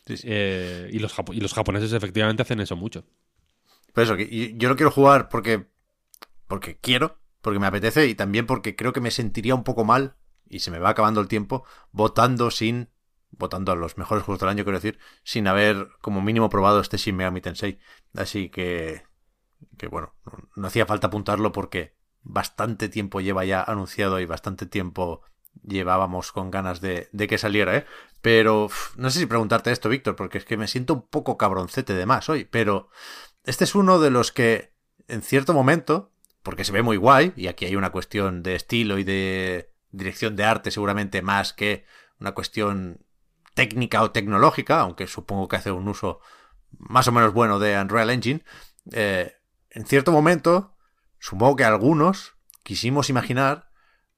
[0.07, 0.27] Sí, sí.
[0.31, 3.05] Eh, y, los y los japoneses efectivamente hacen eso mucho.
[3.93, 5.67] Por eso, que yo lo quiero jugar porque,
[6.47, 10.17] porque quiero, porque me apetece y también porque creo que me sentiría un poco mal,
[10.49, 12.91] y se me va acabando el tiempo, votando sin,
[13.31, 16.99] votando a los mejores juegos del año, quiero decir, sin haber como mínimo probado este
[16.99, 17.79] Shin Megami Tensei.
[18.15, 19.03] Así que,
[19.79, 20.15] que bueno,
[20.55, 25.23] no, hacía falta apuntarlo porque bastante tiempo lleva ya anunciado y bastante tiempo
[25.63, 27.87] llevábamos con ganas de, de que saliera, ¿eh?
[28.21, 31.95] Pero no sé si preguntarte esto, Víctor, porque es que me siento un poco cabroncete
[31.95, 32.91] de más hoy, pero
[33.45, 34.73] este es uno de los que
[35.09, 36.12] en cierto momento,
[36.43, 40.37] porque se ve muy guay, y aquí hay una cuestión de estilo y de dirección
[40.37, 41.85] de arte seguramente más que
[42.19, 43.05] una cuestión
[43.55, 46.21] técnica o tecnológica, aunque supongo que hace un uso
[46.71, 48.45] más o menos bueno de Unreal Engine,
[48.93, 49.35] eh,
[49.71, 50.77] en cierto momento,
[51.19, 53.71] supongo que algunos quisimos imaginar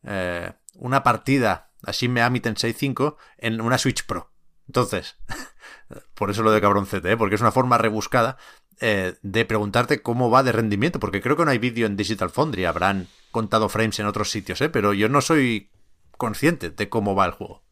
[0.03, 4.33] eh, una partida a Shin Megami Tensei 5 en una Switch Pro.
[4.67, 5.17] Entonces,
[6.15, 7.17] por eso lo de cabroncete, ¿eh?
[7.17, 8.39] porque es una forma rebuscada
[8.81, 12.31] eh, de preguntarte cómo va de rendimiento, porque creo que no hay vídeo en Digital
[12.31, 14.69] Foundry, habrán contado frames en otros sitios, ¿eh?
[14.69, 15.71] pero yo no soy
[16.17, 17.63] consciente de cómo va el juego.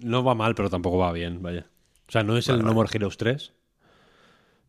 [0.00, 1.66] No va mal, pero tampoco va bien, vaya.
[2.08, 3.52] O sea, no es el No More Heroes 3,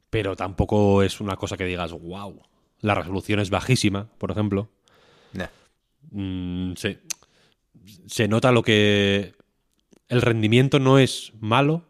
[0.09, 2.43] pero tampoco es una cosa que digas, wow.
[2.79, 4.69] La resolución es bajísima, por ejemplo.
[6.09, 6.99] Mm, se,
[8.07, 9.35] se nota lo que...
[10.09, 11.85] El rendimiento no es malo,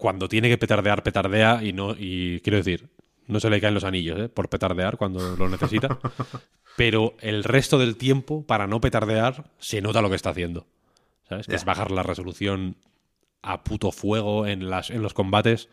[0.00, 1.94] cuando tiene que petardear, petardea y no.
[1.96, 2.88] Y quiero decir,
[3.26, 4.28] no se le caen los anillos ¿eh?
[4.30, 5.98] por petardear cuando lo necesita.
[6.76, 10.66] pero el resto del tiempo, para no petardear, se nota lo que está haciendo.
[11.28, 11.46] ¿Sabes?
[11.46, 12.76] Que es bajar la resolución
[13.42, 15.68] a puto fuego en, las, en los combates.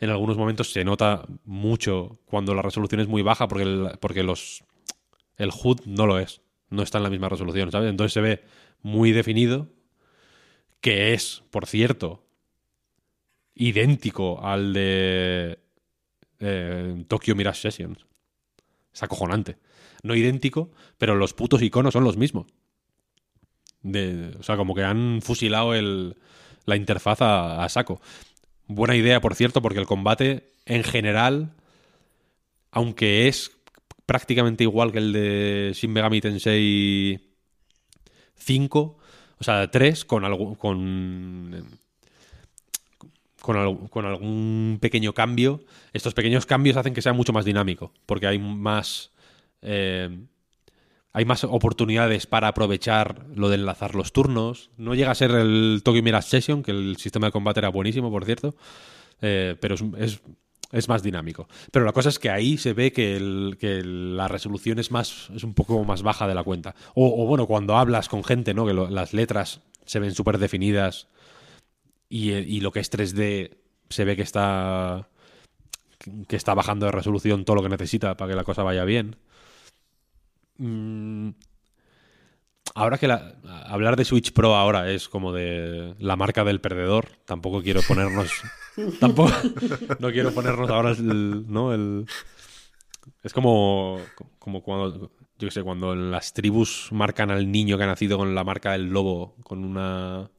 [0.00, 4.22] En algunos momentos se nota mucho cuando la resolución es muy baja porque el, porque
[4.22, 4.64] los
[5.36, 6.40] el HUD no lo es.
[6.70, 7.90] No está en la misma resolución, ¿sabes?
[7.90, 8.44] Entonces se ve
[8.80, 9.68] muy definido.
[10.80, 12.27] Que es, por cierto,
[13.58, 15.58] idéntico al de
[16.38, 18.06] eh, Tokyo Mirage Sessions.
[18.94, 19.58] Es acojonante.
[20.02, 22.46] No idéntico, pero los putos iconos son los mismos.
[23.84, 26.16] o sea, como que han fusilado el,
[26.64, 28.00] la interfaz a, saco.
[28.66, 31.54] Buena idea, por cierto, porque el combate en general,
[32.70, 33.50] aunque es
[34.06, 37.18] prácticamente igual que el de Shin Megami Tensei
[38.36, 38.98] 5,
[39.40, 41.78] o sea, 3, con, con
[43.90, 45.60] con, algún pequeño cambio,
[45.94, 49.12] estos pequeños cambios hacen que sea mucho más dinámico, porque hay más...
[49.62, 50.26] Eh,
[51.14, 54.70] hay más oportunidades para aprovechar lo de enlazar los turnos.
[54.76, 58.10] No llega a ser el Tokyo Mirage Session, que el sistema de combate era buenísimo,
[58.10, 58.54] por cierto,
[59.22, 61.48] eh, pero es, más dinámico.
[61.72, 63.18] Pero la cosa es que ahí se ve que,
[63.82, 66.76] la resolución es, más, es un poco más baja de la cuenta.
[66.94, 68.66] O, bueno, cuando hablas con gente, ¿no?
[68.66, 71.08] que las letras se ven súper definidas
[72.08, 73.56] y, lo que es 3D
[73.88, 75.08] se ve que está
[76.28, 79.16] que está bajando de resolución todo lo que necesita para que la cosa vaya bien.
[80.58, 81.30] Mm,
[82.74, 83.10] ahora que
[83.42, 88.30] hablar de Switch Pro ahora es como de la marca del perdedor, tampoco quiero ponernos
[89.00, 89.32] tampoco
[89.98, 92.06] no quiero ponernos ahora el, no el
[93.22, 94.00] es como
[94.38, 98.34] como cuando yo qué sé, cuando las tribus marcan al niño que ha nacido con
[98.34, 100.30] la marca del lobo con una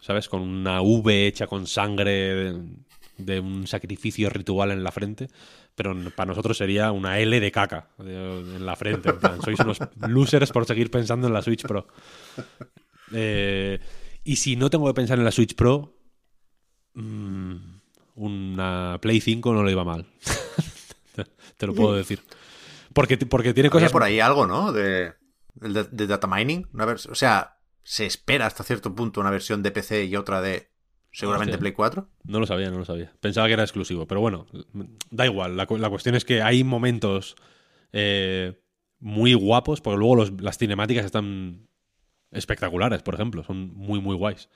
[0.00, 0.28] ¿sabes?
[0.28, 2.54] Con una V hecha con sangre
[3.16, 5.28] de, un sacrificio ritual en la frente,
[5.74, 9.10] pero para nosotros sería una L de caca en la frente.
[9.44, 11.86] sois unos losers por seguir pensando en la Switch Pro.
[13.12, 13.80] Eh,
[14.24, 15.96] y si no tengo que pensar en la Switch Pro,
[16.94, 17.56] mm,
[18.14, 20.06] una Play 5 no le iba mal.
[21.56, 22.20] Te lo puedo decir.
[22.92, 23.92] Porque, porque tiene cosas...
[23.92, 24.72] por ahí algo, ¿no?
[24.72, 25.14] De,
[25.54, 26.66] de, data mining.
[26.72, 30.70] o sea, se espera hasta cierto punto una versión de PC y otra de
[31.12, 32.08] seguramente Play 4.
[32.24, 33.12] No lo sabía, no lo sabía.
[33.20, 34.46] Pensaba que era exclusivo, pero bueno,
[35.10, 35.56] da igual.
[35.56, 37.36] La, cuestión es que hay momentos
[37.92, 38.60] eh,
[38.98, 41.68] muy guapos, porque luego las cinemáticas están
[42.30, 44.48] espectaculares, por ejemplo, son muy, muy guays.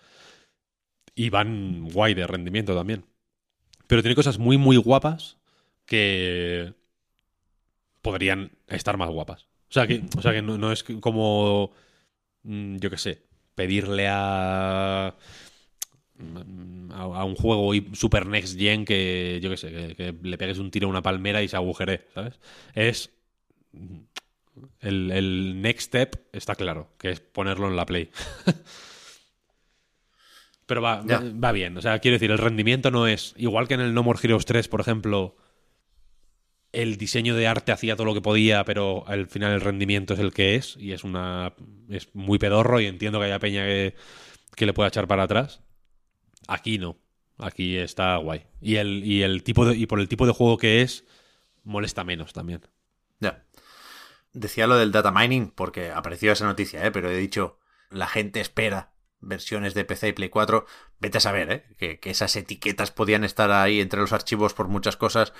[1.14, 3.04] Y van guay de rendimiento también.
[3.86, 5.38] Pero tiene cosas muy, muy guapas
[5.86, 6.74] que
[8.00, 9.48] podrían estar más guapas.
[9.68, 11.72] O sea que, o sea que no es como
[12.44, 13.22] yo qué sé,
[13.54, 15.14] pedirle a
[16.92, 20.86] a, un juego super next gen que, yo qué sé, que, le pegues un tiro
[20.86, 22.38] a una palmera y se agujere, ¿sabes?
[22.74, 23.10] Es...
[24.80, 28.10] El, el next step está claro, que es ponerlo en la Play.
[30.66, 33.34] Pero va, va bien, o sea, quiero decir, el rendimiento no es...
[33.36, 35.36] Igual que en el No More Heroes 3, por ejemplo,
[36.74, 40.20] el diseño de arte hacía todo lo que podía, pero al final el rendimiento es
[40.20, 41.54] el que es y es una
[41.88, 43.94] es muy pedorro y entiendo que haya peña que,
[44.58, 45.60] le pueda echar para atrás.
[46.48, 46.98] Aquí no.
[47.38, 48.46] Aquí está guay.
[48.60, 51.04] Y el, y el tipo de, y por el tipo de juego que es,
[51.62, 52.62] molesta menos también.
[53.20, 53.44] Ya.
[54.32, 56.90] Decía lo del data mining porque apareció esa noticia, ¿eh?
[56.90, 57.58] pero he dicho,
[57.90, 60.66] la gente espera versiones de PC y Play 4.
[60.98, 61.64] Vete a saber, ¿eh?
[61.78, 65.32] que, que esas etiquetas podían estar ahí entre los archivos por muchas cosas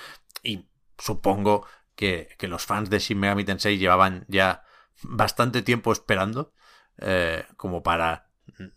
[0.43, 0.65] y
[0.97, 1.65] supongo
[1.95, 4.63] que, los fans de Shin Megami Tensei llevaban ya
[5.03, 6.53] bastante tiempo esperando
[6.97, 8.29] eh, como para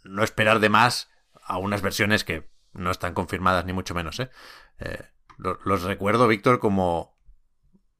[0.04, 1.10] no esperar de más
[1.42, 4.18] a unas versiones que no están confirmadas ni mucho menos.
[4.20, 4.30] ¿eh?
[4.78, 5.02] Eh,
[5.36, 7.16] lo- los recuerdo, Víctor, como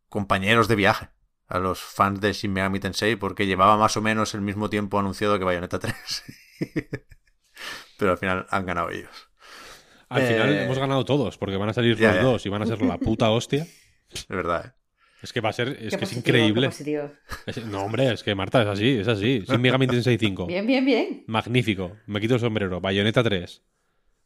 [0.09, 1.09] compañeros de viaje
[1.47, 4.99] a los fans de Shin Megami Tensei porque llevaba más o menos el mismo tiempo
[4.99, 5.95] anunciado que Bayonetta 3.
[7.99, 9.11] Pero al final han ganado ellos.
[10.09, 12.23] Al final hemos ganado todos, porque van a salir ya, los ya.
[12.23, 13.67] dos y van a ser la puta hostia.
[14.13, 14.73] Es verdad, ¿eh?
[15.21, 16.69] Es que va a ser, es Qué que es increíble.
[17.47, 19.43] Es- no, hombre, es que Marta es así, es así.
[19.49, 20.47] Sin Mega 5.
[20.47, 21.25] Bien, bien, bien.
[21.27, 21.97] Magnífico.
[22.07, 22.81] Me quito el sombrero.
[22.81, 23.63] Bayonetta 3.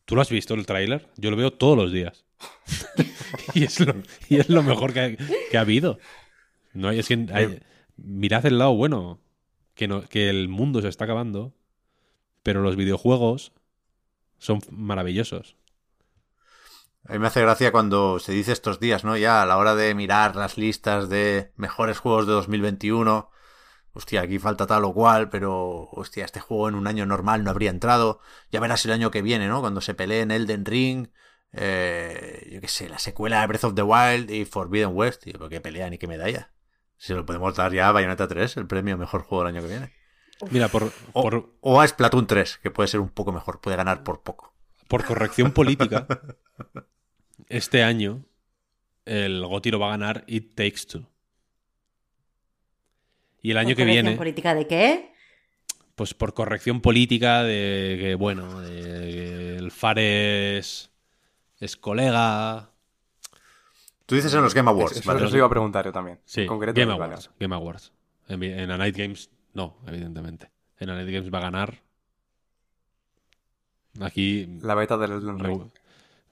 [0.05, 1.09] ¿Tú lo has visto el tráiler?
[1.17, 2.27] Yo lo veo todos los días.
[3.55, 3.95] y, es lo,
[4.29, 5.17] y es lo mejor que ha,
[5.51, 5.99] que ha habido.
[6.75, 7.61] No hay, es que hay-
[7.97, 9.19] mirad el lado bueno.
[9.75, 11.55] Que, no, que el mundo se está acabando,
[12.43, 13.53] pero los videojuegos
[14.37, 15.57] son maravillosos.
[17.05, 19.17] A mí me hace gracia cuando se dice estos días, ¿no?
[19.17, 23.29] Ya a la hora de mirar las listas de mejores juegos de 2021.
[23.93, 27.51] Hostia, aquí falta tal o cual, pero hostia, este juego en un año normal no
[27.51, 28.21] habría entrado.
[28.51, 29.61] Ya verás el año que viene, ¿no?
[29.61, 31.09] Cuando se peleen Elden Ring,
[31.53, 35.25] eh, yo qué sé, la secuela de Breath of the Wild y Forbidden West.
[35.25, 36.53] Tío, pero qué pelea ni qué medalla.
[36.97, 39.69] Si lo podemos dar ya a Bayonetta 3, el premio mejor juego del año que
[39.73, 39.93] viene.
[40.51, 43.77] Mira, por, O, por, o a Splatoon 3, que puede ser un poco mejor, puede
[43.77, 44.55] ganar por poco.
[44.89, 46.07] por corrección política,
[47.53, 48.25] este año
[49.05, 51.09] el GOTY lo va a ganar It Takes Two.
[53.43, 55.13] Y el año que ¿Corrección viene, política de qué?
[55.97, 60.91] pues por corrección política de que, bueno, de el Fares
[61.59, 62.71] es colega.
[64.07, 65.27] Tú dices en los Game Awards, Eso, ¿vale?
[65.27, 66.21] eso iba a preguntar yo también.
[66.25, 66.93] Sí, En concreto, Game.
[66.93, 67.31] Awards.
[67.39, 67.93] Game Awards.
[68.29, 70.51] En, en A Night Games, no, evidentemente.
[70.79, 71.83] En A Night Games va a ganar.
[74.01, 75.71] Aquí La beta del Elden me, Ring.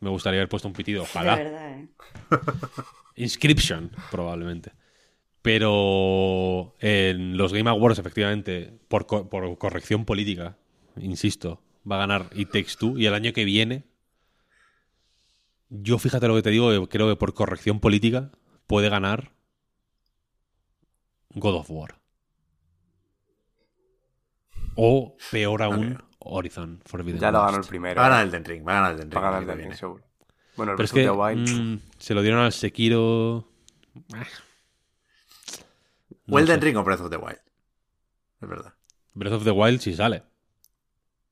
[0.01, 1.03] Me gustaría haber puesto un pitido.
[1.05, 1.37] De Ojalá.
[1.37, 1.89] verdad, ¿eh?
[3.17, 4.73] Inscription, probablemente.
[5.43, 10.57] Pero en los Game Awards, efectivamente, por, co- por corrección política,
[10.97, 12.99] insisto, va a ganar It Takes Two.
[12.99, 13.85] Y el año que viene,
[15.71, 18.31] yo fíjate lo que te digo, que creo que por corrección política
[18.67, 19.33] puede ganar
[21.35, 22.01] God of War.
[24.77, 28.01] O, peor aún, Horizon Forbidden Ya lo ganó el primero.
[28.01, 29.15] Va a ganar Elden Ring, va a ganar Elden Ring.
[29.23, 30.05] Va a ganar Elden Ring, seguro.
[30.57, 31.49] Bueno, el Pero es Breath que of the Wild.
[31.51, 33.49] mm, se lo dieron al Sekiro.
[34.13, 34.25] Ah,
[36.27, 36.65] O no Elden sé.
[36.67, 37.41] Ring o Breath of the Wild.
[38.41, 38.75] Es verdad.
[39.15, 40.23] Breath of the Wild sí sale.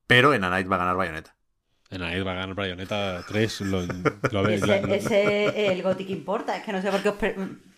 [0.07, 1.35] Pero en A Night va a ganar Bayonetta.
[1.91, 3.61] En ahí va a ganar Bayonetta 3.
[3.61, 3.81] Lo,
[4.31, 6.57] lo Ese, la- ese es el Gothic importa.
[6.57, 7.15] Es que no sé por qué os,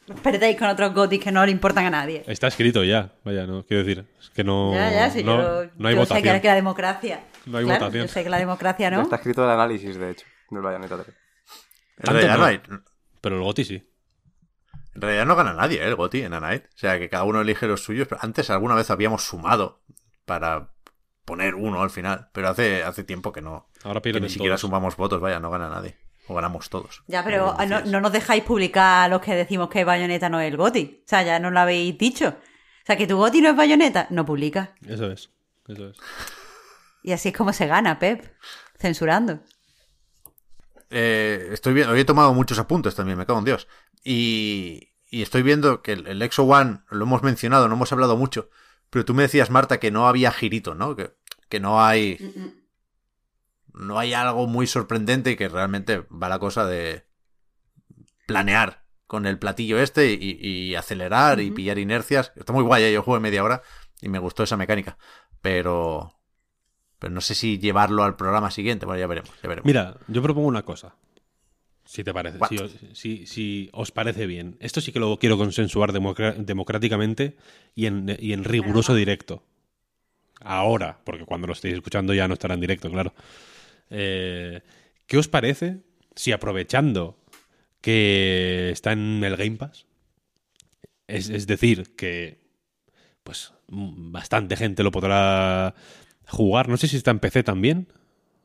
[0.10, 2.24] os perdéis con otros Gothic que no le importan a nadie.
[2.28, 3.14] Está escrito ya.
[3.24, 4.06] Vaya, no quiero decir.
[4.20, 4.74] Es que no.
[4.74, 6.36] ya, ya, sí, no, yo, no hay yo sé votación.
[6.36, 7.24] que, que la democracia.
[7.46, 8.08] No hay Claro, votación.
[8.08, 9.04] Yo sé que la democracia Ya no.
[9.04, 11.08] está escrito el análisis, de hecho, del Bayonetta 3.
[11.08, 11.16] En
[12.04, 12.40] Tanto realidad no.
[12.40, 12.46] no.
[12.46, 12.62] hay.
[13.22, 13.88] Pero el Goti sí.
[14.94, 15.88] En realidad no gana nadie, ¿eh?
[15.88, 16.66] el GOTI en A Night.
[16.66, 18.08] O sea, que cada uno elige los suyos.
[18.10, 19.82] Pero antes alguna vez habíamos sumado
[20.26, 20.74] para
[21.24, 22.30] poner uno al final.
[22.34, 23.70] Pero hace, hace tiempo que no.
[23.84, 24.62] Ahora Que ni siquiera todos.
[24.62, 25.96] sumamos votos, vaya, no gana nadie.
[26.32, 27.04] O ganamos todos.
[27.08, 30.50] Ya, pero ah, no, no nos dejáis publicar los que decimos que Bayonetta no es
[30.50, 31.02] el Goti.
[31.04, 32.30] O sea, ya nos lo habéis dicho.
[32.30, 34.74] O sea, que tu Goti no es Bayonetta, no publica.
[34.88, 35.30] Eso es.
[35.68, 35.98] Eso es.
[37.04, 38.34] Y así es como se gana, Pep.
[38.80, 39.40] Censurando.
[40.90, 43.68] Eh, estoy viendo, hoy he tomado muchos apuntes también, me cago en Dios.
[44.04, 48.16] Y, y estoy viendo que el, el Exo One lo hemos mencionado, no hemos hablado
[48.16, 48.50] mucho.
[48.90, 50.96] Pero tú me decías, Marta, que no había girito, ¿no?
[50.96, 51.12] Que,
[51.50, 52.18] que no hay.
[53.74, 57.06] No hay algo muy sorprendente y que realmente va la cosa de
[58.28, 62.32] planear con el platillo este y, y acelerar y pillar inercias.
[62.36, 62.94] Está muy guay, ¿eh?
[62.94, 63.62] yo jugué media hora
[64.02, 64.98] y me gustó esa mecánica.
[65.42, 66.18] Pero.
[67.00, 68.86] Pero no sé si llevarlo al programa siguiente.
[68.86, 69.66] Bueno, ya veremos, ya veremos.
[69.66, 70.96] Mira, yo propongo una cosa.
[71.84, 72.38] Si te parece.
[72.48, 74.56] Si os, si- si os parece bien.
[74.60, 77.38] Esto sí que lo quiero consensuar democráticamente
[77.74, 79.44] y en, y en riguroso directo.
[80.42, 83.14] Ahora, porque cuando lo estéis escuchando ya no estará en directo, claro.
[83.92, 84.62] Eh,
[85.06, 85.82] ¿Qué os parece
[86.16, 87.18] si aprovechando
[87.82, 89.86] que está en el Game Pass,
[91.08, 92.40] es, es decir, que
[93.24, 95.76] pues bastante gente lo podrá
[96.28, 97.88] jugar, no sé si está en PC también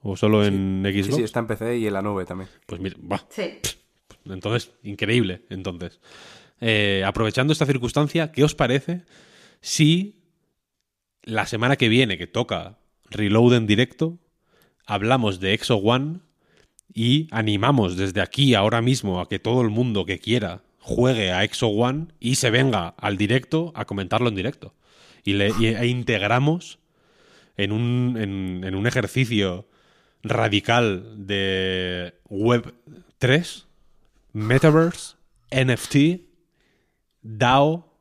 [0.03, 1.17] o solo en Sí, Xbox?
[1.17, 2.49] sí, está en PC y en la nube también.
[2.67, 2.97] Pues mira,
[3.29, 3.59] Sí.
[4.25, 5.43] entonces, increíble.
[5.51, 6.01] Entonces,
[6.59, 9.03] Eh, aprovechando esta circunstancia, ¿qué os parece
[9.61, 10.23] si
[11.23, 12.79] la semana que viene, que toca
[13.11, 14.19] Reload en directo,
[14.87, 16.21] hablamos de Exo One
[16.95, 21.45] y animamos desde aquí ahora mismo a que todo el mundo que quiera juegue a
[21.45, 24.75] Exo One y se venga al directo a comentarlo en directo?
[25.25, 26.79] Y, le, e integramos
[27.57, 29.67] en un, en un ejercicio
[30.23, 32.75] radical de Web
[33.19, 33.67] 3,
[34.33, 35.17] Metaverse,
[35.51, 36.23] NFT,
[37.23, 37.93] DAO,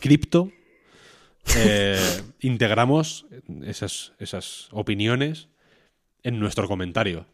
[0.00, 0.50] cripto,
[1.56, 1.98] eh,
[2.40, 3.26] integramos
[3.64, 5.48] esas, esas opiniones
[6.22, 7.26] en nuestro comentario.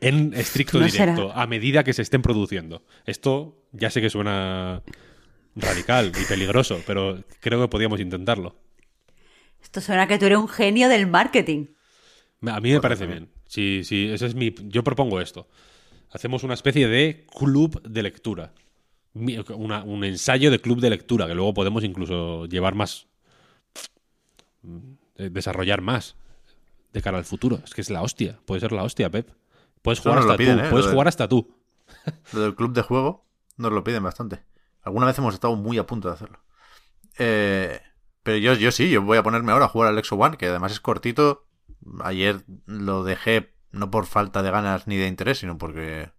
[0.00, 1.42] En estricto No directo, será.
[1.42, 2.84] a medida que se estén produciendo.
[3.06, 4.82] Esto ya sé que suena
[5.56, 8.56] radical y peligroso, pero creo que podíamos intentarlo.
[9.62, 11.66] Esto suena que tú eres un genio del marketing.
[12.46, 13.30] A mí me parece bien.
[13.46, 14.54] Sí, sí, ese es mi.
[14.64, 15.48] Yo propongo esto.
[16.10, 18.52] Hacemos una especie de club de lectura.
[19.14, 23.06] Una- un ensayo de club de lectura que luego podemos incluso llevar más.
[25.16, 26.16] Eh, desarrollar más
[26.92, 27.60] de cara al futuro.
[27.64, 28.38] Es que es la hostia.
[28.46, 29.30] Puede ser la hostia, Pep.
[29.82, 30.64] Puedes Esto jugar hasta piden, tú.
[30.64, 30.70] ¿eh?
[30.70, 31.54] Puedes de- jugar hasta tú.
[32.32, 33.26] Lo del club de juego
[33.56, 34.44] nos lo piden bastante.
[34.82, 36.40] Alguna vez hemos estado muy a punto de hacerlo.
[37.18, 37.80] Eh,
[38.22, 40.46] pero yo, yo sí, yo voy a ponerme ahora a jugar al Exo One, que
[40.46, 41.46] además es cortito.
[42.02, 46.10] Ayer lo dejé no por falta de ganas ni de interés, sino porque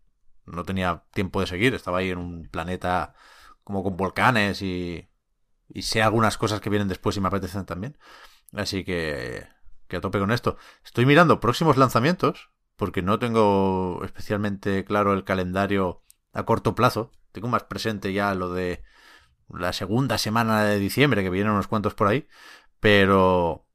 [0.46, 1.74] no tenía tiempo de seguir.
[1.74, 3.14] Estaba ahí en un planeta
[3.64, 5.10] como con volcanes y,
[5.70, 7.98] y sé algunas cosas que vienen después y me apetecen también.
[8.56, 9.46] Así que,
[9.88, 10.58] que a tope con esto.
[10.84, 16.04] Estoy mirando próximos lanzamientos, porque no tengo especialmente claro el calendario
[16.34, 17.12] a corto plazo.
[17.32, 18.84] Tengo más presente ya lo de
[19.50, 22.28] la segunda semana de diciembre, que vienen unos cuantos por ahí.
[22.80, 23.68] Pero,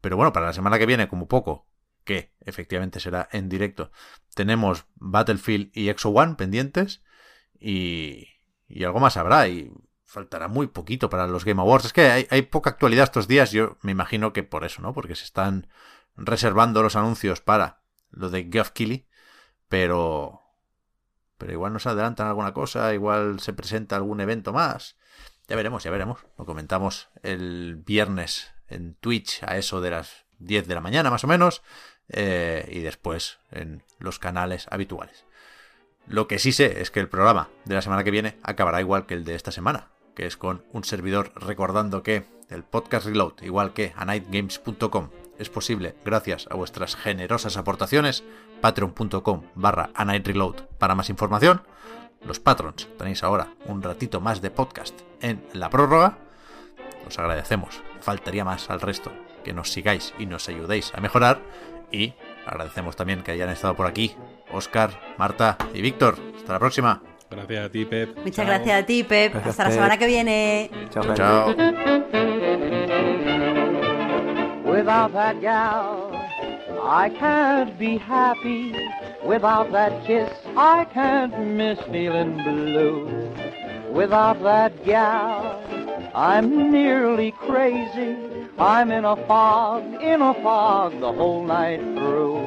[0.00, 1.66] pero bueno, para la semana que viene, como poco,
[2.04, 3.90] que efectivamente será en directo,
[4.34, 7.02] tenemos Battlefield y Exo One pendientes.
[7.58, 8.28] Y,
[8.68, 9.48] y algo más habrá.
[9.48, 9.72] Y
[10.08, 11.84] faltará muy poquito para los Game Awards.
[11.84, 13.52] Es que hay, poca actualidad estos días.
[13.52, 14.94] Yo me imagino que por eso, ¿no?
[14.94, 15.68] Porque se están
[16.16, 19.06] reservando los anuncios para lo de Geoff Keighley.
[19.68, 20.42] Pero.
[21.36, 24.96] Pero igual nos adelantan alguna cosa, igual se presenta algún evento más.
[25.46, 26.18] Ya veremos, ya veremos.
[26.36, 31.22] Lo comentamos el viernes en Twitch a eso de las 10 de la mañana más
[31.22, 31.62] o menos.
[32.08, 35.26] eh, y después en los canales habituales.
[36.06, 39.04] Lo que sí sé es que el programa de la semana que viene acabará igual
[39.04, 43.34] que el de esta semana, que es con un servidor recordando que el podcast Reload,
[43.42, 48.24] igual que a nightgames.com, es posible gracias a vuestras generosas aportaciones,
[48.60, 51.62] patreon.com barra a nightreload para más información.
[52.26, 56.18] Los patrons tenéis ahora un ratito más de podcast en la prórroga.
[57.06, 59.12] Os agradecemos, faltaría más al resto,
[59.44, 61.40] que nos sigáis y nos ayudéis a mejorar.
[61.92, 62.14] Y
[62.44, 64.16] agradecemos también que hayan estado por aquí
[64.50, 66.18] Oscar, Marta y Víctor.
[66.36, 67.17] Hasta la próxima.
[67.30, 68.16] Gracias a ti, Pep.
[68.16, 68.46] Muchas Chao.
[68.46, 69.32] gracias a ti, Pep.
[69.32, 70.70] Gracias, Hasta la semana que viene.
[70.90, 71.16] Chao, gente.
[71.18, 71.54] Chao.
[74.64, 76.10] Without that gal,
[76.82, 78.72] I can't be happy.
[79.24, 83.08] Without that kiss, I can't miss feeling blue.
[83.92, 85.60] Without that gal,
[86.14, 88.16] I'm nearly crazy.
[88.58, 92.38] I'm in a fog, in a fog the whole night through.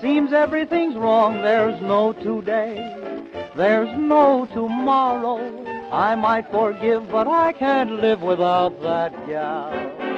[0.00, 2.99] Seems everything's wrong, there's no today.
[3.56, 5.38] There's no tomorrow.
[5.92, 10.09] I might forgive, but I can't live without that gal.